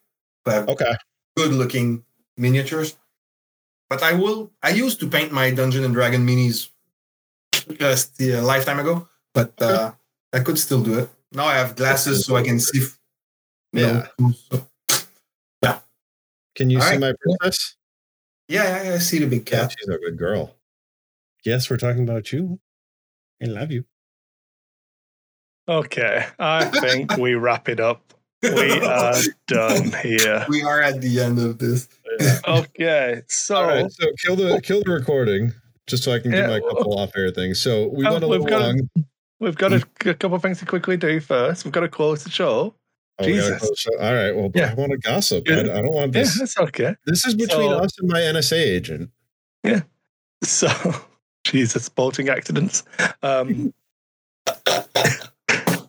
Who 0.47 0.53
have 0.53 0.69
Okay. 0.69 0.95
good 1.37 1.53
looking 1.53 2.05
miniatures. 2.37 2.97
But 3.91 4.03
I 4.03 4.13
will. 4.15 4.51
I 4.63 4.71
used 4.71 5.01
to 5.01 5.09
paint 5.09 5.33
my 5.33 5.51
Dungeon 5.51 5.85
and 5.85 5.93
Dragon 5.95 6.27
minis 6.27 6.71
just 7.79 8.21
a 8.21 8.41
lifetime 8.41 8.79
ago, 8.81 9.09
but 9.35 9.53
uh, 9.61 9.93
I 10.33 10.41
could 10.41 10.59
still 10.59 10.83
do 10.83 10.99
it. 11.01 11.09
Now 11.33 11.45
I 11.47 11.55
have 11.55 11.77
glasses 11.77 12.25
so 12.25 12.37
I 12.37 12.43
can 12.43 12.59
see. 12.61 12.83
f- 12.83 12.99
Yeah. 13.73 14.07
no, 14.19 14.33
so- 14.33 14.69
Can 16.57 16.71
you 16.71 16.79
All 16.79 16.85
see 16.85 16.91
right. 16.93 17.01
my 17.01 17.13
princess? 17.21 17.77
yeah, 18.49 18.85
yeah, 18.85 18.95
I 18.95 18.99
see 18.99 19.19
the 19.19 19.27
big 19.27 19.47
Yeah, 19.51 19.61
cat. 19.69 19.75
she's 19.79 19.89
a 19.89 19.99
good 19.99 20.17
girl. 20.17 20.57
Yes, 21.45 21.69
we're 21.69 21.77
talking 21.77 22.03
about 22.03 22.33
you. 22.33 22.59
I 23.43 23.47
love 23.47 23.71
you. 23.71 23.85
Okay, 25.69 26.27
I 26.39 26.65
think 26.81 27.17
we 27.19 27.35
wrap 27.35 27.69
it 27.69 27.79
up. 27.79 28.15
We 28.43 28.73
are 28.87 29.15
done 29.47 29.93
here. 30.03 30.45
we 30.49 30.63
are 30.63 30.81
at 30.81 31.01
the 31.01 31.21
end 31.21 31.39
of 31.39 31.59
this. 31.59 31.89
Okay, 32.49 33.23
so 33.29 33.57
All 33.57 33.65
right, 33.67 33.91
so 33.93 34.07
kill 34.25 34.37
the 34.37 34.61
kill 34.63 34.83
the 34.83 34.91
recording 34.91 35.53
just 35.87 36.03
so 36.05 36.13
I 36.13 36.19
can 36.19 36.33
Yeah. 36.33 36.47
do 36.47 36.53
my 36.53 36.61
couple 36.61 36.99
off 36.99 37.11
air 37.17 37.31
things. 37.31 37.61
So 37.61 37.89
we 37.89 38.07
Oh, 38.07 38.13
went 38.13 38.25
a 38.25 38.29
we've 38.29 38.41
little 38.41 38.47
got- 38.59 38.63
long. 38.63 38.91
we've 39.41 39.57
got 39.57 39.73
a, 39.75 39.85
a 40.07 40.15
couple 40.15 40.35
of 40.37 40.41
things 40.43 40.59
to 40.61 40.67
quickly 40.67 40.97
do 40.97 41.21
first. 41.21 41.65
We've 41.67 41.73
got 41.73 41.81
to 41.81 41.89
close 41.89 42.25
the 42.25 42.31
show. 42.31 42.75
Oh, 43.19 43.25
Jesus. 43.25 43.61
the 43.61 43.77
show. 43.77 43.99
All 43.99 44.15
right. 44.15 44.35
Well, 44.35 44.51
Yeah. 44.55 44.71
I 44.71 44.75
want 44.75 44.93
to 44.93 44.99
gossip. 44.99 45.45
I, 45.49 45.53
Yeah. 45.53 45.61
I 45.61 45.83
don't 45.83 45.93
want 45.95 46.15
Yeah, 46.15 46.23
this. 46.23 46.39
that's 46.39 46.59
okay. 46.59 46.95
This 47.05 47.27
is 47.27 47.35
between 47.35 47.71
So- 47.71 47.79
us 47.79 47.99
and 47.99 48.09
my 48.11 48.21
NSA 48.21 48.57
agent. 48.63 49.11
Yeah. 49.63 49.81
So, 50.45 50.69
Jesus, 51.45 51.85
sporting 51.85 52.29
accidents. 52.29 52.83
Um, 53.23 53.73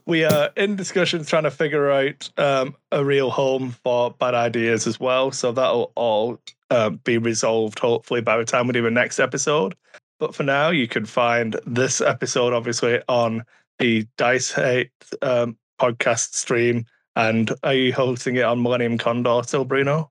we 0.08 0.24
are 0.24 0.50
in 0.56 0.78
discussions 0.78 1.30
trying 1.30 1.44
to 1.44 1.52
figure 1.52 1.92
out 1.92 2.30
um, 2.38 2.76
a 2.92 3.04
real 3.04 3.30
home 3.30 3.72
for 3.84 4.12
bad 4.12 4.34
ideas 4.34 4.88
as 4.88 5.00
well. 5.00 5.32
So 5.32 5.52
that'll 5.52 5.92
all 5.96 6.40
um, 6.72 7.02
be 7.04 7.18
resolved 7.18 7.78
hopefully 7.78 8.22
by 8.22 8.38
the 8.38 8.46
time 8.46 8.68
we 8.68 8.74
do 8.74 8.82
the 8.82 8.90
next 8.90 9.20
episode. 9.20 9.76
But 10.20 10.34
for 10.34 10.44
now, 10.44 10.70
you 10.70 10.88
can 10.88 11.06
find 11.06 11.60
this 11.68 12.00
episode 12.00 12.54
obviously 12.54 13.02
on 13.10 13.44
the 13.80 14.08
Dice 14.18 14.52
Hate 14.52 14.92
um, 15.22 15.58
podcast 15.80 16.34
stream. 16.34 16.86
And 17.18 17.52
are 17.64 17.74
you 17.74 17.94
hosting 17.94 18.38
it 18.38 18.44
on 18.44 18.64
Millennium 18.64 18.98
Condor 18.98 19.42
still, 19.44 19.66
Bruno? 19.66 20.10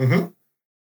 Mm-hmm. 0.00 0.28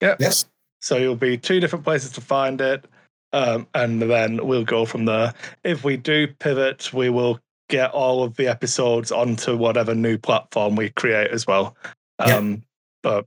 Yeah. 0.00 0.16
Yes. 0.18 0.46
So 0.80 0.96
you'll 0.96 1.16
be 1.16 1.36
two 1.36 1.60
different 1.60 1.84
places 1.84 2.12
to 2.12 2.22
find 2.22 2.60
it. 2.62 2.86
Um, 3.34 3.66
and 3.74 4.00
then 4.00 4.46
we'll 4.46 4.64
go 4.64 4.86
from 4.86 5.04
there. 5.04 5.34
If 5.64 5.84
we 5.84 5.98
do 5.98 6.28
pivot, 6.38 6.94
we 6.94 7.10
will 7.10 7.40
get 7.68 7.90
all 7.92 8.22
of 8.22 8.36
the 8.36 8.48
episodes 8.48 9.12
onto 9.12 9.56
whatever 9.56 9.94
new 9.94 10.18
platform 10.18 10.76
we 10.76 10.90
create 10.90 11.30
as 11.30 11.46
well. 11.46 11.76
Yeah. 12.18 12.36
Um, 12.36 12.62
But 13.02 13.26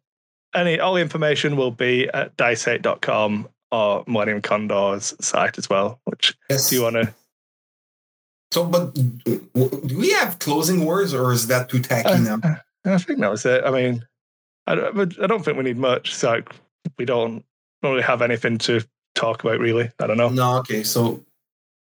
any 0.54 0.80
all 0.80 0.96
the 0.96 1.02
information 1.02 1.56
will 1.56 1.72
be 1.72 2.10
at 2.14 2.36
dicehate.com 2.38 3.48
or 3.72 4.04
Millennium 4.06 4.42
Condor's 4.42 5.14
site 5.26 5.58
as 5.58 5.70
well. 5.70 6.00
Which 6.06 6.36
Yes. 6.50 6.70
do 6.70 6.76
you 6.76 6.82
want 6.84 6.96
to? 6.96 7.14
So, 8.52 8.66
but 8.66 8.94
do 8.94 9.98
we 9.98 10.12
have 10.12 10.40
closing 10.40 10.84
words, 10.86 11.14
or 11.14 11.32
is 11.32 11.48
that 11.48 11.70
too 11.70 11.80
tacky 11.80 12.20
now? 12.22 12.40
I 12.84 12.98
think 12.98 13.20
that 13.20 13.32
was 13.32 13.46
it. 13.46 13.64
I 13.64 13.72
mean, 13.72 14.06
I 14.68 14.76
don't, 14.76 15.20
I 15.24 15.28
don't 15.28 15.44
think 15.46 15.56
we 15.56 15.64
need 15.64 15.78
much. 15.78 16.14
So 16.14 16.42
we 16.98 17.06
don't 17.06 17.46
don't 17.82 17.94
really 17.94 18.04
have 18.04 18.22
anything 18.22 18.58
to 18.60 18.82
talk 19.16 19.42
about, 19.44 19.60
really. 19.60 19.90
I 20.00 20.08
don't 20.08 20.18
know. 20.18 20.30
No, 20.30 20.58
okay. 20.58 20.84
So, 20.84 21.24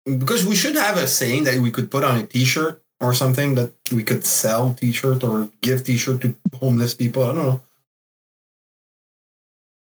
because 0.06 0.46
we 0.46 0.56
should 0.56 0.76
have 0.76 0.98
a 0.98 1.08
saying 1.08 1.44
that 1.46 1.60
we 1.60 1.72
could 1.72 1.92
put 1.92 2.04
on 2.04 2.18
a 2.18 2.26
T-shirt 2.26 2.84
or 3.00 3.14
something 3.14 3.56
that 3.56 3.74
we 3.92 4.04
could 4.04 4.26
sell 4.26 4.74
T-shirt 4.74 5.24
or 5.24 5.50
give 5.62 5.84
T-shirt 5.84 6.22
to 6.22 6.36
homeless 6.60 6.94
people. 6.94 7.24
I 7.24 7.28
don't 7.28 7.36
know. 7.38 7.62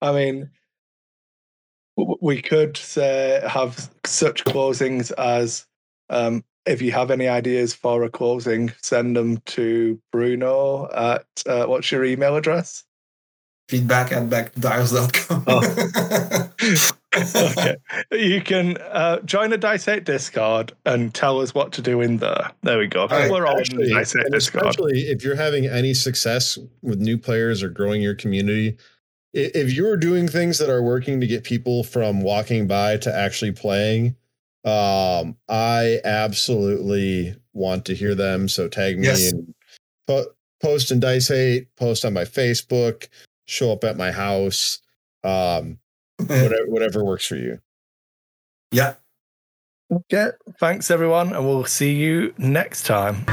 I 0.00 0.12
mean, 0.12 0.50
we 1.96 2.42
could 2.42 2.76
say 2.76 3.40
have 3.46 3.90
such 4.04 4.44
closings 4.44 5.12
as 5.12 5.66
um, 6.10 6.44
if 6.66 6.82
you 6.82 6.92
have 6.92 7.10
any 7.10 7.28
ideas 7.28 7.74
for 7.74 8.02
a 8.04 8.10
closing, 8.10 8.72
send 8.82 9.16
them 9.16 9.38
to 9.46 10.00
Bruno 10.10 10.88
at 10.92 11.26
uh, 11.46 11.66
what's 11.66 11.90
your 11.90 12.04
email 12.04 12.36
address? 12.36 12.84
Feedback 13.68 14.12
at 14.12 14.28
backdials.com. 14.28 15.44
okay, 17.16 17.76
you 18.12 18.40
can 18.40 18.76
uh, 18.78 19.20
join 19.20 19.52
a 19.52 19.56
Dice 19.58 19.84
Hate 19.84 20.04
Discord 20.04 20.72
and 20.86 21.12
tell 21.14 21.40
us 21.40 21.54
what 21.54 21.72
to 21.72 21.82
do 21.82 22.00
in 22.00 22.18
there. 22.18 22.50
There 22.62 22.78
we 22.78 22.86
go. 22.86 23.06
right, 23.06 23.30
We're 23.30 23.46
all 23.46 23.54
in 23.56 23.60
Actually, 23.60 23.88
the 23.88 23.94
Dice 23.94 24.12
Hate 24.14 24.30
Discord. 24.30 24.66
especially 24.66 25.00
if 25.02 25.22
you're 25.24 25.36
having 25.36 25.66
any 25.66 25.94
success 25.94 26.58
with 26.82 26.98
new 27.00 27.18
players 27.18 27.62
or 27.62 27.68
growing 27.68 28.00
your 28.02 28.14
community, 28.14 28.76
if 29.34 29.72
you're 29.72 29.96
doing 29.96 30.28
things 30.28 30.58
that 30.58 30.68
are 30.70 30.82
working 30.82 31.20
to 31.20 31.26
get 31.26 31.44
people 31.44 31.84
from 31.84 32.20
walking 32.22 32.66
by 32.66 32.96
to 32.98 33.14
actually 33.14 33.52
playing, 33.52 34.14
um, 34.64 35.36
I 35.48 36.00
absolutely 36.04 37.34
want 37.52 37.84
to 37.86 37.94
hear 37.94 38.14
them. 38.14 38.48
So 38.48 38.68
tag 38.68 38.98
me 38.98 39.06
Yes. 39.06 39.32
and 39.32 39.54
po- 40.06 40.32
post 40.62 40.90
in 40.90 41.00
Dice 41.00 41.28
Hate, 41.28 41.74
post 41.76 42.04
on 42.04 42.12
my 42.12 42.24
Facebook, 42.24 43.08
show 43.46 43.72
up 43.72 43.84
at 43.84 43.96
my 43.96 44.12
house, 44.12 44.78
um, 45.24 45.78
whatever, 46.28 46.66
whatever 46.66 47.04
works 47.04 47.26
for 47.26 47.36
you. 47.36 47.60
yeah. 48.70 48.94
Okay, 49.90 50.30
thanks 50.58 50.90
everyone, 50.90 51.34
and 51.34 51.46
we'll 51.46 51.66
see 51.66 51.94
you 51.94 52.32
next 52.38 52.86
time. 52.86 53.26